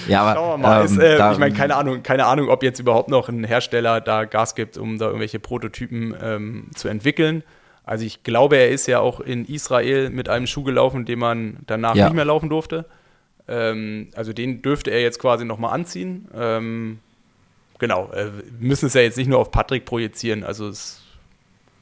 Ja, 0.07 0.21
aber 0.21 0.33
Schauen 0.39 0.61
wir 0.61 0.67
mal. 0.67 0.79
ähm, 0.81 0.85
ist, 0.85 0.97
äh, 0.97 1.17
da- 1.17 1.31
ich 1.31 1.37
meine, 1.39 1.55
keine 1.55 1.75
Ahnung, 1.75 2.03
keine 2.03 2.25
Ahnung, 2.25 2.49
ob 2.49 2.63
jetzt 2.63 2.79
überhaupt 2.79 3.09
noch 3.09 3.27
ein 3.29 3.43
Hersteller 3.43 3.99
da 4.01 4.25
Gas 4.25 4.55
gibt, 4.55 4.77
um 4.77 4.97
da 4.99 5.05
irgendwelche 5.05 5.39
Prototypen 5.39 6.15
ähm, 6.21 6.67
zu 6.75 6.87
entwickeln. 6.87 7.43
Also 7.83 8.05
ich 8.05 8.23
glaube, 8.23 8.57
er 8.57 8.69
ist 8.69 8.87
ja 8.87 8.99
auch 8.99 9.19
in 9.19 9.45
Israel 9.45 10.09
mit 10.11 10.29
einem 10.29 10.45
Schuh 10.47 10.63
gelaufen, 10.63 11.05
den 11.05 11.17
man 11.19 11.57
danach 11.65 11.95
Ja. 11.95 12.05
nicht 12.05 12.13
mehr 12.15 12.25
laufen 12.25 12.49
durfte. 12.49 12.85
Ähm, 13.47 14.09
also 14.15 14.31
den 14.33 14.61
dürfte 14.61 14.91
er 14.91 15.01
jetzt 15.01 15.17
quasi 15.19 15.43
nochmal 15.45 15.73
anziehen. 15.73 16.27
Ähm, 16.35 16.99
genau, 17.79 18.11
äh, 18.13 18.27
wir 18.59 18.67
müssen 18.67 18.85
es 18.85 18.93
ja 18.93 19.01
jetzt 19.01 19.17
nicht 19.17 19.27
nur 19.27 19.39
auf 19.39 19.49
Patrick 19.49 19.85
projizieren. 19.85 20.43
Also 20.43 20.67
es, 20.69 21.01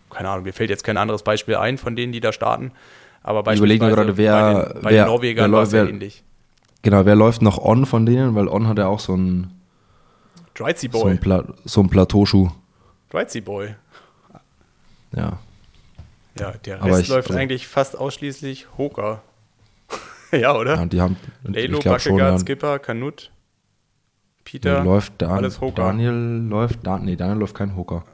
keine 0.10 0.30
Ahnung, 0.30 0.46
mir 0.46 0.54
fällt 0.54 0.70
jetzt 0.70 0.84
kein 0.86 0.96
anderes 0.98 1.24
Beispiel 1.24 1.56
ein 1.58 1.78
von 1.78 1.98
denen, 1.98 2.14
die 2.14 2.22
da 2.22 2.32
starten. 2.32 2.72
Aber 3.22 3.44
beispielsweise 3.44 3.94
gerade, 3.94 4.18
wer- 4.18 4.32
bei 4.32 4.54
den, 4.74 4.82
bei 4.82 4.90
wer- 4.92 5.04
den 5.04 5.12
Norwegern 5.12 5.52
wer 5.52 5.58
war 5.58 5.64
es 5.64 5.74
ja 5.74 5.86
ähnlich. 5.86 6.24
Genau, 6.82 7.06
wer 7.06 7.16
läuft 7.16 7.42
noch 7.42 7.58
on 7.58 7.86
von 7.86 8.06
denen? 8.06 8.36
Weil 8.36 8.48
on 8.48 8.68
hat 8.68 8.78
ja 8.78 8.88
auch 8.88 9.00
so 9.00 9.14
einen, 9.14 9.60
Dritzy 10.56 10.90
so 10.92 11.00
Boy. 11.02 11.12
einen, 11.12 11.20
Pla 11.20 11.44
so 11.66 11.82
einen 11.82 11.90
Plateauschuh. 11.90 12.50
Dritzy 13.10 13.42
Boy. 13.42 13.76
Ja. 15.16 15.40
Ja, 16.40 16.52
der 16.52 16.84
Rest 16.84 17.02
ich- 17.02 17.08
läuft 17.10 17.30
also- 17.30 17.40
eigentlich 17.40 17.68
fast 17.68 17.98
ausschließlich 17.98 18.68
Hoka. 18.78 19.22
ja, 20.32 20.56
oder? 20.56 20.76
ja 20.76 20.82
und 20.82 20.94
die 20.94 21.02
haben, 21.02 21.18
Lelo, 21.44 21.80
Backegaard, 21.80 22.40
Skipper, 22.40 22.80
Kanut, 22.80 23.32
nee, 23.32 24.42
Peter. 24.46 24.84
läuft 24.84 25.14
Dan 25.18 25.32
alles 25.32 25.60
Hoka. 25.60 25.76
Daniel 25.88 26.14
läuft, 26.48 26.86
Dan 26.86 27.04
nee, 27.06 27.16
Daniel 27.16 27.40
läuft 27.40 27.56
kein 27.56 27.76
Hoka. 27.76 28.06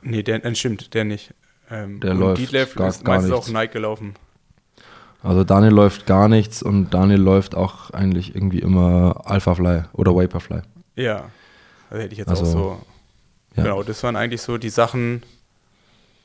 Nee, 0.00 0.22
der, 0.24 0.44
äh, 0.44 0.54
stimmt, 0.56 0.94
der 0.94 1.04
nicht. 1.04 1.32
Ähm, 1.70 2.00
Der 2.00 2.12
und 2.12 2.18
läuft 2.18 2.42
Detlef 2.42 2.74
gar- 2.74 2.88
ist 2.88 3.04
gar 3.04 3.14
meistens 3.16 3.30
nichts. 3.32 3.48
auch 3.48 3.52
Nike 3.52 3.72
gelaufen. 3.72 4.14
Also 5.22 5.44
Daniel 5.44 5.72
läuft 5.72 6.06
gar 6.06 6.28
nichts 6.28 6.62
und 6.62 6.90
Daniel 6.90 7.20
läuft 7.20 7.54
auch 7.54 7.90
eigentlich 7.90 8.34
irgendwie 8.34 8.58
immer 8.58 9.22
Alphafly 9.24 9.82
oder 9.92 10.14
Vaporfly. 10.16 10.62
Ja, 10.96 11.24
also 11.90 12.02
hätte 12.02 12.12
ich 12.12 12.18
jetzt 12.18 12.28
Also, 12.28 12.44
auch 12.44 12.50
so. 12.50 12.78
ja. 13.56 13.62
Genau, 13.62 13.82
das 13.82 14.02
waren 14.02 14.16
eigentlich 14.16 14.42
so 14.42 14.58
die 14.58 14.68
Sachen, 14.70 15.22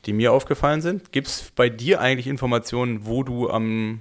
die 0.06 0.12
mir 0.12 0.32
aufgefallen 0.32 0.80
sind. 0.80 1.12
Gibt 1.12 1.28
es 1.28 1.52
bei 1.54 1.68
dir 1.68 2.00
eigentlich 2.00 2.26
Informationen, 2.26 3.06
wo 3.06 3.22
du 3.22 3.48
am, 3.50 4.00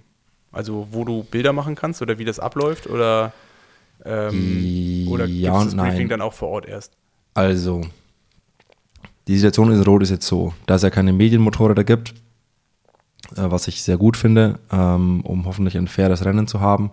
also 0.52 0.88
wo 0.92 1.04
du 1.06 1.24
Bilder 1.24 1.54
machen 1.54 1.76
kannst 1.76 2.02
oder 2.02 2.18
wie 2.18 2.26
das 2.26 2.40
abläuft? 2.40 2.88
Oder, 2.88 3.34
ähm, 4.04 5.08
oder 5.10 5.26
Ja 5.26 5.52
gibt's 5.52 5.66
das 5.66 5.74
nein. 5.76 5.92
Briefing 5.92 6.10
dann 6.10 6.22
auch 6.22 6.34
vor 6.34 6.50
Ort 6.50 6.66
erst? 6.68 6.94
Also, 7.36 7.82
die 9.28 9.36
Situation 9.36 9.72
in 9.72 9.82
Rot 9.84 10.02
ist 10.02 10.10
jetzt 10.10 10.26
so, 10.28 10.54
da 10.66 10.76
es 10.76 10.82
ja 10.82 10.90
keine 10.90 11.14
Medienmotorräder 11.14 11.84
gibt, 11.84 12.16
was 13.36 13.68
ich 13.68 13.84
sehr 13.84 13.98
gut 13.98 14.18
finde, 14.18 14.60
ähm, 14.72 15.22
um 15.22 15.46
hoffentlich 15.46 15.78
ein 15.78 15.88
faires 15.88 16.24
Rennen 16.26 16.48
zu 16.48 16.60
haben, 16.62 16.92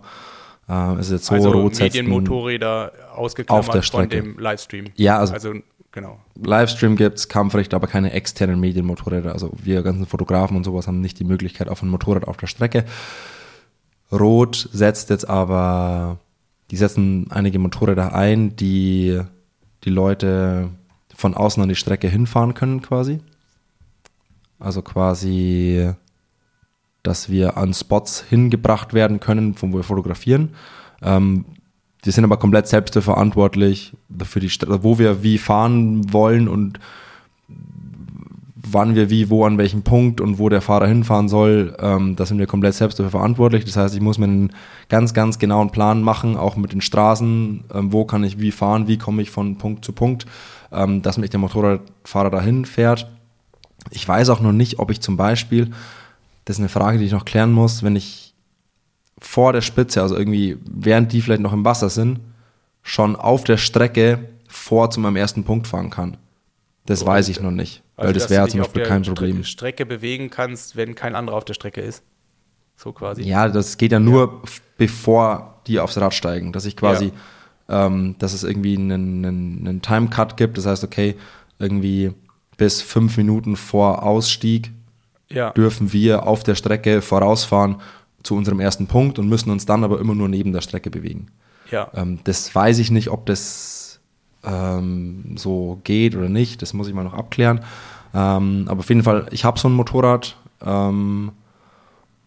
äh, 0.69 0.93
ist 0.99 1.07
es 1.07 1.11
jetzt 1.11 1.25
so, 1.27 1.35
also 1.35 1.51
Rot 1.51 1.79
Medienmotorräder 1.79 2.91
ausgeklammert 3.15 3.59
auf 3.59 3.65
der 3.73 3.83
von 3.83 4.05
Strecke. 4.05 4.21
dem 4.21 4.39
Livestream. 4.39 4.85
Ja, 4.95 5.19
also- 5.19 5.33
also 5.33 5.53
genau. 5.91 6.19
Livestream 6.43 6.95
gibt's 6.95 7.27
Kampfrecht, 7.29 7.73
aber 7.73 7.87
keine 7.87 8.11
externen 8.11 8.59
Medienmotorräder. 8.59 9.31
Also 9.31 9.51
wir 9.61 9.81
ganzen 9.83 10.05
Fotografen 10.05 10.57
und 10.57 10.63
sowas 10.63 10.87
haben 10.87 11.01
nicht 11.01 11.19
die 11.19 11.23
Möglichkeit 11.23 11.69
auf 11.69 11.81
ein 11.81 11.89
Motorrad 11.89 12.27
auf 12.27 12.37
der 12.37 12.47
Strecke. 12.47 12.85
Rot 14.11 14.69
setzt 14.71 15.09
jetzt 15.09 15.27
aber, 15.29 16.17
die 16.71 16.77
setzen 16.77 17.27
einige 17.31 17.59
Motorräder 17.59 18.13
ein, 18.13 18.55
die 18.55 19.21
die 19.83 19.89
Leute 19.89 20.69
von 21.15 21.33
außen 21.33 21.61
an 21.63 21.69
die 21.69 21.75
Strecke 21.75 22.07
hinfahren 22.07 22.53
können 22.53 22.81
quasi. 22.81 23.19
Also 24.59 24.81
quasi 24.81 25.91
dass 27.05 27.29
wir 27.29 27.57
an 27.57 27.73
Spots 27.73 28.23
hingebracht 28.27 28.93
werden 28.93 29.19
können, 29.19 29.53
von 29.55 29.71
wo 29.73 29.77
wir 29.77 29.83
fotografieren. 29.83 30.49
Ähm, 31.01 31.45
wir 32.03 32.13
sind 32.13 32.23
aber 32.23 32.37
komplett 32.37 32.67
selbst 32.67 32.97
verantwortlich 32.97 33.93
für 34.23 34.39
die 34.39 34.51
wo 34.81 34.99
wir 34.99 35.23
wie 35.23 35.37
fahren 35.39 36.13
wollen 36.13 36.47
und 36.47 36.79
wann 38.71 38.95
wir 38.95 39.09
wie, 39.09 39.29
wo, 39.29 39.45
an 39.45 39.57
welchem 39.57 39.83
Punkt 39.83 40.21
und 40.21 40.39
wo 40.39 40.49
der 40.49 40.61
Fahrer 40.61 40.87
hinfahren 40.87 41.29
soll, 41.29 41.75
ähm, 41.79 42.15
da 42.15 42.25
sind 42.25 42.39
wir 42.39 42.47
komplett 42.47 42.73
selbst 42.73 42.99
dafür 42.99 43.11
verantwortlich. 43.11 43.65
Das 43.65 43.77
heißt, 43.77 43.95
ich 43.95 44.01
muss 44.01 44.17
mir 44.17 44.25
einen 44.25 44.51
ganz, 44.89 45.13
ganz 45.13 45.39
genauen 45.39 45.71
Plan 45.71 46.01
machen, 46.01 46.37
auch 46.37 46.55
mit 46.55 46.73
den 46.73 46.81
Straßen, 46.81 47.63
ähm, 47.73 47.93
wo 47.93 48.05
kann 48.05 48.23
ich 48.23 48.39
wie 48.39 48.51
fahren, 48.51 48.87
wie 48.87 48.97
komme 48.97 49.21
ich 49.21 49.31
von 49.31 49.57
Punkt 49.57 49.85
zu 49.85 49.93
Punkt, 49.93 50.25
ähm, 50.71 51.01
dass 51.01 51.17
mich 51.17 51.29
der 51.29 51.39
Motorradfahrer 51.39 52.29
dahin 52.29 52.65
fährt. 52.65 53.09
Ich 53.91 54.07
weiß 54.07 54.29
auch 54.29 54.41
noch 54.41 54.51
nicht, 54.51 54.79
ob 54.79 54.91
ich 54.91 54.99
zum 54.99 55.15
Beispiel, 55.15 55.71
das 56.45 56.57
ist 56.57 56.59
eine 56.61 56.69
Frage, 56.69 56.99
die 56.99 57.05
ich 57.05 57.11
noch 57.11 57.25
klären 57.25 57.51
muss, 57.51 57.83
wenn 57.83 57.95
ich 57.95 58.33
vor 59.19 59.53
der 59.53 59.61
Spitze, 59.61 60.01
also 60.01 60.15
irgendwie 60.15 60.57
während 60.63 61.11
die 61.11 61.21
vielleicht 61.21 61.41
noch 61.41 61.53
im 61.53 61.65
Wasser 61.65 61.89
sind, 61.89 62.19
schon 62.83 63.15
auf 63.15 63.43
der 63.43 63.57
Strecke 63.57 64.29
vor 64.47 64.91
zu 64.91 64.99
meinem 64.99 65.15
ersten 65.15 65.43
Punkt 65.43 65.67
fahren 65.67 65.89
kann. 65.89 66.17
Das 66.85 67.03
oh, 67.03 67.07
weiß 67.07 67.29
ich 67.29 67.41
noch 67.41 67.51
nicht. 67.51 67.81
Weil 67.95 68.07
also, 68.07 68.19
das 68.19 68.29
wäre 68.29 68.47
zum 68.47 68.59
Beispiel 68.59 68.83
kein 68.83 69.01
Problem. 69.01 69.43
Strecke, 69.43 69.45
Strecke 69.45 69.85
bewegen 69.85 70.29
kannst, 70.29 70.75
wenn 70.75 70.95
kein 70.95 71.15
anderer 71.15 71.37
auf 71.37 71.45
der 71.45 71.55
Strecke 71.55 71.81
ist. 71.81 72.03
So 72.75 72.91
quasi. 72.91 73.23
Ja, 73.23 73.47
das 73.47 73.77
geht 73.77 73.91
ja 73.91 73.99
nur, 73.99 74.41
ja. 74.43 74.49
bevor 74.77 75.61
die 75.65 75.79
aufs 75.79 75.97
Rad 75.97 76.13
steigen. 76.13 76.51
Dass 76.51 76.65
ich 76.65 76.75
quasi, 76.75 77.11
ja. 77.67 77.87
ähm, 77.87 78.15
dass 78.19 78.33
es 78.33 78.43
irgendwie 78.43 78.77
einen, 78.77 78.91
einen, 79.25 79.67
einen 79.67 79.81
Timecut 79.81 80.37
gibt. 80.37 80.57
Das 80.57 80.65
heißt, 80.65 80.83
okay, 80.83 81.15
irgendwie 81.57 82.11
bis 82.57 82.81
fünf 82.81 83.17
Minuten 83.17 83.55
vor 83.55 84.03
Ausstieg 84.03 84.71
ja. 85.29 85.51
dürfen 85.51 85.93
wir 85.93 86.27
auf 86.27 86.43
der 86.43 86.55
Strecke 86.55 87.01
vorausfahren 87.01 87.77
zu 88.23 88.35
unserem 88.35 88.59
ersten 88.59 88.87
Punkt 88.87 89.19
und 89.19 89.29
müssen 89.29 89.51
uns 89.51 89.65
dann 89.65 89.83
aber 89.83 89.99
immer 89.99 90.15
nur 90.15 90.27
neben 90.27 90.51
der 90.51 90.61
Strecke 90.61 90.89
bewegen. 90.89 91.27
Ja. 91.71 91.89
Ähm, 91.93 92.19
das 92.23 92.53
weiß 92.53 92.79
ich 92.79 92.91
nicht, 92.91 93.09
ob 93.09 93.25
das 93.25 93.99
ähm, 94.43 95.35
so 95.37 95.79
geht 95.83 96.15
oder 96.15 96.29
nicht. 96.29 96.61
Das 96.61 96.73
muss 96.73 96.87
ich 96.87 96.93
mal 96.93 97.03
noch 97.03 97.13
abklären. 97.13 97.61
Ähm, 98.13 98.65
aber 98.67 98.79
auf 98.79 98.89
jeden 98.89 99.03
Fall, 99.03 99.27
ich 99.31 99.45
habe 99.45 99.59
so 99.59 99.67
ein 99.67 99.73
Motorrad 99.73 100.37
ähm, 100.65 101.31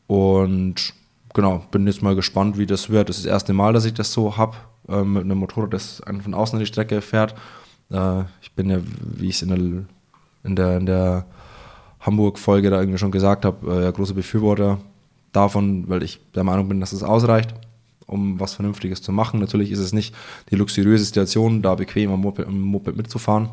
und 0.06 0.94
genau, 1.34 1.64
bin 1.70 1.86
jetzt 1.86 2.02
mal 2.02 2.14
gespannt, 2.14 2.58
wie 2.58 2.66
das 2.66 2.90
wird. 2.90 3.08
Das 3.08 3.16
ist 3.16 3.26
das 3.26 3.32
erste 3.32 3.52
Mal, 3.52 3.72
dass 3.72 3.84
ich 3.84 3.94
das 3.94 4.12
so 4.12 4.36
habe, 4.36 4.56
äh, 4.88 5.02
mit 5.02 5.24
einem 5.24 5.38
Motorrad, 5.38 5.72
das 5.72 6.02
einen 6.02 6.20
von 6.20 6.34
außen 6.34 6.58
in 6.58 6.60
die 6.60 6.66
Strecke 6.66 7.00
fährt. 7.00 7.34
Äh, 7.90 8.22
ich 8.42 8.52
bin 8.52 8.70
ja, 8.70 8.78
wie 9.00 9.28
ich 9.28 9.36
es 9.36 9.42
in 9.42 9.48
der, 9.48 9.58
in 10.44 10.56
der, 10.56 10.76
in 10.76 10.86
der 10.86 11.26
Hamburg-Folge 12.08 12.70
da 12.70 12.80
irgendwie 12.80 12.98
schon 12.98 13.12
gesagt 13.12 13.44
habe, 13.44 13.86
äh, 13.86 13.92
großer 13.92 14.14
Befürworter 14.14 14.78
davon, 15.32 15.88
weil 15.88 16.02
ich 16.02 16.20
der 16.34 16.44
Meinung 16.44 16.68
bin, 16.68 16.80
dass 16.80 16.92
es 16.92 17.02
ausreicht 17.02 17.54
um 18.08 18.40
was 18.40 18.54
Vernünftiges 18.54 19.02
zu 19.02 19.12
machen. 19.12 19.38
Natürlich 19.38 19.70
ist 19.70 19.78
es 19.78 19.92
nicht 19.92 20.14
die 20.50 20.56
luxuriöse 20.56 21.04
Situation, 21.04 21.62
da 21.62 21.74
bequem 21.74 22.10
am 22.10 22.20
Moped, 22.20 22.46
am 22.46 22.60
Moped 22.60 22.96
mitzufahren 22.96 23.50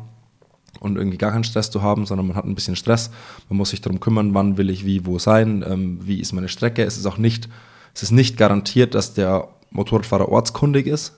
und 0.80 0.96
irgendwie 0.96 1.18
gar 1.18 1.32
keinen 1.32 1.44
Stress 1.44 1.70
zu 1.70 1.82
haben, 1.82 2.06
sondern 2.06 2.26
man 2.26 2.36
hat 2.36 2.46
ein 2.46 2.54
bisschen 2.54 2.76
Stress. 2.76 3.10
Man 3.48 3.58
muss 3.58 3.70
sich 3.70 3.80
darum 3.80 4.00
kümmern, 4.00 4.34
wann 4.34 4.56
will 4.56 4.70
ich 4.70 4.84
wie 4.84 5.06
wo 5.06 5.18
sein, 5.18 5.64
ähm, 5.66 5.98
wie 6.02 6.20
ist 6.20 6.32
meine 6.32 6.48
Strecke. 6.48 6.82
Es 6.84 6.96
ist 6.96 7.06
auch 7.06 7.18
nicht, 7.18 7.48
es 7.94 8.02
ist 8.02 8.12
nicht 8.12 8.36
garantiert, 8.36 8.94
dass 8.94 9.14
der 9.14 9.48
Motorradfahrer 9.70 10.28
ortskundig 10.30 10.86
ist. 10.86 11.12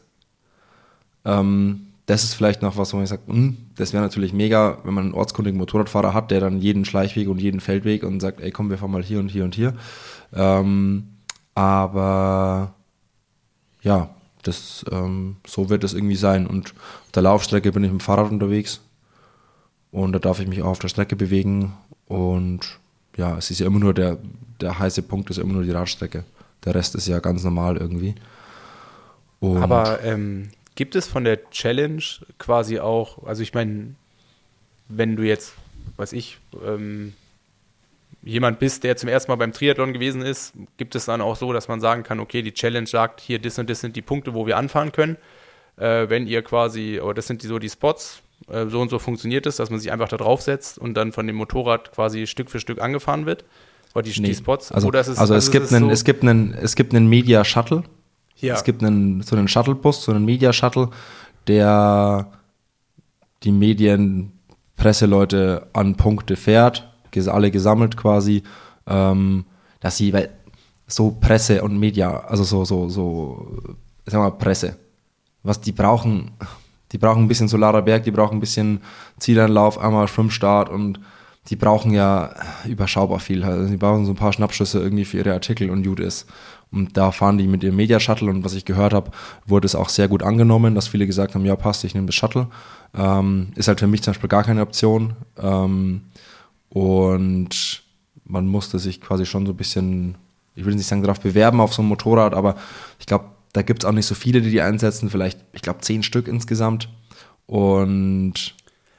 Ähm, 1.25 1.88
das 2.09 2.25
ist 2.25 2.33
vielleicht 2.33 2.63
noch 2.63 2.79
was, 2.79 2.95
wo 2.95 3.05
sagt, 3.05 3.29
mh, 3.29 3.35
hm, 3.35 3.57
das 3.77 3.93
wäre 3.93 4.03
natürlich 4.03 4.33
mega, 4.33 4.79
wenn 4.83 4.95
man 4.95 5.05
einen 5.05 5.15
ortskundigen 5.15 5.59
Motorradfahrer 5.59 6.15
hat, 6.15 6.31
der 6.31 6.41
dann 6.41 6.59
jeden 6.59 6.87
Schleichweg 6.87 7.29
und 7.29 7.39
jeden 7.39 7.61
Feldweg 7.61 8.03
und 8.03 8.21
sagt, 8.21 8.41
ey 8.41 8.51
komm, 8.51 8.71
wir 8.71 8.79
fahren 8.79 8.93
mal 8.93 9.03
hier 9.03 9.19
und 9.19 9.29
hier 9.29 9.45
und 9.45 9.55
hier. 9.55 9.75
Ähm, 10.33 11.09
aber 11.55 12.73
ja, 13.83 14.09
das, 14.43 14.87
ähm, 14.91 15.37
so 15.47 15.69
wird 15.69 15.85
es 15.85 15.93
irgendwie 15.93 16.17
sein. 16.17 16.47
Und 16.47 16.73
auf 17.05 17.13
der 17.13 17.25
Laufstrecke 17.25 17.73
bin 17.73 17.85
ich 17.85 17.93
mit 17.93 18.01
dem 18.01 18.05
Fahrrad 18.05 18.31
unterwegs 18.31 18.81
und 19.91 20.13
da 20.13 20.19
darf 20.19 20.41
ich 20.41 20.49
mich 20.49 20.63
auch 20.63 20.69
auf 20.69 20.79
der 20.79 20.89
Strecke 20.89 21.15
bewegen. 21.15 21.75
Und 22.07 22.79
ja, 23.19 23.37
es 23.37 23.51
ist 23.51 23.61
ja 23.61 23.67
immer 23.67 23.81
nur 23.81 23.93
der, 23.93 24.17
der 24.63 24.79
heiße 24.79 25.03
Punkt, 25.03 25.29
ist 25.29 25.37
immer 25.37 25.53
nur 25.53 25.63
die 25.63 25.73
Radstrecke. 25.73 26.25
Der 26.65 26.75
Rest 26.75 26.95
ist 26.95 27.07
ja 27.07 27.19
ganz 27.19 27.45
normal 27.45 27.77
irgendwie. 27.77 28.15
Und 29.41 29.59
Aber 29.59 30.03
ähm, 30.03 30.49
gibt 30.79 30.95
es 30.95 31.09
von 31.09 31.25
der 31.25 31.51
Challenge 31.51 32.01
quasi 32.39 32.79
auch, 32.79 33.27
also 33.27 33.43
ich 33.43 33.53
meine, 33.53 33.97
wenn 34.89 35.17
du 35.17 35.25
jetzt, 35.25 35.55
weiß 35.97 36.13
ich, 36.13 36.39
ähm, 36.65 37.15
jemand 38.23 38.61
bist, 38.61 38.85
der 38.85 38.97
zum 38.97 39.09
ersten 39.09 39.33
Mal 39.33 39.37
beim 39.37 39.53
Triathlon 39.53 39.93
gewesen 39.93 40.23
ist, 40.23 40.53
gibt 40.77 40.95
es 40.95 41.07
dann 41.07 41.21
auch 41.21 41.35
so, 41.35 41.53
dass 41.53 41.67
man 41.67 41.81
sagen 41.81 42.05
kann, 42.05 42.21
okay, 42.21 42.43
die 42.43 42.55
Challenge 42.55 42.87
sagt, 42.87 43.21
hier, 43.21 43.41
das 43.41 43.59
und 43.59 43.69
das 43.69 43.81
sind 43.81 43.97
die 43.97 44.03
Punkte, 44.03 44.35
wo 44.35 44.47
wir 44.47 44.57
anfahren 44.57 44.93
können. 44.93 45.17
Äh, 45.79 46.09
wenn 46.11 46.29
ihr 46.29 46.43
quasi, 46.43 47.01
oder 47.01 47.15
das 47.15 47.27
sind 47.27 47.43
die, 47.43 47.49
so 47.49 47.59
die 47.59 47.71
Spots, 47.71 48.23
äh, 48.47 48.67
so 48.67 48.81
und 48.81 48.89
so 48.89 49.01
funktioniert 49.01 49.47
es, 49.47 49.57
dass 49.57 49.71
man 49.71 49.81
sich 49.81 49.91
einfach 49.91 50.09
da 50.09 50.17
draufsetzt 50.17 50.79
und 50.79 50.95
dann 50.95 51.11
von 51.11 51.27
dem 51.27 51.35
Motorrad 51.35 51.91
quasi 51.91 52.29
Stück 52.29 52.51
für 52.51 52.61
Stück 52.61 52.81
angefahren 52.81 53.27
wird. 53.27 53.45
Oder 53.97 54.05
die, 54.05 54.21
nee. 54.21 54.29
die 54.29 54.35
Spots. 54.37 54.71
Also, 54.71 54.87
oder 54.87 55.01
ist, 55.01 55.09
also, 55.09 55.21
also 55.23 55.35
es, 55.35 55.51
gibt 55.51 55.73
einen, 55.73 55.87
so 55.87 55.91
es 55.91 56.05
gibt 56.05 56.23
einen, 56.23 56.55
es 56.55 56.77
gibt 56.77 56.95
einen 56.95 57.09
Media 57.09 57.45
Shuttle. 57.45 57.83
Ja. 58.39 58.55
Es 58.55 58.65
gibt 58.65 58.83
einen, 58.83 59.23
so 59.23 59.37
einen 59.37 59.49
Shuttlebus, 59.49 60.03
so 60.05 60.13
einen 60.13 60.25
Media 60.25 60.53
Shuttle, 60.53 60.91
der 61.47 62.27
die 63.43 63.53
Medien, 63.53 64.33
Presseleute 64.77 65.67
an 65.73 65.97
Punkte 65.97 66.37
fährt 66.37 66.89
alle 67.27 67.51
gesammelt 67.51 67.97
quasi, 67.97 68.45
ähm, 68.87 69.45
dass 69.81 69.97
sie, 69.97 70.13
weil 70.13 70.31
so 70.87 71.11
Presse 71.11 71.63
und 71.63 71.77
Media, 71.77 72.21
also 72.21 72.45
so, 72.45 72.65
so, 72.65 72.89
so, 72.89 73.59
sagen 74.07 74.23
mal 74.23 74.31
Presse, 74.31 74.77
was 75.43 75.61
die 75.61 75.73
brauchen, 75.73 76.31
die 76.93 76.99
brauchen 76.99 77.25
ein 77.25 77.29
bisschen 77.29 77.49
Solarer 77.49 77.83
Berg, 77.83 78.05
die 78.05 78.13
brauchen 78.13 78.37
ein 78.37 78.41
bisschen 78.41 78.81
Zielanlauf, 79.19 79.79
einmal 79.79 80.07
Schwimmstart 80.07 80.69
und 80.69 81.01
die 81.49 81.57
brauchen 81.57 81.93
ja 81.93 82.31
überschaubar 82.67 83.19
viel. 83.19 83.43
Also 83.43 83.69
die 83.69 83.77
brauchen 83.77 84.05
so 84.05 84.13
ein 84.13 84.17
paar 84.17 84.33
Schnappschüsse 84.33 84.79
irgendwie 84.79 85.05
für 85.05 85.19
ihre 85.19 85.33
Artikel 85.33 85.71
und 85.71 85.83
gut 85.83 85.99
ist. 85.99 86.27
Und 86.71 86.97
da 86.97 87.13
fahren 87.13 87.39
die 87.39 87.47
mit 87.47 87.63
ihrem 87.63 87.77
Media 87.77 87.99
Shuttle 87.99 88.29
und 88.29 88.45
was 88.45 88.53
ich 88.53 88.65
gehört 88.65 88.93
habe, 88.93 89.11
wurde 89.47 89.67
es 89.67 89.75
auch 89.75 89.89
sehr 89.89 90.09
gut 90.09 90.23
angenommen, 90.23 90.75
dass 90.75 90.89
viele 90.89 91.07
gesagt 91.07 91.35
haben, 91.35 91.45
ja 91.45 91.57
passt, 91.57 91.85
ich 91.85 91.95
nehme 91.95 92.07
das 92.07 92.15
Shuttle. 92.15 92.49
Ähm, 92.97 93.49
ist 93.57 93.69
halt 93.69 93.81
für 93.81 93.87
mich 93.87 94.03
zum 94.03 94.13
Beispiel 94.13 94.29
gar 94.29 94.45
keine 94.45 94.63
Option. 94.63 95.15
Ähm, 95.41 96.03
und 96.69 97.83
man 98.25 98.47
musste 98.47 98.79
sich 98.79 99.01
quasi 99.01 99.25
schon 99.25 99.47
so 99.47 99.53
ein 99.53 99.57
bisschen, 99.57 100.17
ich 100.55 100.65
will 100.65 100.75
nicht 100.75 100.87
sagen 100.87 101.03
darauf 101.03 101.21
bewerben 101.21 101.61
auf 101.61 101.73
so 101.73 101.83
ein 101.83 101.89
Motorrad, 101.89 102.35
aber 102.35 102.57
ich 102.99 103.07
glaube, 103.07 103.25
da 103.55 103.63
gibt 103.63 103.83
es 103.83 103.89
auch 103.89 103.93
nicht 103.93 104.07
so 104.07 104.15
viele, 104.15 104.43
die 104.43 104.51
die 104.51 104.61
einsetzen, 104.61 105.09
vielleicht, 105.09 105.41
ich 105.53 105.63
glaube, 105.63 105.81
zehn 105.81 106.03
Stück 106.03 106.29
insgesamt. 106.29 106.91
Und 107.47 108.55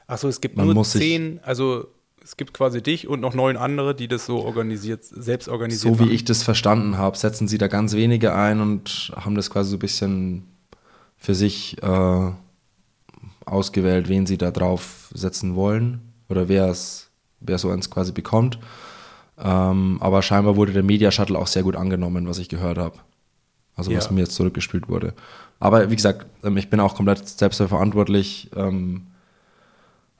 Achso, 0.08 0.26
es 0.26 0.40
gibt 0.40 0.56
nur 0.56 0.84
zehn, 0.84 1.38
also 1.44 1.86
es 2.22 2.36
gibt 2.36 2.54
quasi 2.54 2.82
dich 2.82 3.08
und 3.08 3.20
noch 3.20 3.34
neun 3.34 3.56
andere, 3.56 3.94
die 3.94 4.08
das 4.08 4.26
so 4.26 4.40
organisiert, 4.40 5.04
selbst 5.04 5.48
organisiert 5.48 5.94
So 5.94 5.98
wie 5.98 6.04
machen. 6.04 6.14
ich 6.14 6.24
das 6.24 6.42
verstanden 6.42 6.98
habe, 6.98 7.16
setzen 7.16 7.48
sie 7.48 7.58
da 7.58 7.66
ganz 7.66 7.94
wenige 7.94 8.34
ein 8.34 8.60
und 8.60 9.12
haben 9.16 9.34
das 9.34 9.50
quasi 9.50 9.70
so 9.70 9.76
ein 9.76 9.80
bisschen 9.80 10.46
für 11.16 11.34
sich 11.34 11.82
äh, 11.82 12.30
ausgewählt, 13.44 14.08
wen 14.08 14.26
sie 14.26 14.38
da 14.38 14.50
drauf 14.50 15.10
setzen 15.14 15.54
wollen 15.54 16.00
oder 16.28 16.48
wer 16.48 16.68
es 16.68 17.10
wer 17.40 17.58
so 17.58 17.70
eins 17.70 17.90
quasi 17.90 18.12
bekommt. 18.12 18.58
Ähm, 19.38 19.98
aber 20.00 20.22
scheinbar 20.22 20.56
wurde 20.56 20.72
der 20.72 20.82
Media 20.82 21.10
Shuttle 21.10 21.38
auch 21.38 21.46
sehr 21.46 21.62
gut 21.62 21.76
angenommen, 21.76 22.28
was 22.28 22.38
ich 22.38 22.48
gehört 22.48 22.78
habe. 22.78 22.98
Also 23.74 23.94
was 23.94 24.06
ja. 24.06 24.12
mir 24.12 24.20
jetzt 24.20 24.34
zurückgespielt 24.34 24.88
wurde. 24.88 25.14
Aber 25.58 25.90
wie 25.90 25.96
gesagt, 25.96 26.26
ähm, 26.44 26.56
ich 26.58 26.68
bin 26.68 26.80
auch 26.80 26.94
komplett 26.94 27.26
selbst 27.26 27.56
verantwortlich, 27.62 28.50
ähm, 28.54 29.06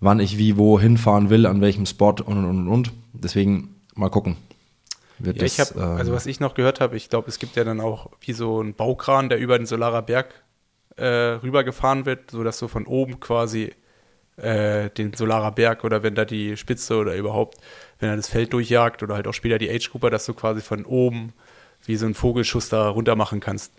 wann 0.01 0.21
ich 0.21 0.39
wie 0.39 0.57
wo 0.57 0.81
hinfahren 0.81 1.31
will, 1.31 1.47
an 1.47 1.61
welchem 1.61 1.87
Spot 1.87 2.11
und 2.11 2.27
und 2.27 2.45
und 2.45 2.69
und. 2.69 2.93
Deswegen 3.13 3.77
mal 3.95 4.11
gucken. 4.11 4.37
Ja, 5.23 5.33
das, 5.33 5.59
hab, 5.59 5.77
ähm, 5.77 5.83
also 5.83 6.13
was 6.13 6.27
ich 6.27 6.41
noch 6.41 6.55
gehört 6.55 6.81
habe, 6.81 6.97
ich 6.97 7.11
glaube, 7.11 7.29
es 7.29 7.39
gibt 7.39 7.57
ja 7.57 7.65
dann 7.65 7.81
auch 7.81 8.11
wie 8.21 8.33
so 8.33 8.61
einen 8.61 8.75
Baukran, 8.75 9.29
der 9.29 9.39
über 9.39 9.59
den 9.59 9.67
Solarer 9.67 10.03
Berg 10.03 10.43
äh, 10.97 11.07
rübergefahren 11.07 12.07
wird, 12.07 12.31
sodass 12.31 12.59
du 12.59 12.69
von 12.69 12.87
oben 12.87 13.21
quasi 13.21 13.73
äh, 14.37 14.89
den 14.91 15.13
Solarer 15.13 15.53
Berg 15.53 15.85
oder 15.85 16.03
wenn 16.03 16.15
da 16.15 16.25
die 16.25 16.57
Spitze 16.57 16.97
oder 16.97 17.15
überhaupt, 17.17 17.59
wenn 17.99 18.09
er 18.09 18.17
das 18.17 18.29
Feld 18.29 18.53
durchjagt 18.53 19.03
oder 19.03 19.15
halt 19.15 19.27
auch 19.27 19.35
später 19.35 19.59
die 19.59 19.71
Age 19.71 19.91
Grouper, 19.91 20.11
dass 20.11 20.25
du 20.25 20.33
quasi 20.33 20.63
von 20.63 20.85
oben 20.87 21.33
wie 21.85 21.97
so 21.97 22.07
ein 22.07 22.15
Vogelschuss 22.15 22.69
da 22.69 22.89
runter 22.89 23.17
machen 23.17 23.41
kannst. 23.41 23.73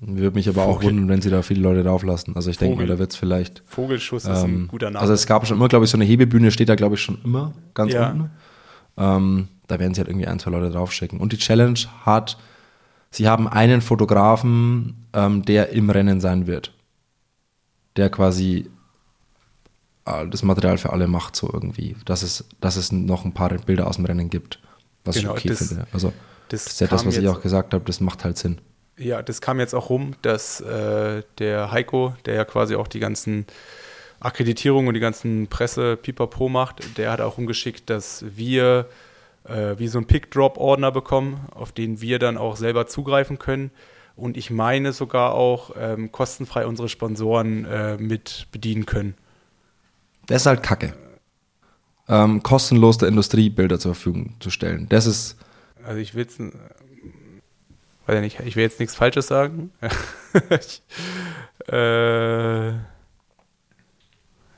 Würde 0.00 0.34
mich 0.34 0.48
aber 0.48 0.62
Vogel. 0.64 0.76
auch 0.76 0.82
wundern, 0.82 1.08
wenn 1.08 1.20
sie 1.20 1.28
da 1.30 1.42
viele 1.42 1.60
Leute 1.60 1.82
drauflassen. 1.82 2.34
Also 2.34 2.50
ich 2.50 2.56
denke 2.56 2.76
mal, 2.78 2.86
da 2.86 2.98
wird 2.98 3.10
es 3.10 3.16
vielleicht. 3.16 3.62
Vogelschuss 3.66 4.24
ähm, 4.24 4.32
ist 4.32 4.38
ein 4.44 4.50
ähm, 4.50 4.68
guter 4.68 4.86
Name. 4.90 5.00
Also 5.00 5.12
es 5.12 5.26
gab 5.26 5.46
schon 5.46 5.58
immer, 5.58 5.68
glaube 5.68 5.84
ich, 5.84 5.90
so 5.90 5.98
eine 5.98 6.04
Hebebühne 6.06 6.50
steht 6.50 6.70
da, 6.70 6.74
glaube 6.74 6.94
ich, 6.94 7.02
schon 7.02 7.18
immer 7.22 7.52
ganz 7.74 7.92
ja. 7.92 8.10
unten. 8.10 8.30
Ähm, 8.96 9.48
da 9.66 9.78
werden 9.78 9.92
sie 9.94 10.00
halt 10.00 10.08
irgendwie 10.08 10.26
ein, 10.26 10.38
zwei 10.38 10.50
Leute 10.52 10.70
draufschicken. 10.70 11.20
Und 11.20 11.32
die 11.32 11.38
Challenge 11.38 11.78
hat, 12.06 12.38
sie 13.10 13.28
haben 13.28 13.46
einen 13.46 13.82
Fotografen, 13.82 15.06
ähm, 15.12 15.44
der 15.44 15.70
im 15.70 15.90
Rennen 15.90 16.20
sein 16.20 16.46
wird. 16.46 16.72
Der 17.96 18.08
quasi 18.10 18.70
das 20.28 20.42
Material 20.42 20.76
für 20.78 20.92
alle 20.92 21.06
macht, 21.06 21.36
so 21.36 21.48
irgendwie. 21.52 21.94
Dass 22.04 22.22
es, 22.24 22.44
dass 22.60 22.76
es 22.76 22.90
noch 22.90 23.24
ein 23.24 23.32
paar 23.32 23.50
Bilder 23.50 23.86
aus 23.86 23.96
dem 23.96 24.06
Rennen 24.06 24.28
gibt. 24.28 24.58
Was 25.04 25.16
Genau, 25.16 25.34
ich 25.36 25.40
okay 25.40 25.48
das- 25.50 25.68
finde. 25.68 25.86
Also 25.92 26.12
Das, 26.48 26.64
das 26.64 26.72
ist 26.72 26.80
ja 26.80 26.86
das, 26.88 27.06
was 27.06 27.16
ich 27.16 27.28
auch 27.28 27.40
gesagt 27.40 27.74
habe, 27.74 27.84
das 27.84 28.00
macht 28.00 28.24
halt 28.24 28.36
Sinn. 28.36 28.58
Ja, 29.00 29.22
das 29.22 29.40
kam 29.40 29.58
jetzt 29.60 29.74
auch 29.74 29.88
rum, 29.88 30.14
dass 30.20 30.60
äh, 30.60 31.22
der 31.38 31.72
Heiko, 31.72 32.14
der 32.26 32.34
ja 32.34 32.44
quasi 32.44 32.74
auch 32.74 32.86
die 32.86 33.00
ganzen 33.00 33.46
Akkreditierungen 34.20 34.88
und 34.88 34.94
die 34.94 35.00
ganzen 35.00 35.46
Presse 35.46 35.96
Pipapo 35.96 36.50
macht, 36.50 36.98
der 36.98 37.10
hat 37.10 37.22
auch 37.22 37.38
rumgeschickt, 37.38 37.88
dass 37.88 38.22
wir 38.36 38.90
äh, 39.44 39.78
wie 39.78 39.88
so 39.88 39.98
ein 39.98 40.04
Pick-Drop-Ordner 40.04 40.92
bekommen, 40.92 41.40
auf 41.52 41.72
den 41.72 42.02
wir 42.02 42.18
dann 42.18 42.36
auch 42.36 42.56
selber 42.56 42.86
zugreifen 42.86 43.38
können. 43.38 43.70
Und 44.16 44.36
ich 44.36 44.50
meine 44.50 44.92
sogar 44.92 45.32
auch 45.32 45.70
ähm, 45.78 46.12
kostenfrei 46.12 46.66
unsere 46.66 46.90
Sponsoren 46.90 47.64
äh, 47.64 47.96
mit 47.96 48.48
bedienen 48.52 48.84
können. 48.84 49.14
Das 50.26 50.42
ist 50.42 50.46
halt 50.46 50.62
Kacke. 50.62 50.92
Ähm, 52.06 52.42
kostenlos 52.42 52.98
der 52.98 53.08
Industrie 53.08 53.48
Bilder 53.48 53.78
zur 53.78 53.94
Verfügung 53.94 54.34
zu 54.40 54.50
stellen. 54.50 54.90
Das 54.90 55.06
ist, 55.06 55.38
Also 55.86 56.00
ich 56.00 56.14
will 56.14 56.26
äh, 56.26 56.50
weiß 58.10 58.16
ja 58.16 58.20
nicht, 58.20 58.40
ich 58.40 58.56
will 58.56 58.62
jetzt 58.62 58.80
nichts 58.80 58.94
Falsches 58.94 59.26
sagen. 59.26 59.70
ich, 60.50 60.82
äh, 61.72 62.70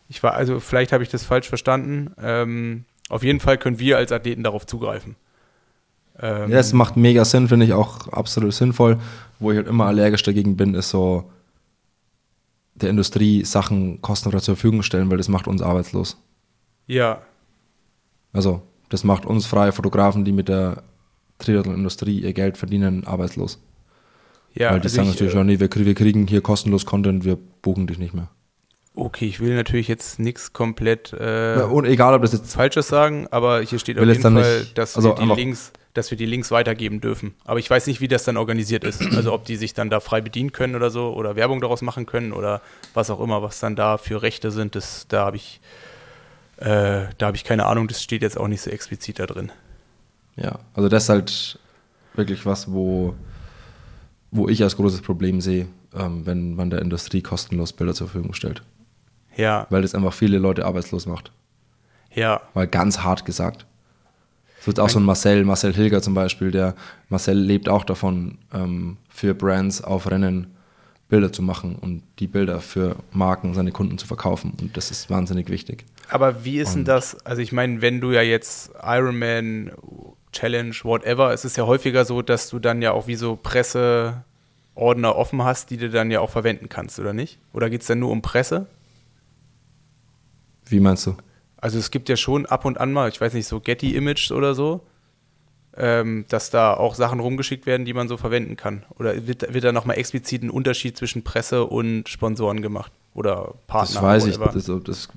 ich 0.09 0.23
war, 0.23 0.35
also 0.35 0.61
vielleicht 0.61 0.93
habe 0.93 1.03
ich 1.03 1.11
das 1.11 1.25
falsch 1.25 1.49
verstanden. 1.49 2.15
Ähm, 2.21 2.85
auf 3.09 3.23
jeden 3.23 3.41
Fall 3.41 3.59
können 3.59 3.79
wir 3.79 3.99
als 3.99 4.13
Athleten 4.13 4.43
darauf 4.43 4.67
zugreifen. 4.67 5.17
Ähm, 6.19 6.51
ja, 6.51 6.57
das 6.57 6.73
macht 6.73 6.97
mega 6.97 7.25
Sinn, 7.25 7.49
finde 7.49 7.67
ich 7.67 7.73
auch 7.73 8.09
absolut 8.09 8.55
sinnvoll. 8.55 8.99
Wo 9.39 9.51
ich 9.51 9.57
halt 9.57 9.69
immer 9.69 9.87
allergisch 9.87 10.23
dagegen 10.23 10.57
bin, 10.57 10.75
ist 10.75 10.91
so 10.91 11.31
der 12.75 12.91
Industrie 12.91 13.45
Sachen 13.45 14.01
kostenfrei 14.01 14.39
zur 14.39 14.57
Verfügung 14.57 14.83
stellen, 14.83 15.11
weil 15.11 15.19
das 15.19 15.29
macht 15.29 15.47
uns 15.47 15.63
arbeitslos. 15.63 16.17
ja, 16.87 17.21
Also, 18.33 18.63
das 18.89 19.05
macht 19.05 19.27
uns 19.27 19.47
freie 19.47 19.73
Fotografen, 19.73 20.25
die 20.25 20.33
mit 20.33 20.49
der 20.49 20.83
Triathlon-Industrie 21.43 22.21
ihr 22.21 22.33
Geld 22.33 22.57
verdienen, 22.57 23.07
arbeitslos. 23.07 23.61
ja. 24.55 24.71
weil 24.71 24.81
die 24.81 24.85
also 24.85 24.97
sagen 24.97 25.09
ich, 25.09 25.15
natürlich, 25.15 25.35
äh, 25.35 25.39
ja, 25.39 25.45
nee, 25.45 25.61
wir, 25.61 25.69
wir 25.75 25.95
kriegen 25.95 26.27
hier 26.27 26.41
kostenlos 26.41 26.87
Content, 26.87 27.25
wir 27.25 27.37
buchen 27.37 27.87
dich 27.87 27.99
nicht 27.99 28.15
mehr. 28.15 28.29
Okay, 28.95 29.25
ich 29.27 29.41
will 29.41 29.55
natürlich 29.55 29.89
jetzt 29.89 30.19
nichts 30.19 30.53
komplett 30.53 31.15
äh, 31.15 31.59
Ja, 31.61 31.65
und 31.65 31.87
egal, 31.87 32.13
ob 32.13 32.23
das 32.23 32.33
jetzt 32.33 32.53
Falsches 32.55 32.89
sagen, 32.89 33.27
aber 33.31 33.63
hier 33.63 33.79
steht 33.79 33.99
auf 33.99 34.07
jeden 34.07 34.21
Fall, 34.21 34.59
nicht- 34.61 34.77
dass, 34.77 34.97
also 34.97 35.17
wir 35.17 35.25
die 35.27 35.35
Links, 35.35 35.73
dass 35.95 36.11
wir 36.11 36.19
die 36.19 36.27
Links 36.27 36.51
weitergeben 36.51 37.01
dürfen. 37.01 37.35
Aber 37.45 37.59
ich 37.59 37.69
weiß 37.71 37.87
nicht, 37.87 38.03
wie 38.03 38.09
das 38.09 38.25
dann 38.25 38.37
organisiert 38.37 38.85
ist. 38.85 39.03
Also 39.17 39.33
ob 39.33 39.45
die 39.47 39.57
sich 39.57 39.73
dann 39.73 39.89
da 39.89 40.01
frei 40.01 40.21
bedienen 40.21 40.53
können 40.53 40.75
oder 40.75 40.91
so 40.91 41.13
oder 41.15 41.37
Werbung 41.37 41.61
daraus 41.63 41.81
machen 41.83 42.05
können 42.07 42.33
oder 42.33 42.61
was 42.93 43.09
auch 43.11 43.21
immer, 43.21 43.43
was 43.43 43.61
dann 43.61 43.77
da 43.77 43.97
für 43.97 44.21
Rechte 44.23 44.51
sind, 44.51 44.75
das, 44.75 45.07
da 45.09 45.25
habe 45.25 45.37
ich, 45.37 45.61
äh, 46.59 47.07
da 47.17 47.27
habe 47.27 47.37
ich 47.37 47.45
keine 47.45 47.67
Ahnung, 47.67 47.89
das 47.89 48.03
steht 48.03 48.21
jetzt 48.23 48.39
auch 48.39 48.49
nicht 48.49 48.61
so 48.61 48.71
explizit 48.71 49.19
da 49.19 49.27
drin. 49.27 49.53
Ja, 50.37 50.59
also 50.75 50.89
das 50.89 51.05
ist 51.05 51.09
halt 51.09 51.59
wirklich 52.15 52.47
was, 52.47 52.73
wo, 52.73 53.15
wo 54.31 54.49
ich 54.49 54.63
als 54.63 54.77
großes 54.77 55.03
Problem 55.03 55.41
sehe, 55.41 55.67
ähm, 55.95 56.27
wenn 56.27 56.55
man 56.55 56.71
der 56.71 56.81
Industrie 56.81 57.23
kostenlos 57.23 57.73
Bilder 57.73 57.95
zur 57.95 58.09
Verfügung 58.09 58.35
stellt. 58.35 58.63
Ja, 59.37 59.67
Weil 59.71 59.83
das 59.83 59.95
einfach 59.95 60.13
viele 60.13 60.39
Leute 60.39 60.67
arbeitslos 60.67 61.07
macht. 61.07 61.33
ja, 62.15 62.41
Mal 62.55 62.67
ganz 62.67 63.01
hart 63.01 63.25
gesagt. 63.25 63.67
So 64.61 64.71
jetzt 64.71 64.79
auch 64.79 64.91
so 64.91 65.01
ein 65.01 65.05
Marcel, 65.05 65.45
Marcel 65.45 65.75
Hilger 65.75 66.03
zum 66.03 66.15
Beispiel, 66.15 66.51
der 66.51 66.75
Marcel 67.09 67.37
lebt 67.37 67.69
auch 67.69 67.85
davon, 67.85 68.39
ähm, 68.53 68.99
für 69.09 69.35
Brands 69.35 69.83
auf 69.83 70.11
Rennen 70.11 70.55
Bilder 71.09 71.31
zu 71.33 71.43
machen 71.43 71.77
und 71.77 72.03
die 72.21 72.27
Bilder 72.27 72.61
für 72.61 72.97
Marken, 73.11 73.53
seine 73.53 73.71
Kunden 73.71 73.99
zu 73.99 74.07
verkaufen. 74.07 74.55
Und 74.61 74.77
das 74.79 74.91
ist 74.91 75.11
wahnsinnig 75.11 75.51
wichtig. 75.51 75.85
Aber 76.09 76.45
wie 76.45 76.59
ist 76.59 76.75
denn 76.75 76.87
das? 76.87 77.27
Also 77.27 77.43
ich 77.43 77.53
meine, 77.53 77.83
wenn 77.83 78.01
du 78.01 78.13
ja 78.13 78.23
jetzt 78.23 78.71
Ironman, 78.83 79.73
Challenge, 80.33 80.75
whatever, 80.83 81.33
es 81.33 81.45
ist 81.45 81.57
ja 81.57 81.67
häufiger 81.67 82.05
so, 82.05 82.23
dass 82.23 82.49
du 82.49 82.59
dann 82.59 82.83
ja 82.83 82.93
auch 82.93 83.07
wie 83.07 83.17
so 83.17 83.37
Presseordner 83.37 85.17
offen 85.17 85.43
hast, 85.45 85.71
die 85.71 85.77
du 85.77 85.91
dann 85.91 86.11
ja 86.11 86.21
auch 86.21 86.31
verwenden 86.31 86.69
kannst, 86.69 86.99
oder 86.99 87.13
nicht? 87.13 87.39
Oder 87.53 87.71
geht 87.71 87.83
es 87.83 87.87
dann 87.87 87.99
nur 87.99 88.11
um 88.11 88.23
Presse? 88.23 88.67
Wie 90.67 90.81
meinst 90.81 91.07
du? 91.07 91.17
Also 91.59 91.79
es 91.79 91.91
gibt 91.91 92.09
ja 92.09 92.17
schon 92.17 92.47
ab 92.47 92.65
und 92.65 92.79
an 92.79 92.93
mal, 92.93 93.09
ich 93.09 93.21
weiß 93.21 93.35
nicht, 93.35 93.47
so 93.47 93.61
Getty 93.61 93.95
Images 93.95 94.33
oder 94.33 94.55
so, 94.55 94.81
ähm, 95.77 96.25
dass 96.29 96.51
da 96.51 96.75
auch 96.75 96.95
Sachen 96.95 97.21
rumgeschickt 97.21 97.67
werden, 97.67 97.85
die 97.85 97.95
man 97.95 98.09
so 98.09 98.17
verwenden 98.17 98.57
kann. 98.57 98.85
Oder 98.99 99.27
wird, 99.27 99.53
wird 99.53 99.65
da 99.65 99.73
nochmal 99.73 99.99
explizit 99.99 100.43
ein 100.43 100.51
Unterschied 100.51 100.97
zwischen 100.97 101.23
Presse 101.23 101.65
und 101.65 102.09
Sponsoren 102.09 102.63
gemacht? 102.63 102.93
Oder 103.15 103.55
Partner? 103.67 103.95
Das 103.95 104.03
weiß 104.03 104.27
ich. 104.27 104.39
Das, 104.39 104.71
das, 104.85 105.09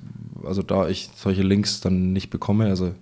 also 0.44 0.62
da 0.62 0.88
ich 0.88 1.10
solche 1.16 1.42
Links 1.42 1.80
dann 1.80 2.12
nicht 2.12 2.30
bekomme, 2.30 2.66
also 2.66 2.94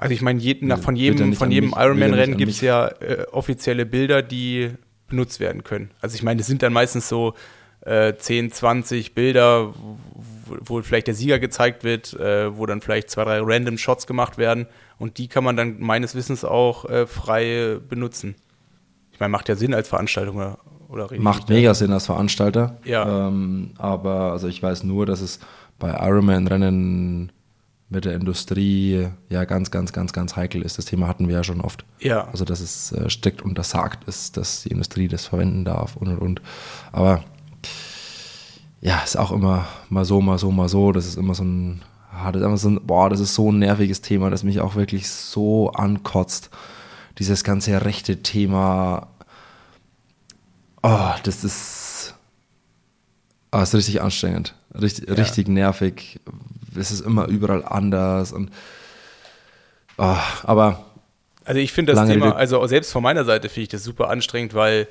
Also 0.00 0.14
ich 0.14 0.22
meine, 0.22 0.40
nach, 0.62 0.78
von 0.78 0.96
jedem, 0.96 1.34
von 1.34 1.50
jedem 1.50 1.74
Ironman-Rennen 1.76 2.38
gibt 2.38 2.52
es 2.52 2.62
ja 2.62 2.88
äh, 2.88 3.26
offizielle 3.32 3.84
Bilder, 3.84 4.22
die 4.22 4.70
benutzt 5.08 5.40
werden 5.40 5.62
können. 5.62 5.90
Also 6.00 6.14
ich 6.14 6.22
meine, 6.22 6.38
das 6.38 6.46
sind 6.46 6.62
dann 6.62 6.72
meistens 6.72 7.06
so 7.06 7.34
äh, 7.82 8.14
10, 8.14 8.50
20 8.50 9.14
Bilder, 9.14 9.74
wo, 10.46 10.56
wo 10.64 10.82
vielleicht 10.82 11.06
der 11.06 11.14
Sieger 11.14 11.38
gezeigt 11.38 11.84
wird, 11.84 12.14
äh, 12.14 12.56
wo 12.56 12.64
dann 12.64 12.80
vielleicht 12.80 13.10
zwei, 13.10 13.24
drei 13.24 13.40
random 13.42 13.76
Shots 13.76 14.06
gemacht 14.06 14.38
werden 14.38 14.66
und 14.98 15.18
die 15.18 15.28
kann 15.28 15.44
man 15.44 15.56
dann 15.56 15.76
meines 15.80 16.14
Wissens 16.14 16.46
auch 16.46 16.88
äh, 16.88 17.06
frei 17.06 17.76
benutzen. 17.86 18.36
Ich 19.12 19.20
meine, 19.20 19.30
macht 19.30 19.50
ja 19.50 19.54
Sinn 19.56 19.74
als 19.74 19.88
Veranstaltung 19.88 20.36
oder, 20.36 20.58
oder 20.88 21.08
macht 21.18 21.50
mega 21.50 21.74
Sinn 21.74 21.92
als 21.92 22.06
Veranstalter. 22.06 22.78
Ja. 22.84 23.28
Ähm, 23.28 23.72
aber 23.76 24.32
also 24.32 24.48
ich 24.48 24.62
weiß 24.62 24.84
nur, 24.84 25.04
dass 25.04 25.20
es 25.20 25.40
bei 25.78 25.90
Ironman-Rennen 25.90 27.32
mit 27.92 28.04
der 28.04 28.14
Industrie 28.14 29.08
ja 29.28 29.44
ganz, 29.44 29.70
ganz, 29.72 29.92
ganz, 29.92 30.12
ganz 30.12 30.36
heikel 30.36 30.62
ist. 30.62 30.78
Das 30.78 30.84
Thema 30.84 31.08
hatten 31.08 31.26
wir 31.28 31.34
ja 31.34 31.44
schon 31.44 31.60
oft. 31.60 31.84
Ja, 31.98 32.28
Also 32.28 32.44
dass 32.44 32.60
es 32.60 32.92
äh, 32.92 33.10
strikt 33.10 33.42
untersagt 33.42 34.04
ist, 34.08 34.36
dass 34.36 34.62
die 34.62 34.68
Industrie 34.70 35.08
das 35.08 35.26
verwenden 35.26 35.64
darf 35.64 35.96
und 35.96 36.08
und 36.08 36.18
und. 36.18 36.42
Aber 36.92 37.24
ja, 38.80 39.00
ist 39.00 39.18
auch 39.18 39.32
immer 39.32 39.66
mal 39.88 40.04
so, 40.04 40.20
mal 40.20 40.38
so, 40.38 40.50
mal 40.52 40.68
so. 40.68 40.92
Das 40.92 41.06
ist 41.06 41.16
immer 41.16 41.34
so 41.34 41.42
ein, 41.44 41.82
das 42.32 42.36
ist 42.36 42.42
immer 42.46 42.56
so 42.56 42.70
ein, 42.70 42.80
boah, 42.86 43.10
das 43.10 43.20
ist 43.20 43.34
so 43.34 43.50
ein 43.50 43.58
nerviges 43.58 44.00
Thema, 44.00 44.30
das 44.30 44.44
mich 44.44 44.60
auch 44.60 44.76
wirklich 44.76 45.10
so 45.10 45.72
ankotzt. 45.72 46.48
Dieses 47.18 47.44
ganze 47.44 47.84
rechte 47.84 48.22
Thema. 48.22 49.08
Oh, 50.82 51.10
das 51.24 51.44
ist, 51.44 52.14
ah, 53.50 53.62
ist 53.62 53.74
richtig 53.74 54.00
anstrengend. 54.00 54.54
Richtig, 54.80 55.08
Ja. 55.08 55.14
richtig 55.14 55.48
nervig. 55.48 56.20
Es 56.78 56.90
ist 56.90 57.00
immer 57.00 57.26
überall 57.26 57.64
anders 57.64 58.32
und 58.32 58.50
oh, 59.98 60.16
aber 60.44 60.84
Also 61.44 61.60
ich 61.60 61.72
finde 61.72 61.92
das 61.92 62.00
Thema, 62.08 62.26
Rede- 62.26 62.36
also 62.36 62.66
selbst 62.66 62.92
von 62.92 63.02
meiner 63.02 63.24
Seite 63.24 63.48
finde 63.48 63.62
ich 63.62 63.68
das 63.68 63.82
super 63.84 64.08
anstrengend, 64.10 64.54
weil, 64.54 64.86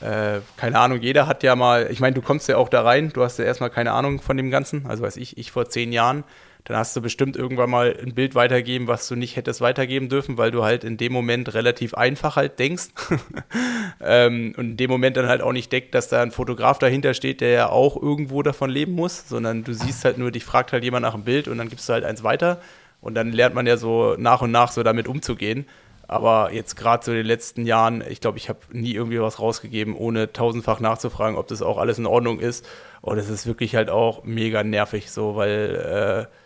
äh, 0.00 0.40
keine 0.56 0.78
Ahnung, 0.78 1.00
jeder 1.00 1.26
hat 1.26 1.42
ja 1.42 1.54
mal, 1.56 1.88
ich 1.90 2.00
meine, 2.00 2.14
du 2.14 2.22
kommst 2.22 2.48
ja 2.48 2.56
auch 2.56 2.68
da 2.68 2.82
rein, 2.82 3.10
du 3.12 3.22
hast 3.22 3.38
ja 3.38 3.44
erstmal 3.44 3.70
keine 3.70 3.92
Ahnung 3.92 4.20
von 4.20 4.36
dem 4.36 4.50
Ganzen, 4.50 4.86
also 4.86 5.02
weiß 5.02 5.16
ich, 5.16 5.38
ich 5.38 5.52
vor 5.52 5.68
zehn 5.68 5.92
Jahren, 5.92 6.24
dann 6.64 6.76
hast 6.76 6.94
du 6.94 7.00
bestimmt 7.00 7.36
irgendwann 7.36 7.70
mal 7.70 7.96
ein 8.00 8.14
Bild 8.14 8.34
weitergeben, 8.34 8.86
was 8.86 9.08
du 9.08 9.16
nicht 9.16 9.36
hättest 9.36 9.60
weitergeben 9.60 10.08
dürfen, 10.08 10.38
weil 10.38 10.52
du 10.52 10.62
halt 10.62 10.84
in 10.84 10.96
dem 10.96 11.12
Moment 11.12 11.54
relativ 11.54 11.94
einfach 11.94 12.36
halt 12.36 12.58
denkst 12.58 12.88
ähm, 14.00 14.54
und 14.56 14.64
in 14.70 14.76
dem 14.76 14.90
Moment 14.90 15.16
dann 15.16 15.26
halt 15.26 15.42
auch 15.42 15.52
nicht 15.52 15.72
deckt, 15.72 15.94
dass 15.94 16.08
da 16.08 16.22
ein 16.22 16.30
Fotograf 16.30 16.78
dahinter 16.78 17.14
steht, 17.14 17.40
der 17.40 17.50
ja 17.50 17.68
auch 17.68 18.00
irgendwo 18.00 18.42
davon 18.42 18.70
leben 18.70 18.92
muss, 18.92 19.28
sondern 19.28 19.64
du 19.64 19.72
siehst 19.72 20.04
halt 20.04 20.18
nur, 20.18 20.30
dich 20.30 20.44
fragt 20.44 20.72
halt 20.72 20.84
jemand 20.84 21.02
nach 21.02 21.14
einem 21.14 21.24
Bild 21.24 21.48
und 21.48 21.58
dann 21.58 21.68
gibst 21.68 21.88
du 21.88 21.94
halt 21.94 22.04
eins 22.04 22.22
weiter 22.22 22.60
und 23.00 23.14
dann 23.14 23.32
lernt 23.32 23.54
man 23.54 23.66
ja 23.66 23.76
so 23.76 24.14
nach 24.16 24.42
und 24.42 24.52
nach 24.52 24.70
so 24.70 24.84
damit 24.84 25.08
umzugehen. 25.08 25.66
Aber 26.06 26.52
jetzt 26.52 26.76
gerade 26.76 27.04
so 27.04 27.10
in 27.10 27.16
den 27.16 27.26
letzten 27.26 27.64
Jahren, 27.64 28.04
ich 28.06 28.20
glaube, 28.20 28.36
ich 28.36 28.48
habe 28.48 28.58
nie 28.70 28.92
irgendwie 28.92 29.20
was 29.20 29.40
rausgegeben, 29.40 29.96
ohne 29.96 30.32
tausendfach 30.32 30.78
nachzufragen, 30.78 31.38
ob 31.38 31.48
das 31.48 31.62
auch 31.62 31.78
alles 31.78 31.98
in 31.98 32.06
Ordnung 32.06 32.38
ist. 32.38 32.66
Und 33.00 33.18
es 33.18 33.30
ist 33.30 33.46
wirklich 33.46 33.74
halt 33.74 33.88
auch 33.88 34.22
mega 34.22 34.62
nervig, 34.62 35.10
so, 35.10 35.36
weil 35.36 36.28
äh, 36.28 36.41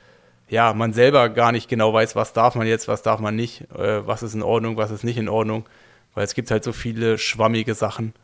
ja, 0.48 0.72
man 0.74 0.92
selber 0.92 1.28
gar 1.28 1.52
nicht 1.52 1.68
genau 1.68 1.92
weiß, 1.92 2.16
was 2.16 2.32
darf 2.32 2.54
man 2.54 2.66
jetzt, 2.66 2.88
was 2.88 3.02
darf 3.02 3.20
man 3.20 3.34
nicht, 3.36 3.62
äh, 3.72 4.06
was 4.06 4.22
ist 4.22 4.34
in 4.34 4.42
Ordnung, 4.42 4.76
was 4.76 4.90
ist 4.90 5.04
nicht 5.04 5.18
in 5.18 5.28
Ordnung. 5.28 5.66
Weil 6.14 6.24
es 6.24 6.34
gibt 6.34 6.50
halt 6.50 6.64
so 6.64 6.72
viele 6.72 7.18
schwammige 7.18 7.74
Sachen. 7.74 8.14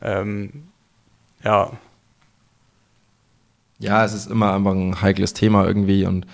Ähm, 0.00 0.68
ja, 1.44 1.70
ja, 3.78 4.04
es 4.04 4.14
ist 4.14 4.30
immer 4.30 4.54
einfach 4.54 4.72
ein 4.72 5.00
heikles 5.02 5.34
Thema 5.34 5.66
irgendwie 5.66 6.06
und 6.06 6.26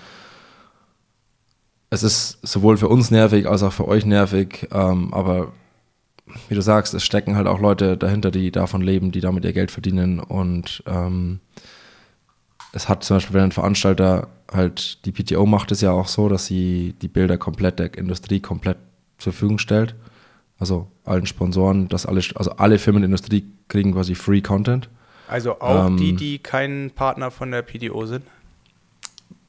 es 1.89 2.03
ist 2.03 2.39
sowohl 2.41 2.77
für 2.77 2.87
uns 2.87 3.11
nervig 3.11 3.47
als 3.47 3.63
auch 3.63 3.73
für 3.73 3.87
euch 3.87 4.05
nervig, 4.05 4.67
ähm, 4.71 5.13
aber 5.13 5.51
wie 6.47 6.55
du 6.55 6.61
sagst, 6.61 6.93
es 6.93 7.03
stecken 7.03 7.35
halt 7.35 7.47
auch 7.47 7.59
Leute 7.59 7.97
dahinter, 7.97 8.31
die 8.31 8.51
davon 8.51 8.81
leben, 8.81 9.11
die 9.11 9.19
damit 9.19 9.43
ihr 9.45 9.53
Geld 9.53 9.71
verdienen 9.71 10.19
und 10.19 10.83
ähm, 10.87 11.39
es 12.71 12.89
hat 12.89 13.03
zum 13.03 13.17
Beispiel, 13.17 13.35
wenn 13.35 13.43
ein 13.43 13.51
Veranstalter 13.51 14.29
halt, 14.53 15.05
die 15.05 15.11
PTO 15.11 15.45
macht 15.45 15.71
es 15.71 15.81
ja 15.81 15.91
auch 15.91 16.07
so, 16.07 16.29
dass 16.29 16.45
sie 16.45 16.93
die 17.01 17.07
Bilder 17.07 17.37
komplett 17.37 17.79
der 17.79 17.97
Industrie 17.97 18.39
komplett 18.39 18.77
zur 19.17 19.33
Verfügung 19.33 19.59
stellt. 19.59 19.95
Also 20.59 20.87
allen 21.03 21.25
Sponsoren, 21.25 21.89
dass 21.89 22.05
alle, 22.05 22.21
also 22.35 22.51
alle 22.51 22.79
Firmen 22.79 23.01
der 23.01 23.07
Industrie 23.07 23.45
kriegen 23.67 23.93
quasi 23.93 24.15
Free 24.15 24.41
Content. 24.41 24.89
also 25.27 25.59
auch 25.59 25.87
Ähm, 25.87 25.97
die, 25.97 26.13
die 26.13 26.39
kein 26.39 26.91
Partner 26.93 27.31
von 27.31 27.51
der 27.51 27.61
PDO 27.61 28.05
sind. 28.05 28.23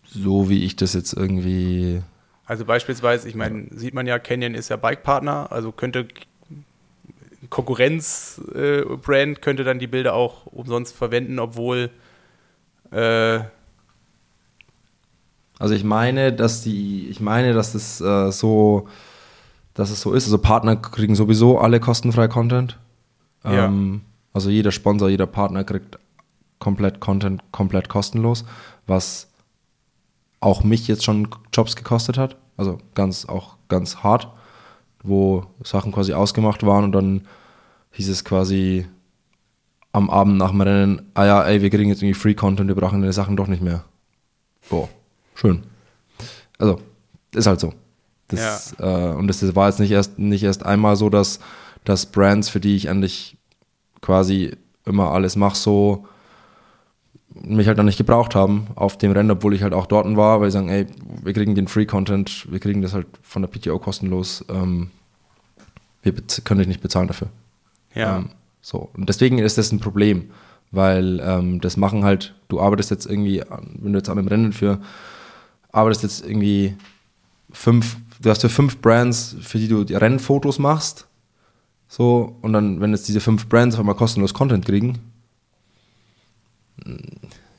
so 0.04 0.48
wie 0.48 0.64
ich 0.64 0.76
das 0.76 0.94
jetzt 0.94 1.12
irgendwie 1.12 2.02
Also 2.46 2.64
beispielsweise, 2.64 3.28
ich 3.28 3.34
meine, 3.34 3.66
sieht 3.70 3.94
man 3.94 4.06
ja, 4.06 4.18
Canyon 4.18 4.54
ist 4.54 4.70
ja 4.70 4.76
Bike-Partner, 4.76 5.48
also 5.50 5.72
könnte 5.72 6.08
Konkurrenz-Brand 7.50 9.38
äh, 9.38 9.40
könnte 9.40 9.64
dann 9.64 9.78
die 9.78 9.86
Bilder 9.86 10.14
auch 10.14 10.46
umsonst 10.46 10.96
verwenden, 10.96 11.38
obwohl 11.38 11.90
äh, 12.90 13.40
also 15.58 15.74
ich 15.74 15.84
meine, 15.84 16.32
dass 16.32 16.62
die, 16.62 17.08
ich 17.08 17.20
meine, 17.20 17.52
dass 17.52 17.72
das 17.72 18.00
äh, 18.00 18.32
so, 18.32 18.88
dass 19.74 19.90
es 19.90 20.00
so 20.00 20.12
ist. 20.12 20.24
Also 20.24 20.38
Partner 20.38 20.76
kriegen 20.76 21.14
sowieso 21.14 21.58
alle 21.58 21.80
kostenfrei 21.80 22.28
Content. 22.28 22.78
Ähm, 23.44 24.02
ja. 24.04 24.10
Also 24.32 24.50
jeder 24.50 24.72
Sponsor, 24.72 25.08
jeder 25.08 25.26
Partner 25.26 25.64
kriegt 25.64 25.98
komplett 26.58 27.00
Content, 27.00 27.42
komplett 27.52 27.88
kostenlos, 27.88 28.44
was 28.86 29.28
auch 30.40 30.64
mich 30.64 30.88
jetzt 30.88 31.04
schon 31.04 31.28
Jobs 31.52 31.76
gekostet 31.76 32.18
hat. 32.18 32.36
Also 32.56 32.78
ganz, 32.94 33.26
auch 33.26 33.56
ganz 33.68 33.98
hart, 33.98 34.28
wo 35.02 35.46
Sachen 35.62 35.92
quasi 35.92 36.14
ausgemacht 36.14 36.64
waren 36.64 36.84
und 36.84 36.92
dann 36.92 37.26
hieß 37.92 38.08
es 38.08 38.24
quasi 38.24 38.86
am 39.92 40.10
Abend 40.10 40.38
nach 40.38 40.50
dem 40.50 40.60
Rennen, 40.60 41.02
ah 41.14 41.24
ja, 41.24 41.44
ey, 41.44 41.62
wir 41.62 41.70
kriegen 41.70 41.88
jetzt 41.88 42.02
irgendwie 42.02 42.18
Free 42.18 42.34
Content, 42.34 42.68
wir 42.68 42.74
brauchen 42.74 43.00
deine 43.00 43.12
Sachen 43.12 43.36
doch 43.36 43.46
nicht 43.46 43.62
mehr. 43.62 43.84
Boah, 44.68 44.88
schön. 45.34 45.62
Also, 46.58 46.80
ist 47.32 47.46
halt 47.46 47.60
so. 47.60 47.72
Das, 48.28 48.74
ja. 48.78 49.12
äh, 49.12 49.14
und 49.14 49.26
das 49.28 49.54
war 49.54 49.68
jetzt 49.68 49.80
nicht 49.80 49.90
erst, 49.90 50.18
nicht 50.18 50.42
erst 50.42 50.64
einmal 50.64 50.96
so, 50.96 51.10
dass, 51.10 51.40
dass 51.84 52.06
Brands, 52.06 52.48
für 52.48 52.60
die 52.60 52.76
ich 52.76 52.88
eigentlich 52.88 53.36
quasi 54.00 54.56
immer 54.84 55.10
alles 55.12 55.36
mache, 55.36 55.56
so 55.56 56.06
mich 57.34 57.66
halt 57.66 57.78
dann 57.78 57.86
nicht 57.86 57.98
gebraucht 57.98 58.34
haben 58.34 58.68
auf 58.76 58.96
dem 58.96 59.10
Rennen, 59.10 59.30
obwohl 59.30 59.54
ich 59.54 59.62
halt 59.62 59.74
auch 59.74 59.86
dort 59.86 60.04
war, 60.16 60.40
weil 60.40 60.50
sie 60.50 60.54
sagen, 60.54 60.68
ey, 60.68 60.86
wir 61.22 61.32
kriegen 61.32 61.54
den 61.54 61.66
Free 61.66 61.86
Content, 61.86 62.46
wir 62.50 62.60
kriegen 62.60 62.80
das 62.80 62.94
halt 62.94 63.06
von 63.22 63.42
der 63.42 63.48
PTO 63.48 63.78
kostenlos, 63.78 64.44
ähm, 64.48 64.90
wir 66.02 66.12
können 66.44 66.58
dich 66.58 66.68
nicht 66.68 66.80
bezahlen 66.80 67.08
dafür. 67.08 67.28
Ja. 67.94 68.18
Ähm, 68.18 68.30
so. 68.60 68.90
Und 68.94 69.08
deswegen 69.08 69.38
ist 69.38 69.58
das 69.58 69.72
ein 69.72 69.80
Problem, 69.80 70.30
weil 70.70 71.20
ähm, 71.24 71.60
das 71.60 71.76
machen 71.76 72.04
halt, 72.04 72.34
du 72.48 72.60
arbeitest 72.60 72.90
jetzt 72.90 73.06
irgendwie, 73.06 73.42
wenn 73.78 73.92
du 73.92 73.98
jetzt 73.98 74.08
an 74.08 74.18
einem 74.18 74.28
Rennen 74.28 74.52
für, 74.52 74.80
arbeitest 75.74 76.02
jetzt 76.04 76.24
irgendwie 76.24 76.76
fünf, 77.50 77.96
du 78.22 78.30
hast 78.30 78.40
für 78.40 78.48
fünf 78.48 78.78
Brands, 78.78 79.36
für 79.40 79.58
die 79.58 79.68
du 79.68 79.84
die 79.84 79.94
Rennfotos 79.94 80.58
machst, 80.58 81.06
so, 81.88 82.38
und 82.42 82.52
dann, 82.52 82.80
wenn 82.80 82.92
jetzt 82.92 83.08
diese 83.08 83.20
fünf 83.20 83.48
Brands 83.48 83.76
auf 83.76 83.80
einmal 83.80 83.94
kostenlos 83.94 84.34
Content 84.34 84.64
kriegen, 84.64 84.98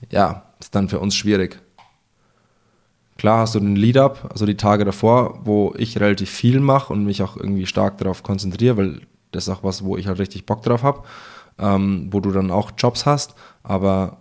ja, 0.09 0.43
ist 0.59 0.75
dann 0.75 0.89
für 0.89 0.99
uns 0.99 1.15
schwierig. 1.15 1.61
Klar 3.17 3.39
hast 3.39 3.55
du 3.55 3.59
den 3.59 3.75
Lead-Up, 3.75 4.29
also 4.31 4.45
die 4.45 4.57
Tage 4.57 4.83
davor, 4.83 5.39
wo 5.45 5.73
ich 5.77 5.99
relativ 5.99 6.29
viel 6.29 6.59
mache 6.59 6.91
und 6.91 7.05
mich 7.05 7.21
auch 7.21 7.37
irgendwie 7.37 7.65
stark 7.65 7.97
darauf 7.97 8.23
konzentriere, 8.23 8.77
weil 8.77 9.01
das 9.31 9.47
ist 9.47 9.53
auch 9.53 9.63
was, 9.63 9.83
wo 9.83 9.95
ich 9.97 10.07
halt 10.07 10.19
richtig 10.19 10.45
Bock 10.45 10.63
drauf 10.63 10.83
habe, 10.83 11.03
ähm, 11.57 12.09
wo 12.11 12.19
du 12.19 12.31
dann 12.31 12.51
auch 12.51 12.71
Jobs 12.77 13.05
hast, 13.05 13.35
aber 13.63 14.17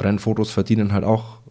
Rennfotos 0.00 0.50
verdienen 0.50 0.92
halt 0.92 1.04
auch 1.04 1.41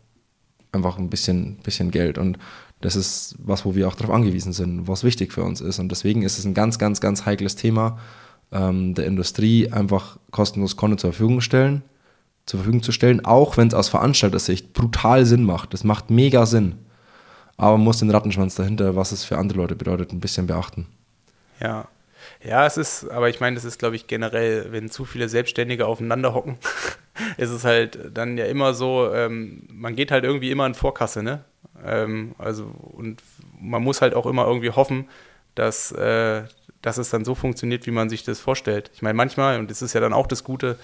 einfach 0.71 0.97
ein 0.97 1.09
bisschen, 1.09 1.57
bisschen 1.57 1.91
Geld 1.91 2.17
und 2.17 2.37
das 2.81 2.95
ist 2.95 3.35
was, 3.39 3.65
wo 3.65 3.75
wir 3.75 3.87
auch 3.87 3.95
darauf 3.95 4.15
angewiesen 4.15 4.53
sind, 4.53 4.87
was 4.87 5.03
wichtig 5.03 5.33
für 5.33 5.43
uns 5.43 5.61
ist 5.61 5.79
und 5.79 5.89
deswegen 5.89 6.23
ist 6.23 6.39
es 6.39 6.45
ein 6.45 6.53
ganz, 6.53 6.79
ganz, 6.79 7.01
ganz 7.01 7.25
heikles 7.25 7.55
Thema 7.55 7.99
ähm, 8.51 8.93
der 8.93 9.05
Industrie, 9.05 9.71
einfach 9.71 10.17
kostenlos 10.31 10.75
Content 10.75 10.99
zur 10.99 11.13
Verfügung 11.13 11.41
stellen, 11.41 11.83
zur 12.45 12.59
Verfügung 12.59 12.83
zu 12.83 12.91
stellen, 12.91 13.25
auch 13.25 13.57
wenn 13.57 13.67
es 13.67 13.73
aus 13.73 13.89
Veranstalter-Sicht 13.89 14.73
brutal 14.73 15.25
Sinn 15.25 15.43
macht. 15.43 15.73
Das 15.73 15.83
macht 15.83 16.09
mega 16.09 16.45
Sinn. 16.45 16.75
Aber 17.57 17.77
man 17.77 17.85
muss 17.85 17.99
den 17.99 18.09
Rattenschwanz 18.09 18.55
dahinter, 18.55 18.95
was 18.95 19.11
es 19.11 19.23
für 19.23 19.37
andere 19.37 19.59
Leute 19.59 19.75
bedeutet, 19.75 20.11
ein 20.11 20.19
bisschen 20.19 20.47
beachten. 20.47 20.87
Ja, 21.61 21.87
ja, 22.43 22.65
es 22.65 22.77
ist, 22.77 23.09
aber 23.09 23.29
ich 23.29 23.39
meine, 23.39 23.55
das 23.55 23.65
ist, 23.65 23.79
glaube 23.79 23.95
ich, 23.95 24.07
generell, 24.07 24.71
wenn 24.71 24.89
zu 24.89 25.05
viele 25.05 25.29
Selbstständige 25.29 25.85
aufeinander 25.85 26.33
hocken, 26.33 26.57
ist 27.37 27.49
es 27.49 27.63
halt 27.63 27.99
dann 28.13 28.37
ja 28.37 28.45
immer 28.45 28.73
so, 28.73 29.13
ähm, 29.13 29.67
man 29.71 29.95
geht 29.95 30.11
halt 30.11 30.23
irgendwie 30.23 30.51
immer 30.51 30.65
in 30.65 30.73
Vorkasse, 30.73 31.23
ne? 31.23 31.43
Ähm, 31.83 32.35
also, 32.37 32.65
und 32.65 33.21
man 33.59 33.83
muss 33.83 34.01
halt 34.01 34.13
auch 34.13 34.25
immer 34.25 34.45
irgendwie 34.45 34.71
hoffen, 34.71 35.07
dass, 35.55 35.91
äh, 35.91 36.43
dass 36.81 36.97
es 36.97 37.09
dann 37.09 37.25
so 37.25 37.35
funktioniert, 37.35 37.85
wie 37.85 37.91
man 37.91 38.09
sich 38.09 38.23
das 38.23 38.39
vorstellt. 38.39 38.91
Ich 38.93 39.01
meine, 39.01 39.15
manchmal, 39.15 39.59
und 39.59 39.69
das 39.69 39.81
ist 39.81 39.93
ja 39.93 40.01
dann 40.01 40.13
auch 40.13 40.27
das 40.27 40.43
Gute, 40.43 40.77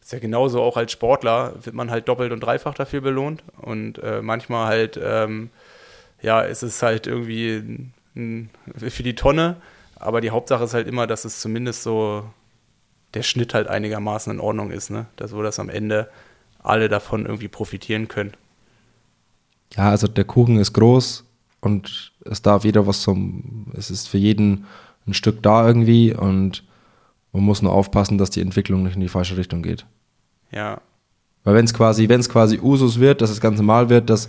ist 0.00 0.12
ja 0.12 0.18
genauso 0.18 0.60
auch 0.60 0.76
als 0.76 0.92
Sportler, 0.92 1.54
wird 1.62 1.74
man 1.74 1.90
halt 1.90 2.08
doppelt 2.08 2.32
und 2.32 2.40
dreifach 2.40 2.74
dafür 2.74 3.00
belohnt. 3.00 3.44
Und 3.56 3.98
äh, 3.98 4.20
manchmal 4.20 4.66
halt, 4.66 5.00
ähm, 5.02 5.50
ja, 6.20 6.42
ist 6.42 6.62
es 6.62 6.82
halt 6.82 7.06
irgendwie 7.06 7.56
ein, 7.56 7.94
ein, 8.16 8.50
für 8.76 9.02
die 9.02 9.14
Tonne. 9.14 9.56
Aber 9.96 10.20
die 10.20 10.30
Hauptsache 10.30 10.64
ist 10.64 10.74
halt 10.74 10.88
immer, 10.88 11.06
dass 11.06 11.24
es 11.24 11.40
zumindest 11.40 11.84
so 11.84 12.24
der 13.14 13.22
Schnitt 13.22 13.54
halt 13.54 13.68
einigermaßen 13.68 14.32
in 14.32 14.40
Ordnung 14.40 14.70
ist, 14.70 14.90
ne? 14.90 15.06
Dass 15.16 15.34
wo 15.34 15.42
das 15.42 15.58
am 15.58 15.68
Ende 15.68 16.08
alle 16.62 16.88
davon 16.88 17.26
irgendwie 17.26 17.48
profitieren 17.48 18.08
können. 18.08 18.32
Ja, 19.76 19.90
also 19.90 20.06
der 20.06 20.24
Kuchen 20.24 20.58
ist 20.58 20.72
groß 20.72 21.24
und 21.60 22.12
es 22.24 22.42
darf 22.42 22.64
jeder 22.64 22.86
was 22.86 23.02
zum, 23.02 23.66
es 23.76 23.90
ist 23.90 24.08
für 24.08 24.18
jeden 24.18 24.66
ein 25.06 25.14
Stück 25.14 25.42
da 25.42 25.66
irgendwie 25.66 26.14
und 26.14 26.64
man 27.32 27.42
muss 27.42 27.62
nur 27.62 27.72
aufpassen, 27.72 28.18
dass 28.18 28.30
die 28.30 28.42
Entwicklung 28.42 28.82
nicht 28.82 28.94
in 28.94 29.00
die 29.00 29.08
falsche 29.08 29.36
Richtung 29.36 29.62
geht. 29.62 29.86
Ja. 30.50 30.80
Weil 31.44 31.54
wenn 31.54 31.64
es 31.64 31.74
quasi, 31.74 32.08
wenn 32.08 32.20
es 32.20 32.28
quasi 32.28 32.60
Usus 32.60 33.00
wird, 33.00 33.20
dass 33.20 33.30
es 33.30 33.40
ganz 33.40 33.58
normal 33.58 33.88
wird, 33.88 34.10
dass, 34.10 34.28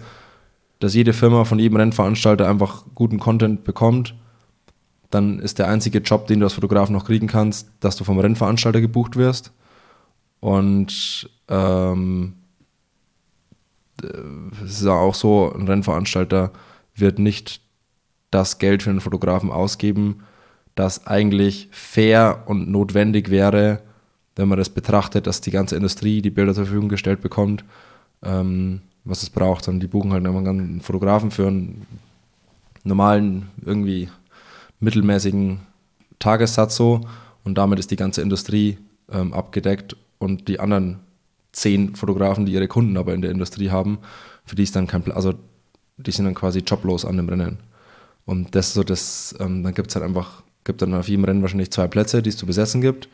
dass 0.80 0.96
jede 0.96 1.14
Firma 1.14 1.44
von 1.44 1.60
jedem 1.60 1.78
Rennveranstalter 1.78 2.50
einfach 2.50 2.86
guten 2.96 3.20
Content 3.20 3.64
bekommt 3.64 4.16
dann 5.14 5.40
ist 5.40 5.60
der 5.60 5.68
einzige 5.68 6.00
Job, 6.00 6.28
den 6.28 6.40
du 6.40 6.46
als 6.46 6.54
Fotograf 6.54 6.90
noch 6.90 7.06
kriegen 7.06 7.28
kannst, 7.28 7.70
dass 7.80 7.96
du 7.96 8.04
vom 8.04 8.20
Rennveranstalter 8.20 8.82
gebucht 8.82 9.16
wirst. 9.16 9.52
Und 10.40 11.30
ähm, 11.50 12.34
es 14.66 14.82
ist 14.82 14.88
auch 14.88 15.16
so, 15.16 15.54
ein 15.54 15.68
Rennveranstalter 15.68 16.52
wird 16.96 17.20
nicht 17.20 17.62
das 18.32 18.58
Geld 18.58 18.84
für 18.84 18.90
einen 18.90 19.02
Fotografen 19.02 19.52
ausgeben, 19.52 20.24
das 20.76 21.06
eigentlich 21.06 21.70
fair 21.72 22.44
und 22.48 22.70
notwendig 22.70 23.30
wäre, 23.30 23.82
wenn 24.36 24.48
man 24.48 24.58
das 24.58 24.70
betrachtet, 24.70 25.28
dass 25.28 25.42
die 25.42 25.52
ganze 25.52 25.76
Industrie 25.76 26.22
die 26.22 26.32
Bilder 26.32 26.56
zur 26.56 26.66
Verfügung 26.66 26.90
gestellt 26.90 27.22
bekommt, 27.22 27.64
ähm, 28.24 28.82
was 29.04 29.22
es 29.22 29.30
braucht. 29.30 29.68
Und 29.68 29.80
die 29.80 29.88
buchen 29.88 30.12
halt 30.12 30.26
einen 30.26 30.82
Fotografen 30.82 31.30
für 31.30 31.48
einen 31.48 31.86
normalen 32.84 33.50
irgendwie 33.64 34.10
mittelmäßigen 34.84 35.60
Tagessatz 36.20 36.76
so 36.76 37.02
und 37.44 37.58
damit 37.58 37.80
ist 37.80 37.92
die 37.92 37.96
ganze 37.96 38.22
Industrie 38.22 38.78
ähm, 39.12 39.34
abgedeckt 39.34 39.96
und 40.20 40.48
die 40.48 40.60
anderen 40.60 41.00
zehn 41.52 41.96
Fotografen, 41.96 42.46
die 42.46 42.54
ihre 42.54 42.68
Kunden 42.68 42.98
aber 42.98 43.14
in 43.14 43.22
der 43.22 43.32
Industrie 43.32 43.70
haben, 43.70 44.00
für 44.46 44.56
die 44.56 44.64
ist 44.64 44.76
dann 44.76 44.88
kein, 44.88 45.10
also 45.12 45.34
die 45.98 46.12
sind 46.12 46.26
dann 46.26 46.34
quasi 46.34 46.60
joblos 46.60 47.06
an 47.06 47.18
dem 47.18 47.30
Rennen. 47.30 47.60
Und 48.26 48.56
das 48.56 48.74
so 48.74 48.84
das, 48.84 49.36
ähm, 49.40 49.64
dann 49.64 49.74
gibt 49.74 49.90
es 49.90 49.96
halt 49.96 50.06
einfach, 50.06 50.44
gibt 50.64 50.82
dann 50.82 50.94
auf 50.94 51.08
jedem 51.08 51.26
Rennen 51.26 51.42
wahrscheinlich 51.42 51.72
zwei 51.72 51.88
Plätze, 51.88 52.22
die 52.22 52.30
es 52.30 52.38
zu 52.38 52.46
besetzen 52.46 52.82
gibt 52.82 53.10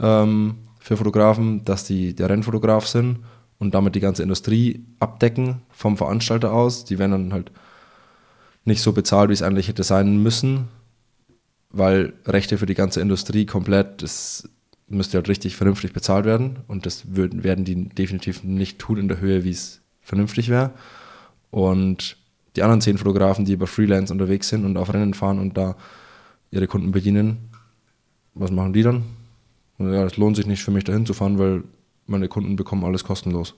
ähm, 0.00 0.56
für 0.80 0.96
Fotografen, 0.96 1.64
dass 1.64 1.84
die 1.84 2.14
der 2.14 2.28
Rennfotograf 2.28 2.86
sind 2.86 3.20
und 3.58 3.74
damit 3.74 3.94
die 3.94 4.00
ganze 4.00 4.22
Industrie 4.22 4.84
abdecken 4.98 5.62
vom 5.70 5.96
Veranstalter 5.96 6.52
aus. 6.52 6.84
Die 6.84 6.98
werden 6.98 7.12
dann 7.12 7.32
halt 7.32 7.52
nicht 8.64 8.82
so 8.82 8.92
bezahlt, 8.92 9.30
wie 9.30 9.34
es 9.34 9.42
eigentlich 9.42 9.68
hätte 9.68 9.84
sein 9.84 10.22
müssen, 10.22 10.68
weil 11.70 12.12
Rechte 12.26 12.58
für 12.58 12.66
die 12.66 12.74
ganze 12.74 13.00
Industrie 13.00 13.46
komplett, 13.46 14.02
das 14.02 14.48
müsste 14.88 15.18
halt 15.18 15.28
richtig 15.28 15.56
vernünftig 15.56 15.92
bezahlt 15.92 16.24
werden 16.24 16.58
und 16.66 16.84
das 16.84 17.14
würden, 17.14 17.44
werden 17.44 17.64
die 17.64 17.88
definitiv 17.88 18.42
nicht 18.42 18.78
tun 18.78 18.98
in 18.98 19.08
der 19.08 19.20
Höhe, 19.20 19.44
wie 19.44 19.50
es 19.50 19.80
vernünftig 20.00 20.48
wäre. 20.48 20.72
Und 21.50 22.16
die 22.56 22.62
anderen 22.62 22.80
zehn 22.80 22.98
Fotografen, 22.98 23.44
die 23.44 23.52
über 23.52 23.68
Freelance 23.68 24.12
unterwegs 24.12 24.48
sind 24.48 24.64
und 24.64 24.76
auf 24.76 24.92
Rennen 24.92 25.14
fahren 25.14 25.38
und 25.38 25.56
da 25.56 25.76
ihre 26.50 26.66
Kunden 26.66 26.90
bedienen, 26.90 27.50
was 28.34 28.50
machen 28.50 28.72
die 28.72 28.82
dann? 28.82 29.04
Und 29.78 29.92
ja, 29.92 30.04
es 30.04 30.16
lohnt 30.16 30.36
sich 30.36 30.46
nicht 30.46 30.62
für 30.62 30.72
mich 30.72 30.84
dahin 30.84 31.06
zu 31.06 31.14
fahren, 31.14 31.38
weil 31.38 31.62
meine 32.06 32.28
Kunden 32.28 32.56
bekommen 32.56 32.84
alles 32.84 33.04
kostenlos. 33.04 33.54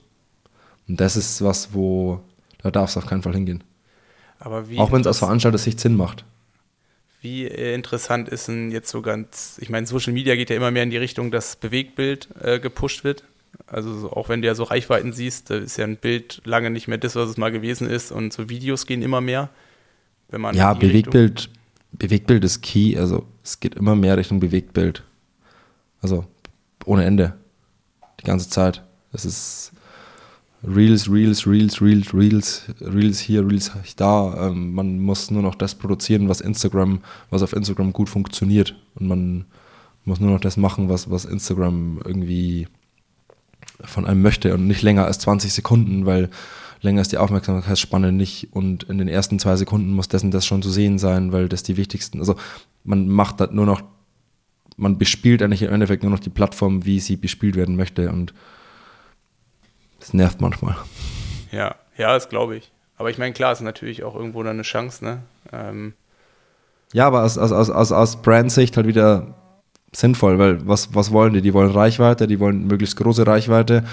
Und 0.87 0.99
das 1.01 1.15
ist 1.15 1.41
was, 1.41 1.73
wo 1.73 2.21
da 2.61 2.71
darf 2.71 2.89
es 2.89 2.97
auf 2.97 3.05
keinen 3.05 3.21
Fall 3.21 3.33
hingehen. 3.33 3.63
Auch 4.79 4.91
wenn 4.91 5.01
es 5.01 5.07
aus 5.07 5.19
Veranstalter-Sicht 5.19 5.79
Sinn 5.79 5.95
macht. 5.95 6.25
Wie 7.23 7.47
äh, 7.47 7.73
interessant 7.73 8.27
ist 8.27 8.49
denn 8.49 8.69
jetzt 8.69 8.89
so 8.89 9.01
ganz, 9.01 9.57
ich 9.61 9.69
meine, 9.69 9.87
Social 9.87 10.11
Media 10.11 10.35
geht 10.35 10.49
ja 10.49 10.57
immer 10.57 10.71
mehr 10.71 10.83
in 10.83 10.89
die 10.89 10.97
Richtung, 10.97 11.31
dass 11.31 11.55
Bewegtbild 11.55 12.27
äh, 12.41 12.59
gepusht 12.59 13.05
wird. 13.05 13.23
Also 13.65 13.97
so, 13.97 14.11
auch 14.11 14.27
wenn 14.27 14.41
du 14.41 14.47
ja 14.47 14.55
so 14.55 14.63
Reichweiten 14.63 15.13
siehst, 15.13 15.49
da 15.49 15.55
ist 15.55 15.77
ja 15.77 15.85
ein 15.85 15.95
Bild 15.95 16.41
lange 16.43 16.69
nicht 16.69 16.89
mehr 16.89 16.97
das, 16.97 17.15
was 17.15 17.29
es 17.29 17.37
mal 17.37 17.49
gewesen 17.49 17.89
ist 17.89 18.11
und 18.11 18.33
so 18.33 18.49
Videos 18.49 18.85
gehen 18.85 19.01
immer 19.01 19.21
mehr. 19.21 19.49
Wenn 20.27 20.41
man 20.41 20.53
ja, 20.53 20.73
Bewegtbild, 20.73 21.49
Bewegtbild 21.93 22.43
ist 22.43 22.61
key, 22.61 22.97
also 22.97 23.25
es 23.41 23.61
geht 23.61 23.75
immer 23.75 23.95
mehr 23.95 24.17
Richtung 24.17 24.41
Bewegtbild. 24.41 25.03
Also 26.01 26.25
ohne 26.85 27.05
Ende. 27.05 27.35
Die 28.19 28.25
ganze 28.25 28.49
Zeit. 28.49 28.83
Es 29.13 29.23
ist, 29.23 29.71
Reels, 30.65 31.11
Reels, 31.11 31.45
Reels, 31.45 31.81
Reels, 31.81 32.13
Reels, 32.13 32.63
Reels 32.79 33.19
hier, 33.19 33.47
Reels 33.47 33.71
da. 33.97 34.47
Ähm, 34.47 34.73
man 34.73 34.99
muss 34.99 35.29
nur 35.29 35.41
noch 35.41 35.55
das 35.55 35.75
produzieren, 35.75 36.29
was 36.29 36.41
Instagram, 36.41 37.01
was 37.29 37.43
auf 37.43 37.53
Instagram 37.53 37.91
gut 37.91 38.09
funktioniert. 38.09 38.75
Und 38.95 39.07
man 39.07 39.45
muss 40.05 40.19
nur 40.19 40.31
noch 40.31 40.39
das 40.39 40.57
machen, 40.57 40.89
was, 40.89 41.09
was 41.09 41.25
Instagram 41.25 41.99
irgendwie 42.05 42.67
von 43.83 44.05
einem 44.05 44.21
möchte 44.21 44.53
und 44.53 44.67
nicht 44.67 44.81
länger 44.81 45.05
als 45.05 45.19
20 45.19 45.51
Sekunden, 45.51 46.05
weil 46.05 46.29
länger 46.81 47.01
ist 47.01 47.11
die 47.11 47.17
Aufmerksamkeitsspanne 47.17 48.11
nicht 48.11 48.53
und 48.53 48.83
in 48.83 48.97
den 48.97 49.07
ersten 49.07 49.39
zwei 49.39 49.55
Sekunden 49.55 49.93
muss 49.93 50.09
dessen 50.09 50.31
das 50.31 50.45
schon 50.45 50.61
zu 50.61 50.69
sehen 50.69 50.99
sein, 50.99 51.31
weil 51.31 51.49
das 51.49 51.63
die 51.63 51.77
wichtigsten, 51.77 52.19
also 52.19 52.35
man 52.83 53.07
macht 53.07 53.39
das 53.39 53.51
nur 53.51 53.65
noch, 53.65 53.81
man 54.75 54.97
bespielt 54.97 55.41
eigentlich 55.41 55.61
im 55.61 55.73
Endeffekt 55.73 56.03
nur 56.03 56.11
noch 56.11 56.19
die 56.19 56.29
Plattform, 56.29 56.85
wie 56.85 56.99
sie 56.99 57.15
bespielt 57.15 57.55
werden 57.55 57.75
möchte 57.75 58.09
und 58.11 58.33
das 60.03 60.13
nervt 60.13 60.41
manchmal. 60.41 60.75
Ja, 61.51 61.75
ja, 61.97 62.13
das 62.13 62.27
glaube 62.27 62.57
ich. 62.57 62.71
Aber 62.97 63.09
ich 63.09 63.17
meine, 63.17 63.33
klar, 63.33 63.53
ist 63.53 63.61
natürlich 63.61 64.03
auch 64.03 64.15
irgendwo 64.15 64.43
dann 64.43 64.57
eine 64.57 64.63
Chance, 64.63 65.03
ne? 65.03 65.19
Ähm 65.53 65.93
ja, 66.91 67.07
aber 67.07 67.23
aus, 67.23 67.37
aus, 67.37 67.51
aus, 67.53 67.91
aus 67.91 68.21
Brandsicht 68.21 68.75
halt 68.75 68.85
wieder 68.85 69.33
sinnvoll, 69.93 70.39
weil 70.39 70.67
was, 70.67 70.93
was 70.93 71.11
wollen 71.11 71.33
die? 71.33 71.41
Die 71.41 71.53
wollen 71.53 71.71
Reichweite, 71.71 72.27
die 72.27 72.39
wollen 72.39 72.67
möglichst 72.67 72.97
große 72.97 73.25
Reichweite 73.25 73.85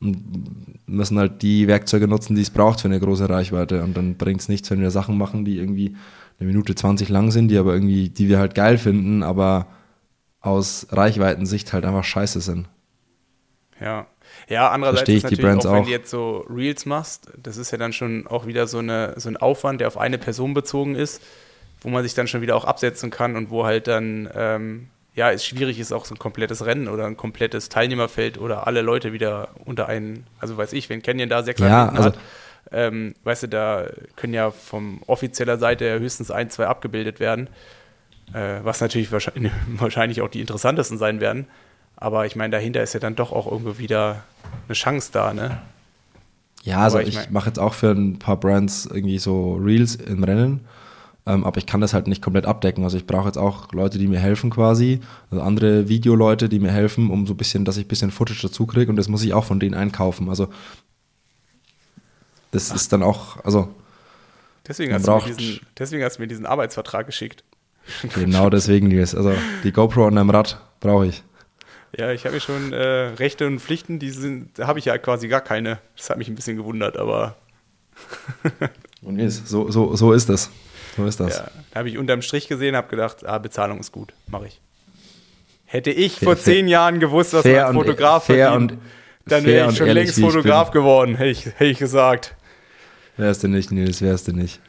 und 0.00 0.86
müssen 0.86 1.18
halt 1.18 1.40
die 1.40 1.66
Werkzeuge 1.66 2.08
nutzen, 2.08 2.34
die 2.34 2.42
es 2.42 2.50
braucht 2.50 2.82
für 2.82 2.88
eine 2.88 3.00
große 3.00 3.28
Reichweite. 3.28 3.82
Und 3.82 3.96
dann 3.96 4.16
bringt 4.16 4.42
es 4.42 4.48
nichts, 4.48 4.70
wenn 4.70 4.82
wir 4.82 4.90
Sachen 4.90 5.16
machen, 5.16 5.46
die 5.46 5.56
irgendwie 5.56 5.96
eine 6.38 6.46
Minute 6.46 6.74
20 6.74 7.08
lang 7.08 7.30
sind, 7.30 7.48
die 7.48 7.56
aber 7.56 7.72
irgendwie, 7.72 8.10
die 8.10 8.28
wir 8.28 8.38
halt 8.38 8.54
geil 8.54 8.76
finden, 8.76 9.22
aber 9.22 9.66
aus 10.40 10.86
Reichweitensicht 10.90 11.72
halt 11.72 11.86
einfach 11.86 12.04
scheiße 12.04 12.40
sind. 12.42 12.68
Ja. 13.80 14.06
Ja, 14.48 14.70
andererseits 14.70 15.08
ist 15.08 15.22
natürlich 15.24 15.66
auch, 15.66 15.72
wenn 15.72 15.84
du 15.84 15.90
jetzt 15.90 16.10
so 16.10 16.46
Reels 16.48 16.86
machst, 16.86 17.28
das 17.42 17.56
ist 17.56 17.70
ja 17.70 17.78
dann 17.78 17.92
schon 17.92 18.26
auch 18.26 18.46
wieder 18.46 18.66
so, 18.66 18.78
eine, 18.78 19.14
so 19.16 19.28
ein 19.28 19.36
Aufwand, 19.36 19.80
der 19.80 19.88
auf 19.88 19.96
eine 19.96 20.18
Person 20.18 20.54
bezogen 20.54 20.94
ist, 20.94 21.22
wo 21.80 21.88
man 21.88 22.02
sich 22.02 22.14
dann 22.14 22.26
schon 22.26 22.42
wieder 22.42 22.56
auch 22.56 22.64
absetzen 22.64 23.10
kann 23.10 23.36
und 23.36 23.50
wo 23.50 23.64
halt 23.64 23.86
dann 23.86 24.28
ähm, 24.34 24.88
ja, 25.14 25.30
es 25.30 25.46
schwierig 25.46 25.78
ist, 25.78 25.92
auch 25.92 26.04
so 26.04 26.14
ein 26.14 26.18
komplettes 26.18 26.66
Rennen 26.66 26.88
oder 26.88 27.06
ein 27.06 27.16
komplettes 27.16 27.68
Teilnehmerfeld 27.68 28.38
oder 28.38 28.66
alle 28.66 28.82
Leute 28.82 29.12
wieder 29.12 29.50
unter 29.64 29.88
einen, 29.88 30.26
also 30.40 30.56
weiß 30.56 30.72
ich, 30.72 30.90
wenn 30.90 31.02
Canyon 31.02 31.28
da 31.28 31.42
sechs 31.42 31.60
ja, 31.60 31.88
also 31.88 32.04
hat, 32.04 32.18
ähm, 32.72 33.14
weißt 33.22 33.44
du, 33.44 33.48
da 33.48 33.86
können 34.16 34.34
ja 34.34 34.50
vom 34.50 35.02
offizieller 35.06 35.58
Seite 35.58 36.00
höchstens 36.00 36.30
ein, 36.30 36.50
zwei 36.50 36.66
abgebildet 36.66 37.20
werden, 37.20 37.48
äh, 38.32 38.58
was 38.62 38.80
natürlich 38.80 39.12
wahrscheinlich, 39.12 39.52
wahrscheinlich 39.68 40.20
auch 40.20 40.28
die 40.28 40.40
interessantesten 40.40 40.98
sein 40.98 41.20
werden. 41.20 41.46
Aber 41.96 42.26
ich 42.26 42.36
meine, 42.36 42.50
dahinter 42.50 42.82
ist 42.82 42.94
ja 42.94 43.00
dann 43.00 43.14
doch 43.14 43.32
auch 43.32 43.50
irgendwo 43.50 43.78
wieder 43.78 44.22
eine 44.66 44.74
Chance 44.74 45.10
da, 45.12 45.32
ne? 45.32 45.58
Ja, 46.62 46.78
also 46.78 46.98
Aber 46.98 47.06
ich, 47.06 47.18
ich 47.18 47.30
mache 47.30 47.48
jetzt 47.48 47.58
auch 47.58 47.74
für 47.74 47.90
ein 47.90 48.18
paar 48.18 48.38
Brands 48.38 48.86
irgendwie 48.86 49.18
so 49.18 49.54
Reels 49.54 49.96
im 49.96 50.24
Rennen 50.24 50.66
ähm, 51.26 51.44
aber 51.44 51.56
ich 51.58 51.66
kann 51.66 51.80
das 51.80 51.94
halt 51.94 52.06
nicht 52.06 52.22
komplett 52.22 52.44
abdecken. 52.44 52.84
Also 52.84 52.96
ich 52.96 53.06
brauche 53.06 53.26
jetzt 53.26 53.38
auch 53.38 53.72
Leute, 53.72 53.98
die 53.98 54.08
mir 54.08 54.18
helfen 54.18 54.50
quasi, 54.50 55.00
also 55.30 55.42
andere 55.42 55.88
Videoleute, 55.88 56.48
die 56.48 56.60
mir 56.60 56.70
helfen, 56.70 57.10
um 57.10 57.26
so 57.26 57.32
ein 57.32 57.36
bisschen, 57.36 57.64
dass 57.64 57.78
ich 57.78 57.86
ein 57.86 57.88
bisschen 57.88 58.10
Footage 58.10 58.42
dazu 58.42 58.66
kriege 58.66 58.90
und 58.90 58.96
das 58.96 59.08
muss 59.08 59.22
ich 59.22 59.32
auch 59.32 59.44
von 59.44 59.58
denen 59.58 59.74
einkaufen. 59.74 60.28
Also 60.28 60.48
das 62.50 62.70
Ach. 62.70 62.76
ist 62.76 62.92
dann 62.92 63.02
auch, 63.02 63.42
also 63.42 63.74
deswegen 64.68 64.92
hast, 64.92 65.06
braucht, 65.06 65.28
diesen, 65.28 65.60
deswegen 65.78 66.04
hast, 66.04 66.16
du 66.16 66.22
mir 66.22 66.28
diesen 66.28 66.46
Arbeitsvertrag 66.46 67.06
geschickt. 67.06 67.42
Genau 68.14 68.50
deswegen, 68.50 68.88
Nils. 68.88 69.14
Also 69.14 69.32
die 69.62 69.72
GoPro 69.72 70.06
an 70.06 70.16
deinem 70.16 70.30
Rad 70.30 70.60
brauche 70.80 71.06
ich. 71.06 71.22
Ja, 71.96 72.10
ich 72.12 72.26
habe 72.26 72.40
schon 72.40 72.72
äh, 72.72 72.82
Rechte 73.16 73.46
und 73.46 73.60
Pflichten, 73.60 73.98
die 73.98 74.10
sind, 74.10 74.58
habe 74.58 74.78
ich 74.78 74.86
ja 74.86 74.98
quasi 74.98 75.28
gar 75.28 75.40
keine. 75.40 75.78
Das 75.96 76.10
hat 76.10 76.18
mich 76.18 76.28
ein 76.28 76.34
bisschen 76.34 76.56
gewundert, 76.56 76.96
aber. 76.96 77.36
und 79.02 79.16
Nils, 79.16 79.42
so, 79.44 79.70
so, 79.70 79.94
so 79.94 80.12
ist 80.12 80.28
das. 80.28 80.50
So 80.96 81.06
ist 81.06 81.20
das. 81.20 81.38
Ja, 81.38 81.50
da 81.70 81.78
habe 81.80 81.88
ich 81.88 81.98
unterm 81.98 82.22
Strich 82.22 82.48
gesehen, 82.48 82.76
habe 82.76 82.88
gedacht, 82.88 83.26
ah, 83.26 83.38
Bezahlung 83.38 83.80
ist 83.80 83.92
gut, 83.92 84.12
mache 84.26 84.46
ich. 84.46 84.60
Hätte 85.66 85.90
ich 85.90 86.18
vor 86.18 86.36
fair, 86.36 86.44
zehn 86.44 86.68
Jahren 86.68 87.00
gewusst, 87.00 87.32
was 87.32 87.44
man 87.44 87.56
als 87.56 87.74
Fotograf 87.74 88.24
fair 88.26 88.48
verdient, 88.48 88.72
und, 88.72 88.80
dann 89.26 89.44
wäre 89.44 89.70
ich 89.70 89.76
schon 89.76 89.88
längst 89.88 90.20
Fotograf 90.20 90.70
geworden, 90.70 91.16
hätte 91.16 91.30
ich, 91.30 91.46
hätte 91.46 91.64
ich 91.64 91.78
gesagt. 91.78 92.36
Wärst 93.16 93.42
du 93.42 93.48
nicht, 93.48 93.70
Nils, 93.70 94.02
wärst 94.02 94.28
du 94.28 94.32
nicht. 94.32 94.60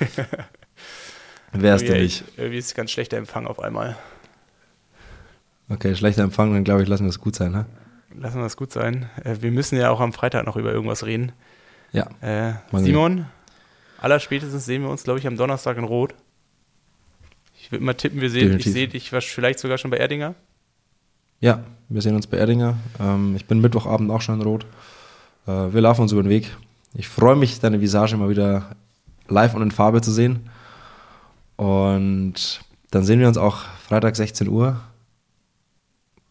wärst 1.52 1.88
du 1.88 1.92
nicht. 1.92 2.24
Irgendwie 2.36 2.58
ist 2.58 2.66
es 2.66 2.74
ganz 2.74 2.90
schlechter 2.90 3.16
Empfang 3.16 3.46
auf 3.46 3.60
einmal. 3.60 3.96
Okay, 5.72 5.96
schlechter 5.96 6.22
Empfang, 6.22 6.52
dann 6.52 6.64
glaube 6.64 6.82
ich, 6.82 6.88
lassen 6.88 7.04
wir 7.04 7.10
es 7.10 7.18
gut 7.18 7.34
sein, 7.34 7.52
ne? 7.52 7.66
Lassen 8.14 8.38
wir 8.38 8.46
es 8.46 8.56
gut 8.56 8.72
sein. 8.72 9.08
Äh, 9.24 9.36
wir 9.40 9.50
müssen 9.50 9.78
ja 9.78 9.90
auch 9.90 10.00
am 10.00 10.12
Freitag 10.12 10.44
noch 10.44 10.56
über 10.56 10.72
irgendwas 10.72 11.06
reden. 11.06 11.32
Ja. 11.92 12.08
Äh, 12.20 12.54
Simon, 12.72 13.26
Allerspätestens 14.02 14.64
sehen 14.64 14.82
wir 14.82 14.90
uns, 14.90 15.04
glaube 15.04 15.20
ich, 15.20 15.28
am 15.28 15.36
Donnerstag 15.36 15.78
in 15.78 15.84
Rot. 15.84 16.12
Ich 17.56 17.70
würde 17.70 17.84
mal 17.84 17.94
tippen, 17.94 18.20
wir 18.20 18.30
sehen, 18.30 18.58
ich 18.58 18.64
sehe 18.64 18.88
dich 18.88 19.10
vielleicht 19.10 19.60
sogar 19.60 19.78
schon 19.78 19.92
bei 19.92 19.96
Erdinger. 19.96 20.34
Ja, 21.38 21.62
wir 21.88 22.02
sehen 22.02 22.16
uns 22.16 22.26
bei 22.26 22.36
Erdinger. 22.36 22.76
Ähm, 22.98 23.36
ich 23.36 23.46
bin 23.46 23.60
Mittwochabend 23.60 24.10
auch 24.10 24.20
schon 24.20 24.40
in 24.40 24.42
Rot. 24.46 24.66
Äh, 25.46 25.72
wir 25.72 25.80
laufen 25.80 26.02
uns 26.02 26.10
über 26.10 26.22
den 26.22 26.30
Weg. 26.30 26.50
Ich 26.94 27.08
freue 27.08 27.36
mich, 27.36 27.60
deine 27.60 27.80
Visage 27.80 28.16
mal 28.16 28.28
wieder 28.28 28.74
live 29.28 29.54
und 29.54 29.62
in 29.62 29.70
Farbe 29.70 30.00
zu 30.00 30.10
sehen. 30.10 30.50
Und 31.54 32.60
dann 32.90 33.04
sehen 33.04 33.20
wir 33.20 33.28
uns 33.28 33.38
auch 33.38 33.58
Freitag 33.86 34.16
16 34.16 34.48
Uhr 34.48 34.80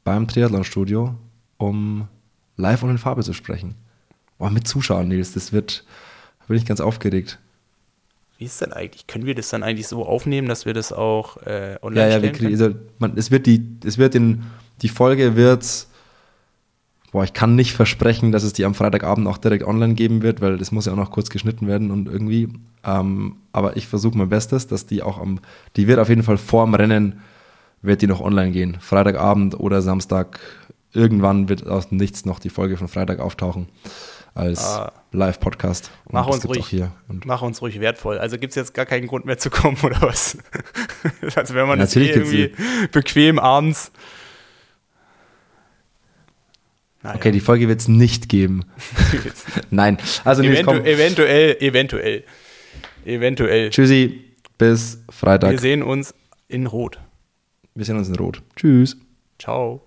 beim 0.04 0.28
Triathlon-Studio, 0.28 1.16
um 1.58 2.08
live 2.58 2.84
und 2.84 2.92
in 2.92 2.98
Farbe 2.98 3.24
zu 3.24 3.34
sprechen. 3.34 3.76
Oh, 4.40 4.50
mit 4.50 4.68
Zuschauern, 4.68 5.08
Nils, 5.08 5.34
das 5.34 5.54
wird, 5.54 5.86
da 6.40 6.46
bin 6.48 6.58
ich 6.58 6.66
ganz 6.66 6.80
aufgeregt. 6.80 7.40
Wie 8.38 8.46
ist 8.46 8.60
denn 8.60 8.74
eigentlich? 8.74 9.06
Können 9.06 9.28
wir 9.28 9.36
das 9.36 9.50
dann 9.50 9.62
eigentlich 9.62 9.88
so 9.88 10.04
aufnehmen, 10.04 10.48
dass 10.48 10.66
wir 10.66 10.74
das 10.74 10.92
auch 10.92 11.38
äh, 11.46 11.78
online 11.84 12.10
ja, 12.10 12.16
ja, 12.18 12.24
wir 12.24 12.32
kriegen, 12.32 12.52
also, 12.52 12.76
man, 12.98 13.16
es 13.16 13.30
wird 13.30 13.46
die, 13.46 13.64
es 13.86 14.00
wird 14.00 14.16
in, 14.16 14.44
die 14.82 14.90
Folge 14.90 15.36
wird, 15.36 15.86
boah, 17.12 17.24
ich 17.24 17.34
kann 17.34 17.56
nicht 17.56 17.74
versprechen, 17.74 18.32
dass 18.32 18.42
es 18.42 18.54
die 18.54 18.66
am 18.66 18.74
Freitagabend 18.74 19.28
auch 19.28 19.38
direkt 19.38 19.64
online 19.64 19.94
geben 19.94 20.24
wird, 20.24 20.42
weil 20.42 20.58
das 20.58 20.72
muss 20.72 20.88
ja 20.88 20.94
auch 20.94 20.98
noch 20.98 21.12
kurz 21.12 21.30
geschnitten 21.30 21.68
werden 21.68 21.92
und 21.92 22.08
irgendwie, 22.08 22.50
ähm, 22.84 23.36
aber 23.52 23.78
ich 23.78 23.86
versuche 23.86 24.18
mein 24.18 24.30
Bestes, 24.30 24.66
dass 24.66 24.88
die 24.88 25.04
auch 25.04 25.20
am, 25.20 25.40
die 25.76 25.88
wird 25.88 26.00
auf 26.00 26.10
jeden 26.10 26.24
Fall 26.24 26.38
vorm 26.38 26.74
Rennen, 26.74 27.22
wird 27.82 28.02
die 28.02 28.08
noch 28.08 28.22
online 28.22 28.52
gehen. 28.52 28.78
Freitagabend 28.80 29.60
oder 29.60 29.82
Samstag, 29.82 30.40
irgendwann 30.94 31.50
wird 31.50 31.68
aus 31.68 31.92
Nichts 31.92 32.26
noch 32.26 32.40
die 32.40 32.50
Folge 32.50 32.78
von 32.78 32.88
Freitag 32.88 33.20
auftauchen 33.20 33.68
als 34.34 34.64
ah. 34.64 34.94
Live-Podcast. 35.12 35.92
Mach 36.10 36.28
uns, 36.28 36.48
ruhig, 36.48 36.84
mach 37.26 37.42
uns 37.42 37.62
ruhig 37.62 37.80
wertvoll. 37.80 38.18
Also 38.18 38.38
gibt 38.38 38.52
es 38.52 38.56
jetzt 38.56 38.74
gar 38.74 38.86
keinen 38.86 39.08
Grund 39.08 39.26
mehr 39.26 39.38
zu 39.38 39.50
kommen, 39.50 39.78
oder 39.84 40.02
was? 40.02 40.38
also 41.36 41.54
wenn 41.54 41.68
man 41.68 41.80
ja, 41.80 41.86
das 41.86 41.96
irgendwie 41.96 42.54
bequem 42.92 43.40
abends. 43.40 43.92
Naja. 47.04 47.16
Okay, 47.16 47.32
die 47.32 47.40
Folge 47.40 47.68
wird 47.68 47.82
es 47.82 47.88
nicht 47.88 48.30
geben. 48.30 48.64
Nein, 49.72 49.98
also 50.24 50.44
Eventu 50.44 50.74
nee, 50.74 50.92
eventuell, 50.92 51.58
eventuell, 51.60 52.24
eventuell. 53.06 53.70
Tschüssi, 53.72 54.24
bis 54.60 55.04
Freitag. 55.10 55.52
Wir 55.52 55.60
sehen 55.60 55.82
uns 55.82 56.14
in 56.48 56.68
Rot. 56.68 57.00
Wir 57.76 57.86
sehen 57.86 57.98
uns 57.98 58.10
in 58.10 58.16
Rot. 58.16 58.42
Tschüss. 58.56 58.98
Ciao. 59.40 59.82